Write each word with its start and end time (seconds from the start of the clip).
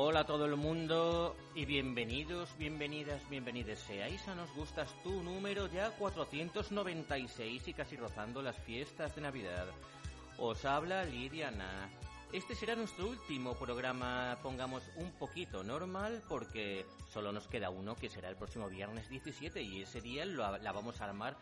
Hola 0.00 0.20
a 0.20 0.26
todo 0.26 0.44
el 0.44 0.54
mundo 0.54 1.34
y 1.56 1.64
bienvenidos, 1.64 2.56
bienvenidas, 2.56 3.20
bienvenidos 3.28 3.80
seáis 3.80 4.28
a 4.28 4.36
Nos 4.36 4.48
Gustas 4.54 4.94
Tú, 5.02 5.24
número 5.24 5.66
ya 5.66 5.90
496 5.90 7.66
y 7.66 7.74
casi 7.74 7.96
rozando 7.96 8.40
las 8.40 8.56
fiestas 8.58 9.16
de 9.16 9.22
Navidad. 9.22 9.66
Os 10.38 10.64
habla 10.64 11.02
Lidiana. 11.02 11.90
Este 12.32 12.54
será 12.54 12.76
nuestro 12.76 13.08
último 13.08 13.54
programa, 13.54 14.38
pongamos 14.40 14.84
un 14.94 15.10
poquito 15.18 15.64
normal, 15.64 16.22
porque 16.28 16.86
solo 17.12 17.32
nos 17.32 17.48
queda 17.48 17.68
uno 17.68 17.96
que 17.96 18.08
será 18.08 18.28
el 18.28 18.36
próximo 18.36 18.68
viernes 18.68 19.08
17 19.08 19.60
y 19.60 19.82
ese 19.82 20.00
día 20.00 20.24
la 20.26 20.70
vamos 20.70 21.00
a 21.00 21.06
armar 21.06 21.36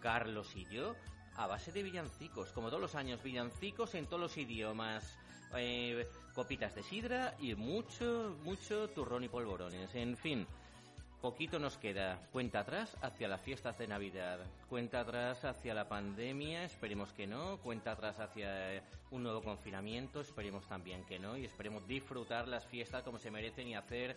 Carlos 0.00 0.56
y 0.56 0.64
yo 0.64 0.96
a 1.36 1.46
base 1.46 1.70
de 1.70 1.84
villancicos, 1.84 2.50
como 2.50 2.70
todos 2.70 2.82
los 2.82 2.96
años, 2.96 3.22
villancicos 3.22 3.94
en 3.94 4.06
todos 4.06 4.20
los 4.20 4.36
idiomas, 4.36 5.16
eh, 5.56 6.08
copitas 6.34 6.74
de 6.74 6.82
sidra 6.82 7.34
y 7.40 7.54
mucho, 7.54 8.36
mucho 8.44 8.88
turrón 8.90 9.24
y 9.24 9.28
polvorones. 9.28 9.94
En 9.94 10.16
fin, 10.16 10.46
poquito 11.20 11.58
nos 11.58 11.76
queda. 11.76 12.18
Cuenta 12.32 12.60
atrás 12.60 12.96
hacia 13.02 13.28
las 13.28 13.40
fiestas 13.40 13.78
de 13.78 13.86
Navidad, 13.86 14.40
cuenta 14.68 15.00
atrás 15.00 15.44
hacia 15.44 15.74
la 15.74 15.88
pandemia, 15.88 16.64
esperemos 16.64 17.12
que 17.12 17.26
no, 17.26 17.58
cuenta 17.58 17.92
atrás 17.92 18.18
hacia 18.20 18.82
un 19.10 19.22
nuevo 19.22 19.42
confinamiento, 19.42 20.20
esperemos 20.20 20.66
también 20.66 21.04
que 21.04 21.18
no, 21.18 21.36
y 21.36 21.44
esperemos 21.44 21.86
disfrutar 21.86 22.48
las 22.48 22.66
fiestas 22.66 23.02
como 23.02 23.18
se 23.18 23.30
merecen 23.30 23.68
y 23.68 23.74
hacer 23.74 24.16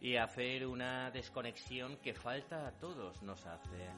y 0.00 0.16
hacer 0.16 0.66
una 0.66 1.10
desconexión 1.10 1.98
que 1.98 2.14
falta 2.14 2.66
a 2.66 2.72
todos 2.72 3.22
nos 3.22 3.44
hace. 3.46 3.90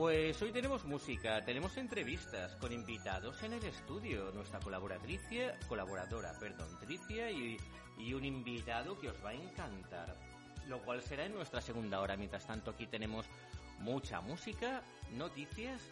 Pues 0.00 0.40
hoy 0.40 0.50
tenemos 0.50 0.86
música, 0.86 1.44
tenemos 1.44 1.76
entrevistas 1.76 2.56
con 2.56 2.72
invitados 2.72 3.42
en 3.42 3.52
el 3.52 3.62
estudio, 3.62 4.32
nuestra 4.32 4.58
colaboratricia, 4.58 5.58
colaboradora, 5.68 6.32
perdón, 6.40 6.74
Tricia 6.80 7.30
y, 7.30 7.58
y 7.98 8.14
un 8.14 8.24
invitado 8.24 8.98
que 8.98 9.10
os 9.10 9.22
va 9.22 9.28
a 9.28 9.34
encantar, 9.34 10.16
lo 10.68 10.80
cual 10.80 11.02
será 11.02 11.26
en 11.26 11.34
nuestra 11.34 11.60
segunda 11.60 12.00
hora. 12.00 12.16
Mientras 12.16 12.46
tanto 12.46 12.70
aquí 12.70 12.86
tenemos 12.86 13.26
mucha 13.80 14.22
música, 14.22 14.82
noticias 15.10 15.82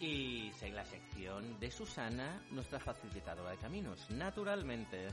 y 0.00 0.50
la 0.72 0.84
sección 0.84 1.60
de 1.60 1.70
Susana, 1.70 2.42
nuestra 2.50 2.80
facilitadora 2.80 3.52
de 3.52 3.58
caminos, 3.58 4.10
naturalmente. 4.10 5.06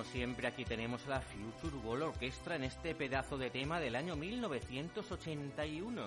Como 0.00 0.12
siempre, 0.12 0.46
aquí 0.46 0.64
tenemos 0.64 1.06
la 1.08 1.20
Future 1.20 1.76
World 1.84 2.04
Orchestra 2.04 2.56
en 2.56 2.64
este 2.64 2.94
pedazo 2.94 3.36
de 3.36 3.50
tema 3.50 3.78
del 3.80 3.94
año 3.94 4.16
1981. 4.16 6.02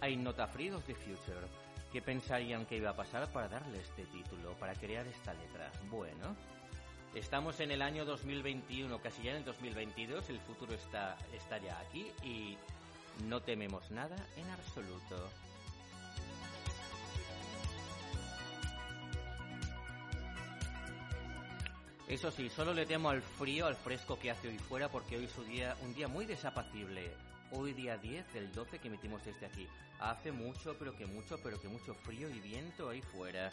Hay 0.00 0.16
nota 0.16 0.46
free 0.46 0.70
de 0.70 0.78
Future. 0.78 1.48
¿Qué 1.92 2.00
pensarían 2.00 2.64
que 2.64 2.76
iba 2.76 2.90
a 2.90 2.96
pasar 2.96 3.26
para 3.32 3.48
darle 3.48 3.80
este 3.80 4.04
título, 4.04 4.52
para 4.60 4.72
crear 4.74 5.04
esta 5.08 5.34
letra? 5.34 5.68
Bueno, 5.90 6.36
estamos 7.12 7.58
en 7.58 7.72
el 7.72 7.82
año 7.82 8.04
2021, 8.04 9.00
casi 9.00 9.24
ya 9.24 9.32
en 9.32 9.38
el 9.38 9.44
2022, 9.46 10.30
el 10.30 10.38
futuro 10.38 10.74
está, 10.74 11.16
está 11.34 11.58
ya 11.58 11.76
aquí 11.80 12.12
y 12.22 12.56
no 13.26 13.42
tememos 13.42 13.90
nada 13.90 14.14
en 14.36 14.48
absoluto. 14.48 15.28
Eso 22.08 22.30
sí, 22.30 22.48
solo 22.48 22.72
le 22.72 22.86
temo 22.86 23.10
al 23.10 23.20
frío, 23.20 23.66
al 23.66 23.76
fresco 23.76 24.18
que 24.18 24.30
hace 24.30 24.48
hoy 24.48 24.58
fuera, 24.58 24.88
porque 24.88 25.18
hoy 25.18 25.26
es 25.26 25.36
un 25.36 25.46
día, 25.46 25.76
un 25.82 25.92
día 25.94 26.08
muy 26.08 26.24
desapacible. 26.24 27.12
Hoy 27.52 27.74
día 27.74 27.98
10 27.98 28.32
del 28.32 28.50
12 28.50 28.78
que 28.78 28.88
emitimos 28.88 29.22
desde 29.26 29.44
aquí. 29.44 29.68
Hace 30.00 30.32
mucho, 30.32 30.74
pero 30.78 30.96
que 30.96 31.04
mucho, 31.04 31.38
pero 31.42 31.60
que 31.60 31.68
mucho 31.68 31.92
frío 31.92 32.30
y 32.30 32.40
viento 32.40 32.88
ahí 32.88 33.02
fuera. 33.02 33.50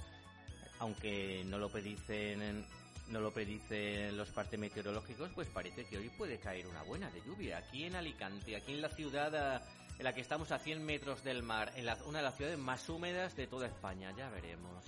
Aunque 0.80 1.44
no 1.46 1.58
lo 1.58 1.68
predicen, 1.68 2.66
no 3.10 3.20
lo 3.20 3.34
predicen 3.34 4.16
los 4.16 4.30
partes 4.30 4.58
meteorológicos, 4.58 5.32
pues 5.36 5.50
parece 5.50 5.86
que 5.86 5.98
hoy 5.98 6.10
puede 6.18 6.40
caer 6.40 6.66
una 6.68 6.84
buena 6.84 7.12
de 7.12 7.22
lluvia. 7.24 7.58
Aquí 7.58 7.84
en 7.84 7.98
Alicante, 7.98 8.56
aquí 8.56 8.72
en 8.72 8.82
la 8.82 8.90
ciudad 8.90 9.36
ah, 9.36 9.62
en 9.98 10.04
la 10.06 10.14
que 10.14 10.22
estamos 10.22 10.54
a 10.54 10.60
100 10.60 10.82
metros 10.82 11.26
del 11.26 11.44
mar, 11.44 11.74
en 11.76 11.90
una 12.06 12.20
de 12.20 12.24
las 12.24 12.38
ciudades 12.38 12.58
más 12.58 12.88
húmedas 12.88 13.36
de 13.36 13.48
toda 13.48 13.68
España, 13.68 14.14
ya 14.16 14.30
veremos. 14.30 14.86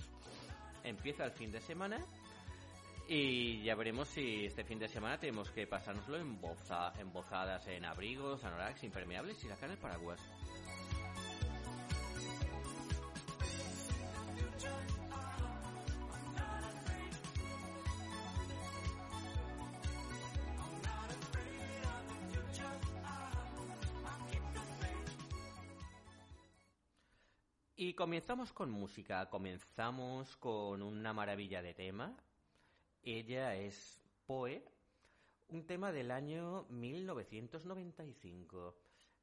Empieza 0.84 1.26
el 1.26 1.32
fin 1.32 1.52
de 1.52 1.60
semana 1.60 1.98
y 3.10 3.62
ya 3.62 3.74
veremos 3.74 4.06
si 4.08 4.44
este 4.44 4.64
fin 4.64 4.78
de 4.78 4.86
semana 4.86 5.18
tenemos 5.18 5.50
que 5.50 5.66
pasárnoslo 5.66 6.18
en 6.18 6.38
embozadas 6.98 7.66
en 7.66 7.86
abrigos, 7.86 8.44
anoraks, 8.44 8.84
impermeables 8.84 9.42
y 9.42 9.48
sacar 9.48 9.70
el 9.70 9.78
paraguas. 9.78 10.20
Y 27.74 27.94
comenzamos 27.94 28.52
con 28.52 28.70
música, 28.70 29.30
comenzamos 29.30 30.36
con 30.36 30.82
una 30.82 31.14
maravilla 31.14 31.62
de 31.62 31.72
tema, 31.72 32.14
ella 33.16 33.56
es 33.56 34.02
Poe, 34.26 34.62
un 35.48 35.66
tema 35.66 35.92
del 35.92 36.10
año 36.10 36.66
1995. 36.68 38.76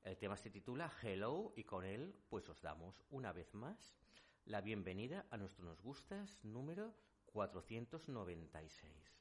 El 0.03 0.17
tema 0.17 0.37
se 0.37 0.49
titula 0.49 0.91
Hello 1.03 1.53
y 1.55 1.65
con 1.65 1.85
él 1.85 2.15
pues 2.29 2.49
os 2.49 2.61
damos 2.61 3.03
una 3.11 3.31
vez 3.31 3.53
más 3.53 3.95
la 4.45 4.61
bienvenida 4.61 5.27
a 5.29 5.37
nuestro 5.37 5.65
Nos 5.65 5.81
Gustas 5.81 6.43
número 6.43 6.95
496. 7.27 9.14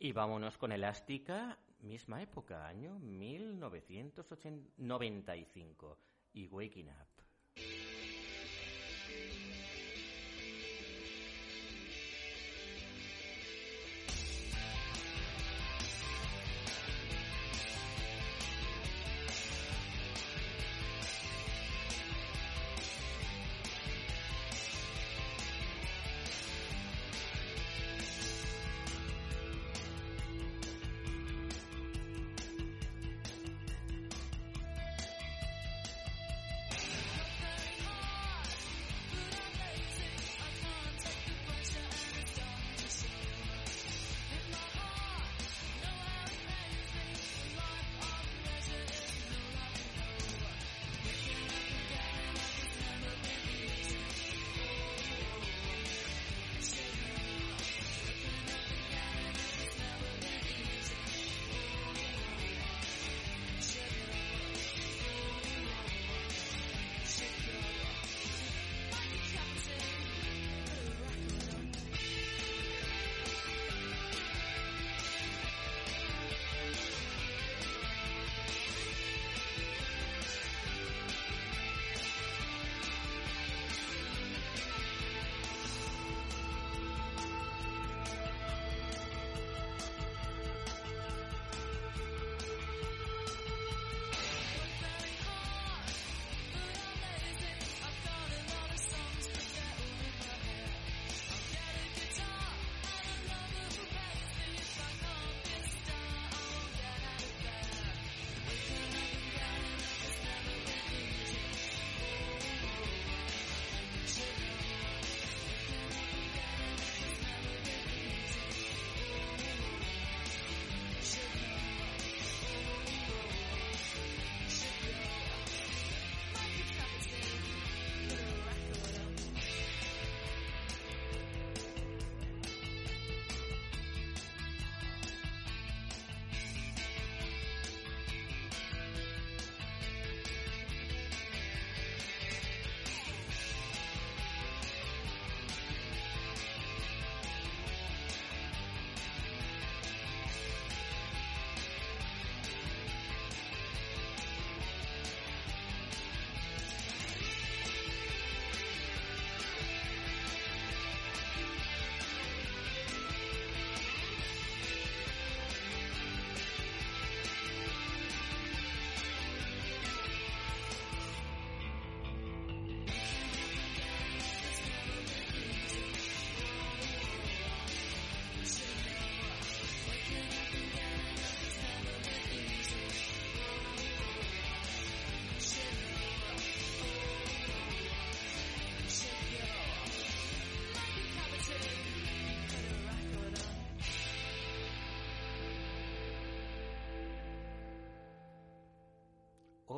Y 0.00 0.12
vámonos 0.12 0.56
con 0.56 0.70
Elástica, 0.70 1.58
misma 1.80 2.22
época, 2.22 2.68
año 2.68 3.00
1995, 3.00 5.98
y 6.34 6.46
Waking 6.46 6.90
Up. 6.90 7.07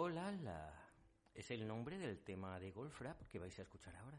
Hola, 0.02 0.72
es 1.34 1.50
el 1.50 1.68
nombre 1.68 1.98
del 1.98 2.20
tema 2.20 2.58
de 2.58 2.70
Golf 2.70 3.02
Rap 3.02 3.20
que 3.28 3.38
vais 3.38 3.58
a 3.58 3.60
escuchar 3.60 3.94
ahora. 3.96 4.09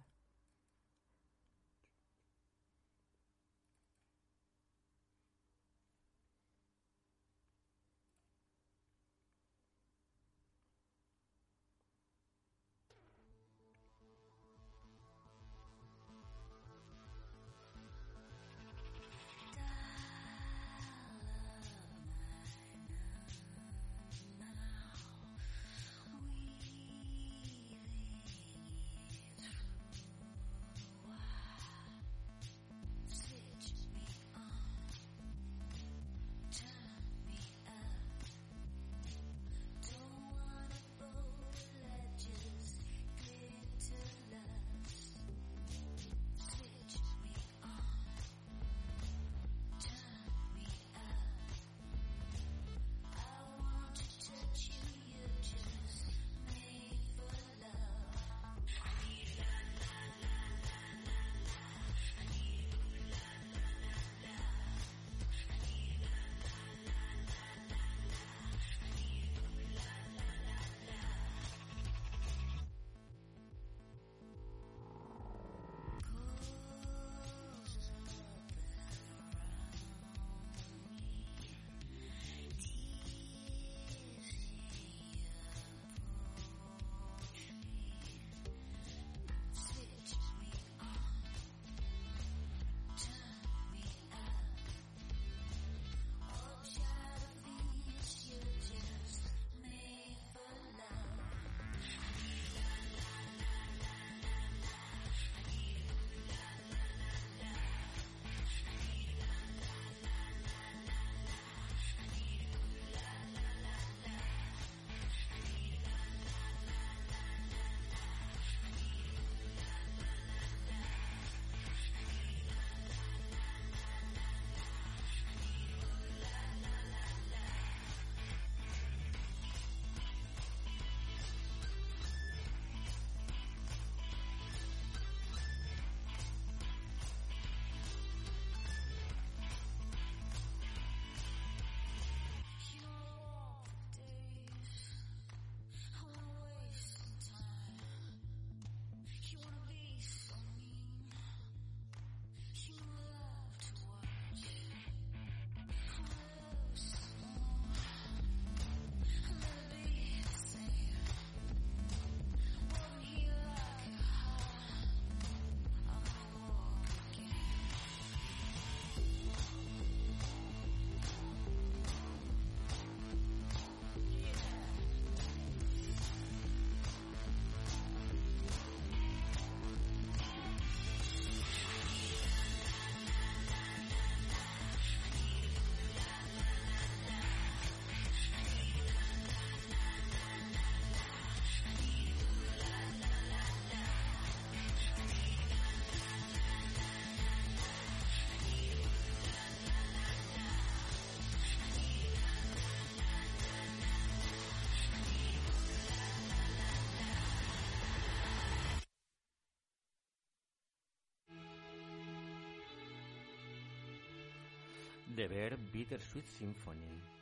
De 215.21 215.27
ver 215.27 215.55
Bittersweet 215.71 216.25
Symphony. 216.25 217.20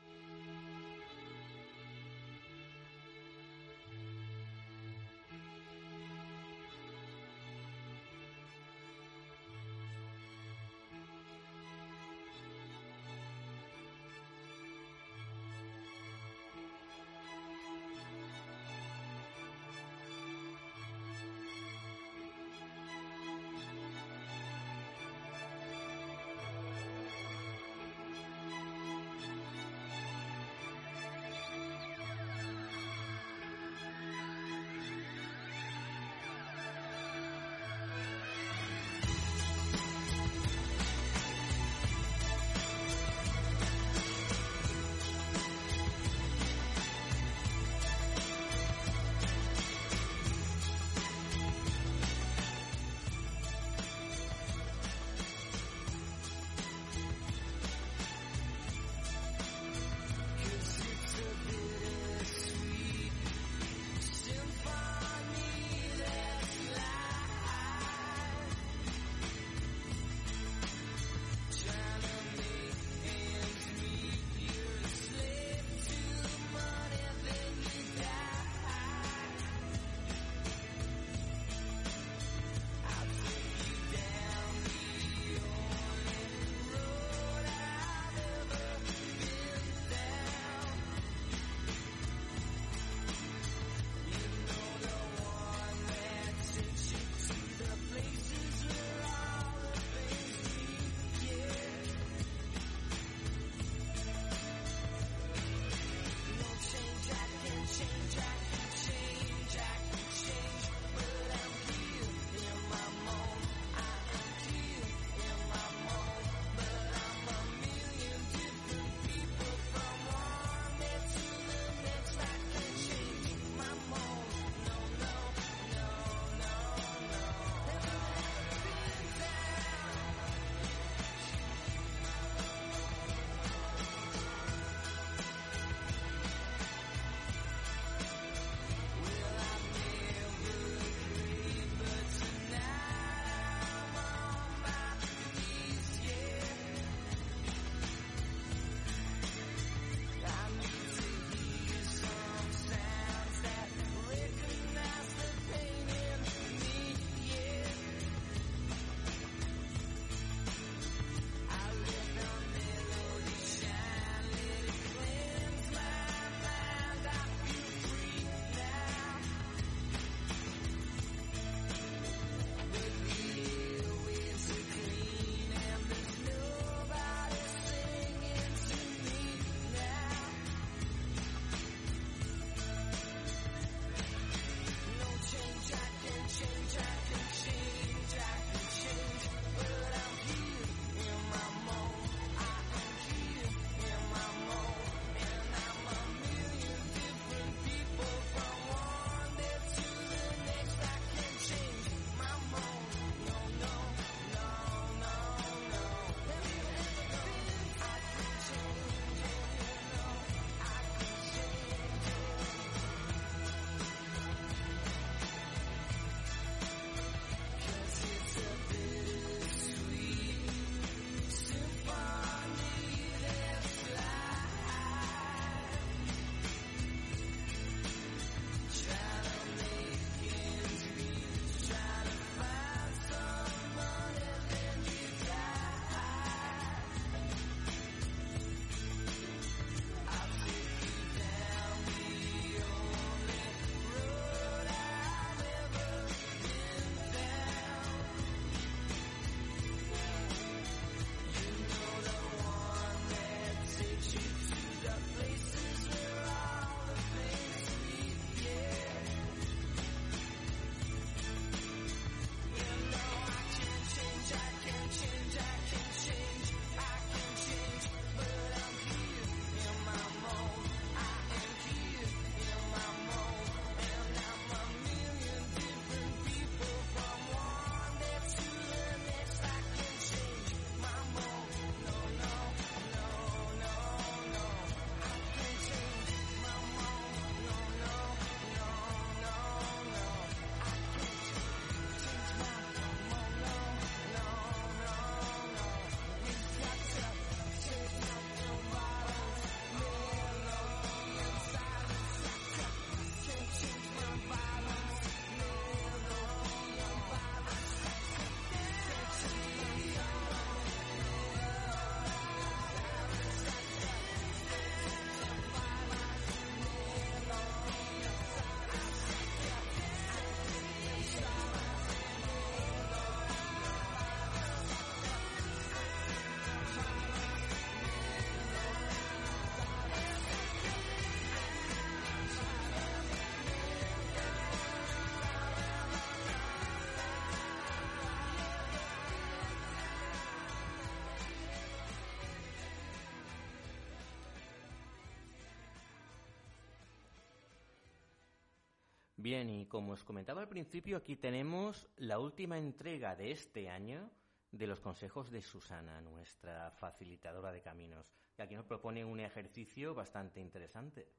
Bien, 349.21 349.49
y 349.49 349.65
como 349.65 349.91
os 349.91 350.05
comentaba 350.05 350.39
al 350.39 350.47
principio, 350.47 350.95
aquí 350.95 351.17
tenemos 351.17 351.89
la 351.97 352.19
última 352.19 352.57
entrega 352.57 353.17
de 353.17 353.31
este 353.31 353.69
año 353.69 354.09
de 354.49 354.65
los 354.65 354.79
consejos 354.79 355.29
de 355.29 355.41
Susana, 355.41 355.99
nuestra 355.99 356.71
facilitadora 356.71 357.51
de 357.51 357.61
caminos, 357.61 358.09
que 358.33 358.43
aquí 358.43 358.55
nos 358.55 358.63
propone 358.63 359.03
un 359.03 359.19
ejercicio 359.19 359.93
bastante 359.93 360.39
interesante. 360.39 361.09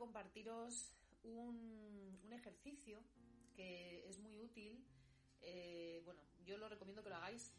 Compartiros 0.00 0.94
un, 1.24 2.18
ejercicio 2.32 3.04
que 3.54 4.08
es 4.08 4.18
muy 4.18 4.38
útil. 4.38 4.82
Eh, 5.42 6.00
bueno, 6.06 6.22
yo 6.46 6.56
lo 6.56 6.68
recomiendo 6.68 7.02
que 7.02 7.10
lo 7.10 7.16
hagáis. 7.16 7.52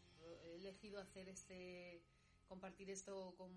He 0.43 0.55
elegido 0.55 0.99
hacer 0.99 1.29
este, 1.29 2.01
compartir 2.47 2.89
esto 2.89 3.35
con, 3.37 3.51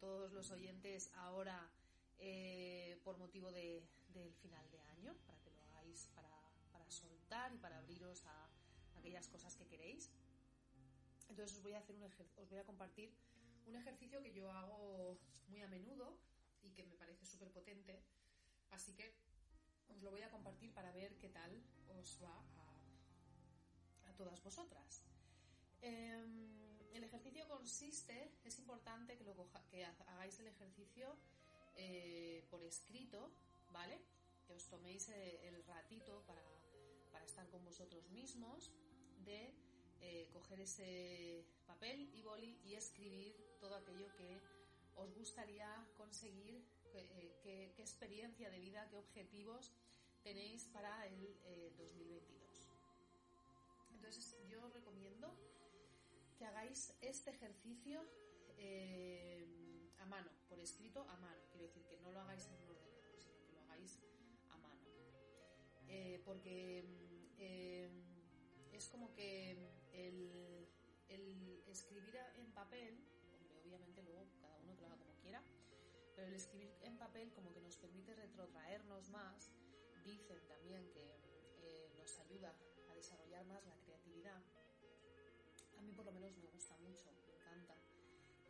todos 0.00 0.32
los 0.32 0.50
oyentes 0.50 1.12
ahora 1.14 1.70
eh, 2.18 3.00
por 3.04 3.16
motivo 3.18 3.52
del 3.52 4.34
final 4.42 4.68
de 4.72 4.80
año, 4.80 5.14
para 5.26 5.38
que 5.40 5.50
lo 5.50 5.60
hagáis 5.60 6.08
para, 6.16 6.28
para 6.72 6.90
soltar 6.90 7.54
y 7.54 7.58
para 7.58 7.78
abriros 7.78 8.24
a 8.26 8.50
aquellas 8.98 9.28
cosas 9.28 9.54
que 9.54 9.66
queréis. 9.66 10.10
Entonces 11.28 11.56
os 11.56 11.62
voy 11.62 11.74
a 11.74 11.78
hacer 11.78 11.94
un 11.94 12.02
os 12.02 12.48
voy 12.50 12.58
a 12.58 12.64
compartir 12.64 13.12
un 13.66 13.76
ejercicio 13.76 14.20
que 14.22 14.32
yo 14.32 14.50
hago 14.50 15.18
muy 15.48 15.62
a 15.62 15.68
menudo 15.68 16.18
y 16.62 16.70
que 16.70 16.84
me 16.84 16.96
parece 16.96 17.24
súper 17.26 17.50
potente. 17.50 18.00
Así 18.70 18.92
que 18.94 19.14
os 19.88 20.02
lo 20.02 20.10
voy 20.10 20.22
a 20.22 20.30
compartir 20.30 20.72
para 20.72 20.92
ver 20.92 21.16
qué 21.18 21.28
tal 21.28 21.62
os 21.88 22.18
va 22.22 22.36
a, 24.06 24.12
todas 24.16 24.42
vosotras. 24.42 25.04
Em, 25.80 26.58
el 26.92 27.04
ejercicio 27.04 27.46
consiste, 27.46 28.32
es 28.44 28.58
importante 28.58 29.16
que, 29.16 29.22
lo 29.22 29.34
que 29.70 29.84
hagáis 29.84 30.40
el 30.40 30.48
ejercicio 30.48 31.16
eh, 31.76 32.44
por 32.50 32.64
escrito, 32.64 33.30
¿vale? 33.70 34.02
Que 34.44 34.54
os 34.54 34.68
toméis 34.68 35.08
eh, 35.10 35.46
el 35.46 35.62
ratito 35.62 36.24
para, 36.26 36.42
para 37.12 37.24
estar 37.24 37.48
con 37.48 37.64
vosotros 37.64 38.10
mismos 38.10 38.72
de 39.24 39.54
eh, 40.00 40.28
coger 40.32 40.60
ese 40.60 41.44
papel 41.66 42.08
y 42.14 42.22
boli 42.22 42.58
y 42.64 42.74
escribir 42.74 43.36
todo 43.60 43.76
aquello 43.76 44.06
que 44.16 44.40
os 44.98 45.14
gustaría 45.14 45.68
conseguir, 45.96 46.62
eh, 46.94 47.32
qué, 47.42 47.82
experiencia 47.82 48.50
de 48.50 48.58
vida, 48.58 48.88
qué 48.90 48.96
objetivos 48.96 49.72
tenéis 50.22 50.66
para 50.66 51.06
el 51.06 51.20
2022. 51.76 52.58
Eh, 52.58 53.94
Entonces 53.94 54.36
yo 54.48 54.64
os 54.64 54.72
recomiendo 54.72 55.34
que 56.38 56.44
hagáis 56.44 56.94
este 57.00 57.30
ejercicio 57.30 58.04
a 59.98 60.06
mano, 60.06 60.30
por 60.48 60.58
escrito 60.58 61.02
a 61.08 61.16
mano. 61.16 61.42
Quiero 61.50 61.66
decir 61.66 61.84
que 61.84 61.96
no 61.98 62.12
lo 62.12 62.20
hagáis 62.20 62.46
en 62.46 62.54
un 62.54 62.68
ordenador, 62.68 63.20
sino 63.20 63.38
que 63.46 63.52
lo 63.52 63.60
hagáis 63.62 63.98
a 64.50 64.56
mano. 64.58 64.84
porque 66.24 66.82
mm, 66.84 68.74
es 68.74 68.88
como 68.88 69.12
que 69.14 69.56
el, 69.92 70.68
escribir 71.66 72.16
en 72.36 72.50
papel, 72.52 72.98
pero 76.18 76.30
el 76.30 76.34
escribir 76.34 76.74
en 76.82 76.98
papel 76.98 77.32
como 77.32 77.52
que 77.54 77.60
nos 77.60 77.76
permite 77.76 78.12
retrotraernos 78.12 79.08
más, 79.10 79.52
dicen 80.04 80.44
también 80.48 80.90
que 80.90 81.14
eh, 81.62 81.92
nos 81.96 82.18
ayuda 82.18 82.52
a 82.90 82.94
desarrollar 82.96 83.46
más 83.46 83.64
la 83.66 83.76
creatividad. 83.76 84.42
A 85.76 85.82
mí 85.82 85.92
por 85.92 86.04
lo 86.04 86.10
menos 86.10 86.36
me 86.36 86.46
gusta 86.48 86.76
mucho, 86.78 87.12
me 87.12 87.36
encanta. 87.36 87.76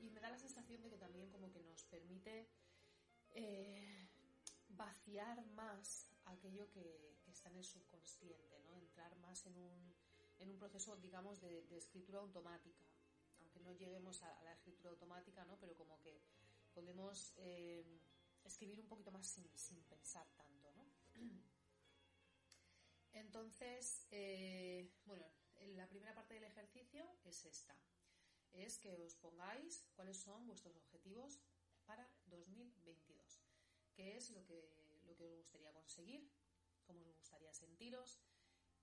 Y 0.01 0.09
me 0.09 0.19
da 0.19 0.31
la 0.31 0.39
sensación 0.39 0.81
de 0.81 0.89
que 0.89 0.97
también 0.97 1.29
como 1.29 1.53
que 1.53 1.61
nos 1.61 1.85
permite 1.85 2.49
eh, 3.33 4.09
vaciar 4.71 5.45
más 5.49 6.09
aquello 6.25 6.71
que, 6.71 7.19
que, 7.23 7.31
está 7.33 7.51
en 7.51 7.57
el 7.57 7.65
subconsciente, 7.65 8.61
¿no? 8.61 8.79
Entrar 8.79 9.15
más 9.19 9.45
en 9.45 9.59
un, 9.59 9.95
en 10.39 10.49
un 10.49 10.57
proceso, 10.57 10.97
digamos, 10.97 11.43
de, 11.43 11.67
escritura 11.77 12.21
automática. 12.21 12.87
Aunque 13.43 13.61
no 13.61 13.73
lleguemos 13.73 14.23
a, 14.23 14.43
la 14.43 14.55
escritura 14.55 14.89
automática, 14.89 15.45
¿no? 15.45 15.59
Pero 15.59 15.77
como 15.77 16.01
que 16.01 16.19
podemos 16.79 17.35
eh, 17.39 17.85
escribir 18.45 18.81
un 18.81 18.87
poquito 18.87 19.11
más 19.11 19.27
sin, 19.27 19.83
pensar 19.83 20.29
tanto, 20.37 20.73
¿no? 20.77 20.87
Entonces, 23.13 24.07
eh, 24.13 24.89
bueno, 25.05 25.27
la 25.75 25.89
primera 25.89 26.15
parte 26.15 26.35
del 26.35 26.45
ejercicio 26.45 27.05
es 27.25 27.45
esta. 27.47 27.77
Es 28.53 28.79
que 28.79 28.93
os 29.03 29.17
pongáis 29.17 29.85
cuáles 29.97 30.19
son 30.19 30.47
vuestros 30.47 30.77
objetivos 30.77 31.41
para 31.85 32.09
2022. 32.27 33.43
¿Qué 33.97 34.17
es 34.17 34.31
lo 34.31 34.45
que, 34.47 34.71
lo 35.05 35.17
que 35.17 35.25
os 35.25 35.35
gustaría 35.35 35.73
conseguir? 35.73 36.31
¿Cómo 36.87 37.01
os 37.01 37.19
gustaría 37.19 37.53
sentiros? 37.53 38.21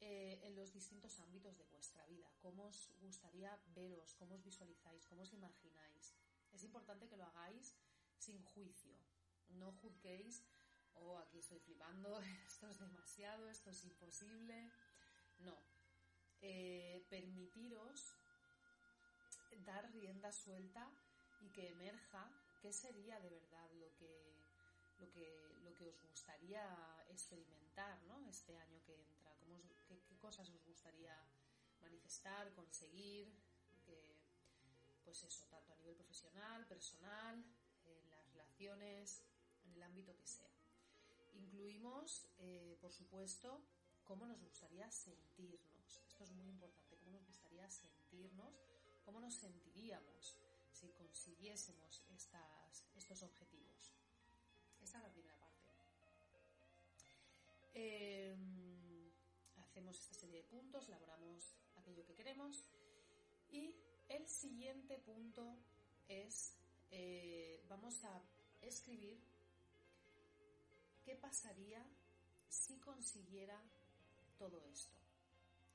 Eh, 0.01 0.41
en 0.43 0.53
los 0.53 0.73
distintos 0.73 1.17
ámbitos 1.21 1.57
de 1.57 1.63
vuestra 1.71 2.05
vida, 2.07 2.29
cómo 2.41 2.65
os 2.65 2.91
gustaría 2.99 3.57
veros, 3.67 4.13
cómo 4.15 4.35
os 4.35 4.43
visualizáis, 4.43 5.07
cómo 5.07 5.21
os 5.21 5.31
imagináis. 5.31 6.13
Es 6.51 6.63
importante 6.63 7.07
que 7.07 7.17
lo 7.17 7.25
hagáis 7.25 7.73
sin 8.17 8.43
juicio, 8.43 8.95
no 9.49 9.71
juzguéis, 9.73 10.43
oh, 10.95 11.17
aquí 11.19 11.39
estoy 11.39 11.59
flipando, 11.59 12.19
esto 12.45 12.67
es 12.67 12.79
demasiado, 12.79 13.49
esto 13.49 13.69
es 13.69 13.83
imposible. 13.83 14.71
No, 15.39 15.57
eh, 16.41 17.05
permitiros 17.09 18.17
dar 19.65 19.91
rienda 19.91 20.31
suelta 20.31 20.89
y 21.41 21.49
que 21.49 21.69
emerja 21.69 22.31
qué 22.61 22.71
sería 22.71 23.19
de 23.19 23.29
verdad 23.29 23.69
lo 23.73 23.93
que 23.95 24.33
lo 24.99 25.11
que 25.11 25.55
lo 25.63 25.73
que 25.75 25.89
os 25.89 26.01
gustaría 26.03 26.63
experimentar 27.09 28.01
¿no? 28.03 28.25
este 28.27 28.57
año 28.57 28.81
que 28.83 28.95
entra 28.95 29.35
qué, 29.87 30.17
cosas 30.19 30.49
os 30.49 30.63
gustaría 30.65 31.15
manifestar, 31.81 32.51
conseguir, 32.53 33.31
pues 35.03 35.23
eso, 35.23 35.45
tanto 35.45 35.73
a 35.73 35.75
nivel 35.75 35.95
profesional, 35.95 36.65
personal, 36.65 37.45
en 38.57 39.71
el 39.73 39.83
ámbito 39.83 40.15
que 40.15 40.25
sea. 40.25 40.49
Incluimos, 41.33 42.27
eh, 42.39 42.77
por 42.81 42.91
supuesto, 42.93 43.61
cómo 44.05 44.25
nos 44.25 44.41
gustaría 44.41 44.89
sentirnos. 44.89 46.01
Esto 46.07 46.23
es 46.23 46.31
muy 46.31 46.47
importante, 46.47 46.97
cómo 46.97 47.11
nos 47.11 47.27
gustaría 47.27 47.69
sentirnos, 47.69 48.53
cómo 49.03 49.19
nos 49.19 49.35
sentiríamos 49.35 50.37
si 50.71 50.89
consiguiésemos 50.89 52.01
estas, 52.09 52.85
estos 52.95 53.23
objetivos. 53.23 53.93
Esa 54.81 54.97
es 54.97 55.03
la 55.03 55.11
primera 55.11 55.37
parte. 55.37 55.73
Eh, 57.73 58.35
hacemos 59.57 59.99
esta 59.99 60.15
serie 60.15 60.37
de 60.37 60.43
puntos, 60.43 60.87
elaboramos 60.87 61.53
aquello 61.75 62.05
que 62.05 62.15
queremos 62.15 62.63
y 63.49 63.75
el 64.07 64.27
siguiente 64.27 64.97
punto 64.99 65.57
es, 66.07 66.57
eh, 66.91 67.63
vamos 67.67 68.03
a 68.05 68.21
escribir 68.69 69.19
qué 71.03 71.15
pasaría 71.15 71.85
si 72.49 72.77
consiguiera 72.79 73.61
todo 74.37 74.63
esto. 74.65 74.95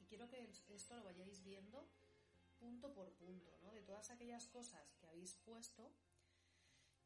Y 0.00 0.05
quiero 0.07 0.29
que 0.29 0.50
esto 0.70 0.96
lo 0.96 1.05
vayáis 1.05 1.42
viendo 1.42 1.88
punto 2.59 2.92
por 2.92 3.11
punto, 3.14 3.57
¿no? 3.62 3.72
De 3.72 3.83
todas 3.83 4.11
aquellas 4.11 4.46
cosas 4.48 4.94
que 5.00 5.07
habéis 5.07 5.35
puesto 5.35 5.90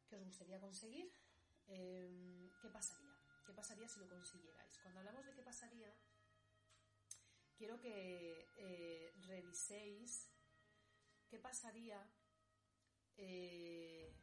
que 0.09 0.17
os 0.17 0.23
gustaría 0.23 0.59
conseguir, 0.59 1.11
eh, 1.67 2.51
¿qué 2.61 2.69
pasaría? 2.69 3.15
¿Qué 3.45 3.53
pasaría 3.53 3.87
si 3.87 3.99
lo 3.99 4.07
consiguierais? 4.07 4.77
Cuando 4.79 4.99
hablamos 4.99 5.25
de 5.25 5.33
qué 5.33 5.41
pasaría, 5.41 5.93
quiero 7.57 7.79
que 7.79 8.47
eh, 8.57 9.13
reviséis 9.27 10.29
qué 11.29 11.39
pasaría, 11.39 12.05
eh, 13.17 14.13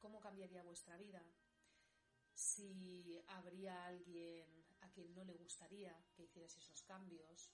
cómo 0.00 0.20
cambiaría 0.20 0.62
vuestra 0.62 0.96
vida, 0.96 1.22
si 2.34 3.22
habría 3.28 3.86
alguien 3.86 4.46
a 4.80 4.90
quien 4.90 5.14
no 5.14 5.24
le 5.24 5.34
gustaría 5.34 5.94
que 6.14 6.24
hicieras 6.24 6.56
esos 6.56 6.82
cambios, 6.82 7.50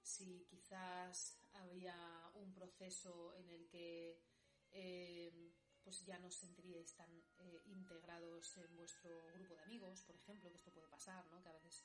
si 0.00 0.46
quizás 0.48 1.38
había 1.52 2.30
un 2.34 2.52
proceso 2.54 3.34
en 3.34 3.50
el 3.50 3.68
que 3.68 4.20
eh, 4.70 5.52
pues 5.82 6.04
ya 6.04 6.18
no 6.18 6.28
os 6.28 6.38
sentiríais 6.38 6.94
tan 6.94 7.10
eh, 7.38 7.62
integrados 7.66 8.56
en 8.56 8.76
vuestro 8.76 9.10
grupo 9.34 9.54
de 9.56 9.62
amigos, 9.62 10.02
por 10.02 10.16
ejemplo, 10.16 10.50
que 10.50 10.56
esto 10.56 10.72
puede 10.72 10.88
pasar, 10.88 11.26
¿no? 11.26 11.42
Que 11.42 11.48
a 11.48 11.52
veces 11.52 11.84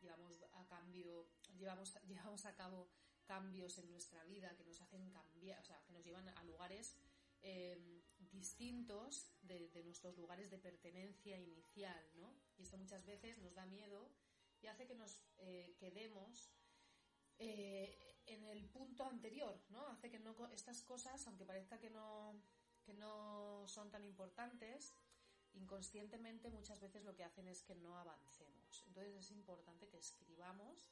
llevamos 0.00 0.32
a 0.52 0.66
cambio, 0.66 1.28
llevamos, 1.56 1.96
llevamos 2.08 2.44
a 2.44 2.54
cabo 2.54 2.88
cambios 3.24 3.78
en 3.78 3.90
nuestra 3.90 4.24
vida 4.24 4.54
que 4.56 4.64
nos 4.64 4.80
hacen 4.80 5.10
cambiar, 5.10 5.60
o 5.60 5.64
sea, 5.64 5.82
que 5.84 5.92
nos 5.92 6.04
llevan 6.04 6.28
a 6.28 6.44
lugares 6.44 6.94
em, 7.42 8.02
distintos 8.32 9.30
de, 9.42 9.70
nuestros 9.84 10.16
lugares 10.16 10.50
de 10.50 10.58
pertenencia 10.58 11.38
inicial, 11.38 12.04
¿no? 12.16 12.34
Y 12.56 12.62
esto 12.62 12.76
muchas 12.76 13.04
veces 13.04 13.38
nos 13.38 13.54
da 13.54 13.66
miedo 13.66 14.10
y 14.60 14.66
hace 14.66 14.86
que 14.86 14.94
nos 14.94 15.20
eh, 15.38 15.76
quedemos 15.78 16.50
eh, 17.38 18.22
en 18.26 18.44
el 18.44 18.64
punto 18.66 19.04
anterior, 19.04 19.60
¿no? 19.70 19.86
Hace 19.88 20.10
que 20.10 20.20
estas 20.52 20.82
cosas, 20.82 21.26
aunque 21.26 21.44
parezca 21.44 21.78
que 21.78 21.90
no 21.90 22.40
que 22.88 22.94
no 22.94 23.68
son 23.68 23.90
tan 23.90 24.02
importantes, 24.02 24.94
inconscientemente 25.52 26.48
muchas 26.48 26.80
veces 26.80 27.04
lo 27.04 27.14
que 27.14 27.22
hacen 27.22 27.46
es 27.46 27.62
que 27.62 27.74
no 27.74 27.98
avancemos. 27.98 28.82
Entonces 28.86 29.14
es 29.14 29.30
importante 29.30 29.88
que 29.88 29.98
escribamos 29.98 30.90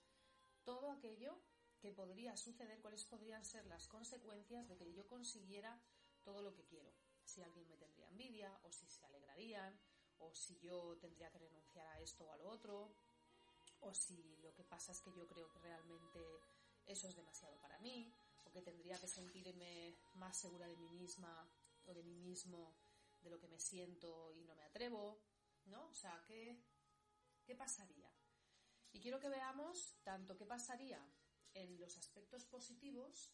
todo 0.62 0.90
aquello 0.90 1.40
que 1.81 1.92
podría 1.92 2.37
suceder, 2.37 2.83
cuáles 2.83 3.07
podrían 3.07 3.46
ser 3.46 3.64
las 3.66 3.88
consecuencias 3.88 4.68
de 4.68 4.77
que 4.77 4.92
yo 4.92 5.07
consiguiera 5.07 5.81
todo 6.22 6.42
lo 6.42 6.53
que 6.55 6.64
quiero. 6.64 6.92
Si 7.26 7.42
alguien 7.42 7.68
me 7.68 7.76
tendría 7.76 8.08
envidia, 8.08 8.58
o 8.62 8.72
si 8.72 8.86
se 8.88 9.04
alegrarían, 9.04 9.78
o 10.18 10.32
si 10.34 10.58
yo 10.60 10.96
tendría 10.98 11.30
que 11.30 11.38
renunciar 11.38 11.86
a 11.88 12.00
esto 12.00 12.24
o 12.24 12.32
a 12.32 12.36
lo 12.36 12.48
otro, 12.48 12.96
o 13.80 13.92
si 13.92 14.36
lo 14.38 14.54
que 14.54 14.64
pasa 14.64 14.92
es 14.92 15.00
que 15.00 15.12
yo 15.12 15.26
creo 15.26 15.48
que 15.48 15.58
realmente 15.58 16.20
eso 16.86 17.08
es 17.08 17.16
demasiado 17.16 17.60
para 17.60 17.78
mí, 17.80 18.14
o 18.44 18.50
que 18.50 18.62
tendría 18.62 18.98
que 18.98 19.08
sentirme 19.08 19.98
más 20.14 20.38
segura 20.38 20.66
de 20.66 20.76
mí 20.76 20.88
misma 20.90 21.50
o 21.84 21.94
de 21.94 22.02
mí 22.02 22.16
mismo 22.16 22.74
de 23.20 23.30
lo 23.30 23.38
que 23.38 23.48
me 23.48 23.58
siento 23.58 24.32
y 24.32 24.44
no 24.44 24.54
me 24.54 24.64
atrevo, 24.64 25.20
¿no? 25.66 25.88
O 25.88 25.94
sea, 25.94 26.24
¿qué, 26.26 26.62
qué 27.44 27.54
pasaría? 27.54 28.10
Y 28.92 29.00
quiero 29.00 29.20
que 29.20 29.28
veamos 29.28 29.96
tanto 30.04 30.36
qué 30.36 30.46
pasaría 30.46 31.04
en 31.54 31.78
los 31.80 31.96
aspectos 31.96 32.44
positivos, 32.44 33.32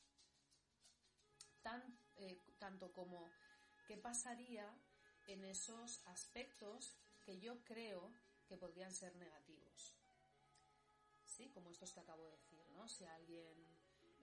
tan, 1.63 1.99
eh, 2.17 2.43
tanto 2.59 2.93
como 2.93 3.31
qué 3.87 3.97
pasaría 3.97 4.69
en 5.27 5.45
esos 5.45 6.07
aspectos 6.07 6.97
que 7.25 7.39
yo 7.39 7.63
creo 7.65 8.13
que 8.47 8.57
podrían 8.57 8.93
ser 8.93 9.15
negativos. 9.17 9.97
¿Sí? 11.25 11.51
Como 11.51 11.71
estos 11.71 11.93
que 11.93 12.01
acabo 12.01 12.25
de 12.25 12.33
decir, 12.33 12.69
¿no? 12.71 12.89
Si 12.89 13.05
a 13.05 13.15
alguien 13.15 13.57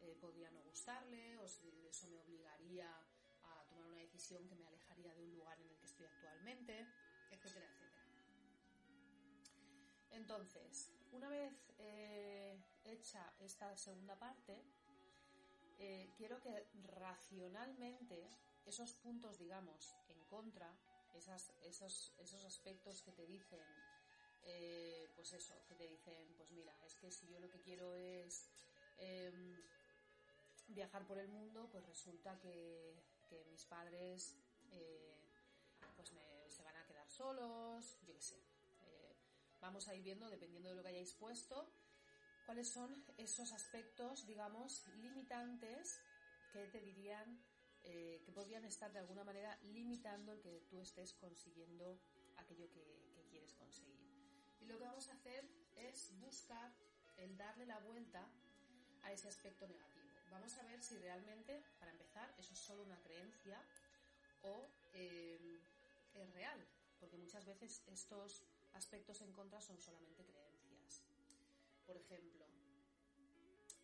eh, 0.02 0.16
podría 0.20 0.52
no 0.52 0.62
gustarle 0.62 1.38
o 1.38 1.48
si 1.48 1.88
eso 1.88 2.08
me 2.08 2.20
obligaría 2.20 2.90
tomar 3.70 3.88
una 3.88 3.98
decisión 3.98 4.48
que 4.48 4.56
me 4.56 4.68
alejaría 4.68 5.14
de 5.14 5.24
un 5.24 5.32
lugar 5.32 5.60
en 5.60 5.70
el 5.70 5.78
que 5.78 5.86
estoy 5.86 6.06
actualmente, 6.06 6.88
etcétera, 7.32 7.66
etcétera. 7.66 7.90
Entonces, 10.12 10.92
una 11.12 11.30
vez 11.30 11.54
eh, 11.78 12.62
hecha 12.84 13.34
esta 13.40 13.76
segunda 13.78 14.18
parte, 14.18 14.64
eh, 15.80 16.10
quiero 16.18 16.40
que 16.40 16.68
racionalmente 16.84 18.30
esos 18.70 18.94
puntos, 18.94 19.38
digamos, 19.38 19.96
en 20.08 20.24
contra, 20.26 20.74
esas, 21.14 21.52
esos, 21.62 22.14
esos 22.18 22.44
aspectos 22.46 23.02
que 23.02 23.12
te 23.12 23.26
dicen, 23.26 23.66
eh, 24.44 25.12
pues 25.16 25.34
eso, 25.34 25.62
que 25.68 25.76
te 25.76 25.88
dicen, 25.88 26.34
pues 26.38 26.52
mira, 26.52 26.74
es 26.86 26.96
que 26.96 27.12
si 27.12 27.28
yo 27.28 27.40
lo 27.40 27.50
que 27.50 27.62
quiero 27.62 27.94
es 27.96 28.48
em, 28.98 29.58
viajar 30.70 31.06
por 31.06 31.18
el 31.18 31.28
mundo, 31.28 31.68
pues 31.72 31.86
resulta 31.86 32.40
que 32.40 32.96
que 33.30 33.46
mis 33.46 33.64
padres 33.66 34.36
eh, 34.72 35.16
pues 35.96 36.12
se 36.50 36.64
van 36.64 36.76
a 36.76 36.86
quedar 36.86 37.08
solos, 37.10 38.00
yo 38.02 38.14
qué 38.14 38.22
sé. 38.22 38.38
Eh, 38.82 39.16
vamos 39.62 39.88
a 39.88 39.96
ir 39.96 40.04
viendo, 40.04 40.30
dependiendo 40.30 40.70
de 40.70 40.76
lo 40.76 40.82
que 40.82 40.90
hayáis 40.90 41.14
puesto, 41.14 41.72
cuáles 42.46 42.70
son 42.70 43.06
esos 43.18 43.54
aspectos, 43.54 44.26
digamos, 44.26 44.88
limitantes 44.98 46.02
que 46.52 46.68
te 46.68 46.82
dirían 46.82 47.40
eh, 47.84 48.22
que 48.26 48.32
podrían 48.32 48.66
estar 48.66 48.92
de 48.92 49.00
alguna 49.00 49.24
manera 49.24 49.58
limitando 49.64 50.34
el 50.34 50.42
que 50.42 50.62
tú 50.70 50.80
estés 50.80 51.14
consiguiendo 51.14 52.00
aquello 52.38 52.70
que, 52.70 53.12
que 53.16 53.26
quieres 53.30 53.54
conseguir. 53.54 54.00
Y 54.60 54.66
lo 54.66 54.78
que 54.78 54.84
vamos 54.84 55.10
a 55.10 55.14
hacer 55.14 55.46
es 55.76 56.12
buscar 56.20 56.74
el 57.18 57.38
darle 57.38 57.66
la 57.66 57.80
vuelta 57.80 58.28
a 59.04 59.12
ese 59.12 59.28
aspecto 59.28 59.68
negativo. 59.68 60.08
Vamos 60.32 60.58
a 60.58 60.64
ver 60.64 60.82
si 60.82 60.98
realmente, 60.98 61.64
para 61.80 61.92
empezar, 61.92 62.34
eso 62.38 62.54
es 62.54 62.60
solo 62.60 62.84
una 62.84 63.00
creencia 63.02 63.62
o 64.44 64.70
eh, 64.94 65.60
es 66.14 66.34
real, 66.34 66.66
porque 67.00 67.18
muchas 67.18 67.46
veces 67.46 67.84
estos 67.88 68.44
aspectos 68.74 69.22
en 69.22 69.34
contra 69.34 69.60
son 69.62 69.80
solamente 69.82 70.24
creencias. 70.26 71.04
Por 71.86 71.98
ejemplo, 71.98 72.46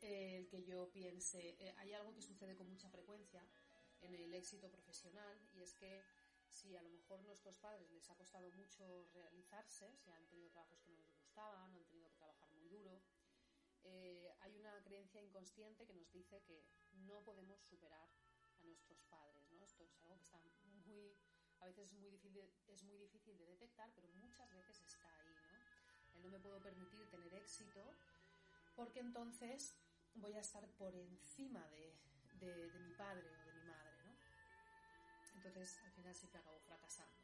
el 0.01 0.47
que 0.47 0.63
yo 0.63 0.91
piense, 0.91 1.55
eh, 1.59 1.73
hay 1.77 1.93
algo 1.93 2.13
que 2.13 2.21
sucede 2.21 2.55
con 2.55 2.69
mucha 2.69 2.89
frecuencia 2.89 3.41
en 4.13 4.21
el 4.21 4.33
éxito 4.33 4.69
profesional 4.69 5.37
y 5.53 5.61
es 5.61 5.73
que 5.73 6.03
si 6.47 6.75
a 6.75 6.81
lo 6.81 6.89
mejor 6.89 7.21
nuestros 7.23 7.57
padres 7.57 7.91
les 7.91 8.09
ha 8.09 8.15
costado 8.15 8.51
mucho 8.51 9.07
realizarse, 9.13 9.93
si 9.97 10.11
han 10.11 10.25
tenido 10.27 10.49
trabajos 10.49 10.81
que 10.81 10.91
no 10.91 10.99
les 11.01 11.15
gustaban, 11.17 11.75
han 11.75 11.85
tenido 11.85 12.09
que 12.09 12.17
trabajar 12.17 12.49
muy 12.53 12.67
duro, 12.69 13.01
eh, 13.83 14.33
hay 14.41 14.55
una 14.55 14.81
creencia 14.83 15.21
inconsciente 15.21 15.85
que 15.85 15.93
nos 15.93 16.11
dice 16.11 16.41
que 16.43 16.63
no 16.93 17.23
podemos 17.23 17.61
superar 17.61 18.09
a 18.57 18.63
nuestros 18.63 19.03
padres, 19.03 19.51
¿no? 19.51 19.63
Esto 19.63 19.83
es 19.83 19.95
algo 19.99 20.15
que 20.15 20.23
está 20.23 20.39
muy, 20.85 21.17
a 21.59 21.65
veces 21.65 21.91
es 21.91 21.93
muy 21.93 22.09
difícil, 22.09 22.49
es 22.67 22.83
muy 22.83 22.97
difícil 22.97 23.37
de 23.37 23.45
detectar, 23.45 23.91
pero 23.93 24.07
muchas 24.13 24.51
veces 24.53 24.81
está 24.81 25.07
ahí, 25.17 25.35
¿no? 25.51 26.15
El 26.15 26.23
no 26.23 26.29
me 26.29 26.39
puedo 26.39 26.61
permitir 26.61 27.07
tener 27.09 27.33
éxito 27.33 27.93
porque 28.75 28.99
entonces 28.99 29.75
voy 30.15 30.33
a 30.33 30.39
estar 30.39 30.67
por 30.77 30.95
encima 30.95 31.67
de, 31.69 31.93
de 32.33 32.55
padre 32.55 32.69
de 32.69 32.79
mi 32.79 32.93
madre, 32.93 33.29
¿no? 33.37 33.44
Entonces 35.45 35.77
al 35.83 35.91
final 35.91 36.15
siempre 36.15 36.39
acabo 36.39 36.59
fracasando. 36.59 37.23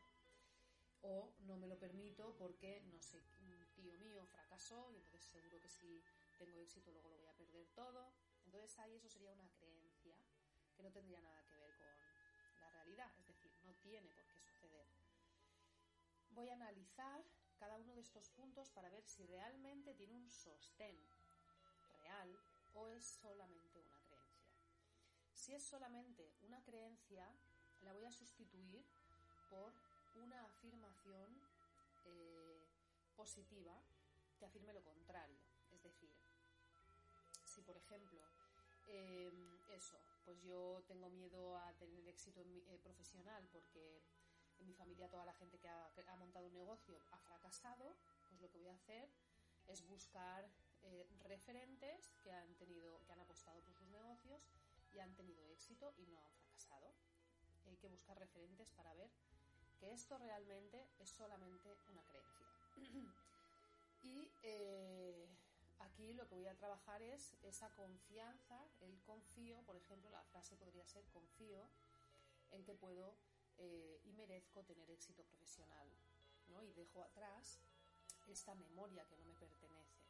O 1.01 1.33
no 1.39 1.57
me 1.57 1.67
lo 1.67 1.79
permito 1.79 2.35
porque, 2.37 2.81
no 2.91 3.01
sé, 3.01 3.23
un 3.39 3.67
tío 3.73 3.93
mío 3.93 4.25
fracasó 4.27 4.91
y 4.91 4.97
entonces 4.97 5.27
seguro 5.27 5.59
que 5.59 5.69
si 5.69 6.03
tengo 6.37 6.61
éxito, 6.61 6.91
luego 6.91 7.09
lo 7.09 7.17
voy 7.17 7.27
a 7.27 7.33
perder 7.33 7.67
todo. 7.69 8.13
Entonces 8.45 8.77
ahí 8.79 8.95
eso 8.95 9.09
sería 9.09 9.31
una 9.31 9.49
creencia 9.49 10.15
que 10.75 10.83
no 10.83 10.91
tendría 10.91 11.19
nada 11.21 11.43
que 11.45 11.55
ver 11.55 11.73
con 11.77 12.61
la 12.61 12.69
realidad, 12.69 13.11
es 13.19 13.27
decir, 13.27 13.51
no 13.63 13.73
tiene 13.77 14.09
por 14.11 14.27
qué 14.27 14.39
suceder. 14.39 14.87
Voy 16.29 16.49
a 16.49 16.53
analizar 16.53 17.25
cada 17.57 17.77
uno 17.77 17.95
de 17.95 18.01
estos 18.01 18.29
puntos 18.29 18.69
para 18.69 18.89
ver 18.89 19.03
si 19.03 19.25
realmente 19.25 19.95
tiene 19.95 20.13
un 20.13 20.29
sostén 20.29 20.97
real 21.99 22.39
o 22.73 22.87
es 22.87 23.03
solamente 23.03 23.81
una 23.81 23.99
creencia. 24.01 24.21
Si 25.33 25.53
es 25.53 25.63
solamente 25.63 26.35
una 26.41 26.63
creencia, 26.63 27.27
la 27.81 27.93
voy 27.93 28.05
a 28.05 28.11
sustituir 28.11 28.85
por 29.49 29.73
una 30.15 30.45
afirmación 30.45 31.41
eh, 32.05 32.67
positiva 33.15 33.81
que 34.37 34.45
afirme 34.45 34.73
lo 34.73 34.83
contrario. 34.83 35.39
Es 35.71 35.83
decir, 35.83 36.11
si 37.45 37.61
por 37.61 37.77
ejemplo, 37.77 38.21
em, 38.87 39.59
eso, 39.69 39.99
pues 40.25 40.41
yo 40.41 40.83
tengo 40.87 41.09
miedo 41.09 41.57
a 41.57 41.73
tener 41.77 42.07
éxito 42.07 42.41
eh, 42.41 42.79
profesional 42.83 43.47
porque 43.51 44.01
en 44.59 44.67
mi 44.67 44.73
familia 44.73 45.09
toda 45.09 45.25
la 45.25 45.33
gente 45.33 45.59
que 45.59 45.67
ha, 45.69 46.15
montado 46.17 46.47
un 46.47 46.53
negocio 46.53 46.99
ha 47.11 47.17
fracasado, 47.19 47.95
pues 48.29 48.41
lo 48.41 48.49
que 48.49 48.59
voy 48.59 48.69
a 48.69 48.75
hacer 48.75 49.09
es 49.67 49.85
buscar 49.87 50.49
eh, 50.83 51.07
referentes 51.23 52.11
que 52.23 52.31
han 52.31 52.55
tenido, 52.55 53.03
que 53.05 53.13
han 53.13 53.19
apostado 53.19 53.61
por 53.63 53.73
sus 53.73 53.87
negocios 53.89 54.41
y 54.93 54.99
han 54.99 55.15
tenido 55.15 55.47
éxito 55.49 55.93
y 55.97 56.05
no 56.07 56.19
han 56.19 56.31
fracasado. 56.31 56.93
Hay 57.71 57.77
que 57.77 57.87
buscar 57.87 58.19
referentes 58.19 58.69
para 58.71 58.93
ver 58.93 59.09
que 59.79 59.91
esto 59.91 60.17
realmente 60.17 60.87
es 60.99 61.09
solamente 61.09 61.75
una 61.89 62.03
creencia. 62.03 62.47
y 64.03 64.31
eh, 64.43 65.27
Aquí 65.81 66.13
lo 66.13 66.27
que 66.27 66.35
voy 66.35 66.47
a 66.47 66.55
trabajar 66.55 67.01
es 67.01 67.35
esa 67.41 67.69
confianza, 67.73 68.69
el 68.81 69.01
confío, 69.01 69.61
por 69.63 69.75
ejemplo, 69.75 70.11
la 70.11 70.23
frase 70.25 70.55
podría 70.55 70.85
ser 70.85 71.03
confío 71.07 71.69
en 72.51 72.63
que 72.63 72.75
puedo 72.75 73.15
eh, 73.57 73.99
y 74.03 74.13
merezco 74.13 74.63
tener 74.63 74.89
éxito 74.91 75.23
profesional, 75.23 75.87
¿no? 76.49 76.63
Y 76.63 76.71
dejo 76.73 77.01
atrás 77.01 77.59
esta 78.27 78.53
memoria 78.53 79.05
que 79.07 79.17
no 79.17 79.23
me 79.23 79.33
pertenece. 79.33 80.01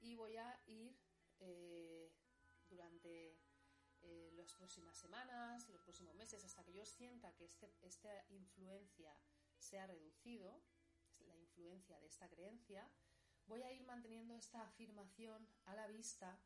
Y 0.00 0.14
voy 0.14 0.36
a 0.36 0.60
ir 0.66 0.96
eh, 1.40 2.12
durante 2.68 3.36
eh, 4.06 4.32
las 4.36 4.54
próximas 4.54 4.96
semanas, 4.96 5.68
los 5.68 5.82
próximos 5.82 6.14
meses, 6.14 6.44
hasta 6.44 6.64
que 6.64 6.72
yo 6.72 6.84
sienta 6.84 7.34
que 7.34 7.44
este, 7.44 7.74
esta 7.82 8.24
influencia 8.28 9.14
se 9.58 9.78
ha 9.78 9.86
reducido, 9.86 10.62
la 11.20 11.36
influencia 11.36 11.98
de 12.00 12.06
esta 12.06 12.28
creencia, 12.28 12.88
voy 13.46 13.62
a 13.62 13.72
ir 13.72 13.82
manteniendo 13.84 14.34
esta 14.34 14.62
afirmación 14.62 15.48
a 15.64 15.74
la 15.74 15.86
vista 15.86 16.38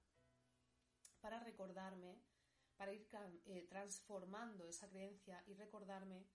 para 1.21 1.41
recordarme, 1.41 2.23
para 2.77 2.93
ir 2.93 3.07
eh, 3.47 3.67
transformando 3.69 4.67
esa 4.67 4.89
creencia 4.89 5.43
y 5.47 5.55
recordarme 5.55 6.27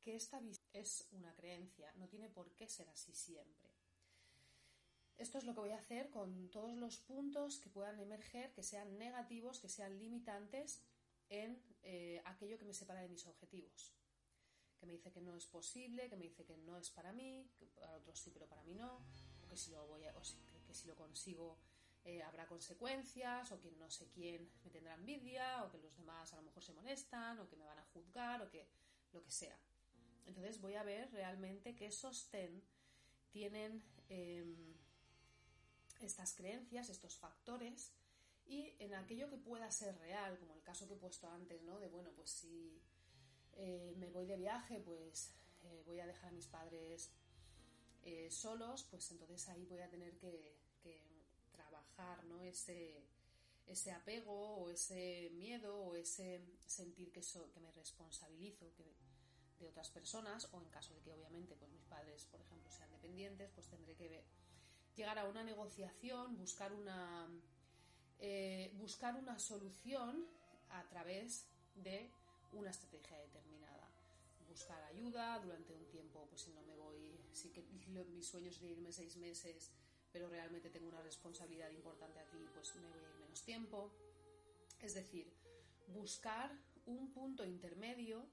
que 0.00 0.16
esta 0.16 0.40
visión 0.40 0.68
es 0.72 1.06
una 1.12 1.34
creencia, 1.34 1.92
no 1.94 2.08
tiene 2.08 2.28
por 2.28 2.54
qué 2.54 2.68
ser 2.68 2.88
así 2.90 3.14
siempre. 3.14 3.63
Esto 5.16 5.38
es 5.38 5.44
lo 5.44 5.54
que 5.54 5.60
voy 5.60 5.70
a 5.70 5.78
hacer 5.78 6.10
con 6.10 6.48
todos 6.50 6.76
los 6.76 6.98
puntos 6.98 7.58
que 7.58 7.70
puedan 7.70 8.00
emerger, 8.00 8.52
que 8.52 8.62
sean 8.62 8.98
negativos, 8.98 9.60
que 9.60 9.68
sean 9.68 9.98
limitantes 9.98 10.82
en 11.28 11.62
eh, 11.82 12.20
aquello 12.24 12.58
que 12.58 12.64
me 12.64 12.74
separa 12.74 13.00
de 13.00 13.08
mis 13.08 13.26
objetivos. 13.26 13.94
Que 14.78 14.86
me 14.86 14.92
dice 14.92 15.12
que 15.12 15.20
no 15.20 15.36
es 15.36 15.46
posible, 15.46 16.08
que 16.08 16.16
me 16.16 16.24
dice 16.24 16.44
que 16.44 16.56
no 16.56 16.76
es 16.76 16.90
para 16.90 17.12
mí, 17.12 17.48
que 17.58 17.66
para 17.66 17.96
otros 17.96 18.18
sí, 18.18 18.30
pero 18.32 18.48
para 18.48 18.64
mí 18.64 18.74
no, 18.74 19.04
o 19.42 19.48
que 19.48 19.56
si 19.56 19.70
lo, 19.70 19.86
voy 19.86 20.04
a, 20.04 20.12
que 20.66 20.74
si 20.74 20.88
lo 20.88 20.96
consigo 20.96 21.58
eh, 22.04 22.22
habrá 22.22 22.46
consecuencias, 22.46 23.50
o 23.52 23.60
que 23.60 23.70
no 23.72 23.90
sé 23.90 24.08
quién 24.08 24.50
me 24.64 24.70
tendrá 24.70 24.94
envidia, 24.94 25.64
o 25.64 25.70
que 25.70 25.78
los 25.78 25.96
demás 25.96 26.32
a 26.32 26.36
lo 26.36 26.42
mejor 26.42 26.62
se 26.62 26.72
molestan, 26.72 27.38
o 27.38 27.48
que 27.48 27.56
me 27.56 27.64
van 27.64 27.78
a 27.78 27.84
juzgar, 27.94 28.42
o 28.42 28.50
que 28.50 28.66
lo 29.12 29.22
que 29.22 29.30
sea. 29.30 29.58
Entonces 30.26 30.60
voy 30.60 30.74
a 30.74 30.82
ver 30.82 31.10
realmente 31.12 31.74
qué 31.74 31.90
sostén 31.90 32.62
tienen 33.30 33.82
em, 34.08 34.74
estas 36.00 36.34
creencias, 36.34 36.88
estos 36.88 37.16
factores, 37.16 37.92
y 38.46 38.74
en 38.78 38.94
aquello 38.94 39.30
que 39.30 39.36
pueda 39.36 39.70
ser 39.70 39.96
real, 39.98 40.38
como 40.38 40.54
el 40.54 40.62
caso 40.62 40.86
que 40.86 40.94
he 40.94 40.98
puesto 40.98 41.30
antes, 41.30 41.62
¿no? 41.62 41.78
De 41.78 41.88
bueno, 41.88 42.10
pues 42.14 42.30
si 42.30 42.82
eh, 43.54 43.94
me 43.96 44.10
voy 44.10 44.26
de 44.26 44.36
viaje, 44.36 44.80
pues 44.80 45.32
eh, 45.62 45.82
voy 45.86 46.00
a 46.00 46.06
dejar 46.06 46.30
a 46.30 46.32
mis 46.32 46.46
padres 46.46 47.10
eh, 48.04 48.30
solos, 48.30 48.86
pues 48.90 49.10
entonces 49.12 49.48
ahí 49.48 49.64
voy 49.64 49.80
a 49.80 49.88
tener 49.88 50.16
que, 50.18 50.62
trabajar, 51.52 52.24
¿no? 52.24 52.42
Ese, 52.42 53.02
ese 53.66 53.92
apego 53.92 54.56
o 54.56 54.68
ese 54.68 55.30
miedo 55.34 55.74
o 55.80 55.94
ese 55.94 56.44
sentir 56.66 57.10
que, 57.12 57.20
que 57.20 57.60
me 57.60 57.70
responsabilizo 57.72 58.66
de 59.58 59.68
otras 59.68 59.88
personas 59.90 60.48
o 60.52 60.60
en 60.60 60.68
caso 60.68 60.92
de 60.94 61.00
que 61.00 61.12
obviamente 61.12 61.54
pues 61.56 61.70
mis 61.70 61.84
padres, 61.84 62.26
por 62.26 62.40
ejemplo, 62.40 62.70
sean 62.70 62.90
dependientes, 62.90 63.50
pues 63.54 63.68
tendré 63.68 63.94
que 63.94 64.24
llegar 64.96 65.18
a 65.18 65.24
una 65.24 65.42
negociación, 65.42 66.36
buscar 66.36 66.72
una, 66.72 67.28
eh, 68.18 68.72
buscar 68.74 69.16
una 69.16 69.38
solución 69.38 70.26
a 70.70 70.82
través 70.88 71.46
de 71.74 72.10
una 72.52 72.70
estrategia 72.70 73.18
determinada. 73.18 73.88
Buscar 74.48 74.82
ayuda 74.84 75.38
durante 75.40 75.72
un 75.72 75.84
tiempo, 75.86 76.26
pues 76.28 76.42
si 76.42 76.52
no 76.52 76.62
me 76.62 76.76
voy, 76.76 77.18
sí 77.32 77.50
que 77.50 77.62
mis 77.62 78.26
sueños 78.26 78.60
de 78.60 78.68
irme 78.68 78.92
seis 78.92 79.16
meses, 79.16 79.70
pero 80.12 80.28
realmente 80.28 80.70
tengo 80.70 80.88
una 80.88 81.02
responsabilidad 81.02 81.70
importante 81.70 82.20
aquí, 82.20 82.46
pues 82.54 82.74
me 82.76 82.88
voy 82.88 82.98
a 83.00 83.02
ir 83.02 83.18
menos 83.20 83.42
tiempo. 83.42 83.90
Es 84.80 84.94
decir, 84.94 85.32
buscar 85.88 86.56
un 86.86 87.12
punto 87.12 87.44
intermedio, 87.44 88.26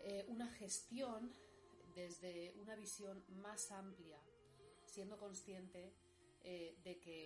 eh, 0.00 0.26
una 0.28 0.48
gestión 0.48 1.32
desde 1.94 2.52
una 2.60 2.76
visión 2.76 3.24
más 3.40 3.70
amplia 3.72 4.20
siendo 4.96 5.18
consciente 5.18 5.92
eh, 6.42 6.74
de 6.82 6.98
que 6.98 7.20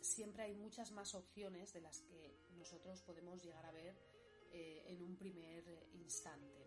siempre 0.00 0.44
hay 0.44 0.54
muchas 0.54 0.92
más 0.92 1.16
opciones 1.16 1.72
de 1.72 1.80
las 1.80 1.98
que 2.02 2.38
nosotros 2.56 3.02
podemos 3.02 3.42
llegar 3.42 3.66
a 3.66 3.72
ver 3.72 3.96
eh, 4.52 4.84
en 4.86 5.02
un 5.02 5.16
primer 5.16 5.64
instante. 5.94 6.62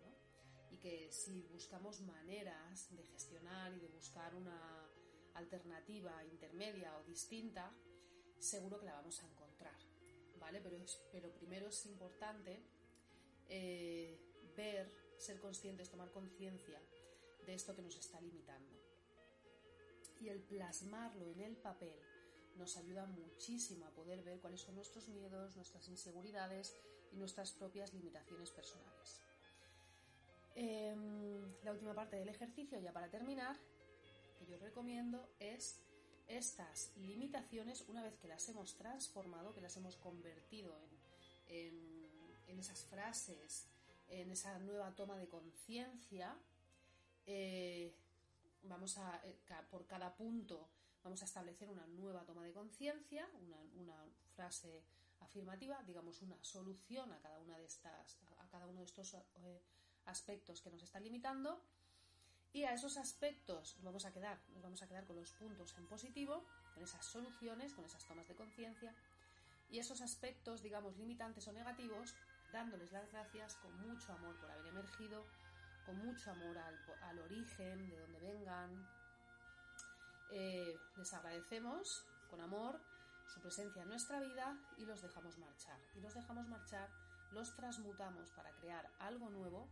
Y 0.70 0.76
que 0.76 1.10
si 1.10 1.48
buscamos 1.50 2.02
maneras 2.02 2.94
de 2.94 3.02
gestionar 3.04 3.72
y 3.72 3.80
de 3.80 3.88
buscar 3.88 4.34
una 4.34 4.60
alternativa 5.32 6.22
intermedia 6.26 6.98
o 6.98 7.04
distinta, 7.04 7.72
seguro 8.38 8.78
que 8.78 8.84
la 8.84 8.92
vamos 8.92 9.22
a 9.22 9.26
encontrar. 9.26 9.80
¿vale? 10.38 10.60
Pero, 10.60 10.76
pero 11.12 11.32
primero 11.32 11.68
es 11.68 11.86
importante 11.86 12.60
eh, 13.48 14.20
ver, 14.54 14.92
ser 15.16 15.40
conscientes, 15.40 15.88
tomar 15.88 16.10
conciencia 16.10 16.78
de 17.46 17.54
esto 17.54 17.74
que 17.74 17.80
nos 17.80 17.96
está 17.96 18.20
limitando 18.20 18.85
y 20.20 20.28
el 20.28 20.40
plasmarlo 20.40 21.28
en 21.30 21.40
el 21.40 21.56
papel 21.56 21.96
nos 22.56 22.76
ayuda 22.76 23.06
muchísimo 23.06 23.86
a 23.86 23.90
poder 23.90 24.22
ver 24.22 24.40
cuáles 24.40 24.60
son 24.60 24.74
nuestros 24.74 25.08
miedos, 25.08 25.56
nuestras 25.56 25.88
inseguridades 25.88 26.74
y 27.12 27.16
nuestras 27.16 27.52
propias 27.52 27.92
limitaciones 27.92 28.50
personales. 28.50 29.20
Em, 30.54 31.54
la 31.62 31.72
última 31.72 31.94
parte 31.94 32.16
del 32.16 32.28
ejercicio, 32.28 32.80
ya 32.80 32.92
para 32.92 33.10
terminar, 33.10 33.56
que 34.38 34.46
yo 34.46 34.58
recomiendo 34.58 35.28
es 35.38 35.80
estas 36.28 36.96
limitaciones, 36.96 37.84
una 37.88 38.02
vez 38.02 38.16
que 38.16 38.28
las 38.28 38.48
hemos 38.48 38.74
transformado, 38.76 39.54
que 39.54 39.60
las 39.60 39.76
hemos 39.76 39.96
convertido 39.96 40.74
en, 41.48 42.58
esas 42.58 42.84
frases, 42.86 43.68
en 44.08 44.30
esa 44.30 44.58
nueva 44.60 44.94
toma 44.94 45.18
de 45.18 45.28
conciencia, 45.28 46.34
eh, 47.26 47.94
vamos 48.62 48.98
a, 48.98 49.20
eh, 49.24 49.38
por 49.70 49.86
cada 49.86 50.14
punto, 50.14 50.68
vamos 51.02 51.22
a 51.22 51.24
establecer 51.24 51.68
una 51.70 51.86
nueva 51.86 52.24
toma 52.24 52.44
de 52.44 52.52
conciencia, 52.52 53.28
una, 53.74 54.04
frase 54.34 54.84
afirmativa, 55.20 55.82
digamos 55.84 56.20
una 56.20 56.36
solución 56.42 57.10
a 57.10 57.18
cada 57.20 57.38
una 57.38 57.56
de 57.56 57.64
estas, 57.64 58.18
a 58.38 58.48
cada 58.48 58.66
uno 58.66 58.80
de 58.80 58.86
estos 58.86 59.14
eh, 59.14 59.62
aspectos 60.04 60.60
que 60.60 60.70
nos 60.70 60.82
están 60.82 61.04
limitando. 61.04 61.62
Y 62.52 62.64
a 62.64 62.72
esos 62.72 62.96
aspectos 62.96 63.76
vamos 63.82 64.04
a 64.04 64.12
quedar, 64.12 64.38
nos 64.52 64.62
vamos 64.62 64.82
a 64.82 64.88
quedar 64.88 65.06
con 65.06 65.16
los 65.16 65.32
puntos 65.32 65.74
en 65.78 65.86
positivo, 65.86 66.44
con 66.74 66.82
esas 66.82 67.04
soluciones, 67.04 67.72
con 67.74 67.84
esas 67.84 68.06
tomas 68.06 68.28
de 68.28 68.34
conciencia. 68.34 68.94
Y 69.68 69.78
esos 69.78 70.00
aspectos, 70.00 70.62
digamos, 70.62 70.96
limitantes 70.96 71.48
o 71.48 71.52
negativos, 71.52 72.14
dándoles 72.52 72.92
las 72.92 73.10
gracias 73.10 73.56
con 73.56 73.76
mucho 73.86 74.12
amor 74.12 74.38
por 74.38 74.50
haber 74.50 74.66
emergido, 74.66 75.26
con 75.86 76.04
mucho 76.04 76.32
amor 76.32 76.58
al, 76.58 77.18
origen, 77.20 77.88
de 77.88 77.98
donde 77.98 78.20
vengan. 78.20 78.86
Eh, 80.30 80.76
les 80.96 81.14
agradecemos 81.14 82.04
con 82.28 82.40
amor 82.40 82.80
su 83.26 83.40
presencia 83.40 83.82
en 83.82 83.88
nuestra 83.88 84.20
vida 84.20 84.58
y 84.76 84.84
los 84.84 85.00
dejamos 85.00 85.38
marchar. 85.38 85.80
Y 85.94 86.00
los 86.00 86.14
dejamos 86.14 86.48
marchar, 86.48 86.90
los 87.30 87.54
transmutamos 87.54 88.32
para 88.32 88.50
crear 88.56 88.90
algo 88.98 89.30
nuevo 89.30 89.68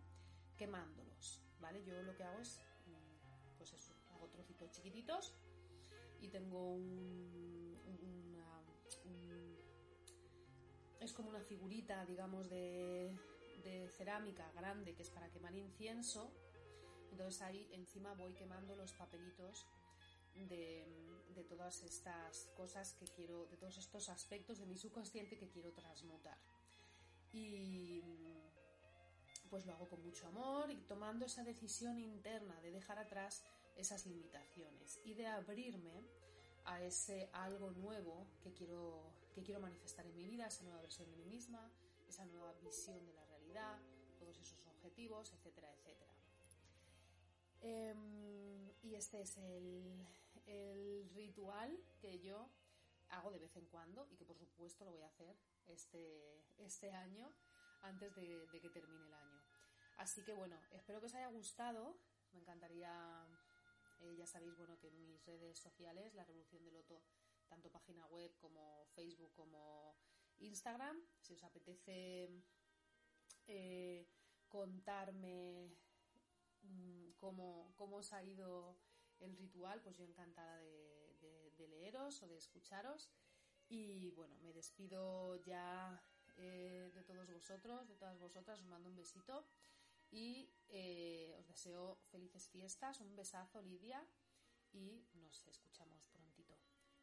quemándolos. 0.57 1.43
¿Vale? 1.61 1.85
Yo 1.85 2.01
lo 2.03 2.15
que 2.15 2.23
hago 2.23 2.41
es, 2.41 2.61
mm, 2.87 3.57
pues 3.59 3.75
hago 4.15 4.29
trocitos 4.29 4.71
chiquititos 4.71 5.35
y 6.21 6.29
tengo 6.29 6.75
un, 6.75 7.45
es 11.05 11.12
como 11.12 11.29
una 11.29 11.41
figurita, 11.41 12.05
digamos, 12.07 12.49
de, 12.49 13.15
de 13.65 13.89
cerámica 13.89 14.51
grande 14.53 14.95
que 14.95 15.03
es 15.03 15.11
para 15.11 15.31
quemar 15.31 15.55
incienso. 15.55 16.31
Entonces 17.11 17.43
ahí 17.43 17.69
encima 17.73 18.15
voy 18.15 18.35
quemando 18.35 18.77
los 18.77 18.93
papelitos 18.93 19.67
de, 20.35 21.45
todas 21.49 21.83
estas 21.83 22.47
cosas 22.57 22.95
que 22.95 23.07
quiero, 23.07 23.47
de 23.47 23.57
todos 23.57 23.79
estos 23.79 24.09
aspectos 24.09 24.59
de 24.59 24.67
mi 24.67 24.77
subconsciente 24.77 25.37
que 25.37 25.49
quiero 25.49 25.73
transmutar. 25.73 26.39
Y 27.33 28.03
pues 29.51 29.67
lo 29.67 29.73
hago 29.73 29.89
con 29.89 30.03
mucho 30.03 30.27
amor 30.27 30.71
y 30.71 30.77
tomando 30.83 31.27
esa 31.27 31.45
decisión 31.45 31.99
interna 31.99 32.61
de 32.61 32.73
dejar 32.73 32.99
atrás 32.99 33.45
esas 33.77 34.07
limitaciones 34.07 35.01
y 35.05 35.15
de 35.15 35.27
abrirme 35.27 36.05
a 36.65 36.83
ese 36.83 37.29
algo 37.33 37.71
nuevo 37.71 38.27
que 38.43 38.53
quiero, 38.53 39.12
que 39.35 39.43
quiero 39.43 39.61
manifestar 39.61 40.07
en 40.07 40.17
mi 40.17 40.25
vida, 40.25 40.47
esa 40.47 40.65
nueva 40.65 40.81
versión 40.81 41.11
de 41.11 41.17
mí 41.17 41.25
misma, 41.27 41.71
esa 42.09 42.25
nueva 42.27 42.53
visión 42.62 43.05
de 43.07 43.12
la 43.12 43.24
todos 44.19 44.39
esos 44.39 44.67
objetivos, 44.67 45.33
etcétera, 45.33 45.73
etcétera. 45.73 46.13
Em, 47.61 48.71
y 48.83 48.95
este 48.95 49.21
es 49.23 49.37
el, 49.37 50.07
ritual 51.15 51.79
que 52.01 52.21
yo 52.21 52.51
hago 53.09 53.31
de 53.31 53.39
vez 53.39 53.57
en 53.57 53.67
cuando 53.67 54.07
y 54.11 54.17
que 54.17 54.25
por 54.27 54.37
supuesto 54.37 54.85
lo 54.85 54.93
voy 54.93 55.03
a 55.03 55.07
hacer 55.07 55.37
este, 55.67 56.45
este 56.59 56.91
año 56.91 57.33
antes 57.83 58.15
de, 58.15 58.47
que 58.51 58.71
termine 58.71 59.07
el 59.07 59.15
año. 59.15 59.43
Así 59.97 60.23
que 60.25 60.35
bueno, 60.35 60.61
espero 60.73 61.01
que 61.01 61.07
os 61.07 61.15
haya 61.15 61.29
gustado. 61.29 61.97
Me 62.33 62.41
encantaría, 62.41 63.27
eh, 64.01 64.17
ya 64.17 64.27
sabéis, 64.27 64.57
bueno, 64.57 64.79
que 64.79 64.91
mis 64.91 65.25
redes 65.25 65.59
sociales, 65.59 66.15
la 66.15 66.25
Revolución 66.25 66.65
del 66.65 66.75
Loto, 66.75 67.03
tanto 67.49 67.71
página 67.71 68.05
web 68.07 68.37
como 68.41 68.87
Facebook 68.95 69.33
como 69.35 69.97
Instagram, 70.39 71.01
si 71.21 71.35
os 71.35 71.45
apetece 71.45 72.29
eh, 73.47 74.07
contarme 74.49 75.71
mm, 76.63 77.11
cómo, 77.19 77.75
os 77.77 78.13
ha 78.13 78.23
ido 78.23 78.79
el 79.21 79.37
ritual, 79.37 79.81
pues 79.83 79.97
yo 79.97 80.05
encantada 80.05 80.59
de, 80.59 81.67
leeros 81.69 82.23
o 82.23 82.29
de 82.29 82.37
escucharos. 82.37 83.11
Y 83.69 84.11
bueno, 84.11 84.37
me 84.43 84.53
despido 84.53 85.37
ya 85.37 86.03
eh, 86.37 86.91
de 86.95 87.03
todos 87.03 87.33
vosotros, 87.33 87.89
de 87.89 87.95
todas 87.95 88.19
vosotras, 88.19 88.61
os 88.61 88.67
mando 88.67 88.91
un 88.91 88.97
besito 88.97 89.47
y 90.11 90.51
eh, 90.69 91.35
os 91.39 91.47
deseo 91.47 91.99
felices 92.11 92.49
fiestas, 92.49 93.01
un 93.01 93.17
besazo 93.17 93.63
Lidia 93.63 94.07
y 94.73 95.07
nos 95.15 95.47
escuchamos 95.47 96.05
prontito. 96.07 96.55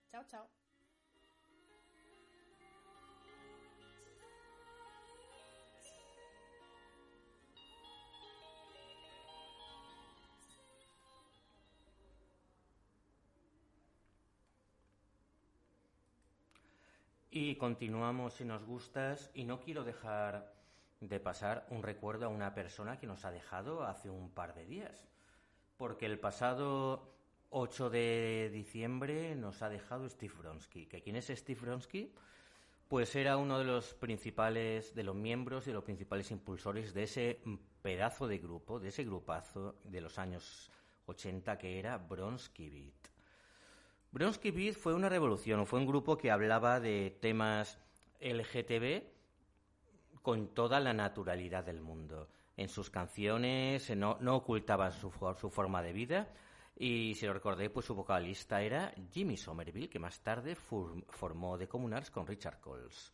Chao, 0.09 0.23
chao. 0.25 0.60
Y 17.33 17.55
continuamos 17.55 18.33
si 18.33 18.43
nos 18.43 18.65
gustas 18.65 19.31
y 19.33 19.45
no 19.45 19.61
quiero 19.61 19.85
dejar 19.85 20.53
de 20.99 21.17
pasar 21.21 21.65
un 21.69 21.81
recuerdo 21.81 22.25
a 22.25 22.27
una 22.29 22.53
persona 22.53 22.99
que 22.99 23.07
nos 23.07 23.23
ha 23.23 23.31
dejado 23.31 23.85
hace 23.85 24.09
un 24.09 24.31
par 24.31 24.53
de 24.53 24.65
días. 24.65 25.07
Porque 25.77 26.07
el 26.07 26.19
pasado 26.19 27.15
8 27.49 27.89
de 27.89 28.49
diciembre 28.51 29.33
nos 29.37 29.61
ha 29.61 29.69
dejado 29.69 30.09
Steve 30.09 30.33
Bronsky. 30.37 30.87
¿Que 30.87 31.01
¿Quién 31.01 31.15
es 31.15 31.27
Steve 31.27 31.61
Bronsky? 31.61 32.13
Pues 32.89 33.15
era 33.15 33.37
uno 33.37 33.59
de 33.59 33.63
los 33.63 33.93
principales, 33.93 34.93
de 34.93 35.03
los 35.03 35.15
miembros 35.15 35.65
y 35.65 35.69
de 35.69 35.75
los 35.75 35.85
principales 35.85 36.31
impulsores 36.31 36.93
de 36.93 37.03
ese 37.03 37.39
pedazo 37.81 38.27
de 38.27 38.39
grupo, 38.39 38.81
de 38.81 38.89
ese 38.89 39.05
grupazo 39.05 39.79
de 39.85 40.01
los 40.01 40.19
años 40.19 40.69
80 41.05 41.57
que 41.57 41.79
era 41.79 41.97
Bronsky 41.97 42.69
Beat. 42.69 43.10
Bronsky 44.11 44.51
Beat 44.51 44.75
fue 44.75 44.93
una 44.93 45.07
revolución, 45.07 45.65
fue 45.65 45.79
un 45.79 45.85
grupo 45.85 46.17
que 46.17 46.31
hablaba 46.31 46.81
de 46.81 47.17
temas 47.21 47.79
LGTB 48.19 49.03
con 50.21 50.49
toda 50.49 50.81
la 50.81 50.93
naturalidad 50.93 51.63
del 51.63 51.79
mundo. 51.79 52.27
En 52.57 52.67
sus 52.67 52.89
canciones 52.89 53.89
no, 53.95 54.17
ocultaban 54.35 54.91
su, 54.91 55.09
forma 55.11 55.81
de 55.81 55.93
vida 55.93 56.27
y 56.77 57.15
si 57.15 57.25
lo 57.25 57.33
recordé, 57.33 57.69
pues 57.69 57.85
su 57.85 57.95
vocalista 57.95 58.61
era 58.61 58.93
Jimmy 59.13 59.37
Somerville, 59.37 59.89
que 59.89 59.97
más 59.97 60.19
tarde 60.19 60.55
formó 60.55 61.57
The 61.57 61.69
Communards 61.69 62.11
con 62.11 62.27
Richard 62.27 62.59
Coles. 62.59 63.13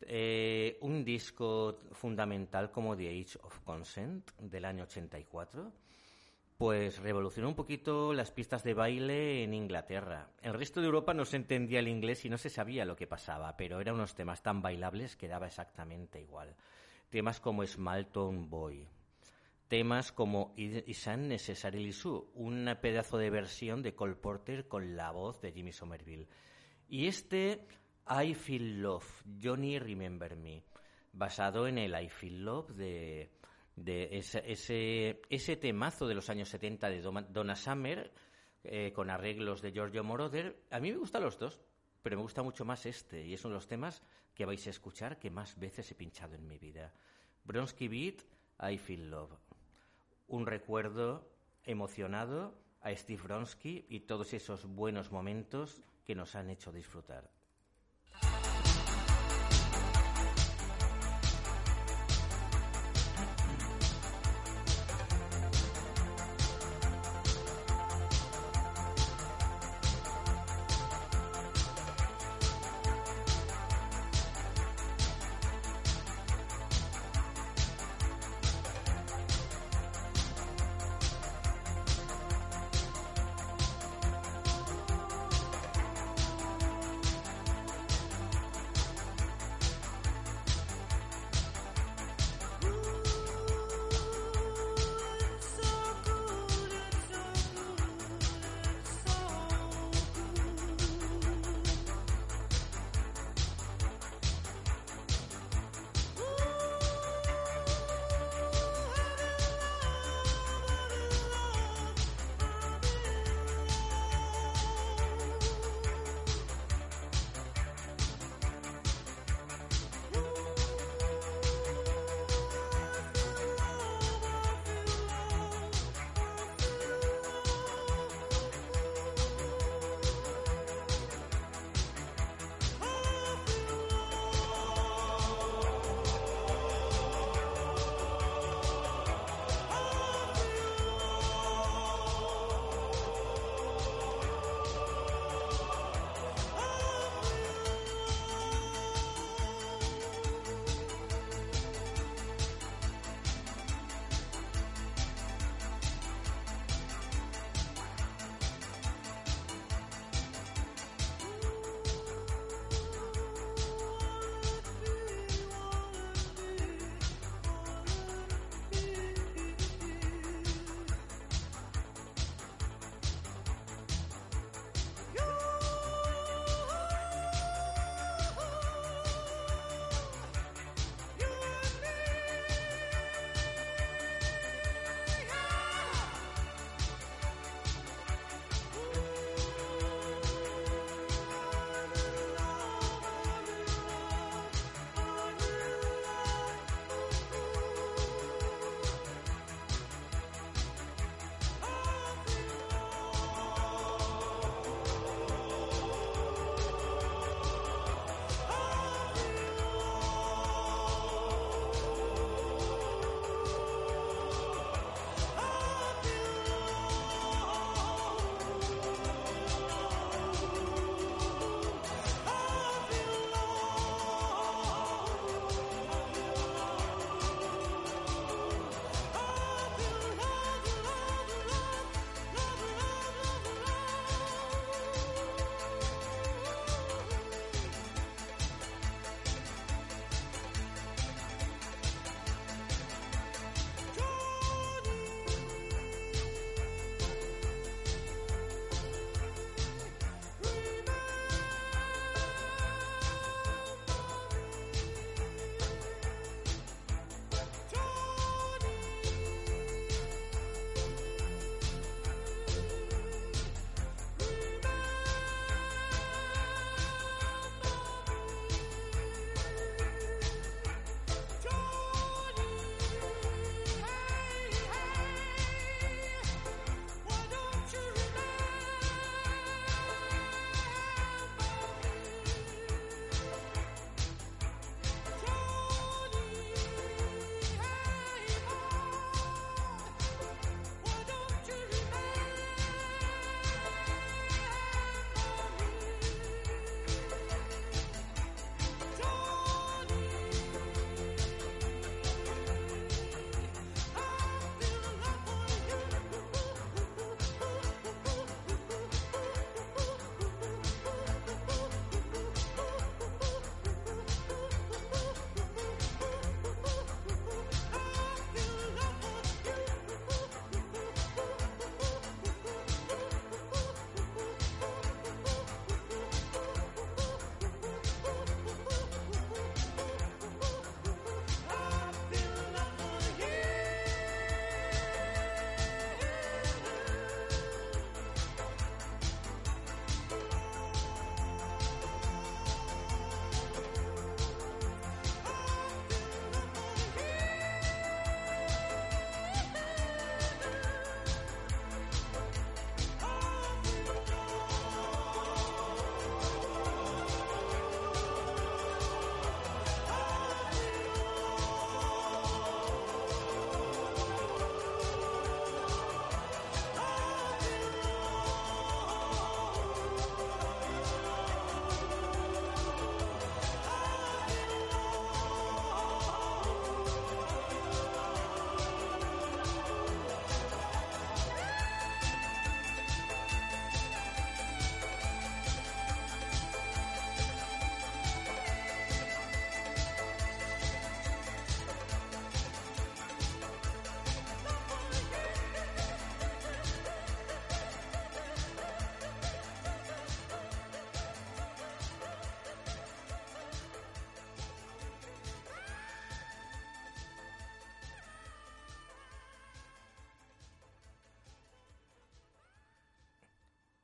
Eh, 0.00 0.78
un 0.80 1.04
disco 1.04 1.78
fundamental 1.92 2.72
como 2.72 2.96
The 2.96 3.08
Age 3.08 3.38
of 3.42 3.60
Consent 3.60 4.32
del 4.40 4.64
año 4.64 4.82
84 4.82 5.72
pues 6.58 6.98
revolucionó 6.98 7.48
un 7.48 7.54
poquito 7.54 8.12
las 8.12 8.32
pistas 8.32 8.64
de 8.64 8.74
baile 8.74 9.44
en 9.44 9.54
Inglaterra. 9.54 10.32
El 10.42 10.54
resto 10.54 10.80
de 10.80 10.86
Europa 10.86 11.14
no 11.14 11.24
se 11.24 11.36
entendía 11.36 11.78
el 11.78 11.86
inglés 11.86 12.24
y 12.24 12.28
no 12.28 12.36
se 12.36 12.50
sabía 12.50 12.84
lo 12.84 12.96
que 12.96 13.06
pasaba, 13.06 13.56
pero 13.56 13.80
eran 13.80 13.94
unos 13.94 14.16
temas 14.16 14.42
tan 14.42 14.60
bailables 14.60 15.14
que 15.14 15.28
daba 15.28 15.46
exactamente 15.46 16.20
igual. 16.20 16.56
Temas 17.10 17.38
como 17.38 17.64
Small 17.64 18.08
Town 18.08 18.50
Boy, 18.50 18.88
temas 19.68 20.10
como 20.10 20.52
Isn't 20.56 21.28
Necessarily 21.28 21.92
So, 21.92 22.32
un 22.34 22.68
pedazo 22.82 23.18
de 23.18 23.30
versión 23.30 23.80
de 23.80 23.94
Cole 23.94 24.16
Porter 24.16 24.66
con 24.66 24.96
la 24.96 25.12
voz 25.12 25.40
de 25.40 25.52
Jimmy 25.52 25.72
Somerville. 25.72 26.26
Y 26.88 27.06
este 27.06 27.68
I 28.10 28.34
Feel 28.34 28.82
Love, 28.82 29.22
Johnny 29.40 29.78
Remember 29.78 30.34
Me, 30.34 30.64
basado 31.12 31.68
en 31.68 31.78
el 31.78 31.94
I 32.02 32.08
Feel 32.08 32.44
Love 32.44 32.70
de 32.70 33.37
de 33.84 34.18
ese, 34.18 35.20
ese, 35.28 35.56
temazo 35.56 36.06
de 36.06 36.14
los 36.14 36.28
años 36.30 36.48
70 36.48 36.90
de 36.90 37.00
Donna 37.00 37.56
Summer, 37.56 38.12
eh, 38.64 38.92
con 38.92 39.10
arreglos 39.10 39.62
de 39.62 39.72
Giorgio 39.72 40.04
Moroder. 40.04 40.64
A 40.70 40.80
mí 40.80 40.90
me 40.90 40.98
gustan 40.98 41.22
los 41.22 41.38
dos, 41.38 41.60
pero 42.02 42.16
me 42.16 42.22
gusta 42.22 42.42
mucho 42.42 42.64
más 42.64 42.86
este, 42.86 43.26
y 43.26 43.34
es 43.34 43.44
uno 43.44 43.54
de 43.54 43.58
los 43.58 43.68
temas 43.68 44.02
que 44.34 44.44
vais 44.44 44.66
a 44.66 44.70
escuchar 44.70 45.18
que 45.18 45.30
más 45.30 45.58
veces 45.58 45.90
he 45.90 45.94
pinchado 45.94 46.34
en 46.34 46.46
mi 46.46 46.58
vida. 46.58 46.92
Bronsky 47.44 47.88
Beat, 47.88 48.22
I 48.60 48.78
Feel 48.78 49.10
Love. 49.10 49.38
Un 50.26 50.46
recuerdo 50.46 51.30
emocionado 51.64 52.58
a 52.80 52.94
Steve 52.94 53.22
Bronsky 53.22 53.86
y 53.88 54.00
todos 54.00 54.32
esos 54.34 54.66
buenos 54.66 55.10
momentos 55.10 55.82
que 56.04 56.14
nos 56.14 56.34
han 56.34 56.50
hecho 56.50 56.72
disfrutar. 56.72 57.30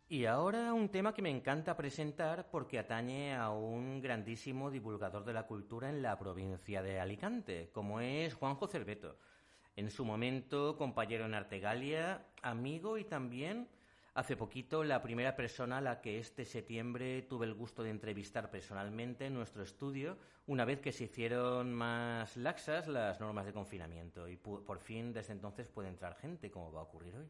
Y 0.07 0.27
ahora 0.27 0.75
un 0.75 0.91
tema 0.91 1.15
que 1.15 1.23
me 1.23 1.31
encanta 1.31 1.77
presentar 1.77 2.51
porque 2.51 2.79
atañe 2.79 3.35
a 3.35 3.49
un 3.51 4.03
grandísimo 4.03 4.71
divulgador 4.71 5.25
de 5.25 5.33
la 5.33 5.47
cultura 5.47 5.89
en 5.89 6.03
la 6.03 6.19
provincia 6.19 6.83
de 6.83 7.01
Alicante, 7.01 7.71
como 7.73 8.01
es 8.01 8.35
Juanjo 8.35 8.67
Cerveto. 8.67 9.17
En 9.77 9.91
su 9.91 10.05
momento, 10.05 10.77
compañero 10.77 11.25
en 11.25 11.33
Artegalia, 11.33 12.27
amigo 12.43 12.99
y 12.99 13.05
también 13.05 13.67
hace 14.13 14.37
poquito 14.37 14.85
la 14.85 15.01
primera 15.01 15.35
persona 15.35 15.79
a 15.79 15.81
la 15.81 16.03
que 16.03 16.19
este 16.19 16.45
septiembre 16.45 17.23
tuve 17.23 17.47
el 17.47 17.55
gusto 17.55 17.83
de 17.83 17.91
entrevistar 17.91 18.51
personalmente 18.51 19.25
en 19.27 19.35
nuestro 19.35 19.63
estudio, 19.63 20.19
una 20.47 20.67
vez 20.67 20.81
que 20.81 20.93
se 20.93 21.05
hicieron 21.05 21.73
más 21.73 22.37
laxas 22.37 22.89
las 22.89 23.21
normas 23.21 23.47
de 23.47 23.55
confinamiento 23.55 24.29
y 24.29 24.37
por 24.37 24.79
fin 24.81 25.15
desde 25.15 25.33
entonces 25.33 25.67
puede 25.67 25.89
entrar 25.89 26.15
gente, 26.17 26.51
como 26.51 26.71
va 26.71 26.81
a 26.81 26.85
ocurrir 26.85 27.17
hoy. 27.17 27.27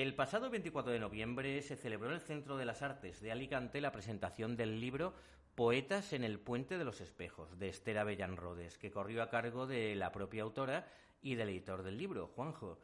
El 0.00 0.14
pasado 0.14 0.48
24 0.48 0.92
de 0.92 1.00
noviembre 1.00 1.60
se 1.60 1.74
celebró 1.74 2.10
en 2.10 2.14
el 2.14 2.20
Centro 2.20 2.56
de 2.56 2.64
las 2.64 2.82
Artes 2.82 3.20
de 3.20 3.32
Alicante 3.32 3.80
la 3.80 3.90
presentación 3.90 4.56
del 4.56 4.80
libro 4.80 5.12
Poetas 5.56 6.12
en 6.12 6.22
el 6.22 6.38
Puente 6.38 6.78
de 6.78 6.84
los 6.84 7.00
Espejos, 7.00 7.58
de 7.58 7.68
Esther 7.68 7.98
Avellán 7.98 8.36
Rodes, 8.36 8.78
que 8.78 8.92
corrió 8.92 9.24
a 9.24 9.28
cargo 9.28 9.66
de 9.66 9.96
la 9.96 10.12
propia 10.12 10.44
autora 10.44 10.86
y 11.20 11.34
del 11.34 11.48
editor 11.48 11.82
del 11.82 11.98
libro, 11.98 12.28
Juanjo. 12.28 12.78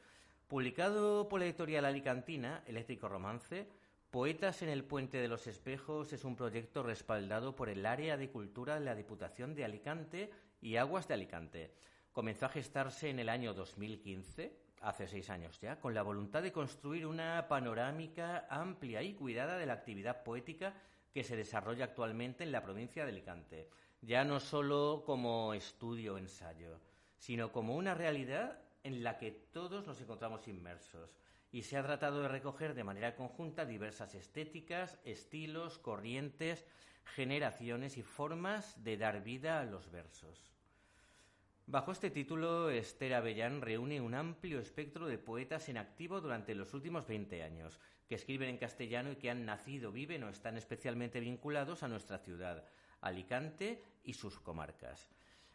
Publicado 0.49 1.29
por 1.29 1.39
la 1.39 1.47
editorial 1.47 1.85
alicantina, 1.85 2.65
Eléctrico 2.67 3.09
Romance, 3.09 3.69
Poetas 4.11 4.62
en 4.62 4.69
el 4.69 4.83
Puente 4.83 5.19
de 5.19 5.29
los 5.29 5.47
Espejos 5.47 6.12
es 6.12 6.25
un 6.25 6.35
proyecto 6.35 6.83
respaldado 6.83 7.55
por 7.55 7.69
el 7.69 7.87
Área 7.87 8.17
de 8.17 8.29
Cultura 8.29 8.75
de 8.75 8.85
la 8.87 8.97
Diputación 8.97 9.55
de 9.55 9.65
Alicante 9.65 10.33
y 10.61 10.79
Aguas 10.79 11.07
de 11.07 11.15
Alicante. 11.15 11.75
Comenzó 12.11 12.47
a 12.47 12.49
gestarse 12.49 13.09
en 13.09 13.21
el 13.21 13.29
año 13.29 13.55
2015 13.55 14.64
hace 14.85 15.09
seis 15.09 15.30
años 15.30 15.59
ya, 15.61 15.80
con 15.80 15.95
la 15.95 16.03
voluntad 16.03 16.43
de 16.43 16.53
construir 16.53 17.07
una 17.07 17.49
panorámica 17.49 18.47
amplia 18.51 19.03
y 19.03 19.14
cuidada 19.14 19.57
de 19.59 19.66
la 19.66 19.72
actividad 19.72 20.22
poética 20.22 20.74
que 21.12 21.24
se 21.24 21.37
desarrolla 21.37 21.87
actualmente 21.87 22.45
en 22.45 22.53
la 22.53 22.62
provincia 22.62 23.05
de 23.05 23.12
Alicante, 23.12 23.70
ya 24.03 24.24
no 24.24 24.41
solo 24.41 25.03
como 25.07 25.55
estudio 25.55 26.14
o 26.14 26.18
ensayo, 26.18 26.80
sino 27.16 27.53
como 27.53 27.76
una 27.76 27.95
realidad 27.95 28.59
en 28.82 29.03
la 29.03 29.16
que 29.16 29.30
todos 29.30 29.87
nos 29.87 30.01
encontramos 30.01 30.47
inmersos. 30.47 31.16
Y 31.51 31.62
se 31.62 31.76
ha 31.76 31.82
tratado 31.82 32.22
de 32.22 32.28
recoger 32.28 32.74
de 32.74 32.85
manera 32.85 33.14
conjunta 33.14 33.64
diversas 33.64 34.14
estéticas, 34.14 34.99
estilos, 35.05 35.78
corrientes, 35.78 36.66
generaciones 37.05 37.97
y 37.97 38.03
formas 38.03 38.82
de 38.82 38.97
dar 38.97 39.22
vida 39.22 39.61
a 39.61 39.64
los 39.64 39.91
versos. 39.91 40.54
Bajo 41.67 41.93
este 41.93 42.11
título, 42.11 42.69
Esther 42.69 43.15
Avellán 43.15 43.62
reúne 43.62 43.99
un 43.99 44.15
amplio 44.15 44.61
espectro 44.61 45.07
de 45.07 45.17
poetas 45.17 45.71
en 45.71 45.79
activo 45.79 46.21
durante 46.21 46.55
los 46.55 46.75
últimos 46.75 47.07
20 47.07 47.43
años, 47.43 47.81
que 48.07 48.17
escriben 48.17 48.51
en 48.51 48.59
castellano 48.59 49.12
y 49.12 49.17
que 49.17 49.31
han 49.31 49.47
nacido, 49.47 49.91
viven 49.91 50.25
o 50.25 50.29
están 50.29 50.59
especialmente 50.59 51.21
vinculados 51.21 51.83
a 51.83 51.89
nuestra 51.89 52.19
ciudad, 52.19 52.69
Alicante 53.01 53.83
y 54.05 54.12
sus 54.12 54.39
comarcas. 54.41 55.09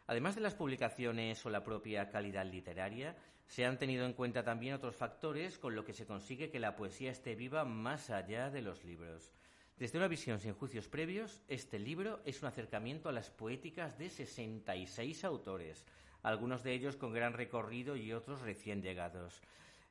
Además 0.08 0.34
de 0.34 0.40
las 0.40 0.56
publicaciones 0.56 1.46
o 1.46 1.50
la 1.50 1.62
propia 1.62 2.10
calidad 2.10 2.44
literaria, 2.44 3.16
se 3.46 3.64
han 3.64 3.78
tenido 3.78 4.04
en 4.04 4.12
cuenta 4.12 4.42
también 4.42 4.74
otros 4.74 4.96
factores 4.96 5.58
con 5.58 5.76
lo 5.76 5.84
que 5.84 5.94
se 5.94 6.06
consigue 6.06 6.50
que 6.50 6.58
la 6.58 6.74
poesía 6.74 7.12
esté 7.12 7.36
viva 7.36 7.64
más 7.64 8.10
allá 8.10 8.50
de 8.50 8.62
los 8.62 8.84
libros. 8.84 9.32
Desde 9.80 9.96
una 9.96 10.08
visión 10.08 10.38
sin 10.38 10.52
juicios 10.52 10.88
previos, 10.88 11.40
este 11.48 11.78
libro 11.78 12.20
es 12.26 12.42
un 12.42 12.48
acercamiento 12.48 13.08
a 13.08 13.12
las 13.12 13.30
poéticas 13.30 13.96
de 13.96 14.10
66 14.10 15.24
autores, 15.24 15.86
algunos 16.22 16.62
de 16.62 16.74
ellos 16.74 16.96
con 16.96 17.14
gran 17.14 17.32
recorrido 17.32 17.96
y 17.96 18.12
otros 18.12 18.42
recién 18.42 18.82
llegados. 18.82 19.40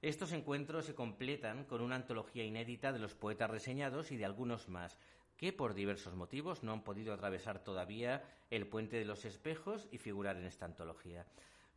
Estos 0.03 0.31
encuentros 0.31 0.85
se 0.85 0.93
completan 0.93 1.65
con 1.65 1.81
una 1.81 1.95
antología 1.95 2.43
inédita 2.43 2.93
de 2.93 2.99
los 2.99 3.15
poetas 3.15 3.49
reseñados 3.49 4.11
y 4.11 4.17
de 4.17 4.25
algunos 4.25 4.69
más, 4.69 4.95
que 5.37 5.53
por 5.53 5.73
diversos 5.73 6.13
motivos 6.13 6.61
no 6.61 6.71
han 6.71 6.83
podido 6.83 7.11
atravesar 7.11 7.63
todavía 7.63 8.23
el 8.51 8.67
puente 8.67 8.97
de 8.97 9.05
los 9.05 9.25
espejos 9.25 9.87
y 9.91 9.97
figurar 9.97 10.37
en 10.37 10.45
esta 10.45 10.65
antología. 10.65 11.25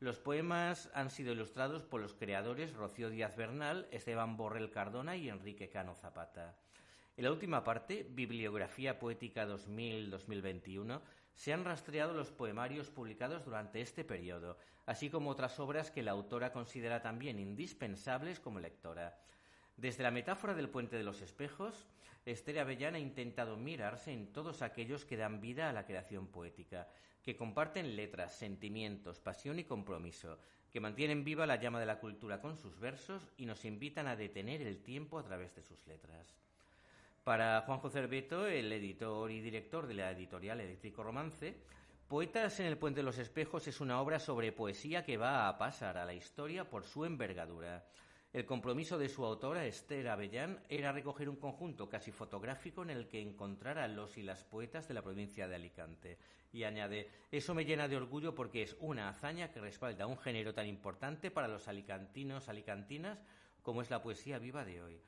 Los 0.01 0.19
poemas 0.19 0.91
han 0.93 1.09
sido 1.09 1.33
ilustrados 1.33 1.83
por 1.83 2.03
los 2.03 2.13
creadores 2.13 2.75
Rocío 2.75 3.09
Díaz 3.09 3.35
Bernal, 3.37 3.89
Esteban 3.91 4.37
Borrell 4.37 4.71
Cardona 4.71 5.17
y 5.17 5.31
Enrique 5.31 5.71
Cano 5.71 5.95
Zapata. 5.95 6.59
En 7.15 7.25
la 7.25 7.31
última 7.31 7.63
parte, 7.63 8.07
Bibliografía 8.09 8.99
Poética 8.99 9.47
2000-2021, 9.47 11.03
se 11.35 11.53
han 11.53 11.65
rastreado 11.65 12.15
los 12.15 12.31
poemarios 12.31 12.89
publicados 12.89 13.45
durante 13.45 13.83
este 13.83 14.03
periodo, 14.03 14.57
así 14.87 15.11
como 15.11 15.29
otras 15.29 15.61
obras 15.61 15.91
que 15.91 16.03
la 16.03 16.13
autora 16.13 16.53
considera 16.53 17.03
también 17.03 17.39
indispensables 17.39 18.41
como 18.41 18.61
lectora. 18.61 19.19
Desde 19.77 20.03
la 20.03 20.11
metáfora 20.11 20.55
del 20.55 20.71
puente 20.71 20.97
de 20.97 21.05
los 21.05 21.21
espejos, 21.21 21.87
Esther 22.25 22.61
Avellán 22.61 22.95
ha 22.95 22.99
intentado 22.99 23.59
mirarse 23.59 24.13
en 24.13 24.33
todos 24.33 24.63
aquellos 24.63 25.05
que 25.05 25.19
dan 25.19 25.43
vida 25.43 25.69
a 25.69 25.73
la 25.75 25.85
creación 25.85 26.29
poética, 26.29 26.89
que 27.23 27.37
comparten 27.37 27.95
letras, 27.95 28.35
sentimientos, 28.35 29.21
pasión 29.21 29.59
y 29.59 29.65
compromiso, 29.65 30.39
que 30.71 30.81
mantienen 30.81 31.25
viva 31.25 31.47
la 31.47 31.57
llama 31.57 31.79
de 31.79 31.87
la 31.87 32.01
cultura 32.01 32.41
con 32.41 32.57
sus 32.57 32.79
versos 32.81 33.29
y 33.37 33.45
nos 33.45 33.67
invitan 33.67 34.07
a 34.07 34.17
detener 34.17 34.63
el 34.63 34.83
tiempo 34.83 35.19
a 35.19 35.25
través 35.25 35.55
de 35.55 35.63
sus 35.63 35.87
letras. 35.87 36.35
Para 37.25 37.61
Juanjo 37.61 37.89
Cerveto, 37.89 38.49
el 38.49 38.73
editor 38.73 39.31
y 39.31 39.41
director 39.41 39.87
de 39.87 39.95
la 39.95 40.11
editorial 40.11 40.61
Eléctrico 40.61 41.05
Romance, 41.05 41.55
Poetas 42.09 42.59
en 42.59 42.67
el 42.67 42.79
Puente 42.79 42.99
de 42.99 43.05
los 43.05 43.17
Espejos 43.17 43.69
es 43.69 43.81
una 43.81 44.01
obra 44.01 44.19
sobre 44.19 44.51
poesía 44.51 45.05
que 45.05 45.17
va 45.17 45.47
a 45.47 45.57
pasar 45.57 45.99
a 45.99 46.05
la 46.05 46.15
historia 46.15 46.69
por 46.69 46.83
su 46.83 47.05
envergadura. 47.05 47.87
El 48.33 48.45
compromiso 48.45 48.99
de 48.99 49.09
su 49.09 49.25
autora, 49.25 49.65
Esther 49.65 50.09
Avellán, 50.09 50.59
era 50.69 50.91
recoger 50.91 51.29
un 51.29 51.37
conjunto 51.37 51.89
casi 51.89 52.11
fotográfico 52.11 52.83
en 52.83 52.91
el 52.91 53.07
que 53.07 53.23
encontrar 53.23 53.79
a 53.79 53.87
los 53.87 54.19
y 54.19 54.25
las 54.25 54.43
poetas 54.43 54.89
de 54.89 54.95
la 54.95 55.03
provincia 55.03 55.47
de 55.47 55.55
Alicante. 55.55 56.19
Y 56.53 56.65
añade, 56.65 57.09
eso 57.31 57.55
me 57.55 57.65
llena 57.65 57.87
de 57.87 57.99
orgullo 57.99 58.35
porque 58.35 58.63
es 58.63 58.77
una 58.81 59.09
hazaña 59.09 59.53
que 59.53 59.61
respalda 59.61 60.09
un 60.09 60.19
género 60.19 60.55
tan 60.55 60.67
importante 60.67 61.31
para 61.31 61.47
los 61.47 61.69
alicantinos, 61.69 62.49
alicantinas, 62.49 63.23
como 63.63 63.81
es 63.81 63.91
la 63.91 64.03
poesía 64.03 64.41
viva 64.41 64.65
de 64.65 64.83
hoy 64.83 65.01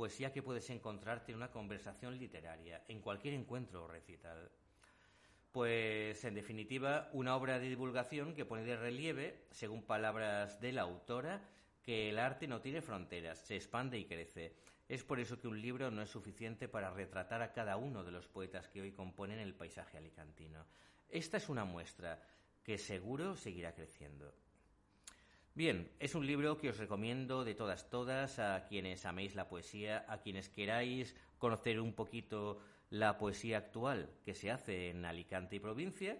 poesía 0.00 0.32
que 0.32 0.42
puedes 0.42 0.70
encontrarte 0.70 1.30
en 1.30 1.36
una 1.36 1.50
conversación 1.50 2.16
literaria, 2.18 2.82
en 2.88 3.02
cualquier 3.02 3.34
encuentro 3.34 3.84
o 3.84 3.86
recital. 3.86 4.50
Pues, 5.52 6.24
en 6.24 6.32
definitiva, 6.32 7.10
una 7.12 7.36
obra 7.36 7.58
de 7.58 7.68
divulgación 7.68 8.34
que 8.34 8.46
pone 8.46 8.64
de 8.64 8.78
relieve, 8.78 9.44
según 9.50 9.82
palabras 9.82 10.58
de 10.58 10.72
la 10.72 10.80
autora, 10.80 11.46
que 11.82 12.08
el 12.08 12.18
arte 12.18 12.48
no 12.48 12.62
tiene 12.62 12.80
fronteras, 12.80 13.40
se 13.40 13.56
expande 13.56 13.98
y 13.98 14.06
crece. 14.06 14.54
Es 14.88 15.04
por 15.04 15.20
eso 15.20 15.38
que 15.38 15.48
un 15.48 15.60
libro 15.60 15.90
no 15.90 16.00
es 16.00 16.08
suficiente 16.08 16.66
para 16.66 16.88
retratar 16.88 17.42
a 17.42 17.52
cada 17.52 17.76
uno 17.76 18.02
de 18.02 18.12
los 18.12 18.26
poetas 18.26 18.68
que 18.68 18.80
hoy 18.80 18.92
componen 18.92 19.38
el 19.38 19.54
paisaje 19.54 19.98
alicantino. 19.98 20.64
Esta 21.10 21.36
es 21.36 21.50
una 21.50 21.66
muestra 21.66 22.26
que 22.64 22.78
seguro 22.78 23.36
seguirá 23.36 23.74
creciendo. 23.74 24.32
Bien, 25.60 25.92
es 25.98 26.14
un 26.14 26.24
libro 26.26 26.56
que 26.56 26.70
os 26.70 26.78
recomiendo 26.78 27.44
de 27.44 27.54
todas, 27.54 27.90
todas, 27.90 28.38
a 28.38 28.64
quienes 28.64 29.04
améis 29.04 29.34
la 29.34 29.46
poesía, 29.46 30.06
a 30.08 30.22
quienes 30.22 30.48
queráis 30.48 31.14
conocer 31.36 31.80
un 31.80 31.92
poquito 31.92 32.62
la 32.88 33.18
poesía 33.18 33.58
actual 33.58 34.08
que 34.24 34.34
se 34.34 34.50
hace 34.50 34.88
en 34.88 35.04
Alicante 35.04 35.56
y 35.56 35.60
provincia. 35.60 36.16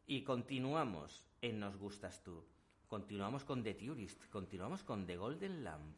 Y 0.07 0.23
continuamos 0.23 1.27
en 1.43 1.59
Nos 1.59 1.77
Gustas 1.77 2.23
Tú. 2.23 2.54
Continuamos 2.95 3.43
con 3.45 3.65
The 3.65 3.75
Tourist, 3.75 4.29
continuamos 4.31 4.85
con 4.85 5.05
The 5.05 5.17
Golden 5.17 5.65
Lamp. 5.65 5.97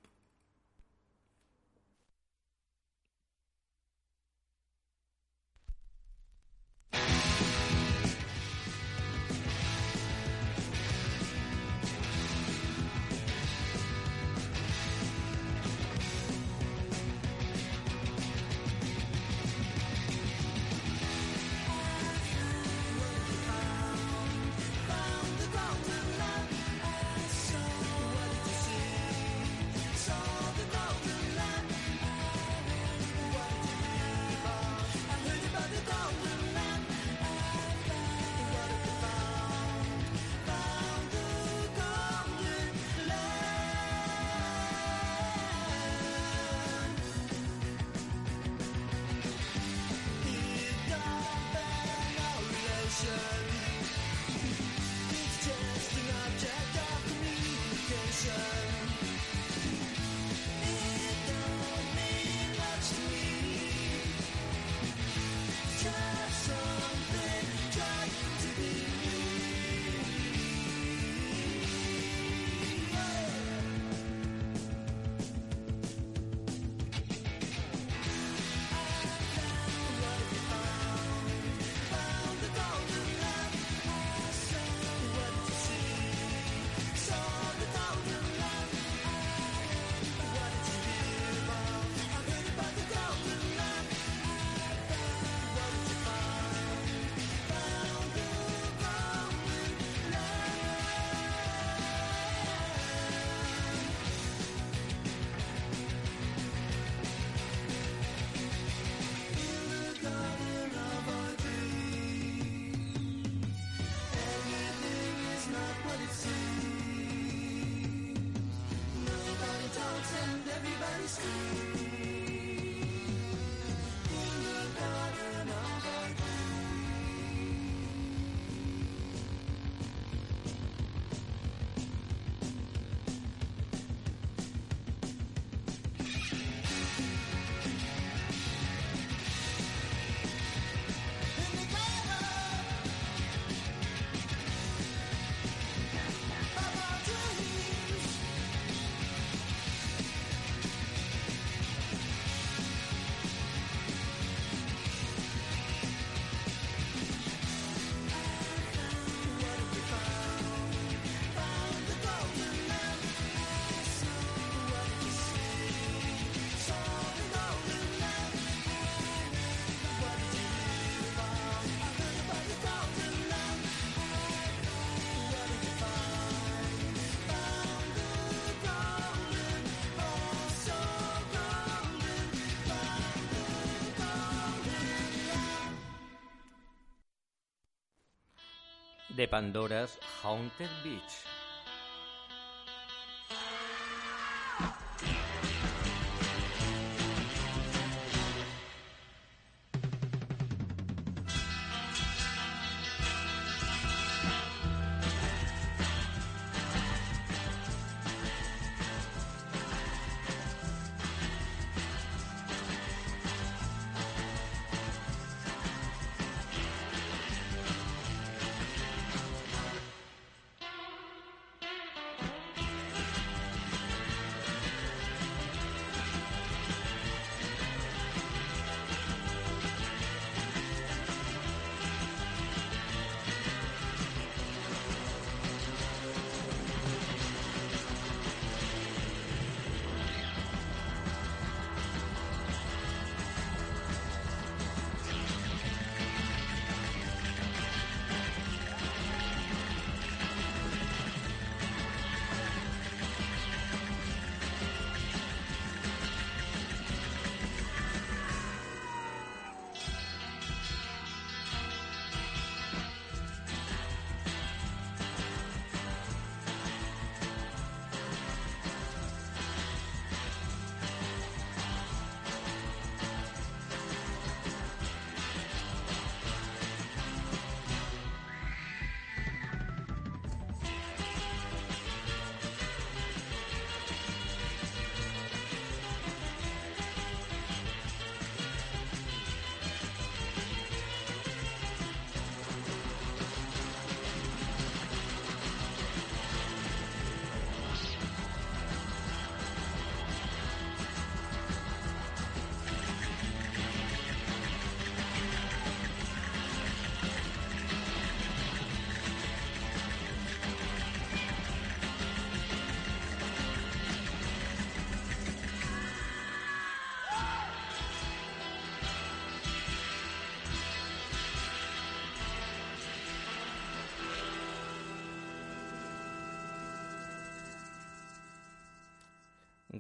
Pandora's 189.27 189.99
Haunted 190.23 190.71
Beach. 190.83 191.26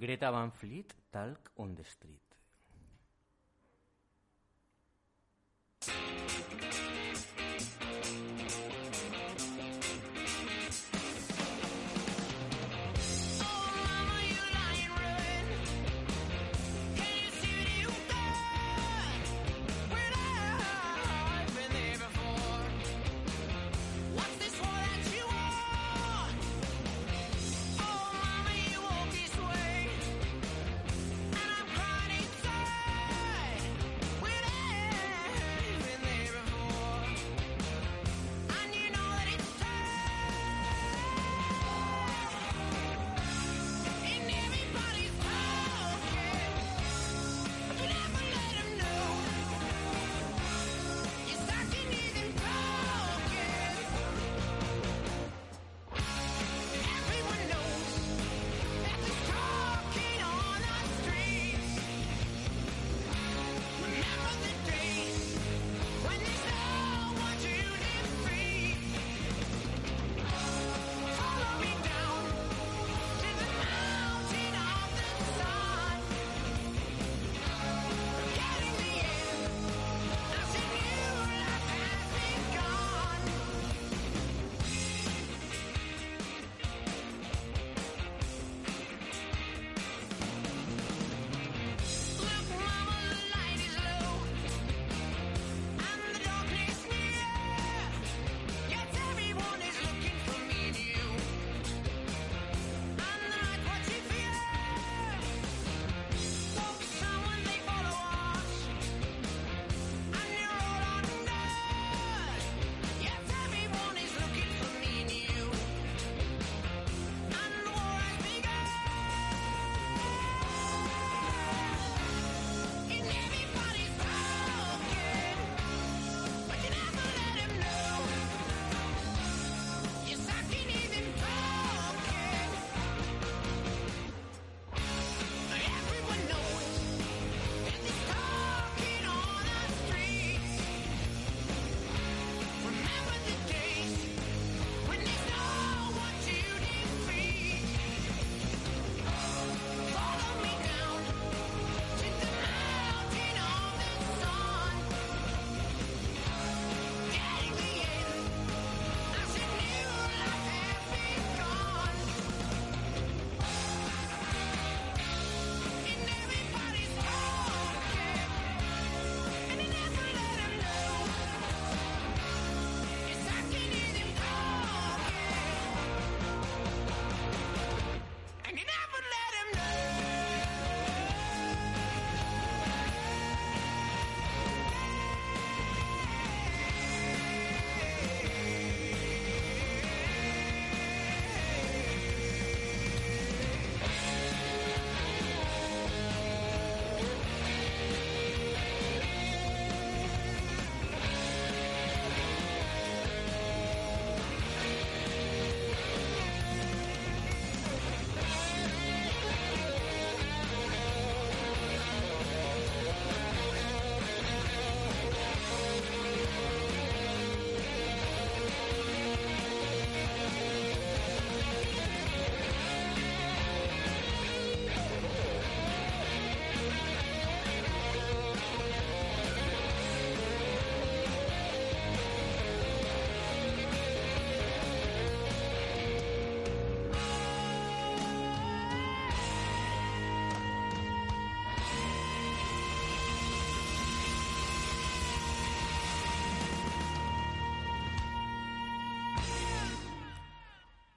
Greta 0.06 0.30
Van 0.30 0.52
Fleet, 0.52 0.94
Talk 1.10 1.50
on 1.56 1.74
the 1.74 1.82
Street. 1.82 2.15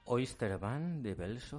Oysterbahn 0.09 1.03
de 1.03 1.13
Bells 1.13 1.53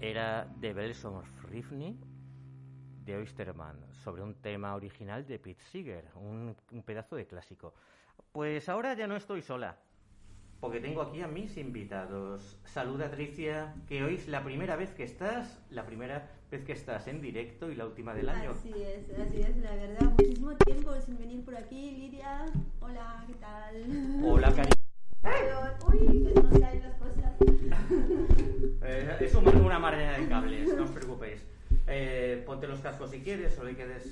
era 0.00 0.46
The 0.60 0.72
Bells 0.72 1.04
of 1.04 1.24
Rifney 1.50 1.96
de 3.04 3.16
Oysterman, 3.16 3.76
sobre 4.04 4.22
un 4.22 4.34
tema 4.34 4.74
original 4.74 5.26
de 5.26 5.38
Pete 5.38 5.62
Seeger, 5.70 6.04
un, 6.16 6.54
un 6.72 6.82
pedazo 6.82 7.16
de 7.16 7.26
clásico. 7.26 7.74
Pues 8.32 8.68
ahora 8.68 8.94
ya 8.94 9.06
no 9.06 9.16
estoy 9.16 9.42
sola, 9.42 9.76
porque 10.60 10.80
tengo 10.80 11.00
aquí 11.02 11.20
a 11.22 11.26
mis 11.28 11.56
invitados. 11.56 12.58
Saluda, 12.64 13.10
Tricia, 13.10 13.74
que 13.88 14.04
hoy 14.04 14.14
es 14.16 14.28
la 14.28 14.44
primera 14.44 14.76
vez 14.76 14.90
que 14.92 15.04
estás, 15.04 15.58
la 15.70 15.84
primera 15.86 16.30
vez 16.50 16.64
que 16.64 16.72
estás 16.72 17.08
en 17.08 17.20
directo 17.22 17.70
y 17.70 17.74
la 17.74 17.86
última 17.86 18.14
del 18.14 18.28
año. 18.28 18.50
Así 18.50 18.70
es, 18.76 19.10
así 19.18 19.40
es, 19.40 19.56
la 19.56 19.74
verdad. 19.74 20.02
Muchísimo 20.18 20.54
tiempo 20.56 20.94
sin 21.00 21.18
venir 21.18 21.44
por 21.44 21.56
aquí. 21.56 21.90
Lidia, 21.92 22.44
hola, 22.80 23.24
¿qué 23.26 23.34
tal? 23.34 24.22
Hola, 24.24 24.48
cariño. 24.54 24.74
Uy, 25.88 26.32
que 26.32 26.40
no 26.40 26.60
caen 26.60 26.82
las 26.82 26.94
cosas. 26.96 27.32
Eh, 28.82 29.16
es 29.20 29.34
un- 29.34 29.46
una 29.48 29.78
marea 29.78 30.18
de 30.18 30.28
cables, 30.28 30.74
no 30.76 30.84
os 30.84 30.90
preocupéis. 30.90 31.44
Eh, 31.86 32.42
ponte 32.46 32.66
quieres, 33.22 33.54
solo 33.54 33.68
hay 33.68 33.76
que 33.76 33.86
des... 33.86 34.10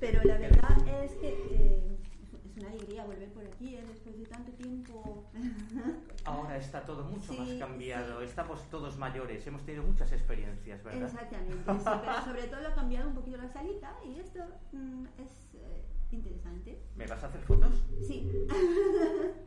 Pero 0.00 0.24
la 0.24 0.36
verdad 0.36 1.04
es 1.04 1.12
que 1.12 1.28
eh, 1.28 1.96
es 2.44 2.56
una 2.56 2.70
alegría 2.70 3.04
volver 3.04 3.28
por 3.32 3.46
aquí 3.46 3.76
eh, 3.76 3.84
después 3.86 4.18
de 4.18 4.26
tanto 4.26 4.50
tiempo. 4.52 5.30
Ahora 6.24 6.56
está 6.56 6.84
todo 6.84 7.04
mucho 7.04 7.32
Sí, 7.32 7.38
más 7.38 7.50
cambiado, 7.54 8.20
estamos 8.22 8.68
todos 8.68 8.98
mayores, 8.98 9.46
hemos 9.46 9.64
tenido 9.64 9.84
muchas 9.84 10.12
experiencias, 10.12 10.82
¿verdad? 10.82 11.04
Exactamente, 11.04 11.54
sí, 11.54 11.84
pero 11.84 12.24
sobre 12.24 12.42
todo 12.48 12.66
ha 12.66 12.74
cambiado 12.74 13.08
un 13.08 13.14
poquito 13.14 13.36
la 13.36 13.48
salita 13.48 13.96
y 14.04 14.18
esto 14.18 14.40
mm, 14.72 15.04
es 15.18 15.54
eh, 15.54 15.91
interesante. 16.12 16.78
¿Me 16.96 17.06
vas 17.06 17.22
a 17.22 17.26
hacer 17.26 17.40
fotos? 17.42 17.72
Sí. 18.06 18.30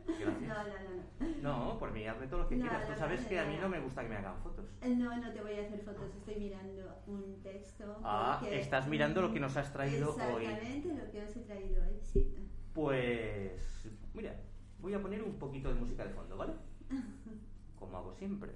Gracias. 0.06 0.40
No, 0.42 0.54
no, 0.54 0.64
no, 0.64 0.96
no. 1.42 1.66
No, 1.70 1.78
por 1.78 1.92
mí, 1.92 2.06
hazme 2.06 2.26
todo 2.26 2.40
lo 2.42 2.48
que 2.48 2.56
No, 2.56 2.62
quieras. 2.68 2.86
Tú 2.88 2.94
sabes 2.98 3.24
que 3.26 3.38
a 3.38 3.44
mí 3.46 3.56
no. 3.60 3.68
me 3.68 3.80
gusta 3.80 4.02
que 4.02 4.08
me 4.08 4.16
hagan 4.16 4.38
fotos. 4.42 4.66
Eh, 4.80 4.94
No, 4.96 5.16
no 5.16 5.32
te 5.32 5.40
voy 5.40 5.54
a 5.58 5.62
hacer 5.62 5.80
fotos, 5.80 6.14
estoy 6.16 6.36
mirando 6.36 7.02
un 7.06 7.40
texto. 7.42 8.00
Ah, 8.02 8.38
porque- 8.40 8.58
estás 8.60 8.86
mirando 8.88 9.22
lo 9.22 9.32
que 9.32 9.40
nos 9.40 9.56
has 9.56 9.72
traído 9.72 10.14
hoy. 10.14 10.44
Exactamente 10.46 10.88
lo 10.94 11.10
que 11.10 11.22
os 11.22 11.36
he 11.36 11.40
traído 11.40 11.82
hoy, 11.84 11.98
sí. 12.00 12.34
Pues, 12.74 13.88
mira, 14.14 14.34
voy 14.80 14.94
a 14.94 15.00
poner 15.02 15.22
un 15.22 15.34
poquito 15.38 15.68
de 15.72 15.74
música 15.80 16.04
de 16.04 16.10
fondo, 16.12 16.36
¿vale? 16.36 16.52
Como 17.78 17.96
hago 17.96 18.12
siempre. 18.14 18.52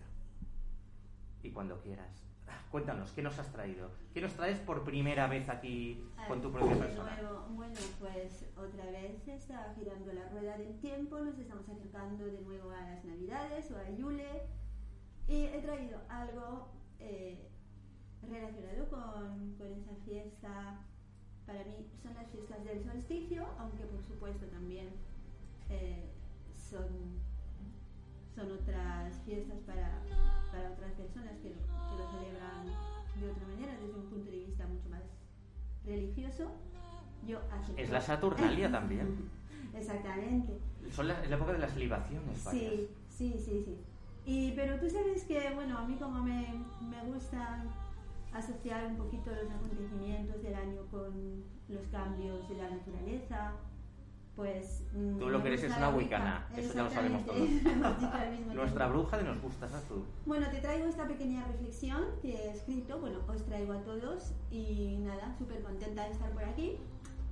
Y 1.43 1.51
cuando 1.53 1.81
quieras. 1.81 2.30
Cuéntanos, 2.71 3.11
¿qué 3.13 3.23
nos 3.23 3.39
has 3.39 3.51
traído? 3.53 3.91
¿Qué 4.15 4.21
nos 4.21 4.33
traes 4.35 4.59
por 4.61 4.85
primera 4.85 5.27
vez 5.27 5.49
aquí 5.49 6.05
con 6.29 6.41
tu 6.41 6.53
propia 6.53 6.79
persona? 6.79 7.17
nuevo, 7.21 7.47
bueno, 7.51 7.75
pues 7.99 8.47
otra 8.57 8.87
vez 8.87 9.27
está 9.27 9.75
girando 9.77 10.13
la 10.13 10.29
rueda 10.29 10.57
del 10.57 10.79
tiempo, 10.81 11.19
nos 11.19 11.39
estamos 11.39 11.69
acercando 11.69 12.25
de 12.25 12.41
nuevo 12.43 12.71
a 12.71 12.81
las 12.83 13.05
Navidades 13.05 13.71
o 13.73 13.77
a 13.79 13.91
Yule 13.97 14.43
y 15.29 15.45
he 15.45 15.61
traído 15.61 16.01
algo 16.09 16.69
eh, 16.99 17.49
relacionado 18.29 18.89
con, 18.89 19.55
con 19.57 19.73
esa 19.73 19.95
fiesta. 20.05 20.81
Para 21.47 21.65
mí 21.65 21.87
son 22.03 22.15
las 22.15 22.31
fiestas 22.31 22.65
del 22.65 22.85
solsticio, 22.85 23.47
aunque 23.59 23.85
por 23.85 24.03
supuesto 24.05 24.47
también 24.47 24.91
eh, 25.69 26.11
son, 26.55 27.21
son 28.35 28.53
otras 28.53 29.21
fiestas 29.25 29.59
para, 29.61 30.03
para 30.51 30.71
otras 30.73 30.93
personas 30.93 31.33
que 31.43 31.51
lo, 31.51 31.57
que 31.57 31.97
lo 32.03 32.11
celebran 32.11 32.67
de 33.21 33.31
otra 33.31 33.47
manera, 33.47 33.73
desde 33.81 33.95
un 33.95 34.07
punto 34.11 34.31
de 34.31 34.37
vista 34.39 34.67
mucho 34.67 34.89
más 34.89 35.03
religioso. 35.85 36.51
Yo 37.27 37.39
acepto- 37.51 37.79
Es 37.81 37.91
la 37.91 38.01
Saturnalia 38.01 38.71
también. 38.79 39.29
Exactamente. 39.75 40.59
Son 40.91 41.07
la, 41.09 41.23
es 41.23 41.31
la 41.31 41.37
época 41.37 41.53
de 41.53 41.59
las 41.59 41.77
libaciones. 41.77 42.39
Sí, 42.51 42.89
sí, 43.09 43.35
sí, 43.39 43.63
sí. 43.65 43.77
Y, 44.27 44.53
pero 44.53 44.79
tú 44.79 44.89
sabes 44.89 45.25
que, 45.25 45.53
bueno, 45.55 45.79
a 45.79 45.87
mí 45.87 45.97
como 45.97 46.23
me, 46.23 46.47
me 46.81 47.03
gusta 47.05 47.65
asociar 48.33 48.87
un 48.87 48.97
poquito 48.97 49.31
los 49.31 49.51
acontecimientos 49.51 50.43
del 50.43 50.55
año 50.55 50.83
con 50.91 51.43
los 51.69 51.87
cambios 51.89 52.49
de 52.49 52.55
la 52.57 52.71
naturaleza, 52.71 53.53
pues... 54.37 54.85
mm, 54.95 55.19
Tú 55.19 55.29
lo 55.29 55.43
que 55.43 55.49
eres 55.49 55.63
es 55.65 55.77
una 55.77 55.91
wicana, 55.91 56.47
eso 56.57 56.73
ya 56.75 56.83
lo 56.85 56.91
sabemos 56.91 57.23
mismo 58.31 58.55
Nuestra 58.55 58.87
bruja 58.89 59.17
de 59.19 59.25
nos 59.25 59.41
gustas 59.41 59.73
a 59.75 59.81
tú. 59.83 60.05
Bueno, 60.27 60.47
te 60.51 60.61
traigo 60.61 60.87
esta 60.87 61.07
pequeña 61.07 61.45
reflexión 61.47 62.05
que 62.23 62.35
he 62.35 62.51
escrito, 62.51 62.99
bueno, 63.01 63.19
os 63.29 63.45
traigo 63.45 63.73
a 63.73 63.83
todos 63.83 64.33
y 64.51 64.99
nada, 65.01 65.35
súper 65.39 65.63
contenta 65.63 66.05
de 66.05 66.11
estar 66.13 66.31
por 66.31 66.45
aquí. 66.45 66.77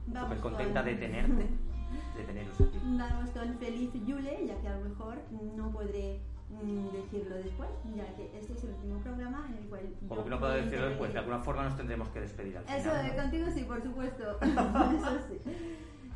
Súper 0.06 0.38
contenta 0.38 0.82
con- 0.82 0.90
de 0.90 0.96
tenerte, 0.96 1.46
de 2.16 2.24
teneros 2.24 2.60
aquí. 2.60 2.78
Vamos 2.84 3.30
con 3.30 3.58
feliz 3.58 3.90
Yule, 4.06 4.46
ya 4.46 4.60
que 4.60 4.68
a 4.68 4.76
lo 4.78 4.88
mejor 4.88 5.18
no 5.56 5.70
podré 5.70 6.20
mm, 6.50 6.88
decirlo 6.92 7.36
después, 7.36 7.68
ya 7.94 8.14
que 8.16 8.30
este 8.38 8.52
es 8.54 8.64
el 8.64 8.70
último 8.70 8.98
programa 9.00 9.46
en 9.50 9.58
el 9.58 9.68
cual... 9.68 9.82
Como 10.08 10.24
que 10.24 10.30
no 10.30 10.38
puedo 10.40 10.52
decirlo 10.52 10.88
después, 10.88 11.12
de 11.12 11.18
alguna 11.18 11.38
forma 11.40 11.64
nos 11.64 11.76
tendremos 11.76 12.08
que 12.08 12.20
despedir 12.20 12.56
al 12.56 12.64
final. 12.64 12.80
Eso, 12.80 12.90
¿no? 13.16 13.22
contigo 13.22 13.46
sí, 13.54 13.64
por 13.64 13.82
supuesto. 13.82 14.38
Eso 14.42 15.18
sí. 15.28 15.38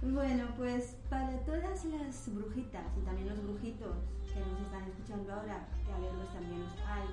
Bueno, 0.03 0.47
pues 0.57 0.97
para 1.09 1.39
todas 1.45 1.85
las 1.85 2.35
brujitas 2.35 2.85
y 3.01 3.05
también 3.05 3.29
los 3.29 3.41
brujitos 3.41 3.95
que 4.35 4.41
nos 4.41 4.61
están 4.63 4.83
escuchando 4.89 5.33
ahora, 5.33 5.69
que 5.87 5.93
a 5.93 5.99
verlos 5.99 6.33
también 6.33 6.61
los 6.61 6.73
hay, 6.85 7.07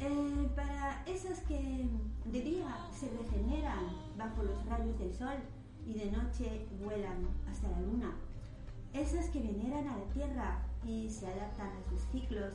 eh, 0.00 0.48
para 0.56 1.04
esas 1.06 1.38
que 1.42 1.88
de 2.24 2.40
día 2.40 2.66
se 2.92 3.08
regeneran 3.10 3.92
bajo 4.16 4.42
los 4.42 4.66
rayos 4.66 4.98
del 4.98 5.14
sol 5.14 5.36
y 5.86 5.94
de 5.94 6.10
noche 6.10 6.66
vuelan 6.82 7.28
hasta 7.48 7.68
la 7.70 7.80
luna, 7.80 8.12
esas 8.92 9.30
que 9.30 9.38
veneran 9.38 9.86
a 9.86 9.98
la 9.98 10.04
tierra 10.12 10.62
y 10.84 11.08
se 11.08 11.28
adaptan 11.28 11.68
a 11.68 11.90
sus 11.90 12.00
ciclos, 12.10 12.54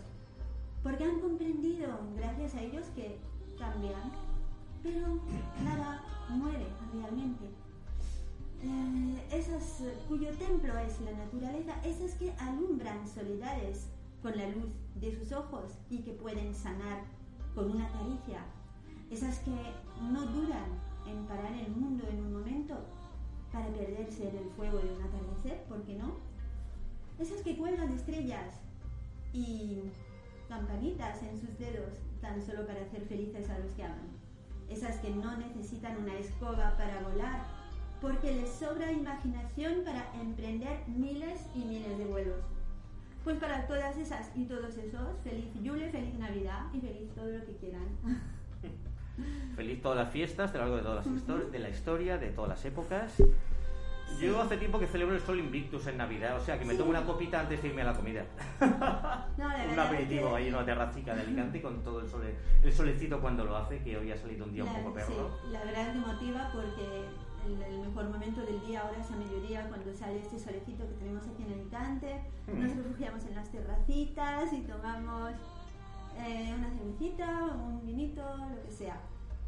porque 0.83 1.05
han 1.05 1.21
comprendido, 1.21 1.97
gracias 2.17 2.55
a 2.55 2.61
ellos, 2.61 2.87
que 2.93 3.17
cambian, 3.57 4.11
pero 4.83 5.07
nada 5.63 6.03
muere 6.29 6.67
realmente. 6.93 7.62
Eh, 8.63 9.27
esas 9.31 9.83
cuyo 10.07 10.29
templo 10.37 10.77
es 10.77 11.01
la 11.01 11.11
naturaleza, 11.11 11.73
esas 11.83 12.13
que 12.15 12.31
alumbran 12.39 13.05
soledades 13.07 13.87
con 14.21 14.37
la 14.37 14.47
luz 14.47 14.71
de 14.95 15.11
sus 15.17 15.33
ojos 15.33 15.73
y 15.89 15.99
que 15.99 16.13
pueden 16.13 16.55
sanar 16.55 17.03
con 17.53 17.71
una 17.71 17.89
caricia, 17.89 18.45
esas 19.11 19.39
que 19.39 19.51
no 20.01 20.25
duran 20.27 20.79
en 21.05 21.25
parar 21.25 21.53
el 21.53 21.71
mundo 21.75 22.07
en 22.09 22.19
un 22.19 22.33
momento 22.33 22.77
para 23.51 23.67
perderse 23.67 24.29
en 24.29 24.37
el 24.37 24.49
fuego 24.51 24.79
de 24.79 24.93
un 24.93 25.01
atardecer, 25.01 25.63
¿por 25.65 25.83
qué 25.83 25.95
no? 25.95 26.15
Esas 27.19 27.41
que 27.41 27.57
cuelgan 27.57 27.91
estrellas 27.91 28.55
y 29.33 29.81
campanitas 30.47 31.21
en 31.21 31.37
sus 31.39 31.57
dedos 31.59 31.99
tan 32.21 32.41
solo 32.41 32.65
para 32.65 32.81
hacer 32.81 33.01
felices 33.07 33.49
a 33.49 33.59
los 33.59 33.71
que 33.73 33.83
aman. 33.83 34.07
Esas 34.69 34.95
que 34.97 35.09
no 35.09 35.37
necesitan 35.37 35.97
una 35.97 36.17
escoba 36.17 36.75
para 36.77 37.01
volar 37.01 37.45
porque 38.03 38.33
les 38.33 38.49
sobra 38.51 38.91
imaginación 38.91 39.83
para 39.85 40.03
emprender 40.21 40.77
miles 40.87 41.47
y 41.55 41.59
miles 41.59 41.97
de 41.97 42.03
vuelos. 42.05 42.35
Pues 43.23 43.37
para 43.37 43.65
todas 43.65 43.95
esas 43.97 44.29
y 44.35 44.43
todos 44.43 44.75
esos, 44.77 45.17
feliz 45.23 45.47
Yule, 45.63 45.89
feliz 45.89 46.13
Navidad 46.19 46.65
y 46.73 46.81
feliz 46.81 47.09
todo 47.15 47.27
lo 47.29 47.45
que 47.45 47.55
quieran. 47.55 47.87
Feliz 49.55 49.79
todas 49.83 49.97
las 49.99 50.09
fiestas, 50.11 50.51
de 50.51 50.57
lo 50.57 50.63
largo 50.65 50.77
de 50.77 50.81
todas 50.81 51.05
las 51.05 51.15
historias, 51.15 51.51
de 51.51 51.59
la 51.59 51.69
historia, 51.69 52.17
de 52.17 52.29
todas 52.31 52.49
las 52.49 52.65
épocas. 52.65 53.13
Yo 54.19 54.41
hace 54.41 54.57
tiempo 54.57 54.79
que 54.79 54.87
celebro 54.87 55.13
el 55.15 55.21
Sol 55.21 55.37
Invictus 55.39 55.85
en 55.85 55.97
Navidad, 55.97 56.35
o 56.35 56.39
sea 56.39 56.57
que 56.57 56.65
me 56.65 56.71
Sí. 56.73 56.79
tomo 56.79 56.89
una 56.89 57.03
copita 57.03 57.39
antes 57.41 57.61
de 57.61 57.67
irme 57.67 57.83
a 57.83 57.85
la 57.85 57.93
comida. 57.93 58.23
No, 58.59 58.67
la 59.47 59.65
un 59.71 59.79
aperitivo 59.79 60.29
que- 60.31 60.35
ahí 60.37 60.47
en 60.47 60.55
una 60.55 60.65
terracica 60.65 61.13
de 61.13 61.21
Alicante 61.21 61.61
con 61.61 61.83
todo 61.83 61.99
el, 62.01 62.07
sole, 62.09 62.33
el 62.63 62.73
solecito 62.73 63.21
cuando 63.21 63.45
lo 63.45 63.55
hace, 63.55 63.77
que 63.83 63.95
hoy 63.95 64.11
ha 64.11 64.17
salido 64.17 64.45
un 64.45 64.53
día 64.53 64.63
un 64.63 64.73
La- 64.73 64.79
poco 64.79 64.93
perro. 64.95 65.29
sí, 65.43 65.51
la 65.51 65.63
verdad 65.63 65.93
que 65.93 65.99
motiva 65.99 66.49
porque 66.51 67.05
el, 67.45 67.61
el 67.61 67.79
mejor 67.79 68.09
momento 68.09 68.41
del 68.41 68.59
día 68.65 68.81
ahora 68.81 68.99
es 68.99 69.11
a 69.11 69.15
mediodía 69.15 69.67
cuando 69.69 69.93
sale 69.93 70.19
este 70.19 70.39
solecito 70.39 70.87
que 70.87 70.93
tenemos 70.95 71.23
aquí 71.27 71.43
en 71.43 71.53
Alicante. 71.53 72.21
Mm. 72.47 72.61
Nos 72.61 72.75
refugiamos 72.75 73.25
en 73.25 73.35
las 73.35 73.49
terracitas 73.49 74.53
y 74.53 74.61
tomamos 74.61 75.33
eh, 76.19 76.53
una 76.57 76.69
cervecita, 76.71 77.55
un 77.55 77.85
vinito, 77.85 78.21
lo 78.21 78.63
que 78.63 78.71
sea. 78.71 78.99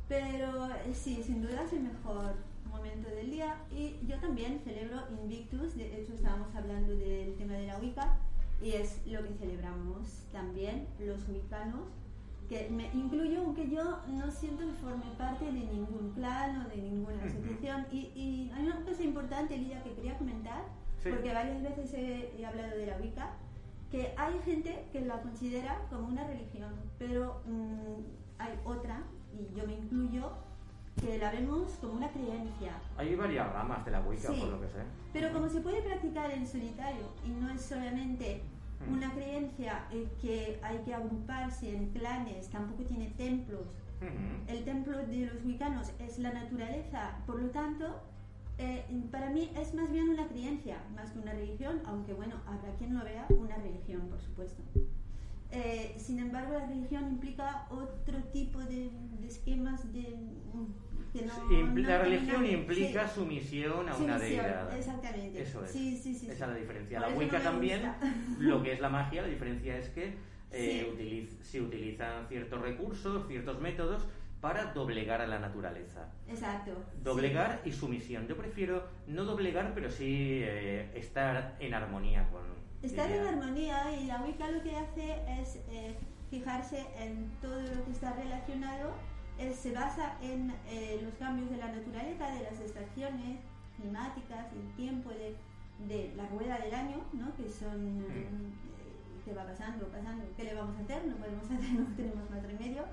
Pero 0.08 0.68
eh, 0.68 0.94
sí, 0.94 1.24
sin 1.24 1.42
duda 1.42 1.64
es 1.64 1.74
el 1.74 1.84
mejor 1.84 2.36
momento 2.70 3.10
del 3.10 3.32
día 3.32 3.56
y 3.72 3.98
yo 4.06 4.18
también 4.20 4.60
celebro 4.64 5.04
Invictus, 5.22 5.76
de 5.76 6.00
hecho 6.00 6.14
estábamos 6.14 6.54
hablando 6.56 6.96
del 6.96 7.36
tema 7.36 7.54
de 7.54 7.68
la 7.68 7.78
Wicca 7.78 8.18
y 8.62 8.72
es 8.72 9.02
lo 9.06 9.24
que 9.24 9.34
celebramos 9.36 10.26
también 10.32 10.88
los 11.00 11.28
wiccanos 11.30 11.88
que 12.50 12.70
me 12.70 12.90
incluyo 12.94 13.42
aunque 13.42 13.70
yo 13.70 14.00
no 14.08 14.30
siento 14.32 14.66
que 14.66 14.74
forme 14.74 15.06
parte 15.18 15.46
de 15.46 15.52
ningún 15.52 16.12
clan 16.14 16.66
o 16.66 16.70
de 16.70 16.78
ninguna 16.78 17.24
asociación 17.24 17.86
y, 17.92 18.12
y 18.16 18.52
hay 18.54 18.64
una 18.68 18.82
cosa 18.86 19.02
importante 19.04 19.58
Lidia 19.58 19.84
que 19.84 19.94
quería 19.94 20.18
comentar 20.18 20.64
Sí. 21.04 21.12
porque 21.12 21.34
varias 21.34 21.62
veces 21.62 21.94
he, 21.94 22.34
he 22.40 22.46
hablado 22.46 22.76
de 22.78 22.88
la 22.88 22.98
Wicca 22.98 23.34
que 23.92 24.14
hay 24.18 24.40
gente 24.44 24.88
que 24.92 25.02
la 25.02 25.22
considera 25.22 25.82
como 25.90 26.08
una 26.08 26.26
religión 26.26 26.74
pero 26.98 27.42
mm, 27.46 28.02
hay 28.40 28.54
otra 28.64 29.04
y 29.32 29.56
yo 29.56 29.68
me 29.68 29.74
incluyo 29.74 30.32
que 31.00 31.18
la 31.20 31.30
vemos 31.32 31.74
como 31.82 31.94
una 31.94 32.10
creencia 32.10 32.72
Hay 32.98 33.16
varias 33.16 33.52
ramas 33.54 33.84
de 33.86 33.92
la 33.92 34.02
Wicca, 34.02 34.30
Sí. 34.34 34.40
por 34.40 34.50
lo 34.50 34.62
que 34.62 34.68
sé. 34.70 34.80
pero 35.14 35.32
como 35.34 35.48
se 35.50 35.62
puede 35.62 35.82
practicar 35.82 36.32
en 36.32 36.48
solitario 36.48 37.06
y 37.26 37.30
no 37.30 37.50
es 37.50 37.62
solamente. 37.62 38.42
Una 38.90 39.12
creencia 39.14 39.88
eh, 39.92 40.08
que 40.22 40.60
hay 40.62 40.78
que 40.80 40.94
agruparse 40.94 41.76
en 41.76 41.90
clanes, 41.92 42.50
tampoco 42.50 42.84
tiene 42.84 43.10
templos. 43.12 43.68
El 44.48 44.64
templo 44.66 44.98
de 45.00 45.26
los 45.26 45.44
wicanos 45.44 45.92
es 46.00 46.20
la 46.20 46.32
naturaleza, 46.32 47.18
por 47.26 47.42
lo 47.42 47.50
tanto, 47.50 48.04
eh, 48.58 48.86
para 49.12 49.30
mí 49.32 49.52
es 49.56 49.74
más 49.74 49.92
bien 49.92 50.10
una 50.10 50.28
creencia, 50.28 50.78
más 50.96 51.12
que 51.12 51.20
una 51.20 51.34
religión, 51.34 51.82
aunque 51.86 52.14
bueno, 52.14 52.36
habrá 52.46 52.74
quien 52.76 52.94
lo 52.98 53.04
vea 53.04 53.26
una 53.30 53.56
religión, 53.56 54.08
por 54.08 54.20
supuesto. 54.22 54.62
Eh, 55.52 55.96
sin 55.98 56.20
embargo, 56.20 56.54
la 56.54 56.66
religión 56.66 57.08
implica 57.08 57.68
otro 57.70 58.24
tipo 58.32 58.60
de, 58.60 58.92
esquemas 59.26 59.92
de... 59.94 60.18
Que 61.16 61.82
la 61.82 62.00
religión 62.00 62.46
implica 62.46 63.08
sumisión 63.08 63.88
a 63.88 63.96
una 63.96 64.18
deidad. 64.18 64.76
Exactamente. 64.76 65.42
Eso 65.42 65.64
es. 65.64 65.72
Sí, 65.72 65.98
sí, 65.98 66.16
Esa 66.30 66.34
es 66.34 66.40
la 66.40 66.56
diferencia. 66.56 67.00
la 67.00 67.10
Wicca 67.10 67.42
también, 67.42 67.82
lo 68.40 68.62
que 68.62 68.74
es 68.74 68.80
la 68.80 68.90
magia, 68.90 69.22
la 69.22 69.28
diferencia 69.28 69.78
es 69.78 69.90
que 69.90 70.16
eh, 70.52 71.28
se 71.42 71.62
utilizan 71.62 72.28
ciertos 72.28 72.62
recursos, 72.62 73.28
ciertos 73.28 73.60
métodos 73.60 74.06
para 74.42 74.74
doblegar 74.74 75.22
a 75.22 75.28
la 75.28 75.40
naturaleza. 75.40 76.08
Exacto. 76.28 76.72
Doblegar 77.04 77.62
y 77.66 77.72
sumisión. 77.72 78.28
Yo 78.28 78.38
prefiero 78.38 78.88
no 79.08 79.24
doblegar, 79.24 79.74
pero 79.74 79.90
sí 79.90 80.42
eh, 80.44 80.92
estar 80.94 81.56
en 81.60 81.74
armonía 81.74 82.30
con. 82.30 82.44
Estar 82.82 83.10
en 83.10 83.26
armonía 83.26 84.00
y 84.00 84.06
la 84.06 84.22
Wicca 84.22 84.52
lo 84.52 84.62
que 84.62 84.76
hace 84.76 85.24
es 85.40 85.56
eh, 85.70 85.96
fijarse 86.30 86.86
en 87.00 87.32
todo 87.42 87.60
lo 87.60 87.86
que 87.86 87.92
está 87.92 88.14
relacionado, 88.14 88.94
se 89.54 89.72
basa 89.72 90.18
en 90.22 90.54
eh, 90.68 91.00
los 91.04 91.14
cambios 91.16 91.50
de 91.50 91.58
la 91.58 91.68
naturaleza, 91.68 92.30
de 92.32 92.44
las 92.44 92.60
estaciones 92.60 93.40
climáticas, 93.78 94.48
el 94.54 94.76
tiempo 94.76 95.10
de, 95.10 95.36
de 95.88 96.14
la 96.16 96.28
rueda 96.28 96.58
del 96.60 96.74
año, 96.74 97.04
¿no? 97.14 97.36
que 97.36 97.50
son. 97.50 98.00
Mm. 98.00 98.54
que 99.26 99.34
va 99.34 99.44
pasando, 99.44 99.88
pasando, 99.88 100.24
¿qué 100.38 100.44
le 100.44 100.54
vamos 100.54 100.78
a 100.78 100.82
hacer? 100.82 101.08
No 101.08 101.16
podemos 101.16 101.44
hacer, 101.52 101.74
no 101.74 101.88
tenemos 101.96 102.30
más 102.30 102.44
remedio 102.44 102.84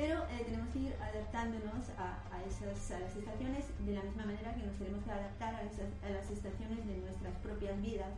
pero 0.00 0.20
eh, 0.30 0.44
tenemos 0.46 0.68
que 0.70 0.78
ir 0.78 0.94
adaptándonos 1.00 1.90
a, 1.98 2.16
esas, 2.48 2.90
a 2.92 3.00
las 3.00 3.14
estaciones 3.14 3.66
de 3.84 3.92
la 3.92 4.02
misma 4.02 4.24
manera 4.24 4.54
que 4.54 4.62
nos 4.62 4.76
tenemos 4.76 5.04
que 5.04 5.10
adaptar 5.10 5.54
a, 5.54 6.10
las 6.10 6.30
estaciones 6.30 6.86
de 6.86 6.96
nuestras 6.98 7.34
propias 7.42 7.80
vidas. 7.82 8.08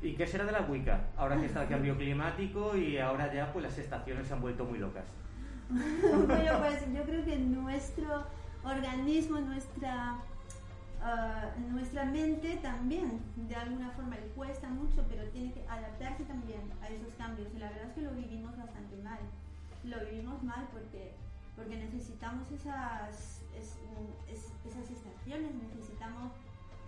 ¿Y 0.00 0.14
qué 0.14 0.26
será 0.26 0.44
de 0.44 0.52
la 0.52 0.60
Wicca? 0.60 1.08
Ahora 1.16 1.36
que 1.40 1.46
está 1.46 1.62
el 1.62 1.68
cambio 1.68 1.96
climático 1.96 2.76
y 2.76 2.98
ahora 2.98 3.32
ya 3.34 3.52
pues 3.52 3.64
las 3.64 3.76
estaciones 3.76 4.28
se 4.28 4.34
han 4.34 4.40
vuelto 4.40 4.64
muy 4.64 4.78
locas. 4.78 5.04
bueno, 6.26 6.58
pues 6.58 6.92
yo 6.92 7.02
creo 7.04 7.24
que 7.24 7.36
nuestro 7.38 8.24
organismo, 8.64 9.38
nuestra, 9.40 10.16
ah, 11.02 11.50
nuestra 11.70 12.04
mente 12.04 12.56
también, 12.62 13.20
de 13.36 13.56
alguna 13.56 13.90
forma 13.90 14.16
le 14.16 14.26
cuesta 14.28 14.68
mucho, 14.68 15.04
pero 15.08 15.28
tiene 15.30 15.52
que 15.52 15.64
adaptarse 15.68 16.24
también 16.24 16.60
a 16.80 16.88
esos 16.88 17.12
cambios. 17.14 17.48
Y 17.54 17.58
la 17.58 17.70
verdad 17.70 17.88
es 17.88 17.94
que 17.94 18.02
lo 18.02 18.10
vivimos 18.12 18.56
bastante 18.56 18.96
mal. 18.96 19.18
Lo 19.84 19.98
vivimos 20.00 20.42
mal 20.42 20.68
porque 20.72 21.14
porque 21.56 21.76
necesitamos 21.76 22.50
esas, 22.50 23.42
esas 23.54 24.90
estaciones, 24.90 25.54
necesitamos 25.54 26.32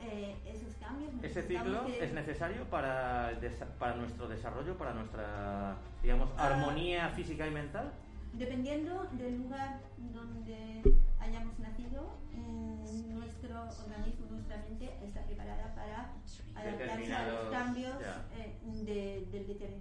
eh, 0.02 0.36
esos 0.46 0.74
cambios. 0.76 1.12
¿Ese 1.22 1.42
ciclo 1.42 1.86
es 1.86 2.12
necesario 2.12 2.64
para, 2.64 3.32
para 3.78 3.96
nuestro 3.96 4.28
desarrollo, 4.28 4.76
para 4.76 4.94
nuestra, 4.94 5.76
digamos, 6.02 6.30
ah. 6.36 6.46
armonía 6.46 7.10
física 7.10 7.46
y 7.46 7.50
mental? 7.50 7.92
Dependiendo 8.38 9.08
del 9.12 9.38
lugar 9.38 9.80
donde 10.12 10.82
hayamos 11.20 11.58
nacido, 11.60 12.16
mm, 12.32 13.14
nuestro 13.14 13.62
organismo, 13.62 14.26
nuestra 14.30 14.56
mente 14.68 14.90
está 15.04 15.22
preparada 15.22 15.72
para 15.74 16.10
adaptarse 16.56 17.14
a 17.14 17.28
los 17.28 17.50
cambios 17.50 17.96
eh, 18.36 19.26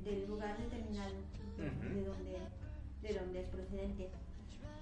del 0.03 0.27
lugar 0.27 0.55
determinado 0.57 1.13
de, 1.57 2.03
donde, 2.05 2.37
de 3.01 3.19
donde 3.19 3.41
es 3.41 3.47
procedente. 3.47 4.09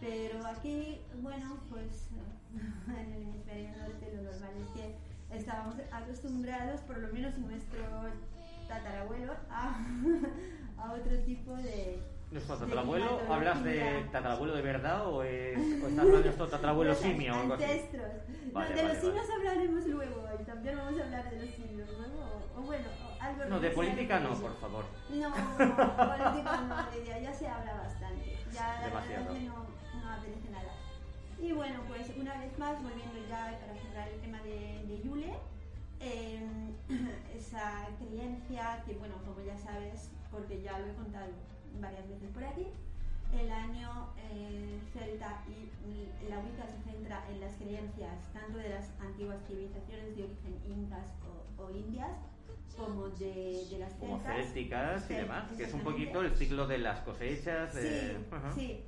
Pero 0.02 0.46
aquí, 0.46 1.00
bueno, 1.22 1.58
pues 1.70 2.10
en 2.88 3.14
el 3.14 3.22
hemisferio 3.22 3.70
norte 3.78 4.14
lo 4.16 4.24
normal 4.24 4.52
es 4.60 4.82
que 4.82 4.96
estábamos 5.38 5.76
acostumbrados, 5.92 6.82
por 6.82 6.98
lo 6.98 7.08
menos 7.14 7.38
nuestro 7.38 7.80
tatarabuelo, 8.68 9.34
a, 9.50 9.80
a 10.78 10.94
otro 10.94 11.18
tipo 11.20 11.54
de... 11.56 12.02
¿Nuestro 12.32 12.56
tatarabuelo? 12.56 13.20
¿Hablas 13.30 13.62
de 13.62 14.08
tatarabuelo 14.10 14.56
de 14.56 14.62
verdad 14.62 15.06
o, 15.06 15.22
es, 15.22 15.58
o 15.58 15.62
estás 15.88 16.00
hablando 16.00 16.18
de 16.18 16.24
nuestro 16.24 16.48
tatarabuelo 16.48 16.96
simio 16.96 17.36
o 17.36 17.40
algo 17.42 17.54
así? 17.56 17.64
Vale, 18.54 18.74
de 18.74 18.84
los 18.84 18.98
simios 18.98 19.30
hablaremos 19.30 19.86
luego 19.88 20.30
y 20.40 20.44
también 20.46 20.78
vamos 20.78 20.98
a 21.00 21.04
hablar 21.04 21.30
de 21.30 21.46
los 21.46 21.50
simios 21.56 21.90
luego. 21.90 22.42
O, 22.58 22.62
bueno, 22.62 22.88
algo 23.20 23.46
No, 23.46 23.60
de 23.60 23.70
política 23.72 24.20
no, 24.22 24.30
por 24.36 24.58
favor. 24.62 24.86
No, 25.10 25.30
política 25.34 26.62
no, 26.70 27.06
ya, 27.06 27.20
ya 27.20 27.34
se 27.34 27.48
habla 27.50 27.74
bastante. 27.74 28.38
Ya 28.54 28.82
Demasiado. 28.86 29.34
no, 29.34 29.66
nada. 30.52 30.74
Y 31.38 31.52
bueno, 31.52 31.82
pues 31.90 32.14
una 32.18 32.38
vez 32.38 32.58
más, 32.58 32.82
volviendo 32.82 33.20
ya 33.28 33.60
para 33.60 33.76
cerrar 33.76 34.08
el 34.08 34.22
tema 34.22 34.40
de, 34.42 34.86
de 34.88 35.02
Yule, 35.04 35.34
em, 36.00 36.76
esa 37.36 37.88
creencia 38.00 38.84
que, 38.86 38.94
bueno, 38.94 39.16
como 39.26 39.42
ya 39.46 39.58
sabes, 39.58 40.12
porque 40.32 40.62
ya 40.62 40.80
lo 40.80 40.88
he 40.88 40.94
contado 40.94 41.26
varias 41.80 42.08
veces 42.10 42.30
por 42.34 42.44
aquí, 42.44 42.68
el 43.34 43.52
año 43.52 44.10
eh, 44.18 44.80
celta 44.94 45.44
y 45.48 46.30
la 46.30 46.40
Wicca 46.40 46.68
se 46.68 46.92
centra 46.92 47.24
en 47.30 47.40
las 47.40 47.54
creencias 47.56 48.34
tanto 48.34 48.58
de 48.58 48.70
las 48.70 48.92
antiguas 49.00 49.38
civilizaciones 49.48 50.18
de 50.18 50.24
origen 50.24 50.60
incas 50.68 51.08
o, 51.58 51.70
indias 51.72 52.12
como 52.78 53.10
de, 53.10 53.78
las 53.80 53.94
como 53.94 54.20
célticas 54.20 55.10
y 55.10 55.14
demás, 55.14 55.52
que 55.56 55.64
es 55.64 55.74
un 55.74 55.82
poquito 55.82 56.22
el 56.22 56.36
ciclo 56.36 56.68
de 56.68 56.80
las 56.80 57.00
cosechas. 57.02 57.74
De... 57.76 58.18
sí, 58.56 58.84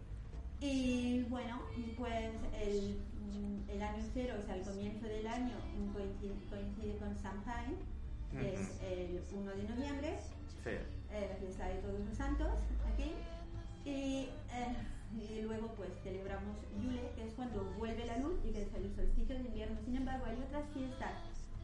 y 0.59 1.23
bueno, 1.23 1.61
pues 1.97 2.31
el, 2.61 2.97
el, 3.69 3.81
año 3.81 4.03
cero, 4.13 4.35
o 4.41 4.45
sea, 4.45 4.55
el 4.55 4.63
comienzo 4.63 5.05
del 5.07 5.27
año 5.27 5.55
coincide, 5.93 6.33
coincide 6.49 6.97
con 6.97 7.15
Samhain, 7.17 7.75
que 8.39 8.53
es 8.53 8.81
el 8.81 9.21
1 9.31 9.51
de 9.51 9.63
noviembre, 9.63 10.19
eh, 10.65 11.27
la 11.29 11.35
fiesta 11.35 11.67
de 11.67 11.75
todos 11.75 11.99
los 11.99 12.17
santos 12.17 12.49
aquí. 12.91 13.13
Y, 13.85 14.29
eh, 14.51 14.75
y, 15.13 15.41
luego 15.41 15.73
pues 15.75 15.91
celebramos 16.03 16.57
Yule, 16.81 17.11
que 17.15 17.27
es 17.27 17.33
cuando 17.33 17.63
vuelve 17.77 18.05
la 18.05 18.17
luz 18.19 18.39
y 18.45 18.51
que 18.51 18.63
es 18.63 18.73
el 18.73 18.95
solsticio 18.95 19.35
de 19.35 19.43
invierno. 19.43 19.77
Sin 19.83 19.95
embargo, 19.95 20.25
hay 20.25 20.37
otras 20.37 20.63
fiestas 20.73 21.11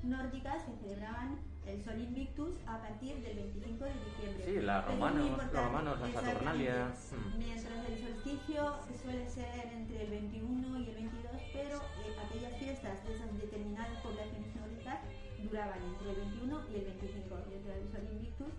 nórdicas 0.04 0.64
que 0.64 0.76
celebraban 0.88 1.40
el 1.66 1.84
Sol 1.84 2.00
Invictus 2.00 2.56
a 2.66 2.80
partir 2.82 3.16
del 3.22 3.36
25 3.36 3.86
de 3.86 3.94
diciembre. 3.94 4.46
Sí, 4.46 4.62
la 4.62 4.82
romanos, 4.82 5.38
los 5.38 5.52
romanos, 5.54 6.00
la 6.00 6.22
Saturnalia. 6.22 6.94
Mm. 7.12 7.38
Mientras 7.38 7.90
el 7.90 8.00
solsticio 8.00 8.76
suele 9.02 9.30
ser 9.30 9.68
entre 9.74 10.04
el 10.04 10.10
21 10.10 10.80
y 10.80 10.90
el 10.90 10.96
22, 10.96 11.32
pero 11.54 11.78
eh, 11.78 12.16
aquellas 12.26 12.54
fiestas 12.58 13.06
de 13.06 13.16
esas 13.16 13.38
determinadas 13.38 14.02
poblaciones 14.02 14.56
nórdicas 14.56 15.00
duraban 15.48 15.80
entre 15.84 16.12
el 16.12 16.16
21 16.16 16.62
y 16.72 16.76
el 16.76 16.86
25. 16.86 17.36
Y 17.50 17.54
el 17.54 17.92
Sol 17.92 18.08
Invictus, 18.12 18.54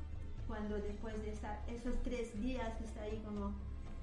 cuando 0.46 0.76
después 0.76 1.14
de 1.22 1.30
esos 1.32 1.94
tres 2.02 2.40
días 2.40 2.76
que 2.78 2.84
está 2.84 3.02
ahí 3.02 3.22
como 3.24 3.52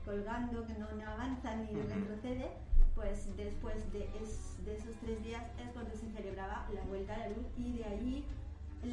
colgando, 0.05 0.65
que 0.65 0.73
no, 0.73 0.87
avanza 1.09 1.55
ni 1.55 1.73
retrocede, 1.81 2.51
pues 2.95 3.35
después 3.35 3.91
de, 3.91 3.99
de 3.99 4.75
esos 4.75 4.95
tres 5.01 5.23
días 5.23 5.43
es 5.61 5.69
cuando 5.73 5.93
se 5.95 6.09
celebraba 6.09 6.67
la 6.73 6.81
vuelta 6.81 7.13
a 7.13 7.17
la 7.19 7.29
luz 7.29 7.45
y 7.57 7.77
de 7.77 7.85
ahí 7.85 8.25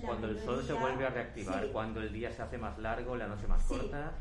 cuando 0.05 0.29
el 0.29 0.41
sol 0.41 0.65
se 0.65 0.73
vuelve 0.73 1.07
a 1.07 1.11
reactivar, 1.11 1.67
cuando 1.69 2.01
el 2.01 2.13
día 2.13 2.33
se 2.33 2.43
hace 2.43 2.59
más 2.59 2.79
largo, 2.79 3.17
la 3.17 3.27
noche 3.27 3.47
más 3.47 3.63
corta. 3.65 4.13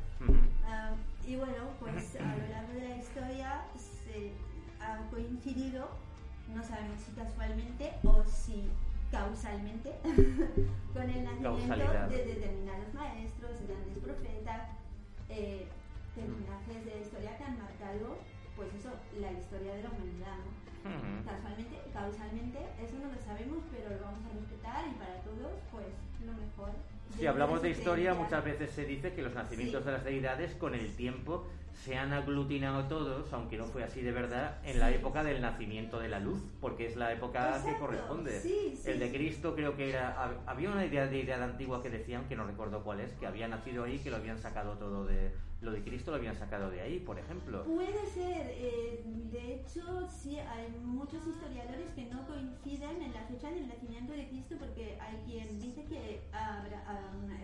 Ah, 0.65 0.91
y 1.25 1.35
bueno, 1.35 1.69
pues 1.79 2.15
a 2.15 2.35
lo 2.35 2.47
largo 2.49 2.73
de 2.73 2.89
la 2.89 2.97
historia 2.97 3.65
se 3.75 4.31
ha 4.81 4.97
coincidido, 5.09 5.89
no 6.53 6.63
sabemos 6.63 6.99
si 7.01 7.11
casualmente 7.13 7.93
o 8.03 8.23
si 8.25 8.69
causalmente, 9.13 9.93
con 10.93 11.05
el 11.07 11.23
nacimiento 11.23 12.09
de 12.09 12.25
determinados 12.25 12.93
maestros, 12.95 13.61
grandes 13.61 13.97
profetas, 14.01 14.73
eh, 15.29 15.69
personajes 16.15 16.85
de 16.85 16.91
la 16.97 17.01
historia 17.01 17.37
que 17.37 17.43
han 17.43 17.57
marcado, 17.61 18.17
pues 18.57 18.73
eso, 18.73 18.89
la 19.21 19.31
historia 19.31 19.75
de 19.75 19.83
la 19.83 19.89
humanidad, 19.93 20.37
¿no? 20.41 20.51
Casualmente, 21.23 21.77
causalmente, 21.93 22.59
eso 22.81 22.97
no 22.99 23.13
lo 23.13 23.19
sabemos, 23.21 23.63
pero 23.71 23.95
lo 23.95 24.01
vamos 24.03 24.25
a 24.25 24.33
respetar 24.33 24.83
y 24.89 24.97
para 24.97 25.21
todos, 25.21 25.61
pues 25.71 25.93
lo 26.25 26.33
mejor. 26.33 26.73
Si 27.17 27.27
hablamos 27.27 27.61
de 27.61 27.69
historia, 27.69 28.13
muchas 28.13 28.43
veces 28.43 28.71
se 28.71 28.85
dice 28.85 29.13
que 29.13 29.21
los 29.21 29.33
nacimientos 29.33 29.85
de 29.85 29.91
las 29.91 30.03
deidades 30.03 30.53
con 30.55 30.73
el 30.75 30.95
tiempo 30.95 31.47
se 31.83 31.97
han 31.97 32.13
aglutinado 32.13 32.85
todos, 32.85 33.31
aunque 33.33 33.57
no 33.57 33.65
fue 33.65 33.83
así 33.83 34.01
de 34.01 34.11
verdad, 34.11 34.57
en 34.65 34.79
la 34.79 34.91
época 34.91 35.23
del 35.23 35.41
nacimiento 35.41 35.99
de 35.99 36.09
la 36.09 36.19
luz, 36.19 36.41
porque 36.61 36.87
es 36.87 36.95
la 36.95 37.11
época 37.11 37.61
que 37.65 37.75
corresponde. 37.75 38.41
el 38.85 38.99
de 38.99 39.11
Cristo 39.11 39.53
creo 39.55 39.75
que 39.75 39.89
era... 39.89 40.41
Había 40.45 40.69
una 40.69 40.85
idea 40.85 41.07
de 41.07 41.19
idea 41.19 41.43
antigua 41.43 41.83
que 41.83 41.89
decían, 41.89 42.27
que 42.27 42.35
no 42.35 42.45
recuerdo 42.45 42.83
cuál 42.83 42.99
es, 42.99 43.11
que 43.13 43.27
había 43.27 43.47
nacido 43.47 43.83
ahí, 43.83 43.99
que 43.99 44.09
lo 44.09 44.17
habían 44.17 44.39
sacado 44.39 44.73
todo 44.73 45.05
de 45.05 45.31
lo 45.63 45.71
de 45.71 45.83
Cristo 45.83 46.11
lo 46.11 46.17
habían 46.17 46.35
sacado 46.35 46.69
de 46.69 46.81
ahí, 46.81 46.99
por 46.99 47.17
ejemplo. 47.17 47.63
Puede 47.63 48.05
ser. 48.07 48.47
Eh, 48.49 49.01
de 49.05 49.55
hecho, 49.55 50.07
sí, 50.09 50.37
hay 50.37 50.69
muchos 50.83 51.25
historiadores 51.25 51.91
que 51.91 52.05
no 52.05 52.25
coinciden 52.27 53.01
en 53.01 53.13
la 53.13 53.21
fecha 53.23 53.49
del 53.49 53.67
nacimiento 53.67 54.13
de 54.13 54.27
Cristo 54.27 54.55
porque 54.59 54.97
hay 54.99 55.17
quien 55.25 55.59
dice 55.59 55.85
que 55.85 56.21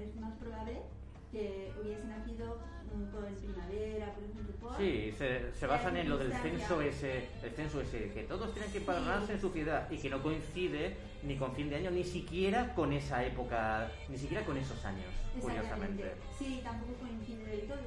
es 0.03 0.15
más 0.15 0.33
probable 0.35 0.81
que 1.31 1.71
hubiese 1.81 2.07
nacido 2.07 2.59
mm, 2.93 3.11
por 3.11 3.25
primavera, 3.25 4.13
por 4.13 4.23
un 4.23 4.45
tipo. 4.45 4.75
Sí, 4.77 5.13
se, 5.17 5.53
se 5.53 5.67
basan 5.67 5.97
en 5.97 6.09
lo 6.09 6.17
del 6.17 6.33
censo 6.33 6.81
ese, 6.81 7.29
el 7.43 7.51
censo 7.51 7.81
ese, 7.81 8.11
que 8.11 8.23
todos 8.23 8.53
tienen 8.53 8.71
que 8.71 8.81
pararse 8.81 9.27
sí. 9.27 9.33
en 9.33 9.41
su 9.41 9.49
ciudad 9.49 9.89
y 9.91 9.97
que 9.97 10.09
no 10.09 10.21
coincide 10.21 10.97
ni 11.23 11.35
con 11.35 11.53
fin 11.53 11.69
de 11.69 11.75
año, 11.75 11.91
ni 11.91 12.03
siquiera 12.03 12.73
con 12.73 12.93
esa 12.93 13.23
época, 13.25 13.91
ni 14.07 14.17
siquiera 14.17 14.45
con 14.45 14.57
esos 14.57 14.83
años, 14.85 15.11
curiosamente. 15.39 16.13
Sí, 16.37 16.61
tampoco 16.63 16.93
coincide 16.93 17.45
del 17.45 17.67
todo. 17.67 17.77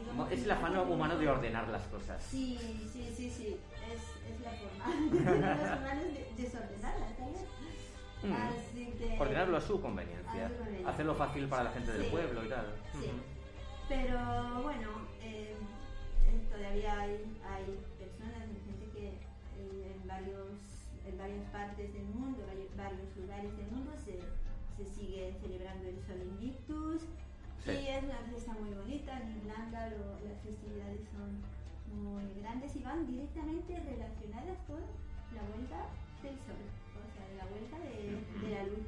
Digamos, 0.00 0.32
es 0.32 0.44
el 0.44 0.50
afán 0.50 0.76
humano 0.78 1.16
de 1.16 1.28
ordenar 1.28 1.68
las 1.68 1.86
cosas. 1.86 2.22
Sí, 2.22 2.58
sí, 2.92 3.10
sí, 3.14 3.30
sí, 3.30 3.56
es, 3.88 4.02
es 4.30 4.40
la 4.40 4.50
forma. 4.50 4.82
De 6.02 6.42
desordenarlas, 6.42 7.16
tal 7.16 7.32
vez. 7.32 7.61
Mm. 8.22 9.20
Ordenarlo 9.20 9.56
a 9.56 9.60
su 9.60 9.80
conveniencia, 9.80 10.46
A 10.46 10.48
su 10.48 10.54
conveniencia. 10.56 10.90
hacerlo 10.90 11.14
fácil 11.14 11.48
para 11.48 11.64
la 11.64 11.70
gente 11.72 11.92
del 11.92 12.04
Sí. 12.04 12.10
pueblo 12.10 12.44
y 12.44 12.48
tal. 12.48 12.66
Sí. 12.92 13.10
Pero 13.88 14.62
bueno, 14.62 14.88
eh, 15.20 15.56
todavía 16.50 17.00
hay, 17.00 17.36
hay 17.44 17.64
personas, 17.98 18.42
hay 18.42 18.62
gente 18.64 18.86
que 18.94 19.08
eh, 19.08 19.96
en, 20.00 20.06
varios, 20.08 20.48
en 21.06 21.18
varias 21.18 21.44
partes 21.50 21.92
del 21.92 22.04
mundo, 22.06 22.38
vari- 22.46 22.70
varios 22.76 23.16
lugares 23.16 23.56
del 23.56 23.66
mundo 23.70 23.92
se, 24.04 24.18
se 24.78 24.90
sigue 24.94 25.34
celebrando 25.42 25.88
el 25.88 25.96
Sol 26.06 26.20
Invictus 26.22 27.02
Sí. 27.64 27.70
y 27.70 27.88
es 27.88 28.02
una 28.04 28.18
fiesta 28.28 28.52
muy 28.54 28.70
bonita. 28.74 29.20
En 29.20 29.36
Irlanda 29.38 29.88
lo- 29.90 30.18
las 30.28 30.38
festividades 30.42 31.00
son 31.14 31.42
muy 32.02 32.24
grandes 32.40 32.74
y 32.76 32.80
van 32.82 33.06
directamente 33.06 33.74
relacionadas 33.78 34.58
con 34.66 34.80
la 35.34 35.42
vuelta 35.54 35.86
del 36.22 36.34
Sol, 36.46 36.62
sea, 37.32 37.44
la 37.44 37.50
vuelta 37.50 37.76
de, 37.78 38.46
de 38.46 38.54
la 38.54 38.62
luz. 38.64 38.84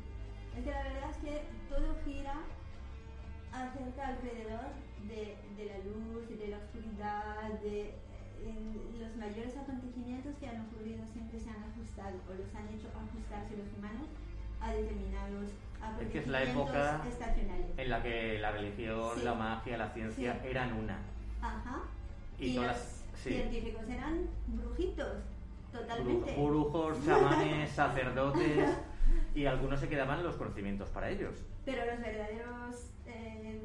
Es 0.56 0.64
que 0.64 0.70
la 0.70 0.82
verdad 0.84 1.10
es 1.10 1.16
que 1.18 1.42
todo 1.68 1.96
gira 2.04 2.34
acerca 3.52 4.08
alrededor 4.08 4.66
de, 5.08 5.36
de 5.56 5.64
la 5.66 5.78
luz 5.84 6.24
y 6.30 6.34
de 6.34 6.48
la 6.48 6.58
oscuridad, 6.58 7.50
de 7.62 7.80
eh, 7.90 7.94
en 8.44 9.00
los 9.00 9.16
mayores 9.16 9.56
acontecimientos 9.56 10.34
que 10.40 10.48
han 10.48 10.60
ocurrido 10.66 11.04
siempre 11.12 11.38
se 11.40 11.50
han 11.50 11.62
ajustado 11.64 12.16
o 12.28 12.34
los 12.34 12.54
han 12.54 12.68
hecho 12.74 12.88
ajustarse 12.94 13.56
los 13.56 13.68
humanos 13.78 14.08
a 14.60 14.72
determinados 14.72 15.50
Es 16.00 16.08
que 16.10 16.18
es 16.18 16.26
la 16.26 16.38
acontecimientos 16.38 16.76
época 16.76 17.08
estacionales. 17.08 17.66
En 17.76 17.90
la 17.90 18.02
que 18.02 18.38
la 18.38 18.50
religión, 18.52 19.10
Sí. 19.18 19.24
la 19.24 19.34
magia, 19.34 19.76
la 19.76 19.88
ciencia 19.90 20.38
Sí. 20.42 20.48
eran 20.48 20.72
una. 20.72 20.98
Ajá. 21.42 21.82
Y 22.38 22.46
Y, 22.46 22.54
los 22.54 22.66
las- 22.66 23.04
sí. 23.22 23.30
científicos 23.30 23.82
eran 23.88 24.26
brujitos, 24.48 25.22
totalmente. 25.78 26.36
Bru- 26.36 26.48
Brujos, 26.48 27.04
chamanes, 27.04 27.70
sacerdotes 27.82 28.70
y 29.34 29.46
algunos 29.46 29.80
se 29.80 29.88
quedaban 29.88 30.22
los 30.22 30.36
conocimientos 30.36 30.88
para 30.90 31.10
ellos. 31.10 31.34
Pero 31.64 31.84
los 31.86 31.98
verdaderos 32.00 32.90
eh, 33.06 33.60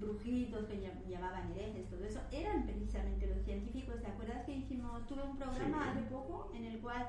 brujitos 0.00 0.64
que 0.66 0.74
llam- 0.80 1.06
llamaban 1.08 1.50
herejes, 1.52 1.88
todo 1.90 2.04
eso, 2.04 2.20
eran 2.32 2.64
precisamente 2.64 3.26
los 3.26 3.44
científicos. 3.44 4.00
¿Te 4.00 4.08
acuerdas 4.08 4.44
que 4.46 4.52
hicimos, 4.56 5.06
tuve 5.06 5.22
un 5.22 5.36
programa 5.36 5.84
Sí. 5.84 5.88
hace 5.90 6.00
poco 6.10 6.50
en 6.54 6.64
el 6.64 6.78
cual 6.80 7.08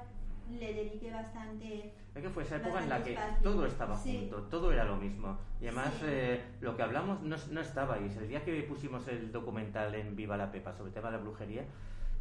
le 0.60 0.74
dediqué 0.74 1.12
bastante... 1.12 1.92
Es 2.14 2.22
que 2.22 2.30
fue 2.30 2.44
esa 2.44 2.58
época 2.58 2.82
en 2.84 2.90
la 2.90 3.04
que 3.04 3.14
espacio. 3.14 3.38
todo 3.44 3.66
estaba 3.66 3.98
Sí. 3.98 4.18
junto, 4.20 4.44
todo 4.44 4.72
era 4.72 4.84
lo 4.86 4.96
mismo. 4.96 5.38
Y 5.60 5.66
además 5.68 5.92
Sí. 6.00 6.06
eh, 6.08 6.42
lo 6.62 6.76
que 6.78 6.84
hablamos 6.84 7.22
no, 7.24 7.36
no 7.52 7.62
estabais. 7.62 8.16
El 8.18 8.28
día 8.30 8.44
que 8.46 8.62
pusimos 8.64 9.08
el 9.08 9.32
documental 9.32 9.96
en 9.96 10.16
Viva 10.16 10.38
la 10.38 10.52
Pepa 10.52 10.72
sobre 10.74 10.90
el 10.90 10.94
tema 10.94 11.10
de 11.12 11.18
la 11.18 11.24
brujería, 11.24 11.64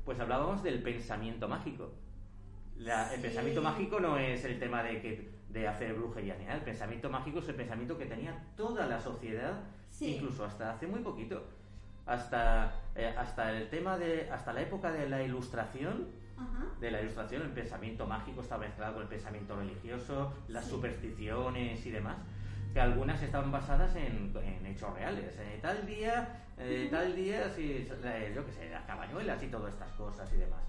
pues 0.05 0.20
hablábamos 0.20 0.62
del 0.62 0.82
pensamiento 0.82 1.48
mágico. 1.48 1.93
La- 2.78 3.10
El 3.12 3.16
Sí. 3.16 3.22
pensamiento 3.22 3.62
mágico 3.62 4.01
no 4.01 4.18
es 4.18 4.44
el 4.44 4.59
tema 4.59 4.82
de, 4.82 5.01
que, 5.01 5.31
de 5.48 5.68
hacer 5.68 5.94
brujería 5.94 6.36
ni 6.36 6.44
nada. 6.44 6.56
El 6.56 6.64
pensamiento 6.64 7.09
mágico 7.09 7.39
es 7.39 7.48
el 7.48 7.55
pensamiento 7.55 7.97
que 7.97 8.06
tenía 8.06 8.44
toda 8.56 8.86
la 8.86 9.01
sociedad, 9.01 9.60
Sí. 9.90 10.16
incluso 10.16 10.44
hasta 10.44 10.72
hace 10.72 10.86
muy 10.86 11.01
poquito. 11.01 11.44
Hasta, 12.06 12.74
eh, 12.97 13.14
hasta 13.16 13.51
el 13.56 13.70
tema 13.70 13.97
de. 13.97 14.28
hasta 14.31 14.52
la 14.52 14.60
época 14.60 14.93
de 14.93 15.09
la 15.09 15.22
ilustración, 15.22 16.09
Ajá. 16.36 16.66
de 16.81 16.90
la 16.90 17.01
ilustración, 17.01 17.43
el 17.43 17.51
pensamiento 17.52 18.06
mágico 18.06 18.43
estaba 18.43 18.66
mezclado 18.66 18.94
con 18.94 19.02
el 19.05 19.09
pensamiento 19.09 19.56
religioso, 19.56 20.35
las 20.48 20.64
Sí. 20.64 20.70
supersticiones 20.72 21.86
y 21.86 21.90
demás, 21.90 22.16
que 22.75 22.81
algunas 22.81 23.23
estaban 23.23 23.53
basadas 23.53 23.95
en, 23.95 24.35
en 24.43 24.67
hechos 24.67 24.93
reales. 24.95 25.33
Eh, 25.39 25.61
tal 25.63 25.87
día, 25.87 26.45
eh, 26.59 26.89
tal 26.91 27.15
día, 27.15 27.49
sí, 27.49 27.87
eh, 28.05 28.33
yo 28.35 28.45
qué 28.45 28.53
sé, 28.53 28.69
las 28.69 28.83
cabañuelas 28.85 29.41
y 29.45 29.47
todas 29.47 29.73
estas 29.73 29.93
cosas 29.93 30.31
y 30.33 30.39
demás. 30.39 30.61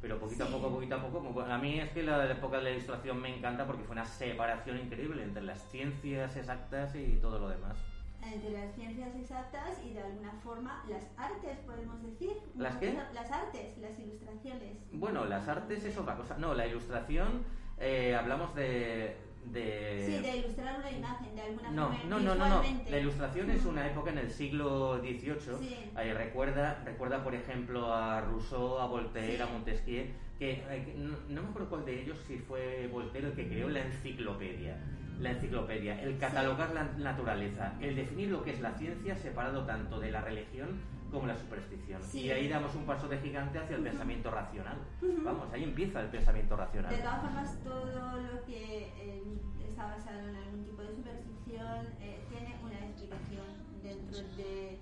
Pero 0.00 0.18
poquito 0.18 0.46
Sí. 0.46 0.50
a 0.50 0.56
poco, 0.56 0.70
poquito 0.74 0.94
a 0.96 1.02
poco, 1.02 1.42
a 1.42 1.58
mí 1.58 1.78
es 1.78 1.90
que 1.90 2.02
la, 2.02 2.16
la 2.16 2.32
época 2.32 2.56
de 2.56 2.62
la 2.64 2.70
ilustración 2.70 3.20
me 3.20 3.36
encanta 3.36 3.66
porque 3.66 3.82
fue 3.84 3.92
una 3.92 4.06
separación 4.06 4.78
increíble 4.78 5.22
entre 5.22 5.42
las 5.42 5.60
ciencias 5.70 6.34
exactas 6.34 6.94
y 6.94 7.18
todo 7.20 7.38
lo 7.38 7.50
demás. 7.50 7.76
Entre 8.22 8.50
las 8.52 8.74
ciencias 8.74 9.14
exactas 9.14 9.78
y 9.84 9.92
de 9.92 10.00
alguna 10.02 10.32
forma 10.42 10.82
las 10.88 11.04
artes, 11.18 11.58
podemos 11.66 12.02
decir. 12.02 12.32
¿Las 12.56 12.76
qué? 12.76 12.98
Las 13.12 13.30
artes, 13.30 13.76
las 13.78 13.98
ilustraciones. 13.98 14.78
Bueno, 14.92 15.26
las 15.26 15.46
artes 15.46 15.84
es 15.84 15.96
otra 15.98 16.16
cosa. 16.16 16.38
No, 16.38 16.54
la 16.54 16.66
ilustración, 16.66 17.44
eh, 17.78 18.14
hablamos 18.18 18.54
de... 18.54 19.16
de... 19.44 20.04
Sí, 20.06 20.22
de 20.22 20.36
ilustrar 20.38 20.78
una 20.78 20.90
imagen 20.90 21.34
de 21.34 21.42
alguna 21.42 21.70
No, 21.70 21.86
forma. 21.88 22.04
no, 22.08 22.20
no, 22.20 22.34
no, 22.34 22.48
no. 22.48 22.62
La 22.90 22.98
ilustración 22.98 23.50
es 23.50 23.64
una 23.64 23.86
época 23.86 24.10
en 24.10 24.18
el 24.18 24.30
siglo 24.30 24.98
XVIII. 25.00 25.58
Sí. 25.58 25.76
Eh, 25.98 26.14
recuerda, 26.14 26.82
recuerda, 26.84 27.24
por 27.24 27.34
ejemplo, 27.34 27.92
a 27.92 28.20
Rousseau, 28.20 28.78
a 28.78 28.86
Voltaire, 28.86 29.36
Sí. 29.36 29.42
a 29.42 29.46
Montesquieu, 29.46 30.06
que, 30.38 30.52
eh, 30.52 30.94
no 31.28 31.42
me 31.42 31.48
acuerdo 31.48 31.68
cuál 31.68 31.84
de 31.84 32.02
ellos, 32.02 32.18
si 32.26 32.38
fue 32.38 32.88
Voltaire 32.92 33.28
el 33.28 33.34
que 33.34 33.48
creó 33.48 33.68
la 33.68 33.80
enciclopedia. 33.80 34.76
La 35.18 35.32
enciclopedia, 35.32 36.00
el 36.02 36.16
catalogar 36.16 36.72
la 36.72 36.84
naturaleza, 36.96 37.74
el 37.80 37.94
definir 37.94 38.28
lo 38.30 38.42
que 38.42 38.52
es 38.52 38.60
la 38.60 38.72
ciencia 38.78 39.14
separado 39.16 39.64
tanto 39.66 40.00
de 40.00 40.10
la 40.10 40.22
religión 40.22 40.80
como 41.10 41.26
la 41.26 41.36
superstición. 41.36 42.02
Sí. 42.02 42.20
Y 42.20 42.30
ahí 42.30 42.48
damos 42.48 42.74
un 42.74 42.84
paso 42.86 43.08
de 43.08 43.18
gigante 43.18 43.58
hacia 43.58 43.76
el 43.76 43.82
pensamiento 43.82 44.30
racional. 44.30 44.78
Vamos, 45.24 45.52
ahí 45.52 45.64
empieza 45.64 46.00
el 46.00 46.08
pensamiento 46.08 46.56
racional. 46.56 46.90
De 46.90 46.98
todas 46.98 47.20
formas, 47.22 47.58
todo 47.64 48.20
lo 48.20 48.44
que 48.44 48.92
eh, 48.96 49.22
está 49.68 49.86
basado 49.86 50.28
en 50.28 50.36
algún 50.36 50.64
tipo 50.64 50.82
de 50.82 50.94
superstición 50.94 51.86
eh, 52.00 52.24
tiene 52.28 52.56
una 52.62 52.86
explicación 52.86 53.46
dentro 53.82 54.18
de, 54.36 54.78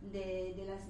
de, 0.00 0.54
de 0.56 0.64
las, 0.66 0.82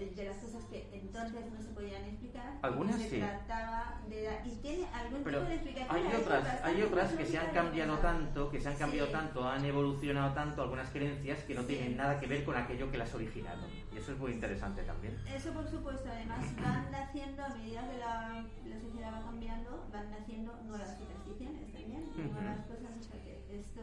de, 0.00 0.10
de 0.14 0.24
las 0.28 0.36
cosas 0.36 0.64
que 0.64 0.88
entonces 0.92 1.40
no 1.52 1.60
se 1.62 1.68
podían 1.70 2.04
explicar. 2.04 2.52
Algunas 2.62 2.96
se 3.00 3.08
sí. 3.10 3.18
trataba 3.18 4.00
de 4.08 4.22
dar- 4.24 4.46
y 4.46 4.50
tiene 4.56 4.86
algún 4.92 5.22
Pero 5.24 5.38
tipo 5.38 5.48
de 5.48 5.54
explicación. 5.56 5.96
hay 5.96 6.14
otras, 6.20 6.64
hay 6.64 6.82
otras 6.82 7.12
que 7.12 7.26
se 7.26 7.38
han 7.38 7.50
cambiado 7.52 7.98
tanto, 7.98 8.50
que 8.50 8.60
se 8.60 8.68
han 8.68 8.76
cambiado 8.76 9.06
Sí. 9.06 9.12
tanto, 9.12 9.48
han 9.48 9.64
evolucionado 9.64 10.34
tanto 10.34 10.62
algunas 10.62 10.90
creencias 10.90 11.38
que 11.44 11.54
no 11.54 11.62
Sí. 11.62 11.68
tienen 11.68 11.96
nada 11.96 12.20
que 12.20 12.26
ver 12.26 12.44
con 12.44 12.56
aquello 12.56 12.90
que 12.90 12.98
las 12.98 13.14
originaron. 13.14 13.64
Y 13.92 13.96
eso 13.98 14.12
es 14.12 14.18
muy 14.18 14.32
interesante 14.32 14.82
también. 14.82 15.16
Eso 15.34 15.52
por 15.52 15.66
supuesto, 15.68 16.08
además 16.10 16.40
van 16.62 16.90
naciendo 16.90 17.44
a 17.44 17.48
medida 17.48 17.88
que 17.90 17.98
la, 17.98 18.44
la 18.66 18.80
sociedad 18.80 19.12
va 19.14 19.24
cambiando, 19.24 19.86
van 19.92 20.10
naciendo 20.10 20.54
nuevas 20.64 20.96
supersticiones 20.98 21.72
también, 21.72 22.02
Ujú. 22.12 22.32
nuevas 22.40 22.60
cosas, 22.66 22.90
o 22.98 23.02
sea 23.02 23.22
que 23.22 23.58
esto... 23.58 23.80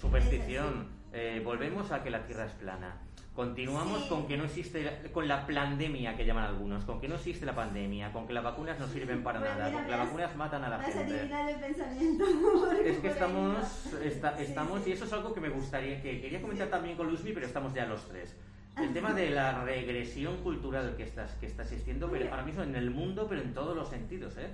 Superstición. 0.00 0.88
Eh, 1.12 1.40
volvemos 1.42 1.90
a 1.92 2.02
que 2.02 2.10
la 2.10 2.26
Tierra 2.26 2.44
es 2.44 2.52
plana. 2.52 2.96
Continuamos 3.36 4.02
Sí. 4.04 4.08
con 4.08 4.26
que 4.26 4.36
no 4.38 4.44
existe, 4.44 5.10
con 5.12 5.28
la 5.28 5.46
pandemia 5.46 6.16
que 6.16 6.24
llaman 6.24 6.44
algunos, 6.44 6.84
con 6.86 6.98
que 7.00 7.06
no 7.06 7.16
existe 7.16 7.44
la 7.44 7.54
pandemia, 7.54 8.10
con 8.10 8.26
que 8.26 8.32
las 8.32 8.42
vacunas 8.42 8.78
no 8.80 8.86
sirven 8.88 9.22
para 9.22 9.40
Pues 9.40 9.50
nada, 9.50 9.66
mira, 9.66 9.76
con 9.76 9.84
que 9.84 9.90
las 9.90 10.00
vacunas 10.06 10.36
matan 10.36 10.64
a 10.64 10.68
la 10.70 10.76
Vas 10.78 10.86
gente. 10.86 11.20
el 11.22 11.60
pensamiento. 11.60 12.24
Es 12.84 12.98
que 12.98 13.08
estamos, 13.08 13.92
estamos 14.40 14.82
sí. 14.82 14.90
y 14.90 14.92
eso 14.94 15.04
es 15.04 15.12
algo 15.12 15.34
que 15.34 15.40
me 15.40 15.50
gustaría, 15.50 16.00
que 16.00 16.20
quería 16.20 16.40
comentar 16.40 16.68
también 16.68 16.96
con 16.96 17.08
Luismi, 17.08 17.32
pero 17.32 17.46
estamos 17.46 17.74
ya 17.74 17.84
los 17.84 18.08
tres. 18.08 18.34
El 18.78 18.92
tema 18.92 19.12
de 19.14 19.30
la 19.30 19.64
regresión 19.64 20.36
cultural 20.42 20.94
que 20.96 21.02
está, 21.02 21.26
que 21.40 21.46
está 21.46 21.62
existiendo, 21.62 22.10
pero 22.10 22.30
ahora 22.30 22.42
mismo 22.42 22.62
en 22.62 22.74
el 22.76 22.90
mundo, 22.90 23.26
pero 23.28 23.40
en 23.40 23.54
todos 23.54 23.74
los 23.74 23.88
sentidos. 23.88 24.36
¿eh? 24.36 24.48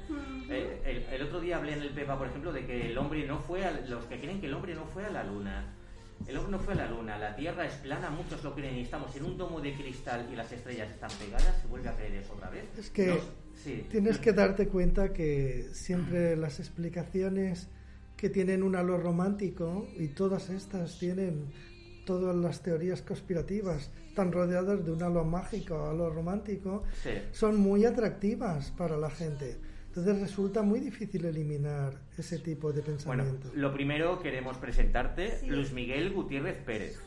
Eh, 0.49 0.83
el, 1.11 1.15
el 1.15 1.23
otro 1.27 1.41
día 1.41 1.57
hablé 1.57 1.73
en 1.73 1.83
el 1.83 1.91
Pepa, 1.91 2.17
por 2.17 2.29
ejemplo, 2.29 2.53
de 2.53 2.65
que 2.65 2.91
el 2.91 2.99
hombre 2.99 3.27
no 3.27 3.39
fue, 3.39 3.65
a, 3.65 3.73
los 3.89 4.05
que 4.07 4.21
creen 4.21 4.41
que 4.41 4.47
el 4.47 4.55
hombre 4.55 4.75
no 4.77 4.85
fue 4.87 5.05
a 5.07 5.11
la 5.11 5.25
luna. 5.25 5.65
El 6.27 6.37
hombre 6.37 6.53
no 6.53 6.59
fue 6.61 6.75
a 6.75 6.77
la 6.77 6.89
luna, 6.91 7.19
la 7.19 7.35
Tierra 7.37 7.67
es 7.67 7.75
plana, 7.75 8.11
muchos 8.11 8.43
lo 8.45 8.55
creen 8.55 8.77
y 8.77 8.83
estamos 8.83 9.15
en 9.17 9.25
un 9.25 9.37
domo 9.37 9.61
de 9.61 9.75
cristal 9.75 10.29
y 10.33 10.37
las 10.37 10.51
estrellas 10.53 10.91
están 10.91 11.11
pegadas, 11.19 11.57
se 11.61 11.67
vuelve 11.69 11.89
a 11.89 11.97
creer 11.97 12.15
eso 12.17 12.33
otra 12.35 12.51
vez. 12.51 12.65
Es 12.79 12.91
que 12.91 13.21
sí. 13.55 13.87
Tienes 13.91 14.19
que 14.19 14.33
darte 14.33 14.69
cuenta 14.69 15.13
que 15.13 15.69
siempre 15.73 16.37
las 16.37 16.61
explicaciones 16.61 17.69
que 18.17 18.31
tienen 18.31 18.63
un 18.63 18.77
halo 18.77 18.99
romántico 18.99 19.89
y 19.99 20.09
todas 20.09 20.49
estas 20.51 20.99
tienen 20.99 21.47
todas 22.07 22.35
las 22.35 22.63
teorías 22.63 23.01
conspirativas 23.03 23.91
están 24.09 24.33
rodeadas 24.33 24.85
de 24.85 24.91
un 24.93 25.03
halo 25.03 25.25
mágico, 25.25 25.89
halo 25.89 26.11
romántico, 26.11 26.83
Sí. 27.03 27.11
son 27.33 27.57
muy 27.57 27.85
atractivas 27.85 28.71
para 28.73 28.97
la 28.97 29.09
gente. 29.11 29.57
Entonces 29.95 30.21
resulta 30.23 30.63
muy 30.63 30.81
difícil 30.81 31.23
eliminar 31.27 31.93
ese 32.17 32.39
tipo 32.39 32.73
de 32.73 32.81
Bueno, 32.81 32.97
pensamiento. 32.97 33.51
lo 33.55 33.75
primero 33.75 34.21
queremos 34.23 34.57
presentarte 34.57 35.37
Sí. 35.37 35.49
Luis 35.51 35.71
Miguel 35.75 36.15
Gutiérrez 36.15 36.57
Pérez, 36.65 36.99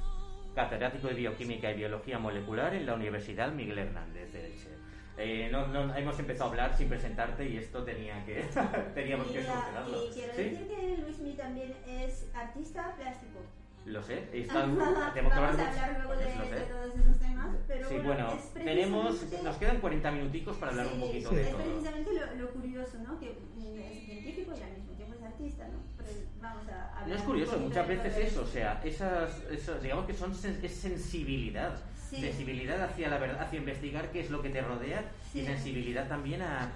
catedrático 0.53 1.07
de 1.07 1.15
Bioquímica 1.15 1.71
y 1.71 1.77
Biología 1.77 2.19
Molecular 2.19 2.75
en 2.75 2.85
la 2.85 2.93
Universidad 2.93 3.51
Miguel 3.51 3.79
Hernández 3.79 4.31
de 4.31 4.45
Elche. 4.45 4.69
Eh, 5.17 5.49
no, 5.51 5.65
no- 5.69 5.95
hemos 5.95 6.19
empezado 6.19 6.45
a 6.45 6.49
hablar 6.51 6.77
sin 6.77 6.87
presentarte 6.87 7.49
y 7.49 7.57
esto 7.57 7.83
tenía 7.83 8.23
que 8.23 8.43
teníamos 8.93 9.27
que 9.31 9.39
Mira, 9.39 9.51
solucionarlo. 9.53 10.05
y 10.05 10.13
quiero 10.13 10.33
¿Sí? 10.35 10.43
decir 10.43 10.67
que 10.67 10.97
Luismi 11.01 11.33
también 11.33 11.73
es 11.87 12.27
artista 12.35 12.93
plástico. 12.97 13.39
Lo 13.85 14.01
sé. 14.03 14.27
y 14.33 14.45
Vamos 14.45 14.79
está- 14.87 15.07
a 15.07 15.13
tenemos 15.13 15.33
que 15.33 15.39
hablar 15.39 15.95
luego 15.97 16.15
de, 16.19 16.35
Lo 16.35 16.45
sé. 16.45 16.55
de 16.55 16.61
todos 16.61 16.95
esos 16.95 17.19
temas, 17.19 17.55
pero 17.67 17.87
Sí, 17.89 17.95
bueno, 17.95 18.25
bueno, 18.25 18.33
es 18.33 18.53
tenemos, 18.53 19.23
nos 19.43 19.57
quedan 19.57 19.77
40 19.79 20.11
minuticos 20.11 20.57
para 20.57 20.71
hablar 20.71 20.87
un 20.87 20.93
Sí, 20.93 20.99
poquito 21.01 21.29
Sí. 21.29 21.35
de 21.35 21.41
Es 21.43 21.49
todo. 21.51 21.61
precisamente 21.63 22.11
lo, 22.13 22.35
lo 22.35 22.49
curioso, 22.51 22.97
¿no? 23.05 23.19
Que 23.19 23.29
es 23.31 24.05
científico 24.05 24.53
y 24.57 24.61
al 24.63 24.71
mismo 24.73 24.93
tiempo 24.95 25.13
es 25.15 25.23
artista, 25.23 25.67
¿no? 25.67 25.79
Pero 25.97 26.09
vamos 26.41 26.67
a 26.67 26.89
hablar 26.99 27.07
No 27.09 27.13
es 27.15 27.21
un 27.21 27.27
curioso, 27.27 27.59
muchas 27.59 27.87
veces 27.87 28.17
eso, 28.17 28.41
o 28.41 28.47
sea, 28.47 28.81
esas, 28.83 29.39
esas- 29.51 29.81
digamos 29.81 30.05
que 30.05 30.13
son 30.13 30.33
sen- 30.33 30.63
es 30.63 30.71
sensibilidad, 30.73 31.77
Sí. 32.09 32.21
sensibilidad 32.21 32.81
hacia 32.83 33.09
la 33.09 33.17
verdad, 33.19 33.41
hacia 33.43 33.59
investigar 33.59 34.11
qué 34.11 34.19
es 34.21 34.29
lo 34.31 34.41
que 34.41 34.49
te 34.49 34.61
rodea 34.61 35.11
y 35.33 35.43
sensibilidad 35.43 36.07
también 36.07 36.41
a, 36.43 36.71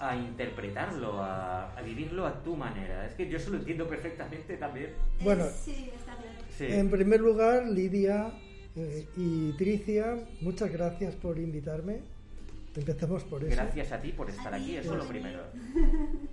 a 0.00 0.14
interpretarlo, 0.16 1.20
a, 1.22 1.72
a 1.76 1.82
vivirlo 1.82 2.24
a 2.26 2.42
tu 2.42 2.56
manera. 2.56 3.04
Es 3.06 3.14
que 3.14 3.28
yo 3.28 3.36
eso 3.36 3.50
lo 3.50 3.58
entiendo 3.58 3.88
perfectamente 3.88 4.56
también. 4.56 4.94
Bueno. 5.20 5.44
Sí. 5.52 5.90
Sí. 6.58 6.66
En 6.66 6.90
primer 6.90 7.20
lugar, 7.20 7.68
Lidia 7.68 8.32
eh, 8.74 9.06
y 9.16 9.52
Tricia, 9.52 10.16
muchas 10.40 10.72
gracias 10.72 11.14
por 11.14 11.38
invitarme. 11.38 12.00
Empezamos 12.74 13.22
por 13.22 13.44
eso. 13.44 13.54
Gracias 13.54 13.92
a 13.92 14.00
ti 14.00 14.10
por 14.10 14.28
estar 14.28 14.52
aquí, 14.52 14.74
eso 14.76 14.92
es 14.92 14.98
lo 14.98 15.08
primero. 15.08 15.40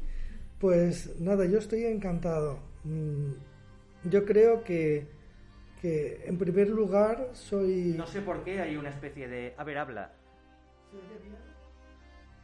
Pues 0.59 1.19
nada, 1.19 1.45
yo 1.45 1.59
estoy 1.59 1.83
encantado. 1.83 2.59
Mm, 2.85 3.33
Yo 4.09 4.23
creo 4.23 4.63
que, 4.63 5.05
que 5.81 6.23
en 6.25 6.37
primer 6.37 6.69
lugar 6.69 7.29
soy... 7.33 7.93
No 7.97 8.07
sé 8.07 8.21
por 8.21 8.43
qué 8.43 8.61
hay 8.61 8.77
una 8.77 8.89
especie 8.89 9.27
de... 9.27 9.53
A 9.57 9.63
ver, 9.65 9.77
habla. 9.77 10.13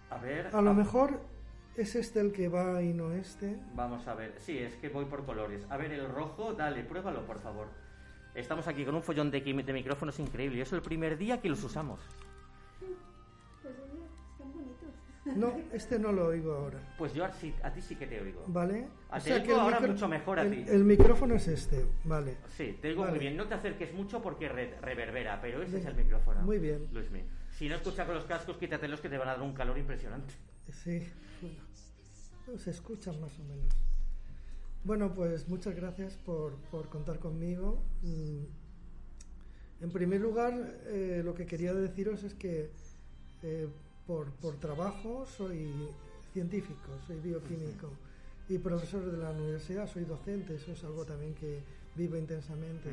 A 0.09 0.17
ver... 0.17 0.47
A 0.53 0.61
lo 0.61 0.73
mejor 0.73 1.21
es 1.77 1.95
este 1.95 2.19
el 2.19 2.31
que 2.31 2.47
va 2.49 2.81
y 2.81 2.93
no 2.93 3.11
este. 3.13 3.57
Vamos 3.73 4.07
a 4.07 4.13
ver. 4.15 4.35
Sí, 4.39 4.57
es 4.57 4.75
que 4.75 4.89
voy 4.89 5.05
por 5.05 5.25
colores. 5.25 5.65
A 5.69 5.77
ver, 5.77 5.91
el 5.91 6.07
rojo, 6.09 6.53
dale, 6.53 6.83
pruébalo, 6.83 7.25
por 7.25 7.39
favor. 7.39 7.67
Estamos 8.35 8.67
aquí 8.67 8.85
con 8.85 8.95
un 8.95 9.03
follón 9.03 9.29
de, 9.31 9.41
micrófonos 9.73 10.19
increíble. 10.19 10.57
y 10.59 10.61
Es 10.61 10.71
el 10.73 10.81
primer 10.81 11.17
día 11.17 11.41
que 11.41 11.49
los 11.49 11.63
usamos. 11.63 11.99
Pues 13.61 13.73
oye, 13.77 14.03
están 14.31 14.53
bonitos. 14.53 14.89
No, 15.37 15.55
este 15.73 15.99
no 15.99 16.11
lo 16.11 16.27
oigo 16.27 16.53
ahora. 16.53 16.79
Pues 16.97 17.13
yo 17.13 17.25
a, 17.25 17.31
sí- 17.33 17.53
a 17.61 17.71
ti 17.71 17.81
sí 17.81 17.95
que 17.95 18.07
te 18.07 18.19
oigo. 18.21 18.43
¿Vale? 18.47 18.87
Te 19.23 19.33
oigo 19.33 19.55
ahora 19.59 19.79
mucho 19.79 20.07
mejor 20.07 20.39
a 20.39 20.43
el, 20.43 20.51
ti. 20.65 20.71
el 20.71 20.83
micrófono 20.83 21.35
es 21.35 21.47
este, 21.47 21.85
vale. 22.05 22.37
Sí, 22.57 22.77
te 22.81 22.89
oigo 22.89 23.01
Vale. 23.01 23.11
muy 23.11 23.19
bien. 23.19 23.37
No 23.37 23.47
te 23.47 23.53
acerques 23.53 23.93
mucho 23.93 24.21
porque 24.21 24.49
re- 24.49 24.79
reverbera, 24.81 25.39
pero 25.41 25.61
ese 25.61 25.77
es 25.79 25.85
el 25.85 25.95
micrófono. 25.95 26.41
Muy 26.41 26.57
bien. 26.57 26.87
Luismi. 26.91 27.21
Si 27.51 27.67
no 27.69 27.75
escuchas 27.75 28.05
con 28.05 28.15
los 28.15 28.25
cascos, 28.25 28.57
quítatelos 28.57 28.99
que 29.01 29.09
te 29.09 29.17
van 29.17 29.27
a 29.29 29.33
dar 29.33 29.41
un 29.41 29.53
calor 29.53 29.77
impresionante. 29.77 30.33
Sí, 30.71 31.07
bueno, 31.41 32.59
se 32.59 32.69
escuchan 32.71 33.19
más 33.19 33.37
o 33.39 33.43
menos. 33.43 33.73
Bueno, 34.83 35.13
pues 35.13 35.47
muchas 35.47 35.75
gracias 35.75 36.15
por, 36.17 36.55
por 36.71 36.89
contar 36.89 37.19
conmigo. 37.19 37.83
Mm, 38.01 38.43
En 39.81 39.91
primer 39.91 40.21
lugar, 40.21 40.53
eh, 40.85 41.21
lo 41.23 41.33
que 41.33 41.45
quería 41.45 41.73
deciros 41.73 42.23
es 42.23 42.33
que 42.35 42.69
eh, 43.41 43.67
por, 44.05 44.31
por 44.33 44.55
trabajo 44.59 45.25
soy 45.25 45.71
científico, 46.33 46.89
soy 47.07 47.19
bioquímico 47.19 47.89
y 48.47 48.57
profesor 48.59 49.03
de 49.11 49.17
la 49.17 49.31
universidad, 49.31 49.87
soy 49.91 50.05
docente, 50.05 50.55
eso 50.55 50.71
es 50.73 50.83
algo 50.83 51.03
también 51.05 51.33
que 51.33 51.63
vivo 51.95 52.15
intensamente. 52.17 52.89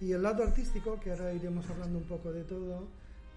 Y 0.00 0.12
el 0.12 0.22
lado 0.22 0.42
artístico, 0.42 0.98
que 1.00 1.10
ahora 1.12 1.32
iremos 1.32 1.68
hablando 1.70 1.98
un 1.98 2.04
poco 2.04 2.32
de 2.32 2.44
todo, 2.44 2.88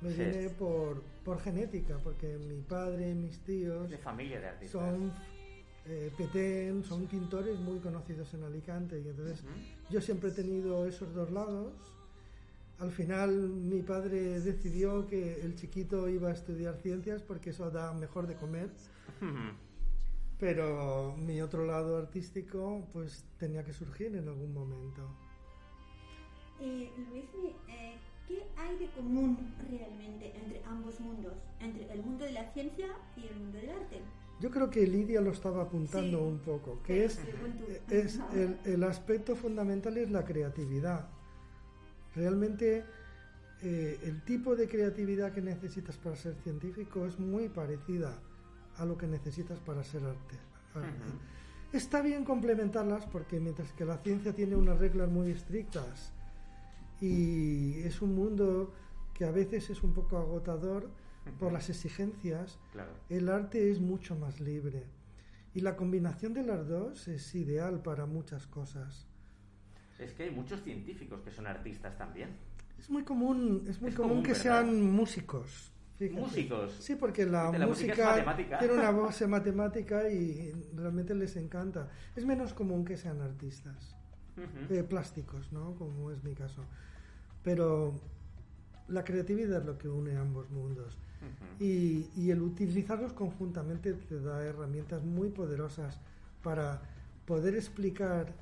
me 0.02 0.10
Sí. 0.12 0.16
viene 0.24 0.50
por, 0.50 1.02
por 1.24 1.40
genética, 1.40 1.98
porque 2.04 2.38
mi 2.38 2.62
padre 2.62 3.12
y 3.12 3.16
mis 3.16 3.40
tíos 3.40 3.90
De 3.90 3.98
familia 3.98 4.40
de 4.40 4.48
artistas. 4.48 4.82
son 4.82 5.14
eh, 5.86 6.12
petén, 6.18 6.84
son 6.84 7.06
pintores 7.08 7.60
muy 7.60 7.80
conocidos 7.80 8.34
en 8.34 8.44
Alicante 8.44 9.00
y 9.00 9.08
entonces 9.08 9.44
yo 9.90 10.00
siempre 10.02 10.30
he 10.30 10.34
tenido 10.34 10.86
esos 10.86 11.14
dos 11.14 11.32
lados. 11.32 11.74
Al 12.80 12.92
final 12.92 13.32
mi 13.50 13.82
padre 13.84 14.40
decidió 14.40 15.06
que 15.06 15.40
el 15.42 15.56
chiquito 15.56 16.10
iba 16.10 16.30
a 16.30 16.34
estudiar 16.34 16.78
ciencias 16.78 17.22
porque 17.22 17.52
eso 17.52 17.70
da 17.70 17.94
mejor 17.94 18.26
de 18.26 18.36
comer, 18.36 18.70
Ujú. 19.22 19.56
pero 20.40 21.16
mi 21.18 21.42
otro 21.42 21.66
lado 21.66 21.98
artístico 21.98 22.88
pues 22.92 23.24
tenía 23.38 23.64
que 23.64 23.74
surgir 23.74 24.16
en 24.16 24.28
algún 24.28 24.52
momento. 24.54 25.08
Eh, 26.60 26.92
Luismi, 26.98 27.56
eh, 27.68 27.96
¿qué 28.28 28.44
hay 28.58 28.78
de 28.78 28.88
común 28.92 29.38
realmente 29.70 30.34
entre 30.38 30.62
ambos 30.66 31.00
mundos? 31.00 31.34
Entre 31.60 31.92
el 31.92 32.02
mundo 32.04 32.26
de 32.26 32.32
la 32.34 32.52
ciencia 32.54 32.88
y 33.18 33.28
el 33.28 33.36
mundo 33.36 33.58
del 33.58 33.70
arte. 33.70 34.02
Yo 34.40 34.50
creo 34.50 34.70
que 34.70 34.88
Lidia 34.88 35.22
lo 35.22 35.32
estaba 35.32 35.64
apuntando 35.64 36.18
Sí. 36.18 36.24
un 36.24 36.40
poco, 36.40 36.82
que 36.84 37.06
es, 37.06 37.20
tú. 37.20 37.94
es 37.94 38.20
el, 38.34 38.58
el 38.66 38.84
aspecto 38.84 39.36
fundamental 39.36 39.98
es 39.98 40.10
la 40.10 40.26
creatividad. 40.26 41.08
Realmente 42.16 42.84
eh, 43.62 44.00
el 44.04 44.24
tipo 44.24 44.56
de 44.56 44.68
creatividad 44.68 45.32
que 45.32 45.42
necesitas 45.42 45.98
para 45.98 46.16
ser 46.16 46.34
científico 46.44 47.06
es 47.06 47.20
muy 47.20 47.50
parecida 47.50 48.20
a 48.78 48.86
lo 48.86 48.98
que 48.98 49.06
necesitas 49.08 49.60
para 49.60 49.84
ser 49.84 50.04
arte. 50.04 50.36
Ujú. 50.76 51.78
Está 51.78 52.02
bien 52.02 52.26
complementarlas 52.26 53.06
porque 53.06 53.40
mientras 53.40 53.72
que 53.74 53.86
la 53.86 53.98
ciencia 54.00 54.34
tiene 54.34 54.56
unas 54.56 54.80
reglas 54.80 55.10
muy 55.10 55.30
estrictas 55.32 56.12
y 57.02 57.80
es 57.80 58.02
un 58.02 58.16
mundo 58.16 58.74
que 59.14 59.26
a 59.26 59.32
veces 59.32 59.70
es 59.70 59.84
un 59.84 59.94
poco 59.94 60.18
agotador 60.18 60.90
por 61.40 61.52
las 61.52 61.70
exigencias, 61.70 62.60
Claro. 62.72 62.92
el 63.10 63.30
arte 63.30 63.70
es 63.72 63.80
mucho 63.80 64.16
más 64.16 64.40
libre. 64.40 64.86
Y 65.54 65.60
la 65.62 65.76
combinación 65.76 66.34
de 66.34 66.44
las 66.44 66.68
dos 66.68 67.08
es 67.08 67.36
ideal 67.36 67.82
para 67.82 68.06
muchas 68.06 68.48
cosas. 68.48 69.08
Es 70.00 70.14
que 70.14 70.24
hay 70.24 70.32
muchos 70.32 70.64
científicos 70.64 71.22
que 71.22 71.30
son 71.32 71.46
artistas 71.46 71.98
también. 71.98 72.38
Es 72.80 72.90
muy 72.90 73.04
común, 73.04 73.66
es 73.68 73.80
muy 73.82 73.90
Es 73.92 73.96
común, 73.96 74.10
común, 74.12 74.24
que 74.24 74.32
¿verdad? 74.32 74.44
sean 74.44 74.82
músicos. 74.92 75.72
fíjate. 76.00 76.20
Músicos. 76.20 76.74
Sí, 76.80 76.96
porque 76.96 77.26
la, 77.26 77.52
la 77.52 77.68
música 77.68 78.24
música, 78.26 78.58
tiene 78.60 78.74
una 78.74 78.90
base 78.92 79.28
matemática 79.28 80.10
y 80.10 80.52
realmente 80.74 81.14
les 81.14 81.36
encanta. 81.36 81.90
Es 82.16 82.26
menos 82.26 82.54
común 82.56 82.84
que 82.84 82.98
sean 82.98 83.22
artistas 83.22 83.96
Ujú. 84.38 84.74
eh, 84.74 84.84
plásticos, 84.84 85.52
¿no? 85.52 85.76
Como 85.76 86.10
es 86.10 86.24
mi 86.24 86.34
caso. 86.34 86.64
Pero 87.44 87.94
la 88.88 89.04
creatividad 89.04 89.60
es 89.60 89.66
lo 89.66 89.78
que 89.78 89.90
une 89.90 90.16
ambos 90.18 90.50
mundos. 90.52 90.98
Ujú. 91.22 91.64
Y, 91.64 92.10
y 92.16 92.32
el 92.32 92.42
utilizarlos 92.42 93.14
conjuntamente 93.14 93.94
te 93.94 94.20
da 94.20 94.44
herramientas 94.44 95.04
muy 95.04 95.30
poderosas 95.30 96.00
para 96.44 96.82
poder 97.26 97.56
explicar 97.56 98.34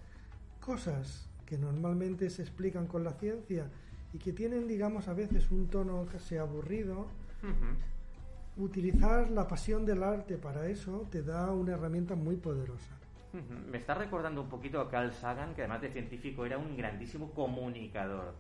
cosas 0.59 1.27
que 1.45 1.57
normalmente 1.57 2.29
se 2.29 2.41
explican 2.41 2.87
con 2.87 3.03
la 3.03 3.13
ciencia 3.13 3.67
y 4.13 4.17
que 4.17 4.33
tienen, 4.33 4.67
digamos, 4.67 5.07
a 5.07 5.13
veces 5.13 5.51
un 5.51 5.67
tono 5.67 6.05
casi 6.11 6.37
aburrido. 6.37 7.07
Ujú. 7.43 8.63
Utilizar 8.63 9.29
la 9.29 9.47
pasión 9.47 9.85
del 9.85 10.03
arte 10.03 10.37
para 10.37 10.67
eso 10.67 11.07
te 11.09 11.23
da 11.23 11.51
una 11.51 11.73
herramienta 11.73 12.15
muy 12.15 12.35
poderosa. 12.35 12.91
Ujú. 13.33 13.69
Me 13.71 13.77
está 13.77 13.93
recordando 13.93 14.41
un 14.41 14.49
poquito 14.49 14.81
a 14.81 14.89
Carl 14.89 15.13
Sagan, 15.13 15.53
que 15.53 15.61
además 15.61 15.81
de 15.81 15.91
científico 15.91 16.45
era 16.45 16.57
un 16.57 16.75
grandísimo 16.75 17.31
comunicador. 17.31 18.33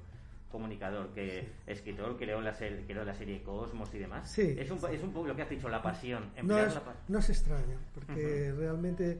Comunicador, 0.51 1.13
que 1.13 1.47
escritor, 1.67 2.17
creó 2.17 2.41
la, 2.41 2.53
serie, 2.53 2.83
creó 2.87 3.05
la 3.05 3.13
serie 3.13 3.43
Cosmos 3.43 3.93
y 3.93 3.99
demás. 3.99 4.29
Sí. 4.31 4.55
Es 4.57 4.69
un, 4.71 4.77
es 4.91 5.03
un 5.03 5.11
poco 5.13 5.27
lo 5.27 5.35
que 5.35 5.43
has 5.43 5.49
dicho, 5.49 5.69
la 5.69 5.81
pasión. 5.81 6.23
No 6.43 6.57
es, 6.57 6.73
la 6.73 6.83
pa- 6.83 6.95
no 7.07 7.19
es 7.19 7.29
extraño, 7.29 7.77
porque 7.93 8.51
realmente 8.57 9.19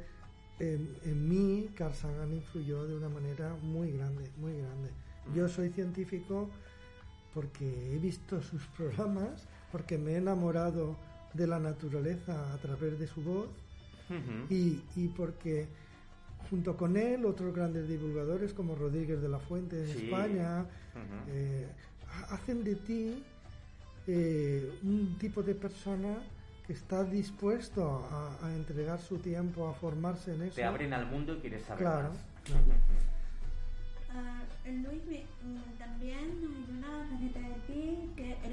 en, 0.59 0.95
en 1.05 1.29
mí 1.29 1.69
Carl 1.75 1.93
Sagan 1.93 2.33
influyó 2.33 2.85
de 2.85 2.95
una 2.95 3.09
manera 3.09 3.53
muy 3.61 3.91
grande, 3.91 4.29
muy 4.37 4.53
grande. 4.57 4.89
Yo 5.35 5.47
soy 5.47 5.69
científico 5.69 6.49
porque 7.33 7.93
he 7.93 7.99
visto 7.99 8.41
sus 8.41 8.63
programas, 8.75 9.47
porque 9.71 9.97
me 9.97 10.13
he 10.13 10.17
enamorado 10.17 10.95
de 11.33 11.45
la 11.45 11.59
naturaleza 11.59 12.53
a 12.53 12.57
través 12.57 12.97
de 12.99 13.05
su 13.05 13.21
voz 13.21 13.49
y, 14.49 14.81
y 14.95 15.07
porque 15.09 15.67
junto 16.49 16.75
con 16.75 16.97
él 16.97 17.25
otros 17.25 17.53
grandes 17.53 17.87
divulgadores 17.87 18.53
como 18.53 18.75
Rodríguez 18.75 19.21
de 19.21 19.29
la 19.29 19.39
Fuente 19.39 19.79
en 19.83 19.87
Sí. 19.87 20.05
España 20.05 20.65
eh, 21.27 21.67
ha- 22.11 22.33
hacen 22.35 22.63
de 22.63 22.75
ti 22.75 23.23
eh, 24.07 24.71
un 24.83 25.17
tipo 25.19 25.43
de 25.43 25.53
persona 25.55 26.17
que 26.65 26.73
está 26.73 27.03
dispuesto 27.03 28.07
a, 28.11 28.45
a 28.45 28.55
entregar 28.55 28.99
su 28.99 29.17
tiempo 29.17 29.67
a 29.67 29.73
formarse 29.73 30.33
en 30.33 30.43
eso. 30.43 30.55
Te 30.55 30.63
abren 30.63 30.93
al 30.93 31.05
mundo 31.05 31.35
y 31.35 31.37
quieres 31.39 31.63
saber 31.63 31.83
Claro, 31.83 32.09
más. 32.09 32.17
claro. 32.43 32.63
Ah, 34.11 34.41
Luis, 34.65 35.03
me- 35.05 35.23
mm, 35.43 35.77
también 35.77 36.19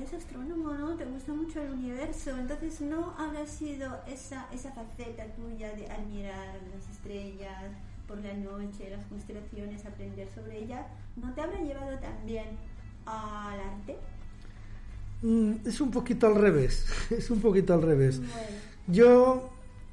eres 0.09 0.23
astrónomo, 0.24 0.73
¿no? 0.74 0.95
Te 0.97 1.05
gusta 1.05 1.33
mucho 1.33 1.61
el 1.62 1.73
universo, 1.73 2.31
entonces 2.39 2.81
no 2.81 3.15
habrá 3.19 3.47
sido 3.47 3.99
esa, 4.07 4.47
esa 4.53 4.70
faceta 4.73 5.24
tuya 5.35 5.73
de 5.74 5.87
admirar 5.91 6.55
las 6.74 6.89
estrellas 6.91 7.73
por 8.07 8.19
la 8.19 8.33
noche, 8.35 8.91
las 8.91 9.05
constelaciones, 9.07 9.85
aprender 9.85 10.28
sobre 10.35 10.59
ellas, 10.59 10.87
¿no 11.16 11.33
te 11.35 11.41
habrá 11.41 11.59
llevado 11.61 11.99
también 11.99 12.47
al 13.05 13.59
arte? 13.61 13.97
Mm, 15.23 15.55
es 15.66 15.81
un 15.81 15.91
poquito 15.91 16.27
al 16.28 16.37
revés, 16.37 16.87
es 17.11 17.31
un 17.31 17.41
poquito 17.41 17.74
al 17.74 17.83
revés. 17.83 18.19
Bueno, 18.20 18.33
Yo... 18.87 19.51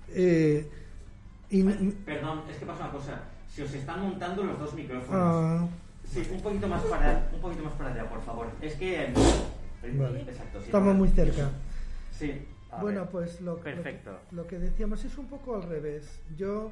eh, 0.10 0.70
y- 1.50 1.64
Perdón, 1.64 2.42
es 2.52 2.58
que 2.58 2.66
pasa 2.66 2.84
una 2.86 2.92
cosa. 2.94 3.22
Se 3.54 3.64
os 3.64 3.74
están 3.74 4.02
montando 4.02 4.44
los 4.44 4.60
dos 4.60 4.74
micrófonos. 4.74 5.12
ah, 5.14 5.68
Sí, 6.12 6.22
un 6.32 6.42
poquito 6.42 6.68
más 6.68 6.82
para, 6.84 7.30
un 7.34 7.40
poquito 7.42 7.64
más 7.64 7.74
para 7.74 7.92
allá, 7.92 8.10
por 8.10 8.22
favor. 8.22 8.48
Es 8.62 8.74
que... 8.76 9.14
Vale. 9.92 10.22
Exacto, 10.22 10.60
sí, 10.60 10.66
Estamos 10.66 10.88
ahora. 10.88 11.00
muy 11.00 11.10
cerca. 11.10 11.52
Sí. 12.12 12.48
Bueno, 12.82 13.02
ver. 13.02 13.10
pues 13.12 13.42
lo, 13.42 13.56
lo 13.56 13.64
que- 13.64 13.72
Perfecto. 13.72 14.20
Lo, 14.32 14.48
que 14.48 14.60
decíamos 14.60 15.04
es 15.06 15.18
un 15.18 15.28
poco 15.28 15.56
al 15.56 15.64
revés. 15.64 16.20
Yo 16.38 16.72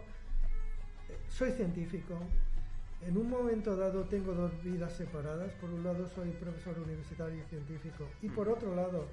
eh, 1.09 1.17
soy 1.29 1.51
científico. 1.51 2.17
En 3.07 3.17
un 3.17 3.29
momento 3.29 3.75
dado 3.75 4.03
tengo 4.05 4.33
dos 4.33 4.51
vidas 4.63 4.93
separadas. 4.93 5.51
Por 5.53 5.69
un 5.69 5.83
lado 5.83 6.07
soy 6.07 6.29
profesor 6.31 6.77
universitario 6.79 7.41
y 7.43 7.49
científico. 7.49 8.07
Y 8.21 8.29
por 8.29 8.47
otro 8.49 8.75
lado 8.75 9.07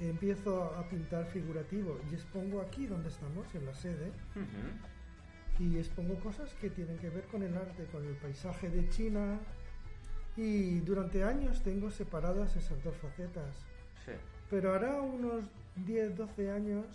empiezo 0.00 0.64
a 0.78 0.88
pintar 0.88 1.26
figurativo. 1.26 1.98
Y 2.10 2.14
expongo 2.14 2.60
aquí 2.60 2.86
donde 2.86 3.08
estamos, 3.08 3.46
en 3.54 3.66
la 3.66 3.74
sede. 3.74 4.08
Ujú. 4.34 5.64
Y 5.64 5.78
expongo 5.78 6.14
cosas 6.16 6.52
que 6.60 6.68
tienen 6.70 6.98
que 6.98 7.08
ver 7.08 7.24
con 7.24 7.42
el 7.42 7.56
arte, 7.56 7.84
con 7.90 8.04
el 8.06 8.14
paisaje 8.14 8.68
de 8.68 8.88
China. 8.90 9.38
Y 10.36 10.80
durante 10.80 11.24
años 11.24 11.62
tengo 11.62 11.90
separadas 11.90 12.56
esas 12.56 12.82
dos 12.84 12.96
facetas. 12.96 13.54
Sí. 14.04 14.12
Pero 14.50 14.74
hará 14.74 15.00
unos 15.00 15.44
10, 15.86 16.16
12 16.16 16.50
años 16.50 16.86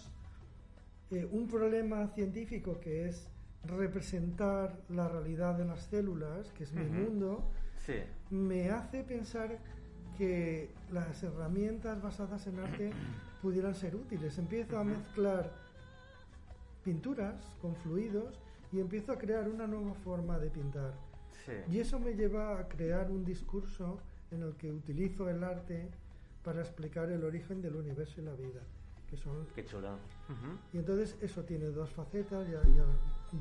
eh, 1.11 1.27
un 1.31 1.47
problema 1.47 2.07
científico 2.15 2.79
que 2.79 3.07
es 3.09 3.27
representar 3.65 4.75
la 4.89 5.07
realidad 5.07 5.55
de 5.55 5.65
las 5.65 5.81
células, 5.83 6.51
que 6.53 6.63
es 6.63 6.73
mi 6.73 6.85
mundo, 6.85 7.43
Sí. 7.85 7.95
me 8.29 8.69
hace 8.69 9.03
pensar 9.03 9.57
que 10.17 10.69
las 10.91 11.21
herramientas 11.23 12.01
basadas 12.01 12.45
en 12.47 12.59
arte 12.59 12.91
pudieran 13.41 13.73
ser 13.75 13.95
útiles. 13.95 14.37
Empiezo 14.37 14.77
a 14.77 14.83
mezclar 14.83 15.51
pinturas 16.83 17.35
con 17.61 17.75
fluidos 17.75 18.39
y 18.71 18.79
empiezo 18.79 19.11
a 19.11 19.17
crear 19.17 19.49
una 19.49 19.67
nueva 19.67 19.93
forma 19.95 20.37
de 20.39 20.49
pintar. 20.49 20.93
Sí. 21.45 21.53
Y 21.69 21.79
eso 21.79 21.99
me 21.99 22.13
lleva 22.13 22.59
a 22.59 22.67
crear 22.67 23.09
un 23.11 23.23
discurso 23.25 23.99
en 24.31 24.43
el 24.43 24.55
que 24.55 24.71
utilizo 24.71 25.29
el 25.29 25.43
arte 25.43 25.89
para 26.43 26.61
explicar 26.61 27.09
el 27.11 27.23
origen 27.23 27.61
del 27.61 27.75
universo 27.75 28.21
y 28.21 28.23
la 28.25 28.33
vida. 28.33 28.61
Que 29.09 29.17
son, 29.17 29.45
Qué 29.53 29.65
chulo. 29.65 29.89
Ujú. 30.29 30.57
y 30.73 30.77
entonces 30.77 31.17
eso 31.21 31.43
tiene 31.43 31.65
dos 31.65 31.89
facetas, 31.89 32.47
ya, 32.49 32.61
ya, 32.63 32.85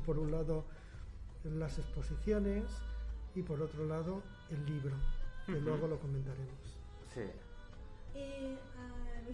por 0.05 0.19
un 0.19 0.31
lado 0.31 0.65
las 1.45 1.77
exposiciones 1.79 2.63
y 3.35 3.41
por 3.41 3.61
otro 3.61 3.85
lado 3.85 4.21
el 4.49 4.65
libro, 4.65 4.95
que 5.45 5.53
Ujú. 5.53 5.61
luego 5.61 5.87
lo 5.87 5.97
comentaremos. 5.99 6.77
Sí. 7.13 7.21
Y, 8.19 8.57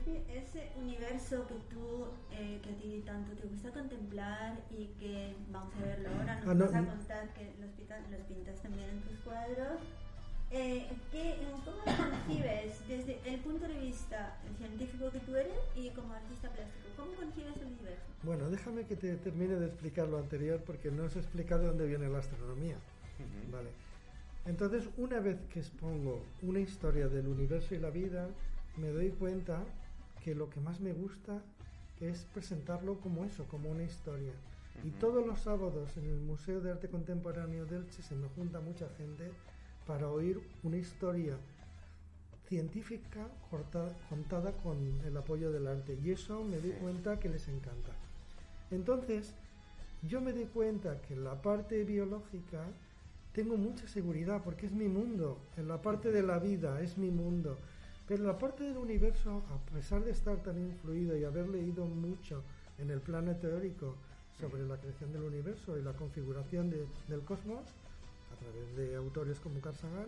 ese 0.05 0.69
universo 0.77 1.47
que 1.47 1.55
tú, 1.73 2.07
eh, 2.31 2.59
que 2.63 2.69
a 2.69 2.75
ti 2.77 3.03
tanto 3.05 3.33
te 3.33 3.47
gusta 3.47 3.71
contemplar 3.71 4.59
y 4.71 4.85
que 4.99 5.35
vamos 5.51 5.73
a 5.75 5.85
verlo 5.85 6.09
ahora, 6.09 6.35
nos 6.39 6.47
Ah, 6.49 6.53
no, 6.53 6.65
vas 6.65 6.75
a 6.75 6.85
contar 6.85 7.33
que 7.33 7.53
los, 7.59 7.71
pita- 7.71 7.99
los 8.11 8.21
pintas 8.27 8.61
también 8.61 8.89
en 8.89 9.01
tus 9.01 9.17
cuadros, 9.19 9.79
eh, 10.51 10.87
¿qué- 11.11 11.35
¿cómo 11.65 11.77
lo 11.77 11.83
concibes 12.25 12.87
desde 12.87 13.19
el 13.25 13.39
punto 13.41 13.67
de 13.67 13.79
vista 13.79 14.37
científico 14.57 15.11
que 15.11 15.19
tú 15.19 15.35
eres 15.35 15.57
y 15.75 15.89
como 15.89 16.13
artista 16.13 16.49
plástico? 16.49 16.87
¿Cómo 16.95 17.11
concibes 17.13 17.55
el 17.57 17.65
universo? 17.67 18.05
Bueno, 18.23 18.49
déjame 18.49 18.83
que 18.85 18.95
te 18.95 19.15
termine 19.17 19.55
de 19.55 19.67
explicar 19.67 20.07
lo 20.07 20.17
anterior 20.19 20.61
porque 20.65 20.91
no 20.91 21.03
os 21.05 21.15
he 21.15 21.19
explicado 21.19 21.61
de 21.61 21.67
dónde 21.67 21.85
viene 21.87 22.07
la 22.09 22.19
astronomía. 22.19 22.75
Ujú. 23.19 23.51
Vale. 23.51 23.69
Entonces, 24.45 24.87
una 24.97 25.19
vez 25.19 25.37
que 25.51 25.59
expongo 25.59 26.23
una 26.41 26.59
historia 26.59 27.07
del 27.09 27.27
universo 27.27 27.75
y 27.75 27.79
la 27.79 27.89
vida, 27.89 28.29
me 28.77 28.89
doy 28.89 29.09
cuenta 29.09 29.59
que 30.27 30.35
lo 30.35 30.49
que 30.49 30.59
más 30.59 30.81
me 30.81 30.91
gusta 30.91 31.41
es 32.01 32.25
presentarlo 32.33 32.99
como 32.99 33.23
eso, 33.23 33.45
como 33.45 33.69
una 33.71 33.83
historia. 33.83 34.33
Y 34.83 34.89
Ujú. 34.89 34.97
todos 34.99 35.25
los 35.25 35.39
sábados 35.39 35.95
en 35.95 36.03
el 36.03 36.19
Museo 36.19 36.59
de 36.59 36.69
Arte 36.69 36.89
Contemporáneo 36.89 37.65
de 37.65 37.77
Elche 37.77 38.01
se 38.03 38.13
me 38.13 38.27
junta 38.35 38.59
mucha 38.59 38.89
gente 38.97 39.31
para 39.85 40.09
oír 40.09 40.41
una 40.63 40.75
historia 40.75 41.37
científica 42.49 43.29
contada 44.09 44.51
con 44.63 44.99
el 45.05 45.15
apoyo 45.15 45.49
del 45.49 45.65
arte. 45.65 45.97
Y 46.03 46.11
eso 46.11 46.43
me 46.43 46.59
Sí. 46.59 46.73
cuenta 46.81 47.17
que 47.21 47.29
les 47.29 47.47
encanta. 47.47 47.93
Entonces, 48.69 49.33
yo 50.01 50.19
me 50.19 50.33
doy 50.33 50.47
cuenta 50.47 51.01
que 51.03 51.13
en 51.13 51.23
la 51.23 51.41
parte 51.41 51.85
biológica 51.85 52.65
tengo 53.31 53.55
mucha 53.55 53.87
seguridad 53.87 54.43
porque 54.43 54.65
es 54.65 54.73
mi 54.73 54.89
mundo. 54.89 55.37
En 55.55 55.69
la 55.69 55.81
parte 55.81 56.11
de 56.11 56.21
la 56.21 56.37
vida 56.39 56.81
es 56.81 56.97
mi 56.97 57.11
mundo. 57.11 57.57
Pero 58.07 58.23
la 58.23 58.38
parte 58.38 58.63
del 58.63 58.77
universo, 58.77 59.41
a 59.51 59.71
pesar 59.73 60.03
de 60.03 60.11
estar 60.11 60.38
tan 60.43 60.57
influido 60.57 61.17
y 61.17 61.23
haber 61.25 61.49
leído 61.49 61.85
mucho 61.85 62.41
en 62.77 62.89
el 62.91 63.01
plano 63.01 63.35
teórico 63.35 63.95
sobre 64.39 64.63
la 64.65 64.77
creación 64.77 65.11
del 65.11 65.23
universo 65.23 65.77
y 65.77 65.81
la 65.81 65.93
configuración 65.93 66.69
de- 66.69 66.88
del 67.09 67.21
cosmos, 67.21 67.65
a 68.31 68.35
través 68.39 68.75
de 68.77 68.95
autores 68.95 69.39
como 69.39 69.59
Carl 69.59 69.75
Sagan, 69.75 70.07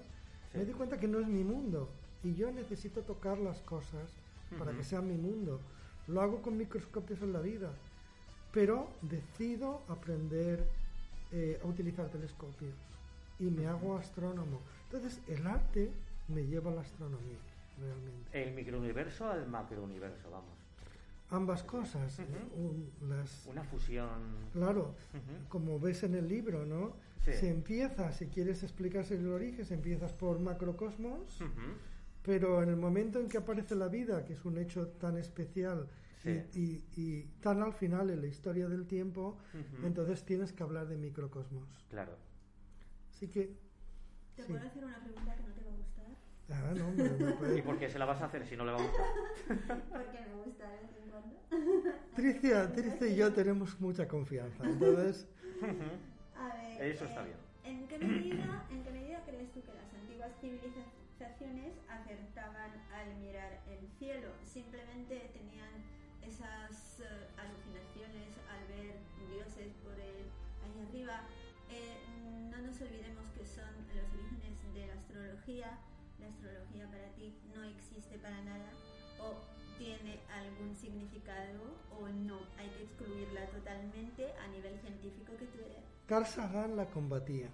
Sí. 0.52 0.58
me 0.60 0.66
doy 0.66 0.74
cuenta 0.76 0.98
que 1.00 1.08
no 1.08 1.20
es 1.20 1.28
mi 1.28 1.44
mundo. 1.44 1.90
Y 2.24 2.36
yo 2.36 2.52
necesito 2.52 3.02
tocar 3.02 3.38
las 3.38 3.62
cosas 3.62 4.10
para 4.58 4.72
que 4.74 4.84
sean 4.84 5.08
mi 5.08 5.16
mundo. 5.18 5.60
Lo 6.08 6.22
hago 6.22 6.42
con 6.42 6.58
microscopios 6.58 7.22
en 7.22 7.34
la 7.34 7.40
vida, 7.40 7.72
pero 8.52 8.90
decido 9.02 9.82
aprender 9.88 10.68
eh, 11.32 11.60
a 11.64 11.68
utilizar 11.68 12.10
telescopios 12.10 12.74
y 13.40 13.44
me 13.44 13.68
hago 13.68 13.96
astrónomo. 13.96 14.62
Entonces 14.86 15.20
el 15.28 15.46
arte 15.46 15.92
me 16.28 16.44
lleva 16.48 16.72
a 16.72 16.76
la 16.76 16.82
astronomía, 16.82 17.38
realmente. 17.80 18.30
El 18.44 18.54
microuniverso 18.54 19.30
al 19.30 19.48
macrouniverso, 19.48 20.30
vamos. 20.30 20.58
Ambas 21.32 21.62
cosas, 21.64 22.20
las, 23.08 23.46
Una 23.46 23.64
fusión. 23.64 24.10
claro, 24.52 24.96
como 25.48 25.80
ves 25.80 26.04
en 26.04 26.16
el 26.16 26.28
libro, 26.28 26.66
¿no? 26.66 26.94
Sí. 27.24 27.34
Se 27.34 27.50
empieza, 27.52 28.12
si 28.12 28.28
quieres 28.28 28.64
explicarse 28.64 29.16
el 29.16 29.28
origen, 29.32 29.64
se 29.66 29.76
empiezas 29.76 30.12
por 30.14 30.40
macrocosmos, 30.40 31.40
pero 32.24 32.64
en 32.64 32.70
el 32.70 32.78
momento 32.78 33.20
en 33.20 33.30
que 33.30 33.38
aparece 33.38 33.76
la 33.76 33.88
vida, 33.90 34.26
que 34.26 34.34
es 34.34 34.44
un 34.46 34.58
hecho 34.58 34.88
tan 34.88 35.18
especial 35.18 35.88
Sí. 36.24 36.42
y, 36.54 36.60
y- 36.62 36.86
y 36.98 37.24
tan 37.42 37.62
al 37.62 37.74
final 37.74 38.10
en 38.10 38.22
la 38.22 38.28
historia 38.28 38.68
del 38.68 38.86
tiempo, 38.88 39.38
entonces 39.84 40.26
tienes 40.26 40.52
que 40.52 40.64
hablar 40.64 40.88
de 40.88 40.98
microcosmos. 40.98 41.68
Claro. 41.90 42.14
Así 43.14 43.28
que, 43.28 43.56
¿Te 44.36 44.46
Sí. 44.46 44.54
puedo 44.54 44.66
hacer 44.66 44.84
una 44.86 45.04
pregunta 45.04 45.36
que 45.36 45.44
no 45.44 45.54
te 45.54 45.64
va 45.66 45.72
a 45.72 45.76
gustar? 45.76 45.99
Ah, 46.52 46.74
no, 46.76 46.92
me- 46.92 47.10
me 47.10 47.30
¿Y 47.30 47.34
puede- 47.34 47.64
por 47.64 47.78
qué 47.80 47.90
se 47.90 48.00
la 48.00 48.06
vas 48.06 48.22
a 48.22 48.26
hacer 48.26 48.46
si 48.46 48.56
no 48.58 48.66
le 48.66 48.72
va 48.72 48.80
a 48.80 48.84
gustar? 48.84 49.06
Porque 49.92 50.20
me 50.28 50.44
gusta 50.44 50.70
de 50.70 50.78
vez 50.78 50.90
en 51.04 51.10
cuando. 51.10 51.36
Tricia, 52.16 52.72
Tricia 52.74 53.08
y 53.08 53.16
yo 53.16 53.34
tenemos 53.34 53.80
mucha 53.80 54.08
confianza, 54.08 54.64
entonces, 54.66 55.28
A 56.36 56.48
ver, 56.56 56.82
Eso 56.94 57.06
está 57.06 57.22
eh, 57.24 57.26
bien. 57.26 57.38
¿en 57.78 57.88
qué, 57.88 57.98
medida, 58.00 58.66
¿En 58.72 58.84
qué 58.84 58.92
medida 58.92 59.22
crees 59.26 59.52
tú 59.52 59.62
que 59.62 59.74
las 59.74 59.94
antiguas 59.94 60.32
civilizaciones 60.42 61.74
acertaban 61.90 62.72
al 62.94 63.16
mirar 63.22 63.60
el 63.68 63.88
cielo? 64.00 64.30
Simplemente 64.46 65.30
tenían 65.34 65.70
esas 66.22 67.02
eh, 67.02 67.28
alucinaciones 67.38 68.30
al 68.50 68.62
ver 68.68 68.96
dioses 69.30 69.74
por 69.84 69.94
el, 70.00 70.30
ahí 70.64 70.88
arriba. 70.88 71.22
Eh, 71.70 71.98
no 72.50 72.58
nos 72.62 72.80
olvidemos 72.82 73.26
que 73.38 73.46
son 73.46 73.70
los 73.96 74.08
orígenes 74.14 74.74
de. 74.74 74.88
La 74.88 74.94
astrología 74.94 75.78
algún 81.28 81.70
significado 81.70 81.74
o 82.00 82.08
no. 82.10 82.40
Hay 82.58 82.70
que 82.70 82.84
excluirla 82.84 83.46
totalmente 83.48 84.26
a 84.34 84.48
nivel 84.48 84.80
científico 84.80 85.34
que 85.38 85.46
tú 85.46 85.60
eres. 85.60 85.84
Carl 86.08 86.26
Sagan 86.26 86.76
la 86.76 86.86
combatía. 86.86 87.48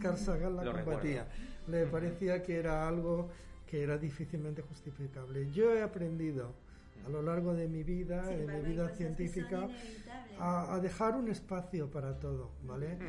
Carl 0.00 0.16
Sagan 0.18 0.56
la 0.56 0.72
combatía. 0.72 1.26
Le 1.68 1.86
parecía 1.86 2.42
que 2.42 2.56
era 2.56 2.88
algo 2.88 3.30
que 3.66 3.82
era 3.82 3.96
difícilmente 3.96 4.62
justificable. 4.62 5.50
Yo 5.50 5.72
he 5.72 5.82
aprendido 5.82 6.52
a 7.06 7.08
lo 7.08 7.22
largo 7.22 7.54
de 7.54 7.68
mi 7.68 7.82
vida, 7.82 8.24
Sin 8.24 8.46
de 8.46 8.58
mi 8.58 8.68
vida 8.68 8.88
científica, 8.90 9.68
a, 10.38 10.74
a 10.74 10.80
dejar 10.80 11.16
un 11.16 11.28
espacio 11.28 11.90
para 11.90 12.18
todo, 12.18 12.50
¿vale? 12.64 12.94
Ujú. 12.94 13.04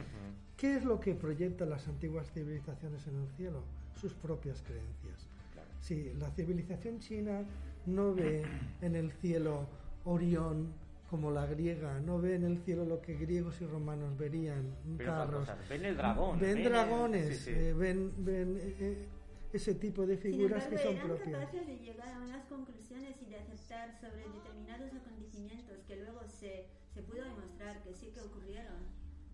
¿Qué 0.58 0.78
es 0.78 0.86
lo 0.86 1.00
que 1.00 1.14
proyectan 1.16 1.70
las 1.70 1.88
antiguas 1.88 2.32
civilizaciones 2.32 3.06
en 3.08 3.18
el 3.22 3.28
cielo? 3.30 3.64
Sus 4.00 4.14
propias 4.14 4.62
creencias. 4.62 5.28
Claro. 5.52 5.70
Sí, 5.82 6.14
la 6.18 6.32
civilización 6.32 7.00
china 7.00 7.44
no 7.86 8.14
ve 8.14 8.44
en 8.82 8.96
el 8.96 9.12
cielo 9.12 9.68
Orión 10.06 10.74
como 11.10 11.30
la 11.32 11.46
griega, 11.46 12.00
no 12.00 12.20
ve 12.20 12.36
en 12.36 12.44
el 12.44 12.58
cielo 12.60 12.86
lo 12.86 13.00
que 13.02 13.14
griegos 13.16 13.62
y 13.62 13.66
romanos 13.68 14.18
verían, 14.18 14.76
Ven 14.84 15.06
carros. 15.08 15.48
Ven 15.70 15.86
el 15.86 15.96
dragón. 15.98 16.40
Ven 16.40 16.58
el- 16.58 16.64
dragones, 16.64 17.38
sí, 17.38 17.44
sí. 17.46 17.52
eh, 17.54 17.74
ven, 17.74 18.12
ven, 18.18 18.58
eh, 18.58 18.76
eh, 18.80 19.08
ese 19.54 19.76
tipo 19.76 20.08
de 20.08 20.18
figuras 20.18 20.66
embargo, 20.66 20.70
que 20.76 20.84
son 20.84 20.96
eran 20.96 21.08
propias. 21.08 21.40
capaces 21.40 21.68
de 21.68 21.78
llegar 21.78 22.14
a 22.14 22.20
unas 22.20 22.46
conclusiones 22.48 23.16
y 23.22 23.26
de 23.30 23.36
acertar 23.38 23.94
sobre 24.02 24.24
determinados 24.28 24.92
acontecimientos 24.92 25.78
que 25.88 25.98
luego 25.98 26.22
se, 26.28 26.66
se 26.94 27.04
pudo 27.04 27.24
demostrar 27.24 27.84
que 27.84 27.94
sí 27.94 28.08
que 28.12 28.22
ocurrieron. 28.22 28.82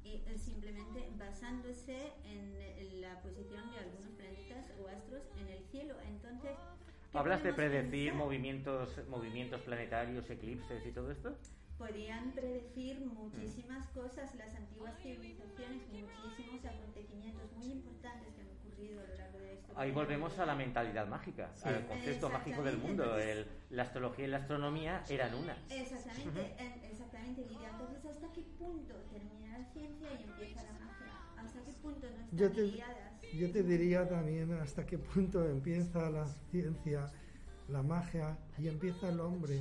Y 0.03 0.23
eh, 0.27 0.37
simplemente 0.37 1.07
basándose 1.17 2.11
en, 2.25 2.49
la 2.99 3.21
posición 3.21 3.71
de 3.71 3.77
algunos 3.79 4.11
planetas 4.17 4.65
o 4.81 4.87
astros 4.89 5.21
en 5.39 5.47
el 5.47 5.63
cielo. 5.71 5.95
Entonces, 6.09 6.51
¿qué 6.85 6.88
¿Hablas 7.13 7.43
de 7.43 7.53
predecir 7.53 8.09
pensar? 8.11 8.13
movimientos, 8.25 8.89
movimientos 9.09 9.61
planetarios, 9.61 10.29
eclipses 10.29 10.85
y 10.85 10.91
todo 10.91 11.11
esto? 11.11 11.35
Podían 11.77 12.31
predecir 12.33 12.99
muchísimas 12.99 13.87
cosas 13.89 14.35
las 14.35 14.53
antiguas 14.53 14.93
civilizaciones, 15.01 15.81
muchísimos 15.89 16.65
acontecimientos 16.65 17.51
muy 17.53 17.71
importantes 17.71 18.27
que 18.35 18.41
han 18.41 18.49
ocurrido 18.49 18.99
a 19.01 19.07
lo 19.07 19.15
largo 19.15 19.39
de 19.39 19.53
esto. 19.53 19.73
Ahí 19.77 19.91
volvemos 19.91 20.37
a 20.39 20.45
la 20.45 20.55
mentalidad 20.55 21.07
mágica, 21.07 21.51
al 21.63 21.87
concepto 21.87 22.29
mágico 22.29 22.63
del 22.63 22.77
mundo. 22.77 23.17
El- 23.17 23.47
la 23.69 23.83
astrología 23.83 24.25
y 24.25 24.27
la 24.27 24.37
astronomía 24.37 25.03
eran 25.09 25.33
una. 25.35 25.57
Exactamente, 25.69 26.53
en- 26.59 26.83
exactamente, 26.83 27.41
Lidia. 27.45 27.69
Entonces, 27.71 28.05
¿hasta 28.05 28.31
qué 28.33 28.41
punto 28.57 28.93
termina 29.11 29.57
la 29.57 29.65
ciencia 29.71 30.07
y 30.19 30.23
empieza 30.23 30.63
la 30.63 30.71
magia? 30.73 31.13
¿Hasta 31.37 31.63
qué 31.63 31.71
punto 31.81 32.07
no 32.09 32.21
están 32.21 32.37
Yo 33.33 33.51
te, 33.51 33.63
diría 33.63 34.07
también 34.07 34.51
hasta 34.53 34.85
qué 34.85 34.97
punto 34.97 35.45
empieza 35.47 36.09
la 36.09 36.27
ciencia, 36.51 37.11
la 37.67 37.83
magia 37.83 38.37
y 38.57 38.67
empieza 38.67 39.09
el 39.09 39.19
hombre 39.19 39.59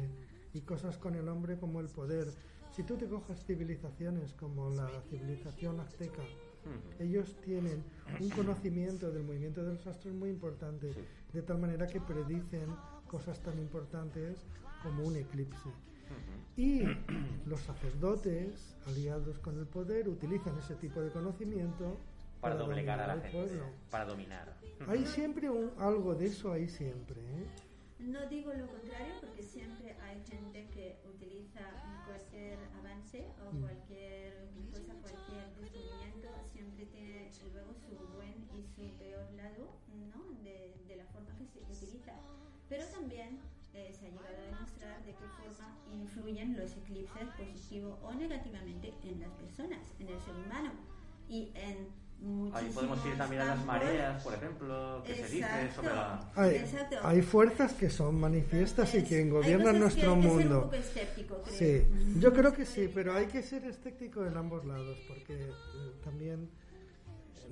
y 0.55 0.61
cosas 0.63 0.97
con 0.97 1.15
el 1.15 1.29
hombre 1.29 1.59
como 1.59 1.81
el 1.81 1.89
poder. 1.89 2.29
Si 2.75 2.83
tú 2.83 2.97
te 2.97 3.07
coges 3.07 3.45
civilizaciones 3.45 4.33
como 4.35 4.71
la 4.71 4.89
civilización 5.11 5.81
azteca, 5.81 6.23
ellos 6.99 7.37
tienen 7.45 7.83
un 8.21 8.31
conocimiento 8.31 9.11
del 9.11 9.25
movimiento 9.25 9.63
de 9.65 9.75
los 9.75 9.87
astros 9.87 10.15
muy 10.15 10.31
importante, 10.31 10.93
Sí. 10.93 11.01
de 11.33 11.43
tal 11.43 11.59
manera 11.59 11.87
que 11.87 12.01
predicen 12.01 12.69
cosas 13.07 13.41
tan 13.41 13.59
importantes 13.59 14.39
como 14.83 15.05
un 15.05 15.17
eclipse. 15.17 15.71
Y 16.57 16.83
los 17.47 17.61
sacerdotes, 17.61 18.77
aliados 18.87 19.39
con 19.39 19.59
el 19.59 19.67
poder, 19.67 20.09
utilizan 20.09 20.59
ese 20.59 20.75
tipo 20.77 21.01
de 21.01 21.11
conocimiento 21.11 21.99
Para 22.41 22.55
doblegar 22.55 23.01
a 23.01 23.07
la 23.09 23.21
gente, 23.21 23.31
pueblo. 23.49 23.65
para 23.91 24.05
dominar. 24.05 24.57
Hay 24.87 25.05
siempre 25.07 25.51
un- 25.51 25.73
algo 25.79 26.15
de 26.15 26.27
eso, 26.27 26.53
hay 26.53 26.69
siempre. 26.69 27.21
¿eh? 27.21 27.47
No 27.99 28.27
digo 28.29 28.53
lo 28.55 28.67
contrario 28.69 29.15
porque 29.21 29.43
siempre 29.43 29.97
hay 30.01 30.23
gente 30.25 30.69
que 30.73 31.01
utiliza 31.09 31.61
cualquier 32.07 32.59
avance 32.79 33.27
o 33.45 33.53
Mm. 33.53 33.61
cualquier 33.61 34.49
cosa, 34.71 34.95
cualquier 35.03 35.47
descubrimiento, 35.47 36.29
siempre 36.53 36.87
tiene 36.87 37.29
luego 37.53 37.75
su 37.75 37.97
buen 38.17 38.49
y 38.55 38.63
su 38.63 38.89
peor 38.99 39.29
lado 39.33 39.75
¿no? 40.15 40.43
de, 40.45 40.75
de 40.87 40.97
la 40.97 41.05
forma 41.07 41.35
que 41.37 41.45
se 41.47 41.59
utiliza. 41.59 42.13
Pero 42.69 42.85
también 42.87 43.41
eh, 43.75 43.93
se 43.93 44.07
ha 44.07 44.11
llegado 44.11 44.29
a 44.29 44.41
demostrar 44.47 45.05
de 45.05 45.13
qué 45.13 45.27
forma 45.43 45.77
influyen 45.93 46.57
los 46.57 46.77
eclipses 46.77 47.29
positivo 47.37 47.99
o 48.03 48.15
negativamente 48.15 48.95
en 49.03 49.21
las 49.21 49.31
personas, 49.33 49.81
en 49.99 50.09
el 50.09 50.21
ser 50.21 50.35
humano 50.37 50.71
y 51.29 51.51
en 51.55 51.89
Ahí 52.53 52.69
podemos 52.75 53.05
ir 53.07 53.17
también 53.17 53.43
a 53.43 53.45
las 53.47 53.65
mareas, 53.65 54.23
por 54.25 54.35
ejemplo, 54.35 55.03
que 55.07 55.15
se 55.15 55.23
dice 55.29 55.39
Exacto. 55.39 55.75
sobre 55.77 55.95
la... 55.95 56.31
Hay, 57.05 57.23
fuerzas 57.23 57.73
que 57.75 57.89
son 57.91 58.19
manifiestas 58.19 58.93
y 58.97 59.05
que 59.05 59.19
Hay 59.19 59.29
gobiernan 59.31 59.79
cosas 59.79 59.95
que 59.95 60.05
nuestro 60.07 60.13
hay 60.15 60.17
que 60.21 60.23
ser 60.23 60.31
un 60.33 60.37
mundo. 60.43 60.63
poco 60.65 60.75
escéptico, 60.75 61.43
creo. 61.45 61.55
Sí, 61.57 61.87
yo 62.19 62.33
creo 62.33 62.53
que 62.53 62.67
sí, 62.67 62.91
pero 62.93 63.15
hay 63.15 63.27
que 63.27 63.43
ser 63.43 63.65
escéptico 63.67 64.27
en 64.27 64.37
ambos 64.37 64.65
lados, 64.65 64.99
porque 65.07 65.35
eh, 65.41 65.53
también 66.03 66.51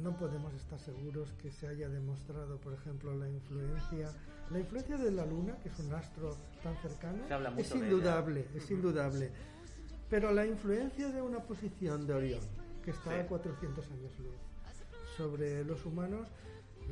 no 0.03 0.17
podemos 0.17 0.53
estar 0.55 0.79
seguros 0.81 1.33
que 1.41 1.51
se 1.53 1.69
haya 1.69 1.89
demostrado, 1.89 2.59
por 2.59 2.75
ejemplo, 2.75 3.15
la 3.15 3.29
influencia, 3.29 4.11
la 4.51 4.59
influencia 4.59 4.97
de 4.97 5.13
la 5.13 5.25
Luna, 5.25 5.57
que 5.63 5.69
es 5.69 5.79
un 5.79 5.95
astro 5.95 6.37
tan 6.65 6.77
cercano, 6.83 7.23
Se 7.29 7.35
habla 7.35 7.51
mucho 7.51 7.63
es 7.63 7.71
de 7.71 7.77
ella. 7.79 7.87
indudable, 7.87 8.47
es 8.55 8.71
indudable. 8.71 9.31
Pero 10.11 10.33
la 10.33 10.45
influencia 10.45 11.09
de 11.09 11.23
una 11.23 11.39
posición 11.39 12.05
de 12.07 12.15
Orión, 12.15 12.41
que 12.85 12.91
está 12.91 13.11
Sí. 13.13 13.21
a 13.21 13.27
400 13.27 13.87
años 13.87 14.19
luz, 14.19 14.35
sobre 15.17 15.65
los 15.65 15.85
humanos, 15.87 16.29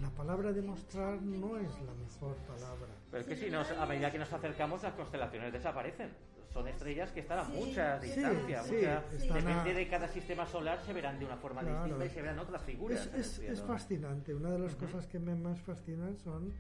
la 0.01 0.11
palabra 0.11 0.53
demostrar 0.53 1.21
no 1.23 1.57
es 1.59 1.71
la 1.83 1.95
mejor 1.95 2.37
palabra. 2.47 2.89
Pero 3.11 3.21
es 3.23 3.27
que 3.29 3.37
si 3.37 3.51
nos, 3.51 3.71
a 3.71 3.87
medida 3.87 4.11
que 4.11 4.19
nos 4.19 4.33
acercamos, 4.33 4.83
las 4.83 4.95
constelaciones 4.95 5.53
desaparecen. 5.53 6.11
Son 6.53 6.67
estrellas 6.69 7.11
que 7.11 7.21
están 7.21 7.41
a 7.41 7.47
Sí, 7.47 7.53
mucha 7.53 8.01
sí, 8.01 8.07
distancia. 8.07 8.63
sí, 8.63 8.75
mucha- 8.75 9.03
están 9.17 9.39
Depende 9.39 9.71
a- 9.71 9.75
de 9.75 9.89
cada 9.89 10.09
sistema 10.09 10.47
solar, 10.47 10.81
se 10.87 10.93
verán 10.93 11.19
de 11.19 11.25
una 11.27 11.37
forma 11.37 11.61
Claro. 11.63 11.83
distinta 11.83 12.05
y 12.07 12.11
se 12.11 12.23
verán 12.23 12.39
otras 12.39 12.63
figuras. 12.63 13.07
Es, 13.07 13.15
es- 13.15 13.33
cielo. 13.37 13.53
es 13.53 13.63
fascinante. 13.63 14.35
Una 14.35 14.51
de 14.51 14.59
las 14.61 14.75
cosas 14.77 15.07
que 15.09 15.19
me 15.19 15.35
más 15.35 15.61
fascinan 15.63 16.17
son 16.17 16.53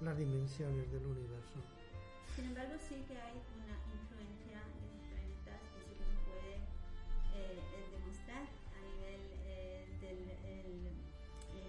las 0.00 0.16
dimensiones 0.16 0.90
del 0.92 1.04
universo. 1.04 1.58
Sin 2.36 2.44
embargo, 2.46 2.74
sí 2.88 2.94
que 3.08 3.18
hay 3.18 3.34
una 3.58 3.74
influencia 3.90 4.62
de 4.62 4.86
los 4.86 5.02
planetas 5.10 5.60
que 5.74 5.80
sí 5.82 5.94
que 5.98 6.04
se 6.06 6.18
puede 6.30 6.54
eh, 7.34 7.58
eh, 7.58 7.88
demostrar 7.90 8.42
a 8.46 8.80
nivel 8.86 9.20
eh, 9.46 9.98
del 10.00 10.30
el- 10.46 10.86
el 10.86 10.99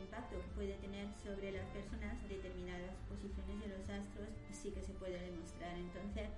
impacto 0.01 0.37
que 0.37 0.47
puede 0.55 0.73
tener 0.75 1.07
sobre 1.23 1.51
las 1.51 1.65
personas 1.69 2.17
determinadas 2.27 2.91
posiciones 3.09 3.59
de 3.61 3.67
los 3.69 3.81
astros, 3.89 4.29
sí 4.51 4.71
que 4.71 4.81
se 4.81 4.93
puede 4.93 5.19
demostrar. 5.19 5.75
Entonces, 5.77 6.29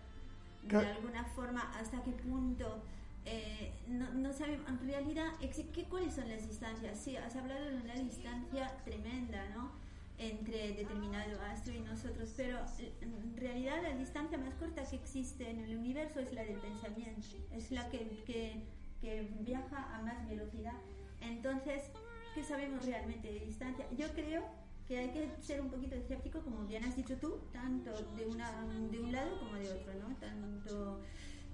de 0.63 0.77
alguna 0.77 1.23
forma, 1.25 1.61
hasta 1.79 2.01
qué 2.03 2.11
punto. 2.11 2.83
eh, 3.25 3.71
no, 3.87 4.13
no 4.13 4.33
sabemos, 4.33 4.67
en 4.69 4.79
realidad, 4.87 5.31
¿qué, 5.39 5.85
¿cuáles 5.85 6.13
son 6.13 6.27
las 6.29 6.47
distancias? 6.47 6.99
Sí, 6.99 7.15
has 7.15 7.35
hablado 7.35 7.65
de 7.69 7.77
una 7.77 7.95
distancia 7.95 8.75
tremenda, 8.83 9.49
¿no? 9.55 9.71
entre 10.17 10.73
determinado 10.73 11.41
astro 11.41 11.73
y 11.73 11.79
nosotros, 11.81 12.33
pero 12.37 12.59
en 13.01 13.35
realidad 13.35 13.81
la 13.81 13.95
distancia 13.95 14.37
más 14.37 14.53
corta 14.55 14.83
que 14.83 14.95
existe 14.95 15.49
en 15.49 15.59
el 15.59 15.75
universo 15.77 16.19
es 16.19 16.31
la 16.33 16.43
del 16.43 16.59
pensamiento, 16.59 17.21
es 17.51 17.71
la 17.71 17.89
que, 17.89 18.23
que, 18.25 18.63
que 19.01 19.27
viaja 19.39 19.95
a 19.95 20.01
más 20.03 20.27
velocidad. 20.29 20.75
Entonces, 21.19 21.89
¿qué 22.33 22.43
sabemos 22.43 22.85
realmente 22.85 23.27
de 23.31 23.39
distancia? 23.39 23.85
Yo 23.97 24.07
creo 24.13 24.43
que 24.87 24.97
hay 24.99 25.09
que 25.09 25.29
ser 25.41 25.61
un 25.61 25.69
poquito 25.69 25.95
escéptico, 25.95 26.39
como 26.41 26.65
bien 26.65 26.83
has 26.83 26.95
dicho 26.95 27.15
tú, 27.17 27.39
tanto 27.51 27.91
de, 28.17 28.25
una, 28.25 28.51
de 28.91 28.99
un 28.99 29.11
lado 29.11 29.39
como 29.39 29.55
de 29.55 29.71
otro, 29.71 29.93
¿no? 29.95 30.15
Tanto... 30.17 30.99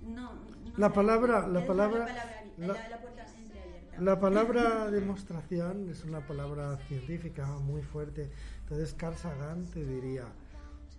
No, 0.01 0.33
no 0.33 0.71
La 0.77 0.93
palabra- 0.93 1.45
la 1.47 1.65
palabra- 1.65 2.05
la, 2.57 2.67
la- 2.67 2.73
puerta. 3.01 3.25
La 3.99 4.17
palabra 4.17 4.89
demostración 4.89 5.89
es 5.89 6.05
una 6.05 6.25
palabra 6.25 6.77
científica 6.87 7.45
muy 7.59 7.81
fuerte. 7.81 8.31
Entonces 8.61 8.93
Carl 8.93 9.15
Sagan 9.17 9.65
te 9.65 9.83
diría, 9.85 10.23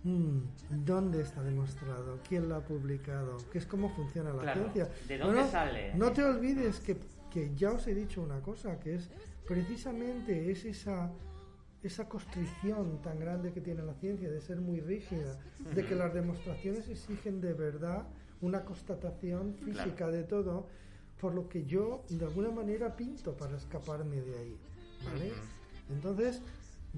"Mm, 0.03 0.41
¿dónde 0.85 1.21
está 1.23 1.41
demostrado? 1.41 2.19
¿Quién 2.29 2.47
lo 2.47 2.55
ha 2.57 2.61
publicado? 2.61 3.37
¿Qué 3.51 3.57
es 3.57 3.65
cómo 3.65 3.89
funciona 3.89 4.31
la 4.33 4.41
Claro, 4.43 4.61
ciencia? 4.71 4.89
¿de 5.07 5.17
dónde 5.17 5.47
sale? 5.49 5.95
No 5.95 6.11
te 6.11 6.23
olvides 6.23 6.79
que, 6.79 6.97
que 7.31 7.55
ya 7.55 7.71
os 7.71 7.87
he 7.87 7.95
dicho 7.95 8.21
una 8.21 8.41
cosa, 8.41 8.79
que 8.79 8.95
es 8.95 9.09
precisamente 9.47 10.51
es 10.51 10.65
esa 10.65 11.11
esa 11.83 12.07
constricción 12.07 13.01
tan 13.01 13.19
grande 13.19 13.51
que 13.51 13.59
tiene 13.59 13.81
la 13.81 13.95
ciencia 13.95 14.29
de 14.29 14.39
ser 14.39 14.61
muy 14.61 14.81
rígida, 14.81 15.39
de 15.73 15.83
que 15.83 15.95
las 15.95 16.13
demostraciones 16.13 16.87
exigen 16.87 17.41
de 17.41 17.53
verdad 17.53 18.07
una 18.41 18.63
constatación 18.63 19.55
física 19.55 19.95
Claro. 19.95 20.11
de 20.11 20.23
todo, 20.23 20.67
por 21.19 21.33
lo 21.33 21.49
que 21.49 21.65
yo 21.65 22.03
de 22.09 22.23
alguna 22.25 22.51
manera 22.51 22.95
pinto 22.95 23.35
para 23.35 23.57
escaparme 23.57 24.21
de 24.21 24.37
ahí. 24.37 24.57
¿vale? 25.05 25.31
Entonces, 25.89 26.39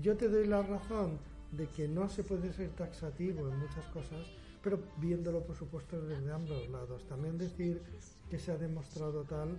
yo 0.01 0.17
te 0.17 0.27
doy 0.27 0.47
la 0.47 0.61
razón 0.63 1.17
de 1.53 1.67
que 1.67 1.87
no 1.87 2.09
se 2.09 2.23
puede 2.25 2.51
ser 2.51 2.69
taxativo 2.71 3.47
en 3.47 3.57
muchas 3.59 3.85
cosas, 3.93 4.27
pero 4.61 4.79
viéndolo 4.97 5.45
por 5.45 5.55
supuesto 5.55 6.01
desde 6.01 6.29
ambos 6.29 6.67
lados. 6.69 7.07
También 7.07 7.37
decir 7.37 7.81
que 8.29 8.37
se 8.37 8.51
ha 8.51 8.57
demostrado 8.57 9.23
tal, 9.23 9.55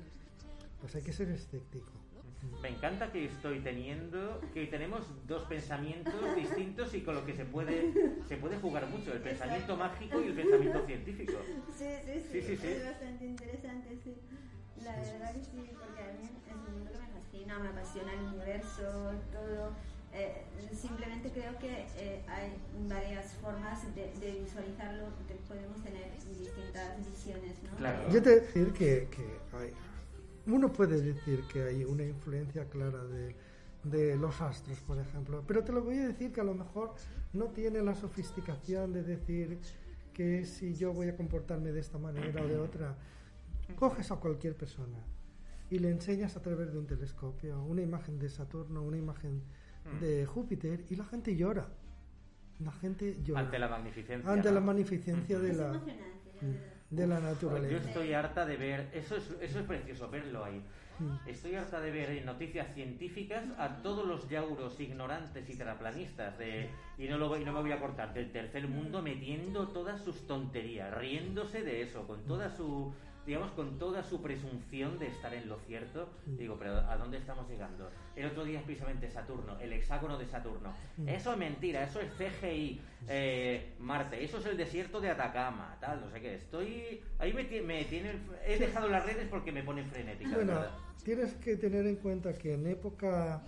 pues 0.84 0.96
hay 0.96 1.02
que 1.02 1.14
ser 1.14 1.30
escéptico. 1.30 1.90
Me 2.60 2.68
encanta 2.68 3.10
que 3.10 3.24
estoy 3.24 3.60
teniendo, 3.60 4.38
que 4.52 4.66
tenemos 4.66 5.00
dos 5.26 5.44
pensamientos 5.44 6.36
distintos 6.36 6.92
y 6.92 7.00
con 7.00 7.14
lo 7.14 7.24
que 7.24 7.32
se 7.32 7.46
puede, 7.46 7.90
se 8.28 8.36
puede 8.36 8.58
jugar 8.58 8.86
mucho, 8.88 9.14
el 9.14 9.20
pensamiento 9.22 9.78
mágico 9.78 10.20
y 10.20 10.26
el 10.26 10.34
pensamiento 10.34 10.84
científico. 10.84 11.32
Sí, 11.74 11.86
sí, 12.04 12.12
sí, 12.20 12.28
Sí, 12.32 12.42
sí, 12.42 12.56
sí. 12.58 12.66
es 12.66 12.84
bastante 12.84 13.24
interesante, 13.24 13.98
sí. 14.04 14.14
La 14.84 14.94
verdad 14.94 15.32
que 15.32 15.42
sí, 15.42 15.70
porque 15.72 16.02
a 16.02 16.12
mí 16.12 16.24
es 16.24 16.54
un 16.54 16.74
mundo 16.74 16.90
que 16.92 16.98
me 16.98 17.08
fascina, 17.18 17.58
me 17.60 17.68
apasiona 17.70 18.12
el 18.12 18.20
universo, 18.20 19.12
todo. 19.32 19.72
Eh, 20.12 20.42
simplemente 20.76 21.30
creo 21.30 21.58
que 21.58 21.86
eh, 21.96 22.22
hay 22.28 22.52
varias 22.86 23.32
formas 23.40 23.82
de, 23.94 24.12
de 24.20 24.40
visualizarlo, 24.40 25.06
que 25.26 25.34
podemos 25.48 25.82
tener 25.82 26.12
distintas 26.12 26.98
visiones, 27.08 27.54
¿no? 27.62 27.74
Claro. 27.78 28.10
Yo 28.12 28.22
te 28.22 28.40
decir 28.40 28.70
que, 28.74 29.08
que 29.10 29.24
hay, 29.56 29.72
uno 30.46 30.72
puede 30.72 31.00
decir 31.00 31.42
que 31.52 31.62
hay 31.62 31.84
una 31.84 32.04
influencia 32.04 32.68
clara 32.68 33.04
de, 33.04 33.34
de 33.84 34.16
los 34.16 34.40
astros, 34.40 34.78
por 34.80 34.98
ejemplo, 34.98 35.42
pero 35.46 35.62
te 35.64 35.72
lo 35.72 35.82
voy 35.82 35.98
a 35.98 36.08
decir 36.08 36.32
que 36.32 36.40
a 36.40 36.44
lo 36.44 36.54
mejor 36.54 36.94
no 37.32 37.46
tiene 37.46 37.82
la 37.82 37.94
sofisticación 37.94 38.92
de 38.92 39.02
decir 39.02 39.58
que 40.12 40.44
si 40.44 40.74
yo 40.74 40.92
voy 40.92 41.08
a 41.08 41.16
comportarme 41.16 41.72
de 41.72 41.80
esta 41.80 41.98
manera 41.98 42.42
o 42.42 42.46
de 42.46 42.56
otra, 42.56 42.96
coges 43.76 44.10
a 44.10 44.16
cualquier 44.16 44.56
persona 44.56 44.98
y 45.70 45.78
le 45.78 45.90
enseñas 45.90 46.36
a 46.36 46.42
través 46.42 46.72
de 46.72 46.78
un 46.78 46.86
telescopio 46.86 47.62
una 47.64 47.82
imagen 47.82 48.18
de 48.18 48.28
Saturno, 48.28 48.82
una 48.82 48.96
imagen 48.98 49.42
de 50.00 50.24
Júpiter 50.26 50.84
y 50.88 50.96
la 50.96 51.04
gente 51.04 51.36
llora. 51.36 51.68
La 52.60 52.70
gente 52.72 53.20
llora 53.22 53.40
Ante 53.40 53.58
la 53.58 53.68
magnificencia. 53.68 54.32
ante 54.32 54.52
la 54.52 54.60
magnificencia 54.60 55.38
de 55.40 55.50
Es 55.50 55.56
la, 55.56 55.70
emocionante, 55.70 56.32
la 56.40 56.48
verdad. 56.48 56.73
De 56.90 57.06
la 57.06 57.16
Yo 57.18 57.22
naturaleza. 57.26 57.76
estoy 57.88 58.12
harta 58.12 58.46
de 58.46 58.56
ver, 58.56 58.90
eso 58.92 59.16
es, 59.16 59.30
eso 59.40 59.60
es 59.60 59.66
precioso, 59.66 60.08
verlo 60.10 60.44
ahí. 60.44 60.62
Mm. 61.00 61.28
Estoy 61.28 61.56
harta 61.56 61.80
de 61.80 61.90
ver 61.90 62.10
en 62.10 62.24
noticias 62.24 62.72
científicas 62.72 63.42
a 63.58 63.82
todos 63.82 64.06
los 64.06 64.28
yauros 64.28 64.78
ignorantes 64.78 65.48
y 65.50 65.56
terraplanistas 65.56 66.38
de, 66.38 66.70
y 66.98 67.08
no, 67.08 67.18
lo, 67.18 67.28
voy- 67.28 67.44
no 67.44 67.52
me 67.52 67.60
voy 67.62 67.72
a 67.72 67.80
cortar, 67.80 68.14
del 68.14 68.30
tercer 68.30 68.68
mundo 68.68 69.02
metiendo 69.02 69.66
todas 69.68 70.00
sus 70.02 70.24
tonterías, 70.28 70.94
riéndose 70.96 71.62
de 71.64 71.82
eso, 71.82 72.06
con 72.06 72.24
toda 72.26 72.48
su 72.56 72.94
digamos, 73.26 73.50
con 73.52 73.78
toda 73.78 74.02
su 74.02 74.20
presunción 74.20 74.98
de 74.98 75.06
estar 75.06 75.32
en 75.34 75.48
lo 75.48 75.58
cierto. 75.60 76.08
Digo, 76.26 76.56
pero 76.58 76.76
¿a 76.76 76.96
dónde 76.96 77.18
estamos 77.18 77.48
llegando? 77.48 77.90
El 78.16 78.26
otro 78.26 78.44
día 78.44 78.58
es 78.58 78.64
precisamente 78.64 79.10
Saturno, 79.10 79.58
el 79.60 79.72
hexágono 79.72 80.18
de 80.18 80.26
Saturno. 80.26 80.74
Eso 81.06 81.32
es 81.32 81.38
mentira, 81.38 81.84
eso 81.84 82.00
es 82.00 82.10
CGI, 82.12 82.80
eh, 83.08 83.72
Marte, 83.80 84.22
eso 84.22 84.38
es 84.38 84.46
el 84.46 84.56
desierto 84.56 85.00
de 85.00 85.10
Atacama, 85.10 85.76
tal, 85.80 86.00
no 86.00 86.10
sé 86.10 86.20
qué. 86.20 86.34
Estoy. 86.34 87.00
Ahí 87.18 87.32
me, 87.32 87.44
me 87.62 87.84
tienen. 87.84 88.22
He 88.46 88.58
dejado 88.58 88.88
las 88.88 89.04
redes 89.04 89.26
porque 89.28 89.52
me 89.52 89.62
ponen 89.62 89.86
frenética. 89.86 90.34
Bueno, 90.34 90.60
tienes 91.02 91.34
que 91.34 91.56
tener 91.56 91.86
en 91.86 91.96
cuenta 91.96 92.34
que 92.34 92.54
en 92.54 92.66
época 92.66 93.42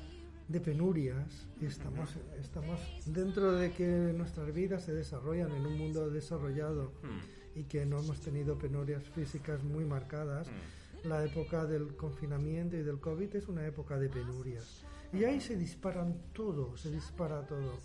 de 0.49 0.61
penurias 0.61 1.49
estamos, 1.61 2.17
estamos 2.39 2.81
dentro 3.05 3.53
de 3.53 3.73
que 3.73 3.85
nuestras 3.85 4.55
vidas 4.55 4.85
se 4.85 4.95
desarrollan 4.95 5.51
en 5.53 5.67
un 5.67 5.77
mundo 5.77 6.09
desarrollado. 6.09 6.93
Hmm 7.03 7.36
y 7.57 7.65
que 7.65 7.87
no 7.87 7.99
hemos 7.99 8.21
tenido 8.21 8.59
penurias 8.59 9.03
físicas 9.09 9.65
muy 9.65 9.85
marcadas. 9.85 10.47
Mm. 10.47 11.09
La 11.09 11.25
época 11.25 11.65
del 11.65 11.97
confinamiento 11.97 12.77
y 12.77 12.83
del 12.83 13.01
COVID 13.01 13.35
es 13.35 13.49
una 13.49 13.67
época 13.67 13.99
de 13.99 14.09
penurias. 14.09 14.85
Y 15.13 15.25
ahí 15.25 15.41
se 15.41 15.57
disparan 15.57 16.17
todo, 16.33 16.77
se 16.77 16.91
dispara 16.91 17.47
todo. 17.47 17.79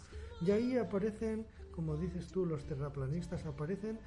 Y 0.45 0.51
ahí 0.51 0.77
aparecen, 0.77 1.45
como 1.75 1.95
dices 1.95 2.27
tú, 2.27 2.45
los 2.45 2.65
terraplanistas, 2.65 3.45
aparecen 3.45 3.99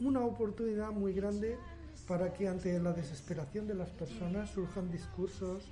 una 0.00 0.20
oportunidad 0.20 0.90
muy 0.90 1.12
grande 1.12 1.58
para 2.06 2.32
que 2.32 2.48
ante 2.48 2.78
la 2.80 2.92
desesperación 2.92 3.66
de 3.66 3.74
las 3.74 3.90
personas 3.90 4.50
surjan 4.50 4.90
discursos 4.90 5.64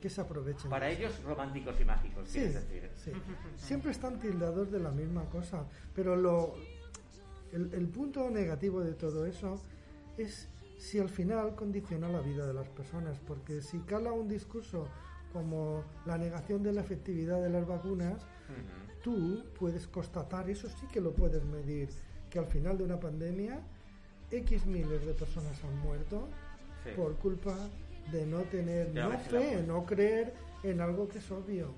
que 0.00 0.10
se 0.10 0.20
aprovechen. 0.20 0.70
Para 0.70 0.90
ellos 0.90 1.22
románticos 1.22 1.80
y 1.80 1.84
mágicos, 1.84 2.28
sí, 2.28 2.40
decir. 2.40 2.90
Sí. 2.96 3.12
Siempre 3.56 3.90
están 3.90 4.18
tildados 4.18 4.70
de 4.70 4.80
la 4.80 4.90
misma 4.90 5.24
cosa, 5.30 5.66
pero 5.94 6.14
lo, 6.16 6.56
el, 7.54 7.88
punto 7.88 8.30
negativo 8.30 8.80
de 8.80 8.94
todo 8.94 9.26
eso 9.26 9.60
es 10.18 10.48
si 10.78 10.98
al 10.98 11.08
final 11.08 11.54
condiciona 11.54 12.08
la 12.08 12.20
vida 12.20 12.46
de 12.46 12.54
las 12.54 12.68
personas, 12.68 13.18
porque 13.26 13.62
si 13.62 13.78
cala 13.80 14.12
un 14.12 14.28
discurso 14.28 14.88
como 15.32 15.84
la 16.04 16.18
negación 16.18 16.62
de 16.62 16.72
la 16.72 16.80
efectividad 16.80 17.40
de 17.40 17.50
las 17.50 17.66
vacunas, 17.66 18.22
tú 19.02 19.44
puedes 19.58 19.86
constatar, 19.86 20.50
eso 20.50 20.68
sí 20.68 20.86
que 20.92 21.00
lo 21.00 21.12
puedes 21.12 21.44
medir, 21.44 21.88
que 22.28 22.38
al 22.38 22.46
final 22.46 22.78
de 22.78 22.84
una 22.84 22.98
pandemia 22.98 23.60
X 24.30 24.66
miles 24.66 25.06
de 25.06 25.14
personas 25.14 25.62
han 25.64 25.78
muerto 25.78 26.28
por 26.96 27.14
culpa 27.16 27.56
de 28.12 28.26
no 28.26 28.40
tener 28.42 28.92
no 28.92 29.10
fe, 29.18 29.62
no 29.66 29.86
creer 29.86 30.34
en 30.62 30.80
algo 30.80 31.08
que 31.08 31.18
es 31.18 31.30
obvio. 31.30 31.68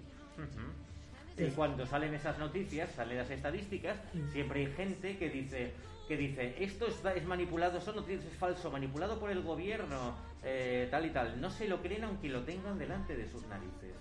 Y 1.38 1.50
cuando 1.50 1.86
salen 1.86 2.14
esas 2.14 2.38
noticias, 2.38 2.90
salen 2.92 3.18
las 3.18 3.30
estadísticas, 3.30 3.98
siempre 4.32 4.60
hay 4.60 4.72
gente 4.72 5.18
que 5.18 5.28
dice 5.28 5.72
que 6.08 6.16
dice 6.16 6.54
esto 6.60 6.86
es, 6.86 7.04
es 7.16 7.24
manipulado, 7.26 7.80
son 7.80 7.96
noticias 7.96 8.24
es 8.24 8.38
falso, 8.38 8.70
manipulado 8.70 9.18
por 9.18 9.30
el 9.30 9.42
gobierno, 9.42 10.14
eh, 10.44 10.86
tal 10.90 11.04
y 11.06 11.10
tal. 11.10 11.40
No 11.40 11.50
se 11.50 11.66
lo 11.68 11.82
creen 11.82 12.04
aunque 12.04 12.28
lo 12.28 12.44
tengan 12.44 12.78
delante 12.78 13.16
de 13.16 13.28
sus 13.28 13.44
narices. 13.48 13.94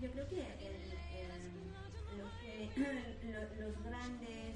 Yo 0.00 0.10
creo 0.10 0.28
que, 0.28 0.42
los 3.60 3.84
grandes 3.84 4.51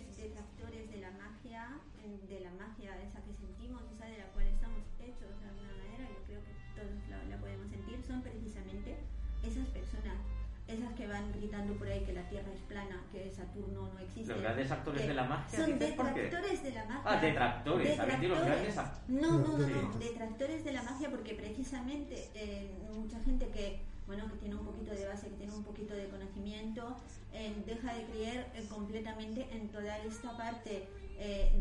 gritando 11.47 11.75
por 11.75 11.89
ahí 11.89 12.01
que 12.01 12.13
la 12.13 12.29
Tierra 12.29 12.53
es 12.53 12.61
plana, 12.63 13.05
que 13.13 13.31
Saturno 13.31 13.89
no 13.93 13.99
existe. 14.01 14.33
Los 14.33 14.43
grandes 14.43 14.71
actores 14.71 15.07
de 15.07 15.15
la 15.15 15.25
magia. 15.25 15.59
Son 15.59 15.79
detractores 15.79 16.63
de 16.63 16.71
la 16.73 16.85
magia. 16.85 17.03
Ah, 17.05 17.21
detractores, 17.21 17.89
detractores. 17.89 18.31
los 18.31 18.41
grandes 18.41 18.77
No, 19.09 19.39
no, 19.39 19.59
no, 19.59 19.69
no, 19.69 19.99
detractores 19.99 20.65
de 20.65 20.73
la 20.73 20.83
magia 20.83 21.11
porque 21.11 21.35
precisamente 21.35 22.31
eh, 22.35 22.75
mucha 22.93 23.21
gente 23.21 23.49
que 23.49 23.81
bueno, 24.07 24.29
que 24.31 24.37
tiene 24.37 24.55
un 24.57 24.65
poquito 24.65 24.95
de 24.95 25.07
base, 25.07 25.29
que 25.29 25.37
tiene 25.37 25.53
un 25.53 25.65
poquito 25.65 25.95
de 25.95 26.09
conocimiento, 26.09 26.97
eh, 27.33 27.55
deja 27.67 27.95
de 27.95 28.05
creer 28.05 28.47
eh, 28.55 28.65
completamente 28.69 29.49
en 29.53 29.69
toda 29.69 29.99
esta 29.99 30.37
parte 30.37 30.89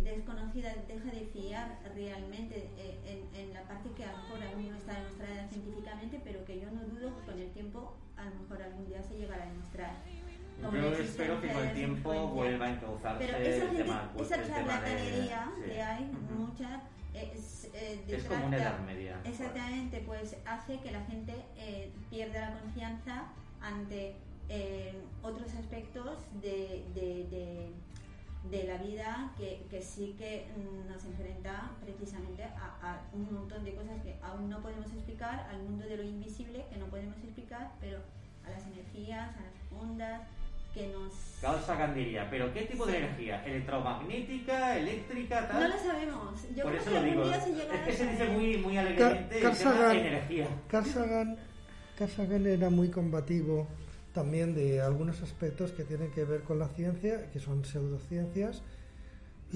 desconocida, 0.04 0.76
deja 0.86 1.12
de 1.12 1.30
fiar 1.32 1.80
realmente 1.96 2.70
en, 3.08 3.40
en, 3.40 3.54
la 3.54 3.64
parte 3.64 3.90
que 3.96 4.04
a 4.04 4.12
lo 4.12 4.18
mejor 4.18 4.44
aún 4.44 4.70
no 4.70 4.76
está 4.76 5.00
demostrada 5.00 5.48
científicamente, 5.48 6.22
pero 6.26 6.44
que 6.44 6.60
yo 6.60 6.70
no 6.72 6.82
dudo 6.84 7.16
que 7.16 7.26
con 7.32 7.40
el 7.40 7.50
tiempo 7.52 7.96
a 8.18 8.26
lo 8.26 8.36
mejor 8.36 8.62
algún 8.62 8.86
día 8.86 9.02
se 9.02 9.18
llegará 9.18 9.44
a 9.44 9.48
demostrar. 9.48 9.96
Yo 10.62 10.94
espero 10.94 11.42
que 11.42 11.52
con 11.52 11.64
el 11.64 11.74
tiempo 11.74 12.28
vuelva 12.28 12.66
a 12.66 12.70
encauzarse 12.72 13.26
Pero 13.26 13.38
esa, 13.38 13.72
el 13.72 13.78
tema, 13.78 14.12
esa 14.18 14.48
charlatanería 14.48 15.52
que 15.64 15.82
hay, 15.82 16.12
mucha, 16.36 16.82
es, 17.16 17.70
eh, 17.74 18.04
es 18.08 18.24
como 18.26 18.48
una 18.48 18.58
edad 18.58 18.80
media. 18.80 19.20
Exactamente, 19.24 20.04
pues 20.06 20.36
hace 20.46 20.80
que 20.80 20.92
la 20.92 21.04
gente 21.06 21.34
eh, 21.58 21.92
pierda 22.10 22.50
la 22.50 22.60
confianza 22.60 23.24
ante 23.62 24.16
eh, 24.50 24.94
otros 25.24 25.54
aspectos 25.56 26.20
de, 26.42 26.86
de, 26.94 27.28
de, 27.30 27.72
de 28.52 28.64
la 28.68 28.78
vida 28.78 29.32
que, 29.38 29.66
que, 29.70 29.82
sí 29.82 30.16
que 30.18 30.46
nos 30.88 31.04
enfrenta 31.06 31.72
precisamente 31.84 32.44
a, 32.44 32.78
a, 32.82 33.02
un 33.14 33.34
montón 33.34 33.64
de 33.64 33.74
cosas 33.74 34.02
que 34.04 34.16
aún 34.22 34.50
no 34.50 34.62
podemos 34.62 34.92
explicar, 34.92 35.48
al 35.50 35.64
mundo 35.64 35.86
de 35.86 35.98
lo 35.98 36.04
invisible 36.04 36.66
que 36.70 36.78
no 36.78 36.86
podemos 36.88 37.18
explicar, 37.18 37.72
pero 37.80 38.00
a 38.46 38.52
las 38.52 38.66
energías, 38.68 39.30
a 39.36 39.42
las 39.42 39.82
ondas 39.82 40.22
que 40.76 40.88
nos... 40.90 41.14
Carl 41.42 41.62
Sagan 41.66 41.96
pero 42.30 42.54
¿qué 42.54 42.62
tipo 42.64 42.86
de 42.86 42.98
energía? 42.98 43.44
¿Electromagnética, 43.46 44.78
eléctrica, 44.78 45.48
tal? 45.48 45.62
No 45.62 45.76
lo 45.76 45.82
sabemos. 45.82 46.42
Yo 46.56 46.64
Por 46.64 46.72
creo 46.74 46.82
eso 46.82 46.92
que 46.92 47.00
lo 47.00 47.04
digo. 47.04 47.24
Día 47.26 47.42
se 47.42 47.52
es 47.52 47.82
que 47.86 47.94
se 47.94 48.08
dice 48.12 48.30
muy, 48.30 48.58
muy 48.58 48.78
alegremente 48.78 49.40
Carl 49.40 49.56
Sagan, 49.56 49.98
energía. 49.98 50.48
Carl 50.68 50.86
Sagan, 50.86 51.38
Carl 51.98 52.12
Sagan 52.12 52.48
era 52.48 52.70
muy 52.70 52.90
combativo 52.90 53.68
también 54.14 54.54
de 54.54 54.82
algunos 54.82 55.22
aspectos 55.22 55.72
que 55.72 55.84
tienen 55.84 56.12
que 56.12 56.24
ver 56.24 56.42
con 56.44 56.60
la 56.60 56.68
ciencia, 56.70 57.30
que 57.32 57.40
son 57.40 57.64
pseudociencias, 57.64 58.64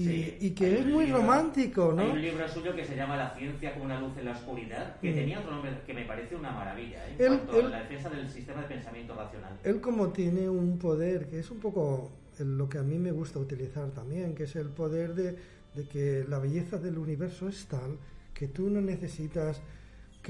y, 0.00 0.50
que 0.50 0.78
es 0.78 0.86
muy 0.86 1.06
romántico, 1.06 1.92
¿no? 1.92 2.02
Hay 2.02 2.10
un 2.10 2.22
libro 2.22 2.48
suyo 2.48 2.74
que 2.74 2.84
se 2.84 2.96
llama 2.96 3.16
La 3.16 3.34
ciencia 3.34 3.72
como 3.72 3.84
una 3.84 4.00
luz 4.00 4.16
en 4.16 4.24
la 4.24 4.32
oscuridad, 4.32 4.96
que 5.00 5.12
mm. 5.12 5.14
tenía 5.14 5.40
otro 5.40 5.52
nombre 5.52 5.72
que 5.86 5.94
me 5.94 6.04
parece 6.04 6.36
una 6.36 6.50
maravilla, 6.50 7.06
¿eh? 7.08 7.16
en 7.18 7.38
cuanto 7.38 7.66
a 7.66 7.70
la 7.70 7.82
defensa 7.82 8.08
del 8.10 8.28
sistema 8.28 8.62
de 8.62 8.68
pensamiento 8.68 9.14
racional. 9.14 9.58
Él 9.64 9.80
como 9.80 10.08
tiene 10.08 10.48
un 10.48 10.78
poder 10.78 11.26
que 11.26 11.40
es 11.40 11.50
un 11.50 11.60
poco 11.60 12.10
lo 12.38 12.68
que 12.68 12.78
a 12.78 12.82
mí 12.82 12.98
me 12.98 13.12
gusta 13.12 13.38
utilizar 13.38 13.90
también, 13.90 14.34
que 14.34 14.44
es 14.44 14.56
el 14.56 14.68
poder 14.68 15.14
de, 15.14 15.36
de 15.74 15.84
que 15.88 16.24
la 16.28 16.38
belleza 16.38 16.78
del 16.78 16.98
universo 16.98 17.48
es 17.48 17.66
tal 17.66 17.98
que 18.40 18.48
tú 18.48 18.70
no 18.70 18.80
necesitas 18.80 19.60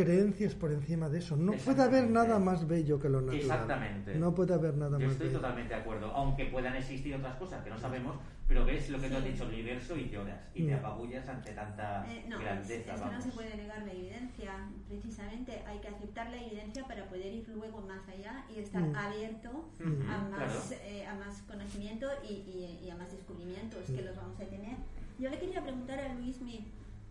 creencias 0.05 0.55
por 0.55 0.73
encima 0.73 1.09
de 1.09 1.19
eso. 1.19 1.37
No 1.37 1.53
puede 1.53 1.83
haber 1.83 2.09
nada 2.09 2.39
más 2.39 2.67
bello 2.67 2.99
que 2.99 3.09
lo 3.09 3.21
natural. 3.21 3.41
Exactamente. 3.41 4.15
No 4.15 4.35
puede 4.35 4.55
haber 4.55 4.77
nada 4.77 4.99
Yo 4.99 5.07
más 5.07 5.13
estoy 5.13 5.31
totalmente 5.31 5.75
de 5.75 5.81
acuerdo. 5.81 6.11
Aunque 6.13 6.47
puedan 6.47 6.75
existir 6.77 7.15
otras 7.15 7.37
cosas 7.37 7.63
que 7.63 7.71
no 7.71 7.79
sabemos, 7.79 8.17
pero 8.49 8.65
ves 8.65 8.89
lo 8.91 8.99
que 8.99 9.09
tú 9.09 9.17
has 9.17 9.25
dicho, 9.25 9.45
el 9.45 9.51
universo 9.51 9.97
y 9.97 10.09
lloras 10.09 10.41
y 10.55 10.65
te 10.65 10.75
mm. 10.75 10.79
apabullas 10.79 11.29
ante 11.29 11.53
tanta 11.53 12.05
eh, 12.11 12.25
no, 12.29 12.39
grandeza. 12.39 12.95
Es, 12.95 13.01
que 13.01 13.11
no 13.11 13.21
se 13.21 13.31
puede 13.31 13.57
negar 13.57 13.83
la 13.83 13.93
evidencia. 13.93 14.53
Precisamente 14.89 15.63
hay 15.67 15.79
que 15.79 15.89
aceptar 15.89 16.31
la 16.31 16.43
evidencia 16.43 16.85
para 16.87 17.09
poder 17.09 17.33
ir 17.33 17.49
luego 17.51 17.81
más 17.83 18.09
allá 18.09 18.45
y 18.55 18.61
estar 18.61 18.83
mm. 18.83 18.97
abierto 18.97 19.69
a, 20.09 20.29
más, 20.31 20.73
eh, 20.73 21.07
a 21.07 21.15
más 21.15 21.43
conocimiento 21.43 22.07
y, 22.29 22.81
y, 22.83 22.91
a 22.91 22.97
más 22.97 23.13
descubrimientos 23.13 23.85
que 23.87 24.03
mm. 24.03 24.07
los 24.07 24.17
vamos 24.17 24.41
a 24.41 24.45
tener. 24.45 24.77
Yo 25.19 25.29
le 25.29 25.39
quería 25.39 25.63
preguntar 25.63 26.01
a 26.01 26.15
Luis 26.15 26.41
mi 26.41 26.67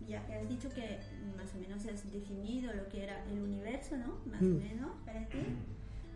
ya 0.10 0.26
que 0.26 0.34
has 0.34 0.49
dicho 0.49 0.69
que 0.69 0.99
más 1.38 1.53
o 1.53 1.60
menos 1.60 1.86
has 1.86 2.11
definido 2.11 2.73
lo 2.73 2.90
que 2.90 3.03
era 3.03 3.23
el 3.31 3.41
universo, 3.41 3.95
¿no? 3.95 4.18
Más 4.30 4.41
o 4.41 4.45
mm. 4.45 4.57
menos, 4.57 4.91
para 5.06 5.26
ti. 5.27 5.38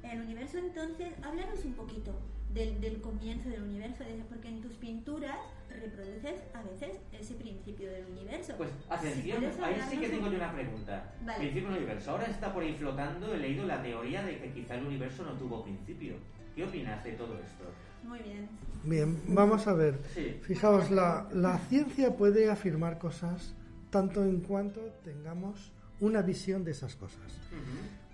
El 0.01 0.21
universo, 0.21 0.57
entonces, 0.57 1.13
háblanos 1.21 1.63
un 1.63 1.73
poquito 1.73 2.11
del, 2.53 2.81
del 2.81 2.99
comienzo 3.01 3.49
del 3.49 3.63
universo, 3.63 4.03
porque 4.27 4.49
en 4.49 4.61
tus 4.61 4.73
pinturas 4.73 5.37
reproduces 5.69 6.43
a 6.53 6.61
veces 6.63 6.99
ese 7.17 7.35
principio 7.35 7.89
del 7.89 8.05
universo. 8.07 8.55
Pues 8.57 8.71
atención, 8.89 9.43
ahí 9.63 9.75
sí 9.89 9.97
que 9.97 10.09
tengo 10.09 10.29
yo 10.29 10.37
una 10.37 10.51
pregunta. 10.51 11.13
Principio 11.37 11.69
del 11.69 11.77
universo. 11.77 12.11
Ahora 12.11 12.25
está 12.25 12.53
por 12.53 12.63
ahí 12.63 12.73
flotando, 12.73 13.33
he 13.33 13.37
leído 13.37 13.65
la 13.65 13.81
teoría 13.81 14.23
de 14.23 14.39
que 14.39 14.51
quizá 14.51 14.75
el 14.75 14.85
universo 14.87 15.23
no 15.23 15.33
tuvo 15.33 15.63
principio. 15.63 16.15
¿Qué 16.55 16.63
opinas 16.63 17.03
de 17.03 17.13
todo 17.13 17.39
esto? 17.39 17.63
Muy 18.03 18.19
bien. 18.19 18.49
Bien, 18.83 19.21
vamos 19.27 19.65
a 19.67 19.73
ver. 19.73 19.99
Fijaos, 20.41 20.91
la, 20.91 21.27
la 21.31 21.57
ciencia 21.69 22.15
puede 22.15 22.51
afirmar 22.51 22.99
cosas 22.99 23.55
tanto 23.93 24.25
en 24.25 24.39
cuanto 24.39 24.81
tengamos 25.03 25.71
una 25.99 26.23
visión 26.23 26.63
de 26.63 26.71
esas 26.71 26.95
cosas. 26.95 27.21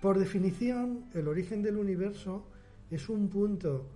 Por 0.02 0.18
definición, 0.18 1.06
el 1.14 1.26
origen 1.26 1.62
del 1.62 1.78
universo 1.78 2.44
es 2.90 3.08
un 3.08 3.30
punto 3.30 3.86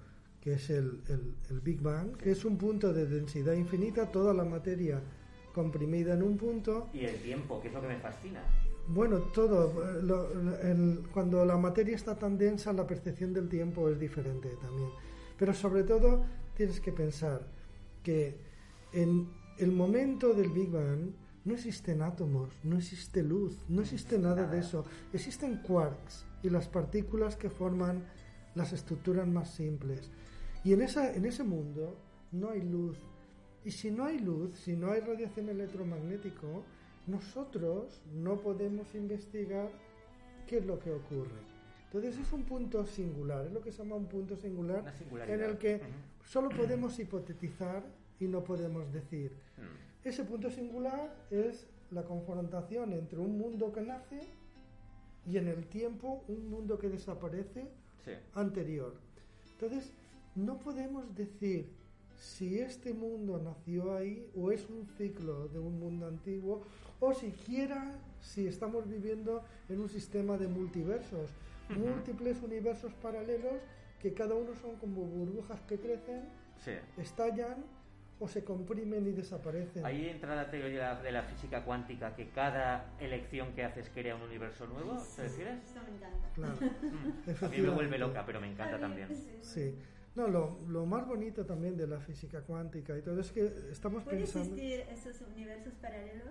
que 0.41 0.55
es 0.55 0.71
el, 0.71 1.03
el, 1.51 1.61
Big 1.61 1.83
Bang, 1.83 2.17
que 2.17 2.31
es 2.31 2.45
un 2.47 2.57
punto 2.57 2.91
de 2.95 3.07
densidad 3.07 3.53
infinita, 3.53 4.11
toda 4.11 4.33
la 4.33 4.45
materia 4.45 5.03
comprimida 5.55 6.15
en 6.15 6.23
un 6.23 6.39
punto. 6.39 6.89
Y 6.95 7.05
el 7.05 7.17
tiempo, 7.21 7.61
que 7.61 7.69
es 7.69 7.75
lo 7.75 7.83
que 7.83 7.89
me 7.89 7.99
fascina. 7.99 8.41
Bueno, 8.89 9.19
todo. 9.35 9.73
cuando 11.13 11.45
la 11.45 11.59
materia 11.59 11.97
está 11.97 12.15
tan 12.17 12.39
densa, 12.39 12.73
la 12.73 12.87
percepción 12.87 13.35
del 13.35 13.49
tiempo 13.51 13.91
es 13.91 14.01
diferente 14.01 14.49
también. 14.61 14.89
Pero 15.39 15.53
sobre 15.53 15.83
todo, 15.83 16.25
tienes 16.57 16.81
que 16.81 16.93
pensar 16.93 17.47
que 18.03 18.39
en 18.93 19.29
el 19.59 19.71
momento 19.71 20.33
del 20.33 20.51
Big 20.51 20.71
Bang, 20.71 21.13
no 21.45 21.55
existen 21.55 22.03
átomos, 22.03 22.51
no 22.63 22.79
existe 22.79 23.23
luz, 23.23 23.65
no 23.69 23.83
existe 23.83 24.19
nada 24.19 24.47
de 24.47 24.61
eso. 24.61 24.85
Existen 25.13 25.59
quarks 25.59 26.25
y 26.43 26.51
las 26.51 26.69
partículas 26.69 27.37
que 27.37 27.51
forman 27.51 28.05
las 28.55 28.73
estructuras 28.73 29.27
más 29.27 29.51
simples. 29.51 30.11
Y 30.65 30.73
en, 30.73 30.83
esa, 30.83 31.13
en 31.13 31.27
ese 31.27 31.45
mundo 31.45 31.99
no 32.33 32.51
hay 32.51 32.63
luz. 32.63 32.99
Y 33.65 33.71
si 33.71 33.91
no 33.91 34.05
hay 34.05 34.19
luz, 34.19 34.55
si 34.55 34.75
no 34.75 34.91
hay 34.91 35.01
radiación 35.01 35.49
electromagnética, 35.49 36.47
nosotros 37.07 38.03
no 38.15 38.41
podemos 38.41 38.95
investigar 38.95 39.71
qué 40.47 40.59
es 40.59 40.67
lo 40.67 40.79
que 40.79 40.91
ocurre. 40.91 41.55
Entonces 41.87 42.19
es 42.19 42.33
un 42.33 42.43
punto 42.43 42.85
singular, 42.87 43.47
es 43.47 43.53
lo 43.53 43.61
que 43.61 43.71
se 43.71 43.83
llama 43.83 43.97
un 43.97 44.07
punto 44.09 44.37
singular 44.37 44.95
en 45.29 45.41
el 45.41 45.59
que 45.59 45.81
solo 46.25 46.49
podemos 46.49 46.99
hipotetizar 46.99 47.85
y 48.19 48.27
no 48.27 48.43
podemos 48.43 48.91
decir. 48.93 49.33
Mm. 49.59 49.84
Ese 50.05 50.25
punto 50.25 50.51
singular 50.51 51.15
es 51.31 51.67
la 51.91 52.03
confrontación 52.05 52.93
entre 52.93 53.19
un 53.19 53.39
mundo 53.39 53.73
que 53.73 53.81
nace 53.81 54.21
y 55.27 55.39
en 55.39 55.49
el 55.49 55.67
tiempo 55.67 56.25
un 56.29 56.49
mundo 56.51 56.79
que 56.79 56.89
desaparece 56.89 57.67
Sí. 58.05 58.13
anterior. 58.35 58.95
Entonces, 59.53 59.91
no 60.35 60.59
podemos 60.59 61.15
decir 61.15 61.71
si 62.17 62.59
este 62.59 62.93
mundo 62.93 63.41
nació 63.43 63.95
ahí 63.97 64.31
o 64.37 64.53
es 64.53 64.69
un 64.69 64.87
ciclo 64.99 65.49
de 65.49 65.59
un 65.59 65.79
mundo 65.81 66.07
antiguo 66.07 66.63
o 67.01 67.15
siquiera 67.15 67.99
si 68.21 68.47
estamos 68.47 68.87
viviendo 68.89 69.43
en 69.71 69.81
un 69.81 69.89
sistema 69.89 70.37
de 70.37 70.49
multiversos, 70.49 71.31
múltiples 71.71 72.43
universos 72.43 72.93
paralelos 72.95 73.61
que 74.01 74.13
cada 74.13 74.35
uno 74.35 74.55
son 74.55 74.77
como 74.77 75.03
burbujas 75.03 75.61
que 75.63 75.79
crecen, 75.79 76.25
Sí. 76.59 76.73
estallan 76.99 77.65
o 78.21 78.29
se 78.29 78.45
comprimen 78.45 79.07
y 79.07 79.13
desaparecen. 79.13 79.85
Ahí 79.85 80.09
entra 80.09 80.35
la 80.37 80.51
teoría 80.51 80.95
de 80.97 81.11
la 81.13 81.23
física 81.25 81.65
cuántica, 81.65 82.15
que 82.15 82.29
cada 82.31 82.87
elección 83.01 83.53
que 83.55 83.65
haces 83.65 83.91
crea 83.93 84.15
un 84.15 84.23
universo 84.23 84.67
nuevo, 84.67 85.03
¿te 85.17 85.23
refieres? 85.23 85.59
Esto 85.65 85.81
me 85.83 85.97
encanta. 85.97 86.29
Claro, 86.35 86.55
Mm. 87.41 87.45
A 87.45 87.49
mí 87.49 87.59
me 87.61 87.71
vuelve 87.71 87.99
loca, 87.99 88.25
pero 88.25 88.41
me 88.41 88.51
encanta 88.51 88.79
también. 88.79 89.09
Sí. 89.43 89.75
No, 90.15 90.29
lo, 90.29 90.59
lo 90.69 90.87
más 90.87 91.07
bonito 91.09 91.45
también 91.45 91.77
de 91.77 91.89
la 91.89 91.99
física 91.99 92.41
cuántica 92.43 92.97
y 92.97 93.03
todo 93.03 93.21
es 93.21 93.33
que 93.33 93.53
estamos 93.73 94.05
¿Puede 94.05 94.19
pensando... 94.19 94.55
existir 94.55 94.81
esos 94.93 95.21
universos 95.35 95.75
paralelos? 95.75 96.29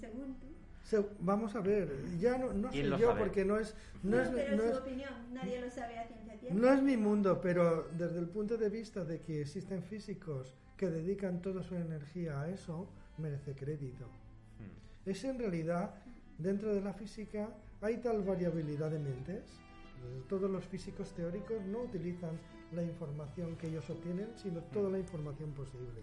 Según 0.00 0.34
tú. 0.38 0.46
Se- 0.84 1.04
vamos 1.20 1.56
a 1.56 1.60
ver, 1.60 1.88
ya 2.20 2.36
no, 2.38 2.52
no 2.52 2.68
sé 2.68 2.74
¿Quién 2.74 2.90
lo 2.90 2.98
yo 2.98 3.08
sabe? 3.08 3.20
porque 3.20 3.44
no 3.44 3.58
es, 3.58 3.74
no, 4.04 4.20
es, 4.20 4.28
pero 4.28 4.56
no 4.56 4.62
su 4.62 4.68
es- 4.68 4.76
opinión, 4.76 5.10
nadie 5.32 5.60
lo 5.60 5.70
sabe 5.70 5.98
a 5.98 6.06
ciencia 6.06 6.36
cierta. 6.38 6.56
no 6.58 6.72
es 6.72 6.82
mi 6.82 6.96
mundo, 6.96 7.40
pero 7.40 7.88
desde 7.98 8.18
el 8.20 8.28
punto 8.28 8.56
de 8.56 8.68
vista 8.68 9.04
de 9.04 9.20
que 9.20 9.40
existen 9.40 9.82
físicos 9.82 10.54
que 10.76 10.88
dedican 10.88 11.40
toda 11.40 11.62
su 11.62 11.74
energía 11.74 12.40
a 12.40 12.50
eso, 12.50 12.88
merece 13.18 13.54
crédito. 13.54 14.06
Mm. 14.06 15.10
Es 15.10 15.24
en 15.24 15.38
realidad, 15.38 15.94
dentro 16.38 16.74
de 16.74 16.80
la 16.80 16.92
física, 16.92 17.48
hay 17.80 17.98
tal 17.98 18.22
variabilidad 18.22 18.90
de 18.90 18.98
mentes. 18.98 19.44
Eh, 19.44 20.22
Todos 20.28 20.50
los 20.50 20.64
físicos 20.64 21.12
teóricos 21.14 21.64
no 21.66 21.82
utilizan 21.82 22.38
la 22.72 22.82
información 22.82 23.56
que 23.56 23.68
ellos 23.68 23.88
obtienen, 23.88 24.28
sino 24.36 24.60
toda 24.64 24.90
la 24.90 24.98
información 24.98 25.52
posible. 25.52 26.02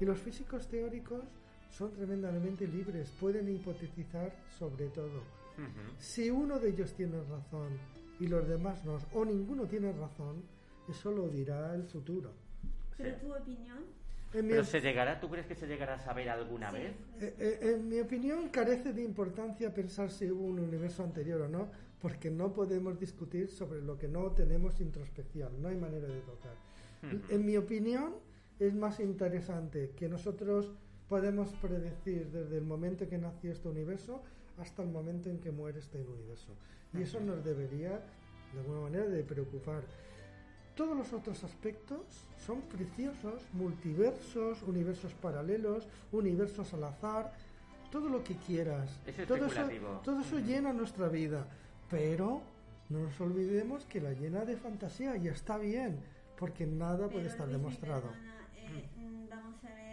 Y 0.00 0.04
los 0.04 0.18
físicos 0.18 0.68
teóricos 0.68 1.22
son 1.70 1.92
tremendamente 1.92 2.66
libres, 2.66 3.10
pueden 3.20 3.48
hipotetizar 3.48 4.34
sobre 4.58 4.88
todo. 4.88 5.22
Ujú. 5.56 5.94
Si 5.98 6.30
uno 6.30 6.58
de 6.58 6.70
ellos 6.70 6.92
tiene 6.94 7.22
razón 7.22 7.78
y 8.20 8.26
los 8.26 8.46
demás 8.46 8.84
no, 8.84 8.98
o 9.12 9.24
ninguno 9.24 9.66
tiene 9.66 9.92
razón, 9.92 10.42
eso 10.88 11.10
lo 11.10 11.28
dirá 11.28 11.74
el 11.74 11.84
futuro. 11.84 12.32
Pero 12.96 13.10
Sí. 13.10 13.20
tu 13.26 13.34
opinión, 13.34 13.78
En 14.36 14.46
mi, 14.46 14.50
Pero 14.50 14.64
se 14.64 14.80
llegará, 14.80 15.20
¿tú 15.20 15.30
crees 15.30 15.46
que 15.46 15.54
se 15.54 15.68
llegará 15.68 15.94
a 15.94 15.98
saber 16.00 16.28
alguna 16.28 16.68
Sí. 16.72 16.76
vez? 16.78 16.92
eh, 17.20 17.34
eh, 17.38 17.58
en 17.76 17.88
mi 17.88 18.00
opinión, 18.00 18.48
carece 18.48 18.92
de 18.92 19.00
importancia 19.04 19.72
pensar 19.72 20.10
si 20.10 20.28
hubo 20.28 20.44
un 20.46 20.58
universo 20.58 21.04
anterior 21.04 21.42
o 21.42 21.48
no, 21.48 21.68
porque 22.00 22.30
no 22.32 22.52
podemos 22.52 22.98
discutir 22.98 23.46
sobre 23.48 23.80
lo 23.80 23.96
que 23.96 24.08
no 24.08 24.32
tenemos 24.32 24.80
introspección, 24.80 25.62
no 25.62 25.68
hay 25.68 25.76
manera 25.76 26.08
de 26.08 26.20
tocar. 26.22 26.56
En 27.30 27.44
mi 27.46 27.56
opinión, 27.56 28.14
es 28.58 28.74
más 28.74 28.98
interesante 28.98 29.92
que 29.94 30.08
nosotros 30.08 30.72
podemos 31.08 31.52
predecir 31.62 32.26
desde 32.32 32.56
el 32.58 32.64
momento 32.64 33.08
que 33.08 33.18
nació 33.18 33.52
este 33.52 33.68
universo 33.68 34.24
hasta 34.58 34.82
el 34.82 34.88
momento 34.88 35.30
en 35.30 35.38
que 35.38 35.52
muere 35.52 35.78
este 35.78 35.98
universo. 36.02 36.56
Y 36.92 37.02
eso 37.02 37.20
nos 37.20 37.44
debería, 37.44 38.00
de 38.52 38.58
alguna 38.58 38.80
manera, 38.80 39.06
de 39.06 39.22
preocupar. 39.22 39.84
Todos 40.74 40.96
los 40.96 41.12
otros 41.12 41.44
aspectos 41.44 42.00
son 42.44 42.60
preciosos, 42.62 43.42
multiversos, 43.52 44.62
universos 44.62 45.12
paralelos, 45.14 45.86
universos 46.10 46.74
al 46.74 46.84
azar, 46.84 47.32
todo 47.90 48.08
lo 48.08 48.24
que 48.24 48.34
quieras. 48.36 48.90
Es 49.06 49.26
todo 49.26 49.46
eso, 49.46 49.68
todo 50.02 50.20
eso 50.20 50.38
llena 50.40 50.72
nuestra 50.72 51.08
vida, 51.08 51.46
pero 51.88 52.42
no 52.88 52.98
nos 53.04 53.20
olvidemos 53.20 53.84
que 53.84 54.00
la 54.00 54.12
llena 54.12 54.44
de 54.44 54.56
fantasía 54.56 55.16
y 55.16 55.28
está 55.28 55.58
bien, 55.58 56.00
porque 56.36 56.66
nada 56.66 57.08
puede 57.08 57.28
estar 57.28 57.46
Luis, 57.46 57.58
demostrado. 57.58 58.08
perdona, 58.10 58.48
eh, 58.56 58.88
mm, 58.96 59.28
vamos 59.30 59.64
a 59.64 59.74
ver, 59.74 59.83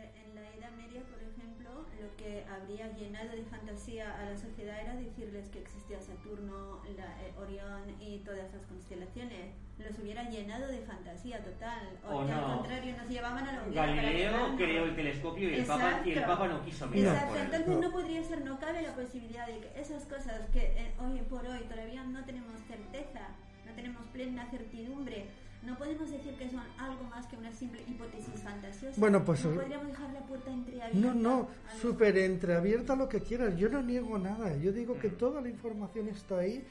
llenado 2.77 3.30
de 3.35 3.43
fantasía 3.43 4.15
a 4.19 4.30
la 4.30 4.38
sociedad 4.38 4.80
era 4.81 4.95
decirles 4.95 5.49
que 5.49 5.60
existía 5.60 5.99
Saturno, 5.99 6.81
la- 6.98 7.22
eh, 7.22 7.34
Orión 7.39 7.84
y 7.99 8.19
todas 8.19 8.52
las 8.53 8.65
constelaciones. 8.68 9.53
Los 9.77 9.98
hubiera 9.99 10.23
llenado 10.30 10.68
de 10.68 10.80
fantasía 10.80 11.43
total. 11.43 11.89
O, 12.07 12.19
O 12.19 12.26
que 12.26 12.31
al 12.31 12.41
no. 12.41 12.57
contrario, 12.57 12.95
nos 12.98 13.10
llevaban 13.10 13.48
a 13.48 13.52
la 13.53 13.85
Galileo 13.85 14.56
creó 14.56 14.85
el 14.85 14.95
telescopio 14.95 15.49
y 15.49 15.53
el, 15.56 15.65
papa, 15.65 16.02
y 16.06 16.11
el. 16.11 16.23
Papa 16.23 16.48
no 16.48 16.64
quiso 16.64 16.88
mirar 16.88 17.14
Exacto, 17.15 17.34
por 17.34 17.41
entonces 17.41 17.68
No. 17.68 17.81
no 17.81 17.91
podría 17.91 18.23
ser, 18.23 18.45
no 18.45 18.60
cabe 18.60 18.81
la 18.84 18.93
posibilidad 18.95 19.48
de 19.48 19.60
que 19.60 19.80
esas 19.81 20.06
cosas 20.06 20.48
que 20.53 20.60
eh, 20.77 20.91
hoy 20.99 21.19
por 21.30 21.45
hoy 21.45 21.60
todavía 21.69 22.03
no 22.03 22.23
tenemos 22.26 22.53
certeza, 22.68 23.27
no 23.65 23.73
tenemos 23.73 24.06
plena 24.14 24.45
certidumbre, 24.52 25.26
no 25.63 25.77
podemos 25.77 26.09
decir 26.09 26.33
que 26.35 26.49
son 26.49 26.63
algo 26.77 27.03
más 27.03 27.27
que 27.27 27.38
una 27.38 27.51
simple 27.51 27.81
hipótesis 27.88 28.41
fantasiosa. 28.41 28.99
Bueno, 28.99 29.23
pues, 29.23 29.45
no 29.45 29.51
eh, 29.51 29.55
podríamos 29.55 29.88
dejar 29.88 30.13
la 30.13 30.25
puerta 30.25 30.51
entreabierta. 30.51 30.97
No, 30.97 31.13
no, 31.13 31.47
súper 31.79 32.17
entreabierta 32.17 32.95
lo 32.95 33.07
que 33.07 33.21
quieras. 33.21 33.55
Yo 33.57 33.69
no 33.69 33.81
niego 33.83 34.17
nada. 34.17 34.57
Yo 34.57 34.71
digo 34.71 34.97
que 34.97 35.09
toda 35.09 35.41
la 35.41 35.49
información 35.49 36.07
está 36.07 36.39
ahí. 36.39 36.63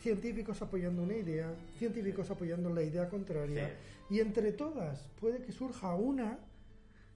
Científicos 0.00 0.60
apoyando 0.60 1.02
una 1.04 1.14
idea, 1.14 1.54
científicos 1.78 2.28
apoyando 2.28 2.68
la 2.70 2.82
idea 2.82 3.08
contraria. 3.08 3.70
Y 4.10 4.18
entre 4.18 4.50
todas 4.50 5.08
puede 5.20 5.40
que 5.42 5.52
surja 5.52 5.94
una 5.94 6.38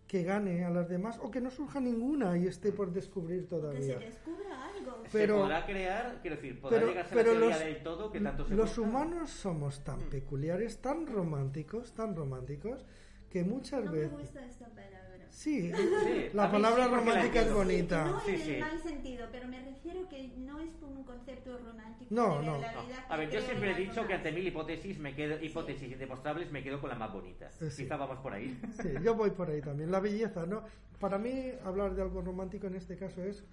que 0.07 0.23
gane 0.23 0.65
a 0.65 0.71
las 0.71 0.89
demás 0.89 1.19
o 1.21 1.31
que 1.31 1.41
no 1.41 1.51
surja 1.51 1.81
ninguna 1.81 2.39
y 2.39 2.47
esté 2.47 2.71
por 2.73 2.93
descubrir 2.93 3.41
Que 3.41 3.45
se 3.45 3.49
todavía. 3.51 3.99
descubra 3.99 4.65
algo. 4.69 5.03
Pero- 5.11 5.35
se 5.37 5.41
podrá 5.43 5.67
crear, 5.67 6.19
quiero 6.23 6.37
decir, 6.37 6.61
podrá 6.61 6.77
Pero, 6.79 6.89
llegarse 6.89 7.13
a 7.15 7.17
pero 7.17 7.33
la 7.35 7.39
teoría 7.41 7.57
los, 7.57 7.65
del 7.67 7.83
todo 7.83 8.13
que 8.13 8.21
tanto 8.21 8.45
se 8.47 8.55
los 8.55 8.69
busca. 8.77 8.81
humanos 8.83 9.31
somos 9.31 9.83
tan 9.85 10.07
Mm. 10.07 10.11
peculiares, 10.11 10.79
tan 10.81 11.07
románticos, 11.07 11.93
tan 11.93 12.15
románticos, 12.15 12.87
que 13.31 13.43
muchas 13.43 13.85
No 13.85 13.91
me 13.93 13.99
veces... 13.99 14.19
gusta 14.19 14.47
esta 14.47 14.67
palabra. 14.69 15.06
Sí, 15.37 15.71
Sí, 15.71 16.31
la 16.33 16.51
palabra 16.51 16.85
sí, 16.85 16.91
porque 16.91 17.05
la 17.05 17.13
romántica 17.13 17.41
es 17.43 17.53
bonita. 17.53 18.05
No 18.07 18.21
Sí, 18.21 18.31
en 18.31 18.41
sí. 18.41 18.55
el 18.55 18.61
mal 18.61 18.79
sentido, 18.81 19.29
pero 19.31 19.47
me 19.49 19.61
refiero 19.63 20.09
que 20.09 20.29
no 20.39 20.59
es 20.61 20.71
por 20.77 20.89
un 20.89 21.05
concepto 21.05 21.59
romántico. 21.59 22.15
No, 22.15 22.39
de 22.41 22.47
no. 22.47 22.59
la 22.59 22.73
No. 22.73 22.87
vida 22.87 23.05
A 23.07 23.17
ver, 23.19 23.31
yo 23.31 23.43
siempre 23.43 23.73
he 23.73 23.75
dicho 23.75 24.07
que 24.07 24.15
ante 24.15 24.33
mil 24.33 24.47
hipótesis 24.47 24.99
me 24.99 25.15
quedo, 25.15 25.39
hipótesis 25.45 25.93
indemostrables 25.93 26.51
me 26.51 26.63
quedo 26.63 26.81
con 26.81 26.89
las 26.89 26.99
más 26.99 27.13
bonitas. 27.13 27.55
Sí. 27.55 27.83
Quizá 27.83 27.97
vamos 27.99 28.19
por 28.21 28.33
ahí. 28.33 28.59
Sí, 28.81 28.89
yo 29.03 29.15
voy 29.15 29.31
por 29.31 29.51
ahí 29.51 29.61
también. 29.61 29.91
La 29.91 30.01
belleza, 30.01 30.47
¿no? 30.47 30.65
Para 30.99 31.19
mí, 31.19 31.51
hablar 31.65 31.95
de 31.95 32.01
algo 32.01 32.23
romántico 32.23 32.67
en 32.69 32.75
este 32.77 32.97
caso 32.97 33.23
es 33.23 33.45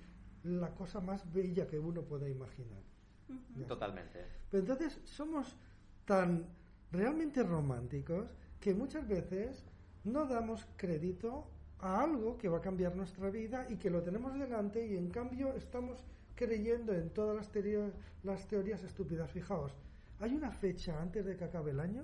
la 0.44 0.70
cosa 0.76 1.02
más 1.02 1.32
bella 1.34 1.68
que 1.68 1.80
uno 1.80 2.02
pueda 2.04 2.30
imaginar. 2.30 2.82
Ya 3.28 3.36
está. 3.64 3.68
Totalmente. 3.68 4.26
Pero 4.50 4.62
entonces 4.62 5.02
somos 5.04 5.58
tan 6.06 6.46
realmente 6.94 7.44
románticos 7.44 8.34
que 8.62 8.74
muchas 8.74 9.06
veces 9.06 9.66
no 10.06 10.26
damos 10.26 10.66
crédito 10.78 11.50
a 11.84 12.02
algo 12.02 12.38
que 12.38 12.48
va 12.48 12.58
a 12.60 12.62
cambiar 12.62 12.96
nuestra 12.96 13.30
vida 13.30 13.66
y 13.70 13.76
que 13.78 13.90
lo 13.90 14.02
tenemos 14.02 14.34
delante 14.40 14.86
y 14.88 14.96
en 14.96 15.10
cambio 15.10 15.54
estamos 15.56 16.04
creyendo 16.36 16.94
en 16.94 17.10
todas 17.10 17.36
las 17.36 17.52
teorías, 17.52 17.92
las 18.24 18.48
teorías 18.48 18.82
estúpidas. 18.84 19.30
Fijaos, 19.32 19.74
hay 20.20 20.34
una 20.34 20.52
fecha 20.52 21.00
antes 21.02 21.26
de 21.26 21.36
que 21.36 21.44
acabe 21.44 21.72
el 21.72 21.80
año 21.80 22.04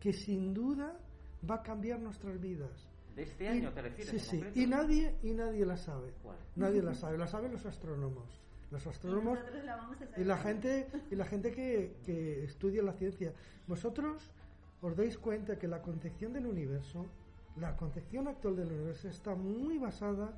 que 0.00 0.12
sin 0.12 0.54
duda 0.54 0.96
va 1.48 1.56
a 1.56 1.62
cambiar 1.62 2.00
nuestras 2.00 2.40
vidas. 2.40 2.70
¿De 3.16 3.22
este 3.24 3.44
Y- 3.44 3.48
año 3.48 3.72
te 3.72 3.82
refieres? 3.82 4.10
Sí, 4.10 4.18
sí. 4.18 4.36
concreto? 4.38 4.60
Y 4.60 4.66
nadie, 4.66 5.14
y 5.22 5.34
nadie 5.34 5.66
la 5.66 5.76
sabe. 5.76 6.12
¿Cuál? 6.22 6.36
Nadie 6.56 6.82
la 6.82 6.94
sabe. 6.94 7.18
La 7.18 7.26
saben 7.26 7.52
los 7.52 7.64
astrónomos. 7.66 8.40
Los 8.70 8.84
Y 8.86 8.88
astrónomos 8.88 9.38
nosotros 9.38 9.64
la 9.64 10.20
y 10.20 10.24
la 10.24 10.36
gente, 10.38 10.88
y 11.10 11.14
la 11.14 11.24
gente 11.26 11.52
que, 11.52 11.96
que 12.04 12.44
estudia 12.44 12.82
la 12.82 12.92
ciencia. 12.94 13.32
Vosotros 13.68 14.30
os 14.80 14.96
dais 14.96 15.16
cuenta 15.18 15.56
que 15.58 15.68
la 15.68 15.80
concepción 15.82 16.32
del 16.32 16.46
universo, 16.46 17.06
la 17.56 17.76
concepción 17.76 18.28
actual 18.28 18.56
del 18.56 18.72
universo 18.72 19.08
está 19.08 19.34
muy 19.34 19.78
basada 19.78 20.32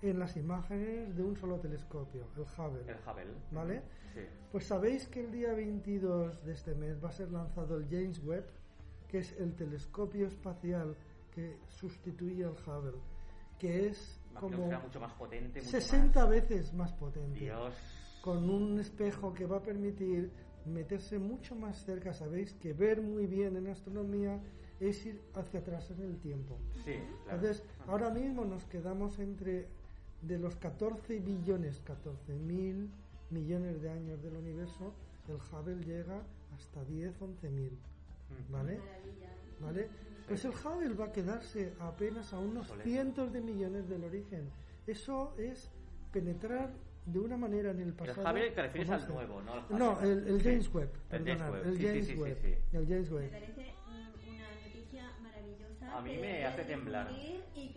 en 0.00 0.18
las 0.18 0.36
imágenes 0.36 1.14
de 1.16 1.22
un 1.22 1.36
solo 1.36 1.58
telescopio, 1.60 2.26
el 2.36 2.42
Hubble. 2.42 2.90
El 2.90 2.96
Hubble. 2.96 3.34
¿Vale? 3.52 3.82
Sí. 4.14 4.20
Pues 4.50 4.66
sabéis 4.66 5.06
que 5.06 5.20
el 5.20 5.30
día 5.30 5.52
22 5.52 6.44
de 6.44 6.52
este 6.52 6.74
mes 6.74 7.02
va 7.02 7.08
a 7.08 7.12
ser 7.12 7.30
lanzado 7.30 7.76
el 7.76 7.88
James 7.88 8.18
Webb, 8.24 8.46
que 9.08 9.18
es 9.18 9.32
el 9.38 9.54
telescopio 9.54 10.26
espacial 10.26 10.96
que 11.30 11.58
sustituye 11.68 12.44
al 12.44 12.56
Hubble, 12.66 12.98
que 13.58 13.88
es 13.88 14.20
Imagino 14.32 14.56
como 14.56 14.70
que 14.70 14.78
mucho 14.78 15.00
más 15.00 15.12
potente. 15.14 15.60
Mucho 15.60 15.70
60 15.70 16.20
más... 16.20 16.28
veces 16.28 16.74
más 16.74 16.92
potente. 16.94 17.38
Dios. 17.38 17.74
Con 18.22 18.50
un 18.50 18.80
espejo 18.80 19.32
que 19.32 19.46
va 19.46 19.58
a 19.58 19.62
permitir 19.62 20.30
meterse 20.66 21.18
mucho 21.18 21.54
más 21.54 21.84
cerca. 21.84 22.12
Sabéis 22.12 22.54
que 22.54 22.72
ver 22.72 23.00
muy 23.02 23.26
bien 23.26 23.56
en 23.56 23.68
astronomía 23.68 24.40
es 24.88 25.06
ir 25.06 25.20
hacia 25.34 25.60
atrás 25.60 25.90
en 25.90 26.02
el 26.02 26.18
tiempo. 26.18 26.58
Sí, 26.84 26.92
claro. 27.24 27.38
Entonces, 27.38 27.64
ahora 27.86 28.10
mismo 28.10 28.44
nos 28.44 28.64
quedamos 28.66 29.18
entre 29.18 29.66
de 30.22 30.38
los 30.38 30.56
14 30.56 31.18
billones, 31.20 31.80
14 31.80 32.32
mil 32.34 32.88
millones 33.30 33.80
de 33.82 33.90
años 33.90 34.22
del 34.22 34.36
universo, 34.36 34.92
el 35.28 35.36
Hubble 35.36 35.84
llega 35.84 36.22
hasta 36.54 36.84
10, 36.84 37.20
11 37.22 37.48
mil. 37.50 37.78
¿Vale? 38.50 38.78
¿Vale? 39.60 39.88
Pues 40.28 40.44
el 40.44 40.52
Hubble 40.52 40.94
va 40.94 41.06
a 41.06 41.12
quedarse 41.12 41.72
apenas 41.80 42.32
a 42.32 42.38
unos 42.38 42.72
cientos 42.82 43.32
de 43.32 43.40
millones 43.40 43.88
del 43.88 44.04
origen. 44.04 44.48
Eso 44.86 45.34
es 45.38 45.70
penetrar 46.12 46.72
de 47.06 47.18
una 47.18 47.36
manera 47.36 47.70
en 47.72 47.80
el 47.80 47.88
El 47.88 47.94
pasado. 47.94 48.30
Hubble 48.30 48.50
te 48.50 48.62
refieres 48.62 48.90
al 48.90 49.08
nuevo, 49.08 49.42
¿no? 49.42 49.52
Al 49.54 49.78
No, 49.78 50.00
el, 50.02 50.26
el 50.28 50.38
Sí. 50.40 50.44
James 50.48 50.74
Webb. 50.74 50.90
El 51.10 51.24
James 51.24 51.24
perdonad, 51.38 51.52
Webb. 51.52 51.66
el 51.66 51.78
James 51.86 52.06
sí, 52.06 52.14
Webb. 52.14 52.38
sí. 52.42 52.54
El 52.76 52.86
James 52.88 53.10
Me 53.10 53.16
Webb. 53.16 53.32
A 55.94 56.00
mí 56.00 56.16
me 56.18 56.44
hace 56.44 56.64
temblar. 56.64 57.08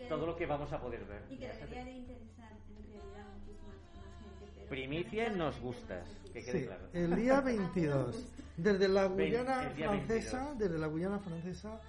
Todo 0.08 0.26
lo 0.26 0.36
que 0.36 0.46
vamos 0.46 0.72
a 0.72 0.80
poder 0.80 1.04
ver. 1.04 1.22
Y 1.30 1.36
que 1.36 1.44
Me 1.46 1.50
hace 1.50 1.60
debería 1.66 1.84
de 1.84 1.90
interesar 1.92 2.52
en 2.52 2.82
realidad 2.92 3.20
a 3.20 3.34
muchísima 3.36 3.68
más 3.68 4.20
gente. 4.22 4.52
pero 4.54 4.68
Primicia 4.68 5.30
Nos 5.30 5.60
Gustas, 5.60 6.08
que 6.32 6.42
quede 6.44 6.60
Sí, 6.60 6.66
claro. 6.66 6.88
el 6.92 7.14
día 7.16 7.40
22. 7.42 8.32
Desde 8.56 8.88
la 8.88 9.06
Guyana 9.06 9.64
el 9.70 9.76
día 9.76 9.88
francesa, 9.88 10.38
22. 10.38 10.58
desde 10.58 10.78
la 10.78 10.86
Guyana 10.86 11.18
francesa, 11.18 11.80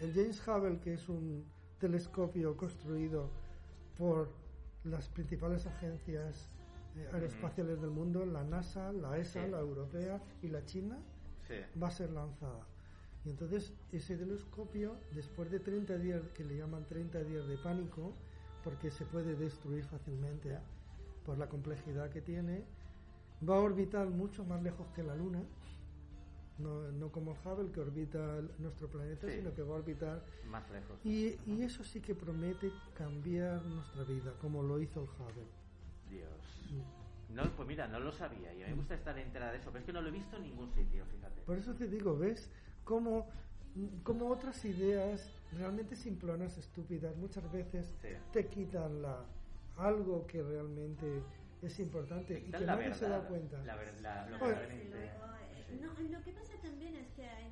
el 0.00 0.12
James 0.12 0.46
Hubble, 0.48 0.80
que 0.80 0.94
es 0.94 1.08
un 1.08 1.44
telescopio 1.78 2.56
construido 2.56 3.30
por 3.96 4.30
las 4.84 5.08
principales 5.08 5.66
agencias 5.66 6.48
eh, 6.96 7.08
aeroespaciales 7.12 7.80
del 7.80 7.90
mundo, 7.90 8.24
la 8.26 8.42
NASA, 8.42 8.90
la 8.92 9.16
ESA, 9.18 9.44
Sí. 9.44 9.50
la 9.50 9.58
europea 9.60 10.20
y 10.42 10.48
la 10.48 10.64
china, 10.64 10.98
Sí. 11.46 11.54
va 11.80 11.88
a 11.88 11.90
ser 11.90 12.10
lanzada. 12.10 12.66
Y 13.26 13.30
entonces 13.30 13.72
ese 13.90 14.16
telescopio, 14.16 14.94
después 15.12 15.50
de 15.50 15.58
30 15.58 15.98
días, 15.98 16.22
que 16.32 16.44
le 16.44 16.56
llaman 16.56 16.86
30 16.86 17.24
días 17.24 17.46
de 17.48 17.56
pánico, 17.58 18.14
porque 18.62 18.90
se 18.92 19.04
puede 19.04 19.34
destruir 19.34 19.84
fácilmente 19.84 20.56
por 21.24 21.36
la 21.36 21.48
complejidad 21.48 22.08
que 22.10 22.20
tiene, 22.22 22.62
va 23.46 23.56
a 23.56 23.60
orbitar 23.60 24.06
mucho 24.08 24.44
más 24.44 24.62
lejos 24.62 24.86
que 24.94 25.02
la 25.02 25.16
Luna, 25.16 25.42
no, 26.58 26.90
no 26.92 27.10
como 27.10 27.32
el 27.32 27.38
Hubble 27.44 27.72
que 27.72 27.80
orbita 27.80 28.40
nuestro 28.60 28.88
planeta, 28.88 29.26
Sí. 29.26 29.38
sino 29.38 29.52
que 29.52 29.62
va 29.62 29.74
a 29.74 29.78
orbitar... 29.78 30.24
Más 30.48 30.70
lejos. 30.70 30.96
Y, 31.04 31.36
y 31.46 31.62
eso 31.62 31.82
sí 31.82 32.00
que 32.00 32.14
promete 32.14 32.70
cambiar 32.94 33.62
nuestra 33.64 34.04
vida, 34.04 34.32
como 34.40 34.62
lo 34.62 34.80
hizo 34.80 35.02
el 35.02 35.08
Hubble. 35.08 35.44
Dios. 36.08 36.30
Mm. 36.70 37.34
No, 37.34 37.42
pues 37.56 37.66
mira, 37.66 37.88
no 37.88 37.98
lo 37.98 38.12
sabía. 38.12 38.54
Y 38.54 38.62
a 38.62 38.66
mí 38.66 38.72
me 38.72 38.78
gusta 38.78 38.94
estar 38.94 39.18
enterada 39.18 39.50
de 39.52 39.58
eso, 39.58 39.66
pero 39.70 39.80
es 39.80 39.84
que 39.84 39.92
no 39.92 40.00
lo 40.00 40.08
he 40.08 40.12
visto 40.12 40.36
en 40.36 40.44
ningún 40.44 40.70
sitio, 40.72 41.04
fíjate. 41.06 41.42
Por 41.42 41.58
eso 41.58 41.74
te 41.74 41.88
digo, 41.88 42.16
¿ves? 42.16 42.48
Como, 42.86 43.26
como 44.04 44.28
otras 44.28 44.64
ideas 44.64 45.28
realmente 45.52 45.96
simplonas, 45.96 46.56
estúpidas, 46.56 47.16
muchas 47.16 47.50
veces 47.50 47.92
Sí. 48.00 48.08
te 48.32 48.46
quitan 48.46 49.02
la, 49.02 49.24
algo 49.76 50.24
que 50.28 50.40
realmente 50.40 51.20
es 51.62 51.80
importante 51.80 52.38
y 52.46 52.52
que 52.52 52.64
nadie 52.64 52.94
se 52.94 53.08
da 53.08 53.26
cuenta. 53.26 53.58
La, 53.64 53.74
ver- 53.74 54.00
la- 54.00 54.28
lo 54.30 54.38
que 54.38 54.44
Oye. 54.44 54.52
Y 54.54 54.56
realmente- 54.58 55.10
luego, 55.18 55.96
eh, 56.04 56.08
lo 56.12 56.22
que 56.22 56.32
pasa 56.32 56.52
también 56.62 56.94
es 56.94 57.08
que 57.16 57.26
hay 57.26 57.50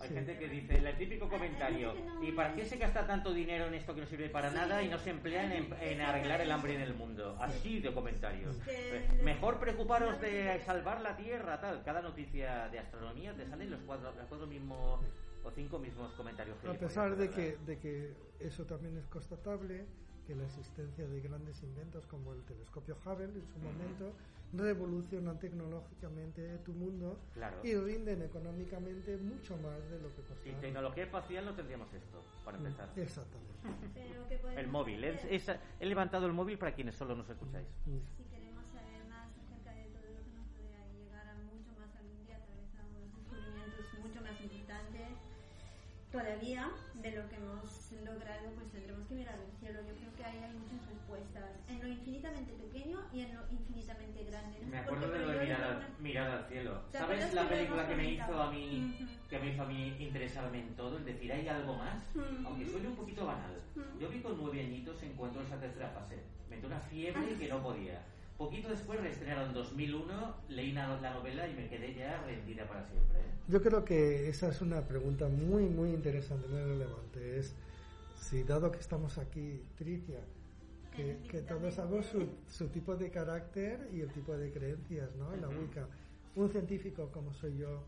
Hay 0.00 0.08
Sí. 0.08 0.14
gente 0.14 0.38
que 0.38 0.48
dice, 0.48 0.76
el 0.78 0.96
típico 0.96 1.28
comentario, 1.28 1.92
¿y 2.22 2.30
para 2.32 2.54
qué 2.54 2.64
se 2.64 2.76
gasta 2.76 3.04
tanto 3.06 3.32
dinero 3.32 3.66
en 3.66 3.74
esto 3.74 3.94
que 3.94 4.02
no 4.02 4.06
sirve 4.06 4.28
para 4.28 4.50
Sí. 4.50 4.56
nada 4.56 4.80
y 4.82 4.88
no 4.88 4.98
se 4.98 5.10
emplean 5.10 5.50
en, 5.50 5.74
en 5.80 6.00
arreglar 6.00 6.40
el 6.40 6.50
hambre 6.52 6.76
en 6.76 6.82
el 6.82 6.94
mundo? 6.94 7.36
Así 7.40 7.80
de 7.80 7.92
comentarios. 7.92 8.56
Es 8.58 8.62
que 8.62 8.92
les- 9.12 9.22
Mejor 9.24 9.58
preocuparos 9.58 10.20
de 10.20 10.60
salvar 10.64 11.00
la 11.00 11.16
Tierra, 11.16 11.60
tal. 11.60 11.82
Cada 11.82 12.00
noticia 12.00 12.68
de 12.68 12.78
astronomía 12.78 13.34
te 13.34 13.46
salen 13.46 13.70
los 13.70 13.80
cuatro, 13.80 14.12
los 14.16 14.26
cuatro 14.28 14.46
mismos 14.46 15.00
o 15.42 15.50
cinco 15.50 15.78
mismos 15.80 16.12
comentarios. 16.12 16.56
A 16.64 16.72
pesar 16.74 17.16
de 17.16 17.30
que, 17.30 17.56
de 17.66 17.78
que 17.78 18.12
eso 18.38 18.64
también 18.66 18.96
es 18.98 19.06
constatable, 19.08 19.84
que 20.28 20.34
la 20.36 20.44
existencia 20.44 21.06
de 21.08 21.20
grandes 21.22 21.62
inventos 21.62 22.04
como 22.06 22.34
el 22.34 22.42
telescopio 22.44 22.98
Hubble 23.02 23.24
en 23.32 23.46
su 23.48 23.58
momento 23.60 24.12
revolucionan 24.52 25.38
tecnológicamente 25.40 26.58
tu 26.66 26.72
mundo 26.74 27.18
Claro. 27.32 27.56
y 27.64 27.74
rinden 27.74 28.20
económicamente 28.22 29.16
mucho 29.16 29.56
más 29.56 29.80
de 29.90 29.98
lo 30.00 30.08
que 30.08 30.16
Sin 30.16 30.24
costaba. 30.26 30.60
tecnología 30.60 31.04
espacial 31.04 31.44
no 31.46 31.54
tendríamos 31.54 31.88
esto, 31.94 32.22
para 32.44 32.58
empezar. 32.58 32.90
Exactamente. 32.94 33.54
Pero 33.94 34.28
que 34.28 34.36
podemos 34.36 34.60
El 34.60 34.68
móvil. 34.68 35.02
He, 35.02 35.14
hacer- 35.16 35.60
he- 35.80 35.86
levantado 35.86 36.26
el 36.26 36.34
móvil 36.34 36.58
para 36.58 36.74
quienes 36.74 36.94
solo 36.94 37.16
nos 37.16 37.28
escucháis. 37.30 37.66
Si 37.86 38.24
queremos 38.24 38.64
saber 38.72 39.04
más 39.08 39.28
acerca 39.32 39.72
de 39.72 39.84
todo 39.96 40.12
lo 40.12 40.20
que 40.24 40.32
nos 40.36 40.44
y 40.60 41.04
llegar 41.08 41.26
a 41.28 41.34
mucho 41.40 41.72
más 41.80 41.88
algún 41.96 42.20
día 42.26 42.36
a 42.36 42.44
través 42.44 42.68
de 42.68 42.84
unos 42.84 43.16
descubrimientos 43.16 43.84
mucho 44.04 44.20
más 44.20 44.36
importantes 44.40 45.08
todavía 46.12 46.70
de 47.02 47.10
lo 47.12 47.28
que 47.28 47.36
hemos 47.36 47.92
logrado, 48.00 48.48
pues 48.56 48.72
tendremos 48.72 49.06
que 49.08 49.14
mirar 49.14 49.34
al 49.36 49.52
cielo. 49.60 49.80
Yo 49.86 49.94
creo 49.94 50.12
que 50.16 50.24
ahí 50.24 50.38
hay 50.40 50.56
muchas 50.56 50.80
respuestas 50.88 51.50
en 51.68 51.77
lo 51.88 51.94
infinitamente 51.94 52.52
pequeño 52.52 53.00
y 53.12 53.20
en 53.20 53.34
lo 53.34 53.40
infinitamente 53.50 54.24
grande. 54.24 54.58
No 54.60 54.66
Me 54.68 54.78
acuerdo 54.78 55.10
de 55.10 55.18
lo 55.20 55.28
de 55.28 55.40
mirar 55.40 55.88
mirar 56.00 56.30
al 56.30 56.44
cielo. 56.44 56.80
¿Te 56.92 56.98
¿Sabes 56.98 57.32
la 57.32 57.48
película 57.48 57.88
que 57.88 57.96
me 57.96 58.10
hizo 58.12 58.42
a 58.42 58.50
mí, 58.50 58.94
Ujú. 59.00 59.10
que 59.28 59.38
me 59.38 59.52
hizo 59.52 59.62
a 59.62 59.66
mí 59.66 59.96
interesarme 59.98 60.60
en 60.60 60.74
todo? 60.74 60.98
Es 60.98 61.04
decir, 61.04 61.32
¿hay 61.32 61.48
algo 61.48 61.76
más? 61.76 62.02
Ujú. 62.14 62.46
Aunque 62.46 62.66
suene 62.66 62.88
un 62.88 62.96
poquito 62.96 63.26
banal. 63.26 63.56
Ujú. 63.74 63.98
Yo 64.00 64.08
vi 64.10 64.20
con 64.20 64.36
nueve 64.38 64.60
añitos 64.60 65.02
encuentro 65.02 65.42
esa 65.42 65.58
tercera 65.58 65.88
fase. 65.88 66.16
Me 66.48 66.56
entró 66.56 66.68
una 66.68 66.80
fiebre 66.80 67.34
que 67.38 67.48
no 67.48 67.62
podía. 67.62 68.02
Poquito 68.36 68.68
después 68.68 69.00
reestrenaron 69.00 69.52
2001, 69.52 70.36
leí 70.50 70.72
la, 70.72 71.00
la 71.00 71.14
novela 71.14 71.48
y 71.48 71.54
me 71.54 71.68
quedé 71.68 71.94
ya 71.94 72.22
rendida 72.24 72.68
para 72.68 72.84
siempre. 72.84 73.18
¿eh? 73.18 73.24
Yo 73.48 73.60
creo 73.60 73.84
que 73.84 74.28
esa 74.28 74.48
es 74.48 74.60
una 74.60 74.86
pregunta 74.86 75.26
muy, 75.28 75.64
muy 75.64 75.90
interesante, 75.90 76.46
muy 76.46 76.60
relevante. 76.60 77.40
Es 77.40 77.56
si, 78.14 78.44
dado 78.44 78.70
que 78.70 78.78
estamos 78.78 79.18
aquí, 79.18 79.64
Tricia, 79.76 80.20
que, 80.98 81.28
que 81.28 81.42
todos 81.42 81.74
sabemos 81.74 82.06
su, 82.06 82.28
su 82.48 82.68
tipo 82.68 82.96
de 82.96 83.10
carácter 83.10 83.88
y 83.92 84.00
el 84.00 84.12
tipo 84.12 84.36
de 84.36 84.50
creencias, 84.52 85.14
¿no? 85.16 85.32
En 85.32 85.40
la. 85.40 85.48
Wicca. 85.48 85.86
Un 86.36 86.50
científico 86.50 87.10
como 87.12 87.32
soy 87.32 87.56
yo, 87.56 87.84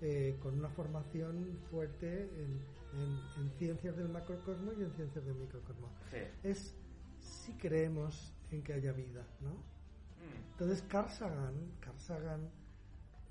eh, 0.00 0.36
con 0.42 0.58
una 0.58 0.68
formación 0.68 1.58
fuerte 1.70 2.22
en, 2.24 2.60
en- 3.00 3.42
en 3.44 3.50
ciencias 3.58 3.96
del 3.96 4.08
macrocosmos 4.08 4.74
y 4.78 4.82
en 4.82 4.92
ciencias 4.92 5.24
del 5.24 5.34
microcosmos. 5.36 5.90
Sí. 6.10 6.18
Es 6.42 6.74
si 7.20 7.52
creemos 7.54 8.34
en 8.50 8.62
que 8.62 8.72
haya 8.74 8.92
vida, 8.92 9.24
¿no? 9.40 9.50
Mm. 9.50 10.50
Entonces 10.52 10.82
Carl 10.88 11.08
Sagan, 11.10 11.54
Carl 11.80 11.98
Sagan 11.98 12.50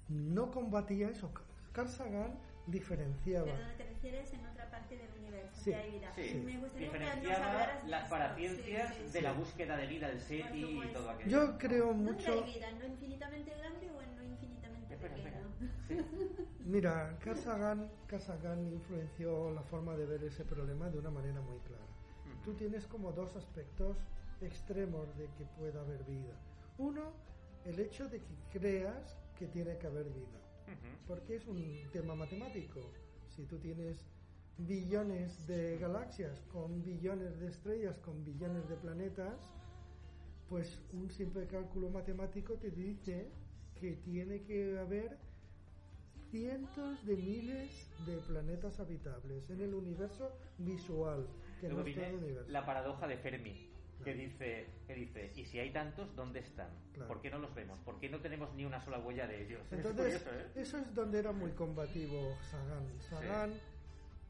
no 0.10 0.52
combatía 0.52 1.10
eso. 1.10 1.32
Carl 1.74 1.90
Sagan 1.90 2.34
diferenciaba. 2.68 3.46
Pero 3.46 3.68
no 3.68 3.74
te 3.76 3.84
refieres 3.86 4.34
en 4.34 4.46
otra 4.46 4.70
parte 4.72 4.98
del 4.98 5.11
universo, 5.32 5.62
Sí, 5.64 5.74
hay 5.74 5.92
vida. 5.92 6.12
Sí, 6.14 6.42
Me 6.46 6.58
gustaría 6.60 6.92
que 6.92 7.00
nos 7.00 7.84
de 7.84 7.90
las 7.90 8.10
paraciencias 8.10 8.96
Sí, 8.96 9.04
sí, 9.08 9.12
de 9.14 9.22
la 9.22 9.34
búsqueda 9.34 9.78
de 9.78 9.88
vida, 9.88 10.10
el 10.10 10.20
SETI 10.20 10.64
y 10.84 10.94
todo 10.94 11.10
aquello. 11.10 11.30
Yo 11.30 11.58
creo 11.58 11.88
¿Dónde 11.88 12.12
mucho. 12.14 12.32
hay 12.34 12.54
vida? 12.54 12.70
¿En 12.70 12.80
lo 12.80 12.86
infinitamente 12.88 13.56
grande 13.58 13.90
o 13.92 14.02
en 14.02 14.16
lo 14.16 14.24
infinitamente 14.24 14.94
Espera, 14.94 15.16
espera. 15.16 15.40
pequeño? 15.40 15.72
Sí. 15.88 16.44
Mira, 16.66 17.18
Carl 17.24 17.38
Sagan, 17.38 17.92
Carl 18.08 18.22
Sagan 18.22 18.72
influenció 18.72 19.52
la 19.52 19.64
forma 19.64 19.96
de 19.96 20.06
ver 20.06 20.24
ese 20.24 20.44
problema 20.46 20.90
de 20.90 21.00
una 21.00 21.10
manera 21.12 21.42
muy 21.42 21.60
clara. 21.60 21.84
Ujú. 21.84 22.44
Tú 22.44 22.54
tienes 22.56 22.86
como 22.88 23.12
dos 23.12 23.36
aspectos 23.36 23.98
extremos 24.42 25.08
de 25.18 25.26
que 25.38 25.46
pueda 25.58 25.82
haber 25.82 26.04
vida. 26.04 26.34
Uno, 26.78 27.12
el 27.66 27.80
hecho 27.80 28.08
de 28.10 28.20
que 28.20 28.60
creas 28.60 29.18
que 29.38 29.48
tiene 29.48 29.78
que 29.78 29.88
haber 29.88 30.06
vida. 30.06 30.40
Ujú. 30.68 31.08
porque 31.08 31.36
es 31.36 31.48
un 31.48 31.58
tema 31.92 32.16
matemático. 32.16 32.80
Si 33.28 33.44
tú 33.46 33.58
tienes 33.58 34.06
billones 34.68 35.46
de 35.48 35.78
galaxias 35.78 36.42
con 36.52 36.84
billones 36.84 37.40
de 37.40 37.48
estrellas, 37.48 37.98
con 38.00 38.24
billones 38.24 38.68
de 38.70 38.76
planetas, 38.76 39.40
pues 40.50 40.82
un 40.94 41.10
simple 41.10 41.48
cálculo 41.48 41.90
matemático 41.90 42.56
te 42.56 42.72
dice 42.72 43.32
que 43.80 43.94
tiene 43.94 44.42
que 44.44 44.78
haber 44.78 45.18
cientos 46.30 47.06
de 47.06 47.16
miles 47.18 47.90
de 48.06 48.18
planetas 48.18 48.80
habitables 48.80 49.50
en 49.50 49.62
el 49.62 49.74
universo 49.74 50.38
visual, 50.58 51.28
que 51.60 51.68
Luego 51.68 51.84
no 51.84 51.88
es 51.90 51.96
todo 51.96 52.04
viene 52.06 52.18
el 52.18 52.24
universo. 52.24 52.52
la 52.52 52.66
paradoja 52.66 53.08
de 53.08 53.18
Fermi, 53.18 53.70
que 54.04 54.14
dice, 54.16 54.68
que 54.88 54.96
dice, 54.96 55.32
y 55.36 55.46
si 55.46 55.60
hay 55.60 55.72
tantos, 55.72 56.16
¿dónde 56.16 56.40
están? 56.40 56.70
Claro. 56.94 57.08
¿Por 57.08 57.22
qué 57.22 57.30
no 57.30 57.38
los 57.40 57.54
vemos? 57.54 57.80
¿Por 57.82 58.00
qué 58.00 58.10
no 58.10 58.20
tenemos 58.20 58.54
ni 58.56 58.66
una 58.66 58.82
sola 58.82 59.00
huella 59.00 59.28
de 59.28 59.46
ellos? 59.46 59.62
Es 59.72 59.74
Entonces, 59.74 60.22
curioso, 60.24 60.40
¿eh? 60.40 60.62
eso 60.62 60.78
es 60.78 60.94
donde 60.96 61.20
era 61.20 61.32
muy 61.32 61.52
combativo 61.52 62.36
Sagan. 62.50 62.84
Sagan, 63.10 63.54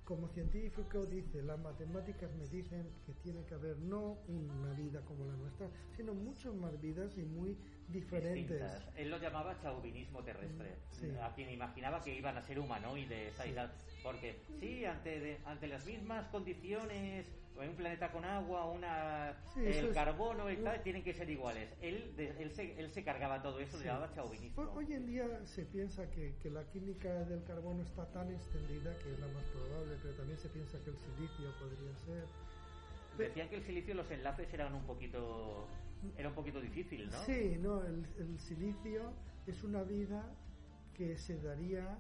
como 0.03 0.27
científico, 0.29 1.05
dice, 1.05 1.41
las 1.43 1.59
matemáticas 1.59 2.31
me 2.35 2.47
dicen 2.47 2.89
que 3.05 3.13
tiene 3.13 3.45
que 3.45 3.53
haber 3.53 3.77
no 3.77 4.17
una 4.27 4.73
vida 4.73 5.01
como 5.05 5.25
la 5.25 5.33
nuestra, 5.35 5.69
sino 5.95 6.13
muchas 6.13 6.53
más 6.55 6.79
vidas 6.81 7.17
y 7.17 7.21
muy 7.21 7.57
diferentes. 7.87 8.49
distintas. 8.59 8.83
Él 8.97 9.09
lo 9.09 9.17
llamaba 9.19 9.57
chauvinismo 9.59 10.23
terrestre, 10.23 10.69
Mm, 10.71 10.93
sí. 10.95 11.11
a 11.21 11.33
quien 11.33 11.49
imaginaba 11.51 12.01
que 12.01 12.15
iban 12.15 12.37
a 12.37 12.41
ser 12.41 12.59
humanoides, 12.59 13.33
Sí. 13.35 13.53
porque 14.03 14.41
sí, 14.59 14.85
ante, 14.85 15.19
de- 15.19 15.37
ante 15.45 15.67
las 15.67 15.85
mismas 15.85 16.27
condiciones, 16.29 17.25
en 17.59 17.69
un 17.69 17.75
planeta 17.75 18.11
con 18.11 18.23
agua, 18.25 18.65
una, 18.71 19.35
Sí, 19.53 19.59
el 19.59 19.67
es- 19.85 19.93
carbono 19.93 20.49
y 20.49 20.55
un- 20.55 20.63
tal, 20.63 20.81
tienen 20.83 21.03
que 21.03 21.13
ser 21.13 21.29
iguales. 21.29 21.69
Él, 21.81 22.15
de- 22.15 22.41
él, 22.41 22.51
se, 22.51 22.79
él 22.79 22.89
se 22.89 23.03
cargaba 23.03 23.41
todo 23.41 23.59
eso, 23.59 23.77
Sí. 23.77 23.85
llamaba 23.85 24.11
chauvinismo. 24.13 24.63
Ho- 24.63 24.73
Hoy 24.75 24.93
en 24.93 25.05
día 25.05 25.25
se 25.45 25.65
piensa 25.65 26.09
que, 26.09 26.33
que 26.41 26.49
la 26.49 26.63
química 26.71 27.09
del 27.25 27.43
carbono 27.43 27.83
está 27.83 28.05
tan 28.11 28.31
extendida 28.31 28.97
que 28.99 29.11
es 29.13 29.19
la 29.19 29.27
más 29.27 29.43
probable, 29.45 29.95
pero 30.01 30.13
también 30.15 30.39
se 30.39 30.49
piensa 30.49 30.77
que 30.83 30.89
el 30.91 30.97
silicio 30.97 31.51
podría 31.59 31.95
ser. 32.05 32.25
Decían 33.17 33.49
que 33.49 33.55
el 33.57 33.63
silicio, 33.63 33.93
los 33.93 34.09
enlaces 34.09 34.51
eran 34.53 34.73
un 34.73 34.83
poquito, 34.85 35.67
era 36.17 36.29
un 36.29 36.35
poquito 36.35 36.61
difícil, 36.61 37.09
¿no? 37.11 37.17
Sí, 37.25 37.57
no, 37.59 37.83
el, 37.85 38.05
el 38.17 38.39
silicio 38.39 39.11
es 39.45 39.63
una 39.63 39.83
vida 39.83 40.23
que 40.95 41.17
se 41.17 41.37
daría 41.41 41.97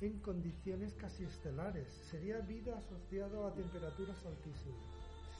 en 0.00 0.18
condiciones 0.20 0.94
casi 0.94 1.24
estelares. 1.24 1.88
Sería 2.10 2.38
vida 2.40 2.78
asociada 2.78 3.48
a 3.48 3.54
temperaturas 3.54 4.24
altísimas. 4.24 4.86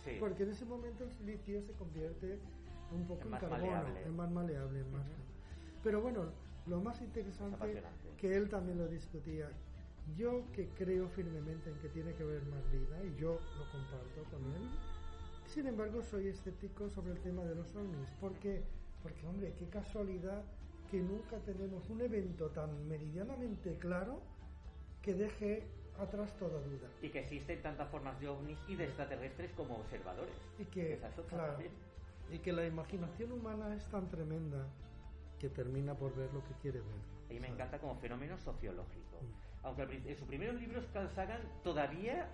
Sí. 0.04 0.16
Porque 0.18 0.42
en 0.44 0.50
ese 0.50 0.64
momento 0.64 1.04
el 1.04 1.12
silicio 1.12 1.62
se 1.62 1.72
convierte 1.72 2.38
un 2.92 3.06
poco 3.06 3.22
En 3.28 3.34
en, 3.34 3.40
carbono, 3.40 3.66
maleable. 3.66 4.02
en 4.02 4.16
más 4.16 4.30
maleable, 4.30 4.80
en 4.80 4.92
más. 4.92 5.06
Ujú. 5.06 5.14
Pero 5.82 6.02
bueno, 6.02 6.24
lo 6.66 6.80
más 6.80 7.00
interesante 7.00 7.82
que 8.18 8.36
él 8.36 8.48
también 8.48 8.78
lo 8.78 8.88
discutía. 8.88 9.48
Yo 10.16 10.42
que 10.52 10.68
creo 10.70 11.08
firmemente 11.10 11.70
en 11.70 11.78
que 11.80 11.88
tiene 11.90 12.14
que 12.14 12.22
haber 12.22 12.42
más 12.46 12.64
vida 12.72 13.04
y 13.04 13.14
yo 13.20 13.34
lo 13.58 13.70
comparto 13.70 14.24
con 14.30 14.42
él. 14.52 14.68
Sin 15.46 15.66
embargo, 15.66 16.02
soy 16.02 16.28
escéptico 16.28 16.88
sobre 16.88 17.12
el 17.12 17.20
tema 17.20 17.44
de 17.44 17.54
los 17.54 17.74
ovnis. 17.76 18.10
¿Por 18.20 18.32
qué? 18.38 18.62
Porque, 19.02 19.26
hombre, 19.26 19.54
qué 19.58 19.66
casualidad 19.66 20.42
que 20.90 21.00
nunca 21.00 21.36
tenemos 21.44 21.88
un 21.90 22.00
evento 22.00 22.48
tan 22.48 22.88
meridianamente 22.88 23.76
claro 23.78 24.20
que 25.02 25.14
deje 25.14 25.62
atrás 25.98 26.32
toda 26.38 26.60
duda. 26.60 26.88
Y 27.02 27.08
que 27.08 27.20
existen 27.20 27.60
tantas 27.62 27.88
formas 27.88 28.18
de 28.20 28.28
ovnis 28.28 28.58
y 28.68 28.76
de 28.76 28.84
extraterrestres 28.84 29.50
como 29.52 29.76
observadores. 29.76 30.34
Y 30.58 30.64
que, 30.66 30.98
claro, 31.28 31.58
y 32.30 32.38
que 32.38 32.52
la 32.52 32.66
imaginación 32.66 33.32
humana 33.32 33.74
es 33.74 33.84
tan 33.86 34.08
tremenda 34.08 34.66
que 35.38 35.48
termina 35.48 35.94
por 35.94 36.14
ver 36.14 36.32
lo 36.34 36.44
que 36.44 36.52
quiere 36.62 36.80
ver. 36.80 36.88
A 36.88 37.32
mí 37.32 37.34
me 37.34 37.46
¿sabes? 37.46 37.52
encanta 37.52 37.78
como 37.78 37.96
fenómeno 37.96 38.38
sociológico. 38.38 39.18
Mm. 39.22 39.66
Aunque 39.66 39.82
en 39.82 40.16
sus 40.16 40.26
primeros 40.28 40.60
libros 40.60 40.84
Carl 40.92 41.08
Sagan 41.10 41.40
todavía 41.64 42.28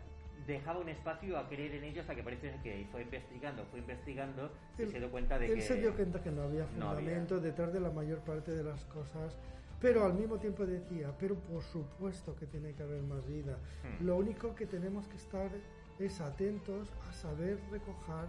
dejaba 0.46 0.80
un 0.80 0.88
espacio 0.88 1.38
a 1.38 1.48
creer 1.48 1.74
en 1.76 1.84
ello 1.84 2.00
hasta 2.02 2.14
que 2.14 2.22
parece 2.22 2.54
que 2.62 2.86
fue 2.90 3.02
investigando, 3.02 3.64
fue 3.70 3.78
investigando 3.80 4.50
y 4.78 4.82
Él- 4.82 4.90
se 4.90 4.98
dio 4.98 5.10
cuenta 5.10 5.38
de 5.38 5.46
Él 5.46 5.54
que... 5.54 5.60
se 5.62 5.76
dio 5.76 5.94
cuenta 5.94 6.22
que 6.22 6.30
no 6.30 6.42
había 6.42 6.66
no 6.76 6.90
había. 6.90 7.00
fundamento 7.00 7.40
detrás 7.40 7.72
de 7.72 7.80
la 7.80 7.90
mayor 7.90 8.18
parte 8.20 8.50
de 8.50 8.62
las 8.62 8.84
cosas, 8.86 9.38
pero 9.80 10.04
al 10.04 10.14
mismo 10.14 10.38
tiempo 10.38 10.64
decía, 10.66 11.12
pero 11.18 11.34
por 11.36 11.62
supuesto 11.62 12.34
que 12.36 12.46
tiene 12.46 12.72
que 12.74 12.82
haber 12.82 13.02
más 13.02 13.26
vida. 13.26 13.58
Hmm. 13.82 14.06
Lo 14.06 14.16
único 14.16 14.54
que 14.54 14.66
tenemos 14.66 15.06
que 15.08 15.16
estar 15.16 15.50
es 15.98 16.20
atentos 16.20 16.88
a 17.08 17.12
saber 17.12 17.58
recoger, 17.70 18.26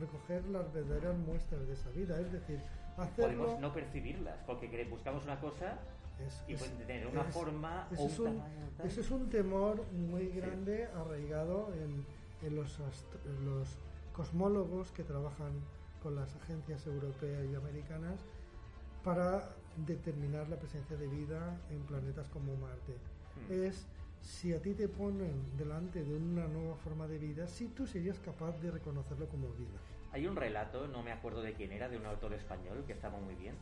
recoger 0.00 0.44
las 0.48 0.72
verdaderas 0.72 1.16
muestras 1.18 1.66
de 1.66 1.72
esa 1.74 1.90
vida, 1.90 2.20
es 2.20 2.30
decir, 2.32 2.60
hacerlo... 2.96 3.36
Podemos 3.44 3.60
no 3.60 3.72
percibirlas, 3.72 4.36
porque 4.46 4.84
buscamos 4.90 5.24
una 5.24 5.40
cosa 5.40 5.78
es- 6.18 6.42
y 6.48 6.54
es- 6.54 6.78
tener 6.86 7.06
una 7.06 7.22
es- 7.22 7.34
forma 7.34 7.88
eso 7.92 8.02
o 8.02 8.04
un 8.04 8.10
es 8.10 8.18
un, 8.18 8.24
tamaño 8.26 8.66
eso 8.84 9.00
es 9.00 9.10
un 9.10 9.28
temor 9.30 9.84
muy 9.92 10.28
grande 10.28 10.86
arraigado 10.94 11.72
en, 11.74 12.04
en 12.46 12.56
los, 12.56 12.78
en 12.80 13.44
los 13.46 13.78
cosmólogos 14.12 14.92
que 14.92 15.02
trabajan 15.04 15.52
con 16.02 16.16
las 16.16 16.34
agencias 16.36 16.86
europeas 16.86 17.44
y 17.50 17.54
americanas 17.54 18.20
para 19.04 19.48
determinar 19.76 20.48
la 20.48 20.56
presencia 20.56 20.96
de 20.96 21.06
vida 21.06 21.60
en 21.70 21.80
planetas 21.82 22.28
como 22.28 22.56
Marte. 22.56 22.94
Hmm. 23.48 23.64
Es 23.64 23.86
si 24.20 24.52
a 24.52 24.60
ti 24.60 24.74
te 24.74 24.88
ponen 24.88 25.56
delante 25.56 26.02
de 26.02 26.16
una 26.16 26.46
nueva 26.48 26.76
forma 26.76 27.06
de 27.06 27.18
vida, 27.18 27.46
si 27.46 27.68
tú 27.68 27.86
serías 27.86 28.18
capaz 28.18 28.58
de 28.60 28.70
reconocerlo 28.70 29.28
como 29.28 29.48
vida. 29.50 29.78
Hay 30.12 30.26
un 30.26 30.36
relato, 30.36 30.88
no 30.88 31.02
me 31.02 31.12
acuerdo 31.12 31.42
de 31.42 31.52
quién 31.52 31.72
era, 31.72 31.88
de 31.88 31.96
un 31.96 32.06
autor 32.06 32.32
español 32.32 32.84
que 32.86 32.92
estaba 32.92 33.18
muy 33.18 33.34
bien. 33.34 33.54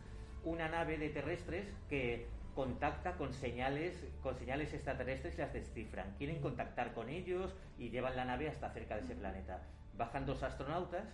Una 0.45 0.69
nave 0.69 0.99
de 0.99 1.09
terrestres 1.11 1.67
que 1.89 2.29
contacta 2.55 3.17
con 3.17 3.33
señales, 3.33 4.07
con 4.23 4.37
señales 4.37 4.73
extraterrestres 4.73 5.35
y 5.35 5.39
las 5.39 5.53
descifran. 5.53 6.15
Quieren 6.17 6.41
contactar 6.41 6.95
con 6.95 7.09
ellos 7.09 7.55
y 7.79 7.91
llevan 7.91 8.17
la 8.17 8.25
nave 8.25 8.49
hasta 8.49 8.71
cerca 8.71 8.95
de 8.97 9.03
ese 9.03 9.17
planeta. 9.17 9.63
Bajan 9.97 10.27
dos 10.27 10.43
astronautas 10.43 11.05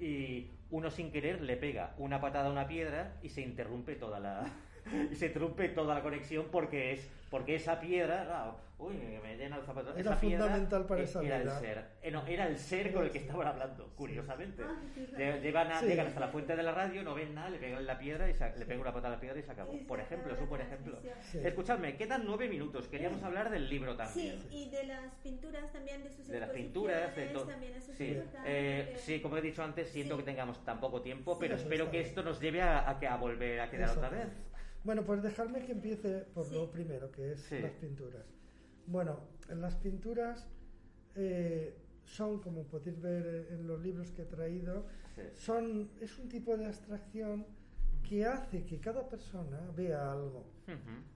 y 0.00 0.50
uno 0.70 0.90
sin 0.90 1.10
querer 1.10 1.40
le 1.40 1.56
pega 1.56 1.94
una 1.98 2.20
patada 2.20 2.48
a 2.48 2.52
una 2.52 2.66
piedra 2.66 3.16
y 3.22 3.28
se 3.28 3.40
interrumpe 3.40 3.94
toda 3.94 4.20
la 4.20 4.50
y 5.10 5.14
se 5.14 5.26
interrumpe 5.26 5.68
toda 5.68 5.94
la 5.94 6.02
conexión 6.02 6.46
porque 6.50 6.92
es 6.92 7.10
porque 7.36 7.56
esa 7.56 7.78
piedra, 7.78 8.24
claro, 8.24 8.56
uy, 8.78 8.94
me 9.22 9.36
llena 9.36 9.56
el 9.56 9.62
zapato. 9.62 9.90
Era 9.90 10.00
esa 10.00 10.18
piedra 10.20 10.44
fundamental 10.46 10.86
para 10.86 11.00
e- 11.02 11.04
esa 11.04 11.22
era 11.22 11.36
el 11.36 11.50
ser. 11.50 11.84
Eh, 12.02 12.10
no, 12.10 12.26
era 12.26 12.46
el 12.46 12.56
ser 12.58 12.92
con 12.94 13.04
el 13.04 13.10
que 13.10 13.18
estaban 13.18 13.46
hablando, 13.46 13.92
curiosamente. 13.94 14.62
Ah, 14.64 15.38
Llevan 15.42 15.70
a- 15.72 15.80
Sí. 15.80 15.86
Llegan 15.86 16.06
hasta 16.06 16.20
la 16.20 16.28
fuente 16.28 16.56
de 16.56 16.62
la 16.62 16.72
radio, 16.72 17.02
no 17.02 17.14
ven 17.14 17.34
nada, 17.34 17.50
le 17.50 17.58
pegan 17.58 17.84
la 17.86 17.98
piedra 17.98 18.30
y 18.30 18.34
se- 18.34 18.56
le 18.56 18.64
pegan 18.64 18.80
una 18.80 18.92
patada 18.94 19.08
a 19.08 19.16
la 19.16 19.20
piedra 19.20 19.38
y 19.38 19.42
se 19.42 19.50
acabó. 19.50 19.72
Por 19.86 20.00
ejemplo, 20.00 20.32
acabó 20.32 20.34
es 20.34 20.38
un 20.40 20.44
la 20.44 20.48
buen 20.48 20.60
ejemplo. 20.62 20.98
Sí. 21.30 21.38
Escuchadme, 21.44 21.96
quedan 21.96 22.22
nueve 22.24 22.48
minutos. 22.48 22.88
Queríamos 22.88 23.22
hablar 23.22 23.50
del 23.50 23.68
libro 23.68 23.92
Sí, 23.92 23.98
también. 23.98 24.38
y 24.50 24.70
de 24.70 24.84
las 24.84 25.14
pinturas 25.22 25.70
también, 25.72 26.02
de 26.02 26.10
sus 26.10 26.26
De 26.28 26.40
las 26.40 26.48
pinturas, 26.50 27.14
de 27.14 27.26
todo. 27.26 27.50
eso 27.50 27.92
Sí, 27.92 28.18
eh, 28.46 28.94
sí, 28.98 29.20
como 29.20 29.36
he 29.36 29.42
dicho 29.42 29.62
antes, 29.62 29.88
siento 29.90 30.14
Sí. 30.16 30.22
que 30.22 30.24
tengamos 30.30 30.64
tan 30.64 30.80
poco 30.80 31.02
tiempo, 31.02 31.34
Sí. 31.34 31.38
pero 31.40 31.54
Eso 31.56 31.64
espero 31.64 31.84
que 31.90 31.98
bien. 31.98 32.06
esto 32.06 32.22
nos 32.22 32.40
lleve 32.40 32.62
a, 32.62 32.88
a 32.88 32.98
que 32.98 33.06
a 33.06 33.16
volver 33.16 33.60
a 33.60 33.68
quedar 33.70 33.90
otra 33.90 34.08
vez. 34.08 34.26
Bueno, 34.86 35.04
pues 35.04 35.20
dejarme 35.20 35.64
que 35.64 35.72
empiece 35.72 36.20
por 36.32 36.44
Sí. 36.46 36.54
lo 36.54 36.70
primero, 36.70 37.10
que 37.10 37.32
es 37.32 37.40
Sí. 37.40 37.58
las 37.58 37.72
pinturas. 37.72 38.24
Bueno, 38.86 39.18
en 39.48 39.60
las 39.60 39.74
pinturas 39.74 40.46
eh, 41.16 41.74
son, 42.04 42.40
como 42.40 42.62
podéis 42.68 43.00
ver 43.00 43.48
en 43.50 43.66
los 43.66 43.80
libros 43.80 44.12
que 44.12 44.22
he 44.22 44.26
traído, 44.26 44.86
Sí. 45.16 45.22
son, 45.34 45.90
es 46.00 46.16
un 46.18 46.28
tipo 46.28 46.56
de 46.56 46.66
abstracción 46.66 47.44
que 48.08 48.24
hace 48.26 48.64
que 48.64 48.78
cada 48.78 49.08
persona 49.08 49.58
vea 49.74 50.12
algo. 50.12 50.44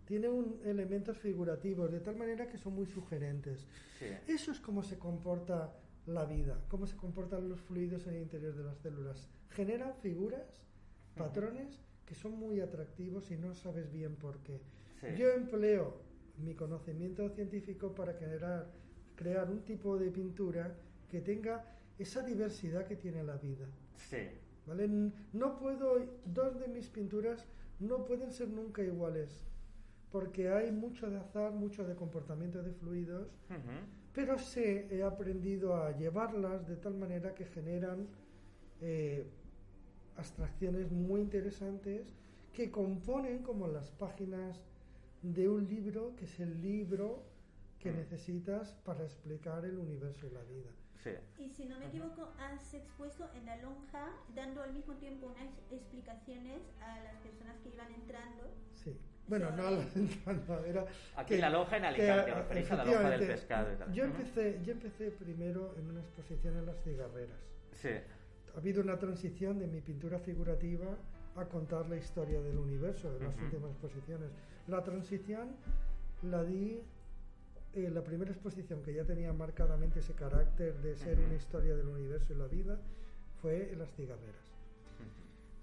Tiene 0.05 0.29
un, 0.29 0.61
elementos 0.65 1.17
figurativos, 1.19 1.93
de 1.93 2.01
tal 2.01 2.17
manera 2.17 2.49
que 2.49 2.59
son 2.59 2.75
muy 2.75 2.87
sugerentes. 2.87 3.69
sí. 4.01 4.07
Eso 4.27 4.51
es 4.51 4.59
cómo 4.59 4.83
se 4.83 4.99
comporta 4.99 5.73
la 6.07 6.25
vida, 6.25 6.59
cómo 6.69 6.87
se 6.87 6.97
comportan 6.97 7.49
los 7.49 7.61
fluidos 7.61 8.07
en 8.09 8.15
el 8.15 8.23
interior 8.23 8.55
de 8.57 8.65
las 8.65 8.79
células. 8.79 9.29
Generan 9.51 9.95
figuras, 9.97 10.61
patrones 11.15 11.79
que 12.11 12.17
son 12.17 12.33
muy 12.33 12.61
atractivos 12.61 13.31
y 13.31 13.37
no 13.37 13.55
sabes 13.55 13.93
bien 13.93 14.17
por 14.17 14.41
qué. 14.41 14.61
Sí. 15.01 15.07
Yo 15.17 15.31
empleo 15.31 15.95
mi 16.39 16.57
conocimiento 16.57 17.29
científico 17.29 17.95
para 17.95 18.15
generar, 18.15 18.67
crear 19.15 19.49
un 19.49 19.61
tipo 19.61 19.97
de 19.97 20.11
pintura 20.11 20.75
que 21.09 21.21
tenga 21.21 21.65
esa 22.01 22.23
diversidad 22.23 22.85
que 22.85 22.97
tiene 22.97 23.23
la 23.23 23.37
vida. 23.37 23.65
Sí. 23.95 24.27
¿vale? 24.67 24.89
No 25.33 25.57
puedo, 25.57 26.05
dos 26.25 26.59
de 26.59 26.67
mis 26.67 26.89
pinturas 26.89 27.47
no 27.79 28.05
pueden 28.05 28.33
ser 28.33 28.49
nunca 28.49 28.83
iguales, 28.83 29.45
porque 30.11 30.49
hay 30.49 30.73
mucho 30.73 31.09
de 31.09 31.17
azar, 31.17 31.53
mucho 31.53 31.87
de 31.87 31.95
comportamiento 31.95 32.61
de 32.61 32.73
fluidos, 32.73 33.29
Ujú. 33.51 33.77
pero 34.13 34.37
sé, 34.37 34.89
he 34.91 35.05
aprendido 35.05 35.77
a 35.77 35.97
llevarlas 35.97 36.67
de 36.67 36.75
tal 36.75 36.95
manera 36.97 37.37
que 37.37 37.45
generan 37.45 38.09
eh, 38.81 39.31
abstracciones 40.21 40.91
muy 40.93 41.21
interesantes 41.23 42.15
que 42.53 42.71
componen 42.71 43.39
como 43.43 43.67
las 43.69 43.91
páginas 43.93 44.61
de 45.23 45.49
un 45.49 45.67
libro, 45.67 46.15
que 46.17 46.25
es 46.27 46.41
el 46.41 46.61
libro 46.61 47.23
que 47.79 47.91
Mm. 47.91 47.97
necesitas 47.97 48.75
para 48.85 49.03
explicar 49.05 49.65
el 49.65 49.79
universo 49.79 50.27
y 50.27 50.31
la 50.31 50.43
vida. 50.43 50.71
Sí. 51.03 51.11
Y 51.39 51.49
si 51.49 51.65
no 51.65 51.79
me 51.79 51.87
equivoco, 51.87 52.31
has 52.39 52.75
expuesto 52.75 53.31
en 53.35 53.47
la 53.47 53.57
lonja, 53.57 54.11
dando 54.35 54.63
al 54.63 54.75
mismo 54.75 54.95
tiempo 54.97 55.29
unas 55.29 55.49
explicaciones 55.71 56.61
a 56.83 57.01
las 57.01 57.17
personas 57.23 57.57
que 57.63 57.71
iban 57.71 57.91
entrando. 57.95 58.45
Sí. 58.75 58.95
Bueno, 59.27 59.49
Sí. 59.95 60.21
no, 60.27 60.33
no, 60.49 60.59
era 60.67 60.85
Aquí 61.17 61.29
que- 61.29 61.35
en 61.37 61.41
la 61.41 61.51
lonja 61.51 61.77
en 61.77 61.83
que, 61.83 61.89
Alicante, 61.89 62.35
referís 62.35 62.71
a 62.71 62.77
la 62.77 62.85
lonja 62.85 63.11
del 63.11 63.27
pescado 63.27 63.73
y 63.73 63.77
tal. 63.77 63.93
Yo 63.95 64.05
empecé, 64.05 64.61
yo 64.65 64.73
empecé 64.73 65.11
primero 65.13 65.75
en 65.79 65.89
una 65.89 66.01
exposición 66.01 66.59
en 66.59 66.67
las 66.67 66.77
cigarreras. 66.83 67.39
Sí. 67.73 67.91
Ha 68.55 68.59
habido 68.59 68.83
una 68.83 68.99
transición 68.99 69.59
de 69.59 69.67
mi 69.67 69.81
pintura 69.81 70.19
figurativa 70.19 70.97
a 71.37 71.45
contar 71.47 71.89
la 71.89 71.97
historia 71.97 72.41
del 72.41 72.59
universo 72.59 73.15
en 73.17 73.25
las 73.25 73.35
Ujú. 73.37 73.45
últimas 73.45 73.71
exposiciones. 73.73 74.31
La 74.67 74.83
transición 74.83 75.51
la 76.23 76.43
di 76.45 76.83
en 77.73 77.95
la 77.95 78.03
primera 78.03 78.31
exposición 78.33 78.83
que 78.83 78.93
ya 78.93 79.05
tenía 79.05 79.33
marcadamente 79.33 80.01
ese 80.01 80.13
carácter 80.15 80.75
de 80.83 80.97
ser 80.97 81.19
Ujú. 81.19 81.27
una 81.27 81.37
historia 81.37 81.77
del 81.77 81.89
universo 81.89 82.33
y 82.33 82.37
la 82.37 82.47
vida 82.49 82.79
fue 83.41 83.73
en 83.73 83.79
las 83.79 83.91
cigarreras. 83.95 84.51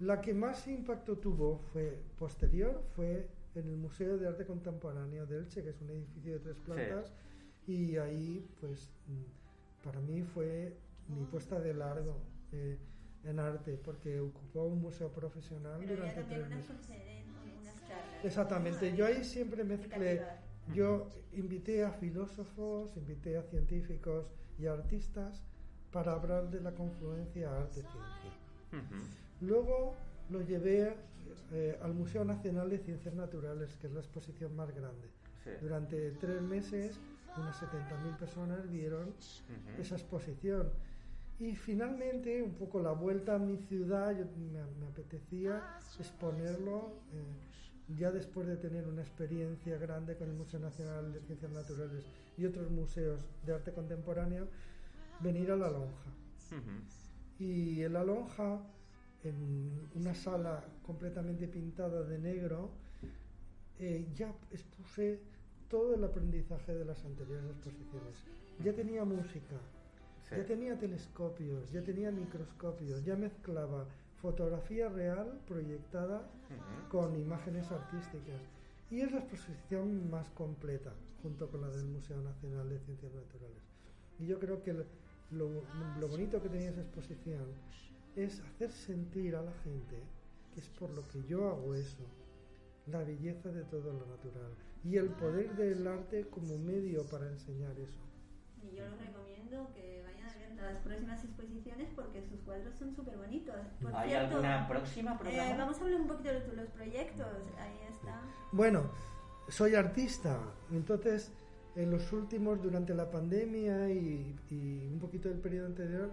La 0.00 0.20
que 0.20 0.32
más 0.32 0.66
impacto 0.68 1.18
tuvo 1.18 1.58
fue 1.72 1.98
posterior, 2.18 2.82
fue 2.94 3.28
en 3.54 3.68
el 3.68 3.76
Museo 3.76 4.16
de 4.16 4.28
Arte 4.28 4.46
Contemporáneo 4.46 5.26
de 5.26 5.38
Elche, 5.38 5.62
que 5.62 5.70
es 5.70 5.80
un 5.80 5.90
edificio 5.90 6.34
de 6.34 6.38
tres 6.38 6.56
plantas, 6.58 7.12
y 7.66 7.96
ahí, 7.96 8.48
pues, 8.60 8.88
mm, 9.08 9.84
para 9.84 10.00
mí 10.00 10.22
fue 10.22 10.76
mi 11.08 11.24
puesta 11.24 11.58
de 11.60 11.74
largo. 11.74 12.16
Eh, 12.52 12.78
en 13.24 13.38
arte, 13.40 13.76
porque 13.76 14.20
ocupó 14.20 14.64
un 14.64 14.80
museo 14.80 15.10
profesional 15.10 15.78
Pero 15.80 15.96
durante 15.96 16.20
también 16.20 16.40
tres 16.40 16.46
unas 16.52 16.68
meses. 16.70 16.86
charlas. 16.86 18.24
Exactamente, 18.24 18.96
yo 18.96 19.06
ahí 19.06 19.24
siempre 19.24 19.64
mezclé, 19.64 20.22
yo 20.72 21.08
invité 21.32 21.84
a 21.84 21.90
filósofos, 21.92 22.96
invité 22.96 23.36
a 23.36 23.42
científicos 23.42 24.26
y 24.58 24.66
a 24.66 24.72
artistas 24.72 25.42
para 25.90 26.12
hablar 26.12 26.48
de 26.50 26.60
la 26.60 26.72
confluencia 26.72 27.54
arte-ciencia. 27.56 28.32
Luego 29.40 29.94
lo 30.30 30.40
llevé 30.42 30.94
eh, 31.52 31.78
al 31.82 31.94
Museo 31.94 32.24
Nacional 32.24 32.70
de 32.70 32.78
Ciencias 32.78 33.14
Naturales, 33.14 33.76
que 33.76 33.86
es 33.88 33.92
la 33.92 34.00
exposición 34.00 34.54
más 34.56 34.70
grande. 34.74 35.08
Sí. 35.44 35.50
Durante 35.60 36.12
tres 36.12 36.40
meses, 36.42 36.98
unas 37.36 37.60
70.000 37.60 38.16
personas 38.16 38.68
vieron 38.70 39.08
Ujú. 39.08 39.80
esa 39.82 39.96
exposición. 39.96 40.70
Y 41.40 41.54
finalmente, 41.54 42.42
un 42.42 42.54
poco 42.54 42.80
la 42.82 42.92
vuelta 42.92 43.36
a 43.36 43.38
mi 43.38 43.56
ciudad, 43.58 44.16
yo- 44.16 44.24
me, 44.52 44.64
me 44.80 44.86
apetecía 44.88 45.62
exponerlo, 45.98 46.92
eh, 47.12 47.94
ya 47.96 48.10
después 48.10 48.46
de 48.48 48.56
tener 48.56 48.86
una 48.86 49.02
experiencia 49.02 49.78
grande 49.78 50.16
con 50.16 50.28
el 50.28 50.34
Museo 50.36 50.58
Nacional 50.60 51.12
de 51.12 51.20
Ciencias 51.20 51.52
Naturales 51.52 52.04
y 52.36 52.44
otros 52.44 52.70
museos 52.70 53.20
de 53.46 53.54
arte 53.54 53.72
contemporáneo, 53.72 54.48
venir 55.20 55.50
a 55.52 55.56
la 55.56 55.70
lonja. 55.70 56.10
Ujú. 56.50 57.42
Y 57.44 57.82
en 57.82 57.92
la 57.92 58.02
lonja, 58.04 58.60
en 59.22 59.88
una 59.94 60.14
sala 60.14 60.64
completamente 60.84 61.46
pintada 61.46 62.02
de 62.02 62.18
negro, 62.18 62.70
eh, 63.78 64.08
ya 64.14 64.34
expuse 64.50 65.20
todo 65.70 65.94
el 65.94 66.02
aprendizaje 66.02 66.74
de 66.74 66.84
las 66.84 67.04
anteriores 67.04 67.44
exposiciones. 67.50 68.16
Ya 68.64 68.72
tenía 68.72 69.04
música, 69.04 69.56
Sí. 70.28 70.36
ya 70.36 70.46
tenía 70.46 70.78
telescopios, 70.78 71.70
ya 71.72 71.82
tenía 71.82 72.10
microscopios, 72.10 73.04
ya 73.04 73.16
mezclaba 73.16 73.86
fotografía 74.20 74.88
real 74.88 75.40
proyectada 75.46 76.18
Ujú. 76.18 76.88
con 76.90 77.16
imágenes 77.16 77.70
artísticas. 77.70 78.40
Y 78.90 79.00
es 79.00 79.12
la 79.12 79.18
exposición 79.18 80.10
más 80.10 80.28
completa, 80.30 80.92
junto 81.22 81.48
con 81.50 81.60
la 81.60 81.68
del 81.68 81.86
Museo 81.86 82.20
Nacional 82.22 82.68
de 82.68 82.78
Ciencias 82.80 83.12
Naturales. 83.12 83.62
Y 84.18 84.26
yo 84.26 84.38
creo 84.38 84.62
que 84.62 84.72
lo, 84.72 85.62
lo 86.00 86.08
bonito 86.08 86.42
que 86.42 86.48
tenía 86.48 86.70
esa 86.70 86.80
exposición 86.80 87.46
es 88.16 88.40
hacer 88.40 88.72
sentir 88.72 89.36
a 89.36 89.42
la 89.42 89.52
gente, 89.64 90.02
que 90.54 90.60
es 90.60 90.68
por 90.70 90.90
lo 90.90 91.06
que 91.08 91.22
yo 91.28 91.48
hago 91.48 91.74
eso, 91.74 92.04
la 92.86 93.02
belleza 93.04 93.50
de 93.50 93.62
todo 93.64 93.92
lo 93.92 94.06
natural 94.06 94.50
y 94.84 94.96
el 94.96 95.10
poder 95.10 95.54
del 95.56 95.86
arte 95.86 96.26
como 96.28 96.56
medio 96.58 97.04
para 97.06 97.28
enseñar 97.28 97.78
eso. 97.78 98.00
Y 98.62 98.74
yo 98.76 98.88
los 98.88 98.98
recomiendo 98.98 99.68
que 99.74 100.02
vayan 100.02 100.17
las 100.62 100.76
próximas 100.82 101.24
exposiciones 101.24 101.88
porque 101.94 102.22
sus 102.22 102.40
cuadros 102.40 102.74
son 102.74 102.94
súper 102.94 103.16
bonitos. 103.16 103.56
Por 103.80 103.94
¿Hay 103.94 104.10
cierto, 104.10 104.36
alguna 104.36 104.68
próxima 104.68 105.18
eh, 105.26 105.54
vamos 105.56 105.78
a 105.78 105.84
hablar 105.84 106.00
un 106.00 106.06
poquito 106.06 106.28
de 106.30 106.56
los 106.56 106.68
proyectos. 106.68 107.26
Ahí 107.58 107.78
está. 107.88 108.20
Bueno, 108.52 108.90
soy 109.48 109.74
artista, 109.74 110.38
entonces 110.70 111.32
en 111.76 111.90
los 111.90 112.12
últimos, 112.12 112.60
durante 112.60 112.94
la 112.94 113.10
pandemia 113.10 113.88
y, 113.90 114.34
y 114.50 114.88
un 114.92 114.98
poquito 114.98 115.28
del 115.28 115.38
periodo 115.38 115.66
anterior, 115.66 116.10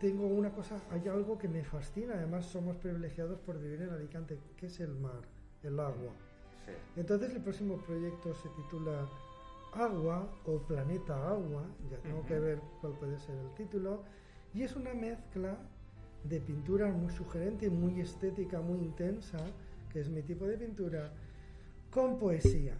tengo 0.00 0.26
una 0.26 0.50
cosa, 0.50 0.80
hay 0.90 1.06
algo 1.08 1.38
que 1.38 1.48
me 1.48 1.64
fascina, 1.64 2.14
además 2.14 2.46
somos 2.46 2.76
privilegiados 2.76 3.38
por 3.40 3.60
vivir 3.60 3.82
en 3.82 3.90
Alicante, 3.90 4.38
que 4.56 4.66
es 4.66 4.80
el 4.80 4.94
mar, 4.94 5.22
el 5.62 5.78
agua. 5.78 6.12
Sí. 6.66 6.72
Entonces 6.96 7.34
el 7.34 7.42
próximo 7.42 7.76
proyecto 7.78 8.34
se 8.34 8.48
titula 8.50 9.06
Agua 9.74 10.28
o 10.46 10.58
Planeta 10.58 11.14
Agua, 11.28 11.66
ya 11.90 11.98
tengo 11.98 12.24
que 12.26 12.38
ver 12.38 12.60
cuál 12.80 12.92
puede 12.94 13.18
ser 13.18 13.36
el 13.36 13.52
título, 13.54 14.02
y 14.52 14.62
es 14.62 14.76
una 14.76 14.94
mezcla 14.94 15.58
de 16.22 16.40
pintura 16.40 16.90
muy 16.92 17.12
sugerente, 17.12 17.68
muy 17.68 18.00
estética, 18.00 18.60
muy 18.60 18.78
intensa, 18.78 19.38
que 19.92 20.00
es 20.00 20.08
mi 20.08 20.22
tipo 20.22 20.46
de 20.46 20.56
pintura, 20.56 21.12
con 21.90 22.18
poesía. 22.18 22.76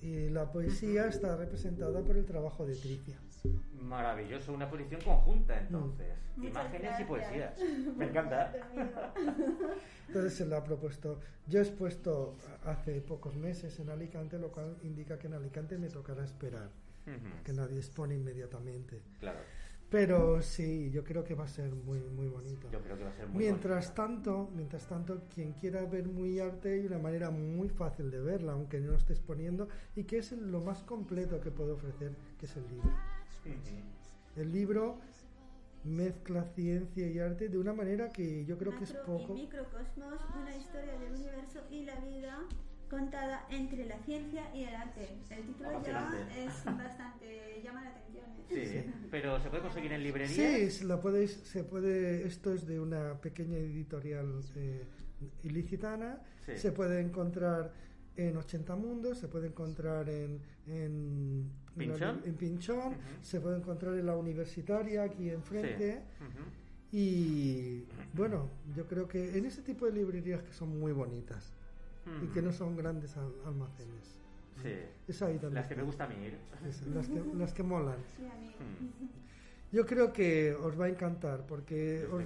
Y 0.00 0.28
la 0.28 0.50
poesía 0.50 1.08
está 1.08 1.36
representada 1.36 2.02
por 2.02 2.16
el 2.16 2.24
trabajo 2.24 2.64
de 2.64 2.74
Tricia. 2.74 3.18
Maravilloso, 3.80 4.52
una 4.52 4.68
posición 4.68 5.00
conjunta 5.02 5.58
entonces. 5.60 6.08
Muchas 6.36 6.50
Imágenes 6.52 7.00
y 7.00 7.04
poesías. 7.04 7.60
Me 7.96 8.06
encanta. 8.06 8.52
Entonces 10.08 10.34
se 10.34 10.46
lo 10.46 10.56
ha 10.56 10.64
propuesto. 10.64 11.20
Yo 11.46 11.60
he 11.60 11.62
expuesto 11.62 12.36
hace 12.64 13.00
pocos 13.00 13.36
meses 13.36 13.78
en 13.78 13.90
Alicante, 13.90 14.38
lo 14.38 14.50
cual 14.50 14.76
indica 14.82 15.18
que 15.18 15.28
en 15.28 15.34
Alicante 15.34 15.78
me 15.78 15.88
tocará 15.88 16.24
esperar, 16.24 16.70
que 17.44 17.52
nadie 17.52 17.78
expone 17.78 18.14
inmediatamente. 18.16 19.00
Claro, 19.20 19.38
Pero 19.88 20.42
sí, 20.42 20.90
yo 20.90 21.04
creo 21.04 21.22
que 21.22 21.34
va 21.36 21.44
a 21.44 21.48
ser 21.48 21.72
muy, 21.72 22.00
muy 22.00 22.26
bonito. 22.26 22.68
yo 22.72 22.80
creo 22.80 22.96
que 22.98 23.04
va 23.04 23.10
a 23.10 23.14
ser 23.14 23.28
muy 23.28 23.44
Mientras 23.44 23.94
tanto, 23.94 24.50
mientras 24.52 24.86
tanto, 24.88 25.22
quien 25.32 25.52
quiera 25.52 25.82
ver 25.84 26.08
muy 26.08 26.40
arte 26.40 26.72
hay 26.74 26.86
una 26.86 26.98
manera 26.98 27.30
muy 27.30 27.68
fácil 27.68 28.10
de 28.10 28.20
verla, 28.20 28.52
aunque 28.52 28.80
no 28.80 28.94
esté 28.94 29.12
exponiendo, 29.12 29.68
y 29.94 30.02
que 30.04 30.18
es 30.18 30.32
lo 30.32 30.60
más 30.60 30.82
completo 30.82 31.40
que 31.40 31.52
puedo 31.52 31.74
ofrecer, 31.74 32.16
que 32.38 32.46
es 32.46 32.56
el 32.56 32.66
libro. 32.68 32.90
El 34.36 34.52
libro 34.52 34.98
mezcla 35.84 36.44
ciencia 36.54 37.06
y 37.06 37.18
arte 37.18 37.48
de 37.48 37.58
una 37.58 37.72
manera 37.72 38.10
que 38.10 38.44
yo 38.44 38.58
creo 38.58 38.76
que 38.76 38.84
es 38.84 38.94
Macro 38.94 39.14
y 39.14 39.18
poco. 39.18 39.34
microcosmos, 39.34 40.20
una 40.34 40.56
historia 40.56 40.98
del 40.98 41.12
universo 41.12 41.60
y 41.70 41.84
la 41.84 41.96
vida 42.00 42.40
contada 42.90 43.46
entre 43.50 43.86
la 43.86 43.98
ciencia 44.00 44.54
y 44.54 44.64
el 44.64 44.74
arte. 44.74 45.08
El 45.30 45.46
título 45.46 45.82
ya 45.84 46.28
es 46.36 46.64
bastante 46.64 47.60
llama 47.62 47.82
la 47.82 47.90
atención. 47.90 48.24
¿eh? 48.50 48.84
Sí, 48.84 49.08
pero 49.10 49.40
se 49.40 49.48
puede 49.48 49.62
conseguir 49.62 49.92
en 49.92 50.02
librerías. 50.02 50.30
Sí, 50.30 50.70
se 50.70 50.84
la 50.84 51.00
podéis, 51.00 51.32
se 51.32 51.64
puede. 51.64 52.26
Esto 52.26 52.52
es 52.52 52.66
de 52.66 52.80
una 52.80 53.20
pequeña 53.20 53.56
editorial 53.56 54.40
eh, 54.54 54.86
ilicitana. 55.42 56.20
Sí. 56.44 56.56
Se 56.56 56.72
puede 56.72 57.00
encontrar 57.00 57.72
en 58.16 58.36
80 58.36 58.76
Mundos, 58.76 59.18
se 59.18 59.28
puede 59.28 59.48
encontrar 59.48 60.08
en 60.08 60.40
en 60.66 61.50
¿Pinchón? 61.78 62.22
en 62.24 62.34
Pinchón, 62.34 62.94
se 63.22 63.40
puede 63.40 63.58
encontrar 63.58 63.94
en 63.94 64.06
la 64.06 64.16
universitaria 64.16 65.02
aquí 65.04 65.30
enfrente. 65.30 66.02
Sí. 66.18 66.24
Y 66.92 67.84
bueno, 68.14 68.48
yo 68.74 68.86
creo 68.86 69.06
que 69.08 69.36
en 69.36 69.44
ese 69.46 69.62
tipo 69.62 69.86
de 69.86 69.92
librerías 69.92 70.42
que 70.42 70.52
son 70.52 70.78
muy 70.78 70.92
bonitas 70.92 71.52
y 72.22 72.26
que 72.28 72.40
no 72.40 72.52
son 72.52 72.76
grandes 72.76 73.16
al- 73.16 73.34
almacenes. 73.44 74.20
Sí. 74.62 74.72
Es 75.08 75.20
ahí 75.22 75.38
donde 75.38 75.56
Las 75.60 75.66
que 75.66 75.74
me 75.76 75.82
gusta 75.82 76.04
a 76.04 76.08
mí 76.08 76.14
ir. 76.24 76.38
Es- 76.66 76.86
las 76.86 77.08
que, 77.08 77.22
las 77.34 77.52
que 77.52 77.62
molan. 77.62 77.98
Sí, 78.16 78.24
a 78.24 78.34
mí. 78.38 78.46
Mm, 78.48 79.06
Yo 79.72 79.84
creo 79.84 80.12
que 80.12 80.54
os 80.54 80.80
va 80.80 80.84
a 80.86 80.88
encantar 80.88 81.44
porque 81.46 82.06
os- 82.10 82.24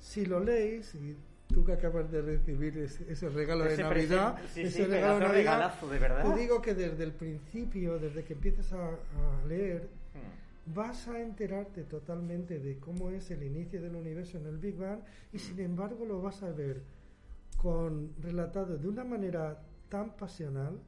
si 0.00 0.24
lo 0.26 0.40
leéis 0.40 0.94
y 0.94 1.14
tú 1.48 1.64
que 1.64 1.72
acabas 1.72 2.10
de 2.10 2.22
recibir 2.22 2.76
ese, 2.78 3.10
ese 3.10 3.28
regalo 3.30 3.64
de 3.64 3.76
Navidad, 3.78 4.38
sí, 4.52 4.60
ese 4.62 4.70
sí, 4.70 4.84
regalo 4.84 5.14
de 5.14 5.20
Navidad, 5.20 5.34
regalazo, 5.34 5.88
de 5.88 5.98
verdad. 5.98 6.32
te 6.34 6.40
digo 6.40 6.62
que 6.62 6.74
desde 6.74 7.02
el 7.04 7.12
principio, 7.12 7.98
desde 7.98 8.24
que 8.24 8.34
empiezas 8.34 8.72
a, 8.72 8.88
a 8.90 9.46
leer, 9.46 9.88
Mm. 10.14 10.74
vas 10.74 11.06
a 11.08 11.20
enterarte 11.20 11.84
totalmente 11.84 12.58
de 12.58 12.78
cómo 12.78 13.10
es 13.10 13.30
el 13.30 13.42
inicio 13.42 13.80
del 13.82 13.94
universo 13.94 14.38
en 14.38 14.46
el 14.46 14.56
Big 14.58 14.76
Bang 14.76 15.00
y 15.32 15.38
sin 15.38 15.60
embargo 15.60 16.04
lo 16.06 16.20
vas 16.22 16.42
a 16.42 16.50
ver 16.50 16.82
con 17.56 18.12
relatado 18.20 18.76
de 18.78 18.88
una 18.88 19.04
manera 19.04 19.62
tan 19.88 20.16
pasional 20.16 20.80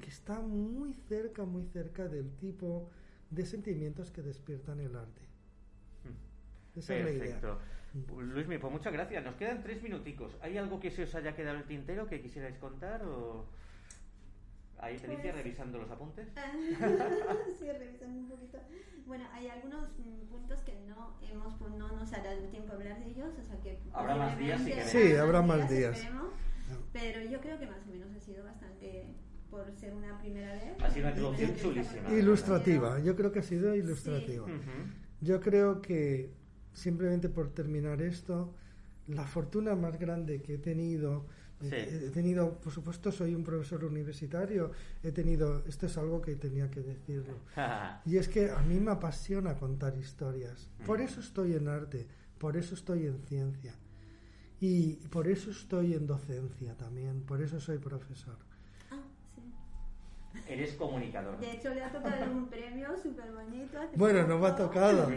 que 0.00 0.08
está 0.08 0.40
muy 0.40 0.92
cerca, 0.94 1.44
muy 1.44 1.64
cerca 1.64 2.06
del 2.08 2.30
tipo 2.36 2.88
de 3.30 3.44
sentimientos 3.46 4.10
que 4.12 4.22
despiertan 4.22 4.78
el 4.80 4.94
arte. 4.94 5.22
Esa 6.76 6.94
es 6.96 7.04
la 7.04 7.10
idea. 7.10 7.40
Perfecto. 7.40 7.58
Luismi, 8.20 8.58
pues 8.58 8.72
muchas 8.72 8.92
gracias. 8.92 9.24
Nos 9.24 9.36
quedan 9.36 9.62
tres 9.62 9.82
minuticos. 9.82 10.36
¿Hay 10.42 10.58
algo 10.58 10.78
que 10.78 10.90
se 10.90 11.04
os 11.04 11.14
haya 11.14 11.34
quedado 11.34 11.56
en 11.56 11.62
el 11.62 11.66
tintero 11.68 12.06
que 12.06 12.20
quisierais 12.20 12.56
contar 12.58 13.02
o...? 13.04 13.46
Ahí 14.78 14.98
Felicia 14.98 15.32
Pues- 15.32 15.36
revisando 15.36 15.78
los 15.78 15.90
apuntes. 15.90 16.28
sí, 17.58 17.66
revisando 17.72 18.20
un 18.20 18.28
poquito. 18.28 18.58
Bueno, 19.06 19.24
hay 19.32 19.48
algunos 19.48 19.88
mm, 19.98 20.28
puntos 20.28 20.60
que 20.60 20.74
no 20.86 21.16
hemos, 21.22 21.54
pues, 21.54 21.72
no 21.72 21.88
nos 21.96 22.12
ha 22.12 22.22
dado 22.22 22.42
tiempo 22.48 22.72
a 22.72 22.76
hablar 22.76 22.98
de 22.98 23.06
ellos, 23.06 23.30
o 23.38 23.42
sea 23.42 23.58
que 23.62 23.78
Habrá 23.94 24.16
más 24.16 24.38
días 24.38 24.60
queréis. 24.62 24.86
Sí, 24.90 25.16
habrá 25.16 25.40
más 25.40 25.70
días. 25.70 25.98
No. 26.12 26.30
pero 26.92 27.22
yo 27.22 27.40
creo 27.40 27.58
que 27.58 27.66
más 27.66 27.86
o 27.86 27.90
menos 27.90 28.10
ha 28.14 28.20
sido 28.20 28.44
bastante, 28.44 29.14
por 29.48 29.72
ser 29.76 29.94
una 29.94 30.18
primera 30.20 30.52
vez. 30.52 30.64
Ha 30.80 30.90
sido 30.90 31.06
una 31.06 31.10
introducción 31.16 31.56
chulísima. 31.56 32.12
Ilustrativa, 32.12 32.98
yo 33.00 33.16
creo 33.16 33.32
que 33.32 33.38
ha 33.38 33.42
sido 33.44 33.74
ilustrativa. 33.74 34.46
Yo 35.22 35.40
creo 35.40 35.80
que, 35.80 36.34
simplemente 36.76 37.28
por 37.30 37.48
terminar 37.54 38.02
esto, 38.02 38.52
la 39.08 39.24
fortuna 39.24 39.74
más 39.74 39.98
grande 39.98 40.42
que 40.42 40.54
he 40.54 40.58
tenido, 40.58 41.24
Sí. 41.62 41.74
he 41.74 42.10
tenido, 42.10 42.60
por 42.60 42.70
supuesto, 42.70 43.10
soy 43.10 43.34
un 43.34 43.42
profesor 43.42 43.82
universitario, 43.82 44.72
he 45.02 45.10
tenido, 45.10 45.64
esto 45.66 45.86
es 45.86 45.96
algo 45.96 46.20
que 46.20 46.36
tenía 46.36 46.70
que 46.70 46.82
decirlo, 46.82 47.38
y 48.04 48.18
es 48.18 48.28
que 48.28 48.50
a 48.50 48.60
mí 48.60 48.78
me 48.78 48.90
apasiona 48.90 49.54
contar 49.56 49.96
historias, 49.96 50.68
por 50.84 51.00
eso 51.00 51.20
estoy 51.20 51.54
en 51.54 51.68
arte, 51.68 52.06
por 52.38 52.58
eso 52.58 52.74
estoy 52.74 53.06
en 53.06 53.22
ciencia, 53.22 53.74
y 54.60 54.96
por 55.08 55.28
eso 55.28 55.50
estoy 55.50 55.94
en 55.94 56.06
docencia 56.06 56.74
también, 56.76 57.22
por 57.22 57.40
eso 57.40 57.58
soy 57.58 57.78
profesor. 57.78 58.36
Eres 60.48 60.74
comunicador. 60.74 61.38
De 61.38 61.52
hecho, 61.52 61.72
le 61.74 61.82
ha 61.82 61.90
tocado 61.90 62.30
un 62.30 62.48
premio 62.48 62.88
súper 63.02 63.32
bonito. 63.32 63.78
Bueno, 63.96 64.26
no 64.26 64.38
me 64.38 64.46
ha 64.48 64.54
tocado. 64.56 65.08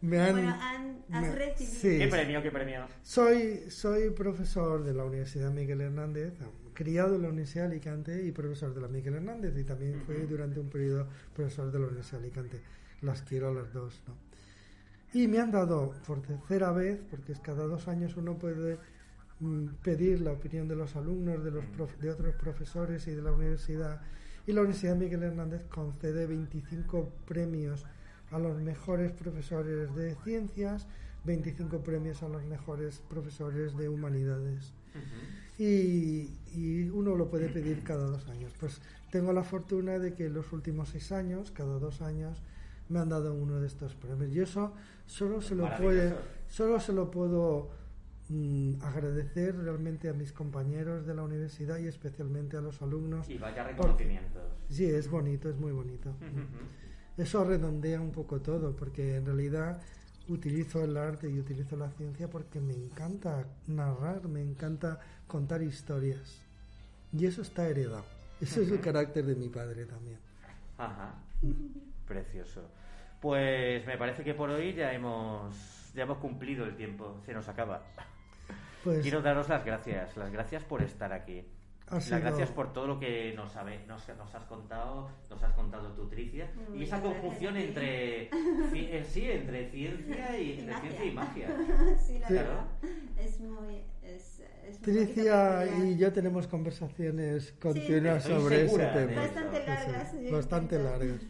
Me 0.00 0.20
han, 0.20 0.32
Bueno, 0.32 0.54
han- 0.60 1.04
has 1.12 1.22
me- 1.22 1.34
recibido. 1.34 1.74
sí. 1.80 1.98
¿Qué 1.98 2.08
premio, 2.08 2.42
qué 2.42 2.50
premio? 2.50 2.86
Soy, 3.02 3.70
soy 3.70 4.10
profesor 4.10 4.82
de 4.84 4.92
la 4.94 5.04
Universidad 5.04 5.50
Miguel 5.52 5.80
Hernández, 5.80 6.34
criado 6.72 7.14
en 7.16 7.22
la 7.22 7.28
Universidad 7.28 7.64
de 7.68 7.72
Alicante 7.72 8.24
y 8.24 8.32
profesor 8.32 8.74
de 8.74 8.80
la 8.80 8.88
Miguel 8.88 9.14
Hernández 9.14 9.56
y 9.56 9.64
también 9.64 10.00
fui 10.04 10.16
Ujú. 10.16 10.26
durante 10.26 10.58
un 10.60 10.68
periodo 10.68 11.06
profesor 11.34 11.70
de 11.70 11.78
la 11.78 11.86
Universidad 11.86 12.18
de 12.20 12.26
Alicante. 12.26 12.60
Las 13.02 13.22
quiero 13.22 13.48
a 13.50 13.54
las 13.54 13.72
dos, 13.72 14.02
¿no? 14.08 14.14
Y 15.12 15.28
me 15.28 15.38
han 15.38 15.52
dado 15.52 15.94
por 16.06 16.20
tercera 16.22 16.72
vez, 16.72 17.00
porque 17.08 17.30
es 17.32 17.38
cada 17.38 17.64
dos 17.66 17.86
años 17.86 18.16
uno 18.16 18.36
puede 18.36 18.78
mm, 19.38 19.66
pedir 19.84 20.20
la 20.20 20.32
opinión 20.32 20.66
de 20.66 20.74
los 20.74 20.96
alumnos, 20.96 21.44
de, 21.44 21.52
los 21.52 21.64
prof- 21.66 21.96
de 22.00 22.10
otros 22.10 22.34
profesores 22.34 23.06
y 23.06 23.12
de 23.12 23.22
la 23.22 23.30
universidad. 23.30 24.00
Y 24.46 24.52
la 24.52 24.60
Universidad 24.60 24.96
Miguel 24.96 25.22
Hernández 25.22 25.64
concede 25.64 26.26
25 26.26 27.10
premios 27.26 27.84
a 28.30 28.38
los 28.38 28.60
mejores 28.60 29.12
profesores 29.12 29.94
de 29.94 30.14
ciencias, 30.24 30.86
25 31.24 31.80
premios 31.80 32.22
a 32.22 32.28
los 32.28 32.44
mejores 32.44 33.00
profesores 33.08 33.76
de 33.76 33.88
humanidades. 33.88 34.74
Y, 35.58 36.30
y 36.52 36.90
uno 36.90 37.14
lo 37.14 37.30
puede 37.30 37.48
pedir 37.48 37.82
cada 37.82 38.04
dos 38.04 38.28
años. 38.28 38.52
Pues 38.60 38.80
tengo 39.10 39.32
la 39.32 39.44
fortuna 39.44 39.98
de 39.98 40.14
que 40.14 40.26
en 40.26 40.34
los 40.34 40.52
últimos 40.52 40.90
seis 40.90 41.12
años, 41.12 41.50
cada 41.50 41.78
dos 41.78 42.02
años, 42.02 42.42
me 42.88 42.98
han 42.98 43.08
dado 43.08 43.32
uno 43.34 43.60
de 43.60 43.66
estos 43.66 43.94
premios. 43.94 44.34
Y 44.34 44.40
eso 44.40 44.72
solo 45.06 45.40
se 45.40 45.54
lo 45.54 45.74
puede, 45.76 46.14
solo 46.48 46.80
se 46.80 46.92
lo 46.92 47.10
puedo 47.10 47.70
mm, 48.28 48.82
agradecer 48.82 49.56
realmente 49.56 50.08
a 50.08 50.12
mis 50.12 50.32
compañeros 50.32 51.06
de 51.06 51.14
la 51.14 51.22
universidad 51.22 51.78
y 51.78 51.86
especialmente 51.86 52.56
a 52.56 52.60
los 52.60 52.82
alumnos. 52.82 53.28
Y 53.28 53.38
vaya 53.38 53.64
reconocimientos. 53.64 54.42
Sí, 54.68 54.86
es 54.86 55.10
bonito, 55.10 55.48
es 55.48 55.56
muy 55.56 55.72
bonito. 55.72 56.14
Eso 57.16 57.44
redondea 57.44 58.00
un 58.00 58.10
poco 58.10 58.40
todo, 58.40 58.74
porque 58.74 59.16
en 59.16 59.26
realidad 59.26 59.80
utilizo 60.28 60.82
el 60.82 60.96
arte 60.96 61.28
y 61.28 61.38
utilizo 61.38 61.76
la 61.76 61.90
ciencia 61.90 62.28
porque 62.28 62.60
me 62.60 62.72
encanta 62.72 63.46
narrar, 63.66 64.26
me 64.28 64.42
encanta 64.42 64.98
contar 65.26 65.62
historias. 65.62 66.42
Y 67.12 67.26
eso 67.26 67.42
está 67.42 67.68
heredado. 67.68 68.04
Ese 68.40 68.62
es 68.62 68.70
el 68.70 68.80
carácter 68.80 69.24
de 69.24 69.36
mi 69.36 69.48
padre 69.48 69.86
también. 69.86 70.18
Ajá. 70.76 71.14
Precioso. 72.06 72.62
Pues 73.20 73.86
me 73.86 73.96
parece 73.96 74.24
que 74.24 74.34
por 74.34 74.50
hoy 74.50 74.74
ya 74.74 74.92
hemos 74.92 75.92
ya 75.94 76.02
hemos 76.02 76.18
cumplido 76.18 76.64
el 76.64 76.76
tiempo. 76.76 77.20
Se 77.24 77.32
nos 77.32 77.48
acaba. 77.48 77.82
Pues 78.84 79.00
Quiero 79.02 79.22
daros 79.22 79.48
las 79.48 79.64
gracias, 79.64 80.16
las 80.16 80.30
gracias 80.30 80.62
por 80.64 80.82
estar 80.82 81.12
aquí. 81.12 81.42
Las 81.90 82.04
sido- 82.04 82.20
gracias 82.20 82.50
por 82.50 82.72
todo 82.72 82.86
lo 82.86 82.98
que 83.00 83.34
nos, 83.36 83.52
sabe- 83.52 83.80
nos, 83.86 84.08
nos 84.16 84.34
has 84.34 84.44
contado, 84.44 85.10
nos 85.28 85.42
has 85.42 85.52
contado 85.52 85.92
tú, 85.92 86.08
Tricia, 86.08 86.50
y 86.74 86.82
esa 86.84 87.00
conjunción 87.00 87.56
entre 87.58 88.30
ci- 88.30 88.88
eh, 88.90 89.04
sí, 89.06 89.30
entre 89.30 89.68
ciencia 89.70 90.38
y, 90.38 90.42
Y 90.44 90.52
entre 90.60 90.66
magia. 90.74 90.80
ciencia 90.80 91.04
y 91.04 91.10
magia. 91.12 91.48
sí, 92.06 92.18
la 92.18 92.28
Sí. 92.28 92.34
verdad. 92.34 92.64
Es 93.18 93.40
muy. 93.40 93.82
Es, 94.02 94.42
Tricia 94.80 95.66
y 95.84 95.96
yo 95.98 96.10
tenemos 96.12 96.46
conversaciones 96.46 97.52
continuas 97.60 98.24
Estoy 98.24 98.40
sobre 98.42 98.64
ese 98.64 98.86
tema. 98.86 99.20
Bastante 99.22 99.60
Sí, 99.60 99.66
largas. 99.66 100.10
Sí, 100.10 100.16
sí, 100.26 100.30
bastante 100.32 100.78
largas. 100.78 101.20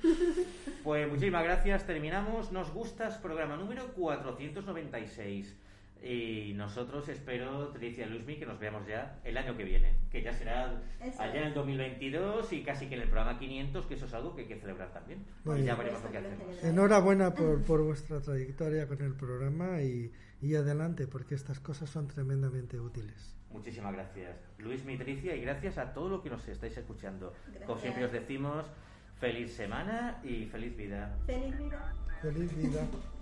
Pues 0.85 1.09
muchísimas 1.09 1.43
gracias, 1.45 1.85
terminamos. 1.85 2.53
Nos 2.53 2.73
gustas, 2.73 3.19
programa 3.19 3.57
número 3.57 3.89
496. 3.95 5.57
Y 6.07 6.53
nosotros 6.55 7.09
espero, 7.09 7.69
Tricia 7.69 8.07
y 8.07 8.11
Luismi, 8.11 8.37
que 8.39 8.45
nos 8.45 8.59
veamos 8.59 8.87
ya 8.87 9.19
el 9.25 9.39
año 9.39 9.57
que 9.57 9.65
viene, 9.65 9.97
que 10.11 10.23
ya 10.23 10.35
será 10.35 10.83
Eso 11.01 11.23
allá 11.23 11.41
en 11.41 11.43
el 11.45 11.49
es. 11.49 11.55
2022 11.55 12.53
y 12.53 12.63
casi 12.63 12.89
que 12.89 12.97
en 12.97 13.01
el 13.03 13.09
programa 13.09 13.39
500, 13.39 13.87
que 13.87 13.95
eso 13.95 14.05
es 14.05 14.13
algo 14.13 14.35
que 14.35 14.43
hay 14.43 14.49
que 14.49 14.61
celebrar 14.61 14.93
también. 14.93 15.25
Muy 15.45 15.61
y 15.61 15.65
ya 15.65 15.75
bien. 15.75 15.79
veremos 15.79 16.05
lo 16.05 16.11
que 16.13 16.19
Por 16.19 16.21
supuesto 16.21 16.21
que 16.21 16.21
lo 16.21 16.29
hacemos. 16.29 16.65
Enhorabuena 16.65 17.33
por, 17.33 17.63
por 17.65 17.83
vuestra 17.85 18.21
trayectoria 18.21 18.87
con 18.87 19.01
el 19.01 19.15
programa 19.15 19.81
y, 19.81 20.13
y 20.43 20.55
adelante, 20.57 21.07
porque 21.07 21.35
estas 21.37 21.59
cosas 21.61 21.89
son 21.89 22.07
tremendamente 22.07 22.79
útiles. 22.79 23.35
Muchísimas 23.51 23.95
gracias, 23.95 24.37
Luis 24.59 24.85
Mitricia, 24.85 25.35
y 25.35 25.41
gracias 25.41 25.79
a 25.79 25.95
todo 25.95 26.11
lo 26.11 26.23
que 26.23 26.29
nos 26.29 26.47
estáis 26.49 26.77
escuchando. 26.77 27.33
Como 27.67 27.79
siempre 27.79 28.05
os 28.05 28.13
decimos, 28.13 28.67
feliz 29.21 29.55
semana 29.55 30.21
y 30.23 30.45
feliz 30.47 30.77
vida. 30.77 31.17
Feliz 31.25 31.57
vida. 31.57 31.95
Feliz 32.21 32.57
vida. 32.57 32.87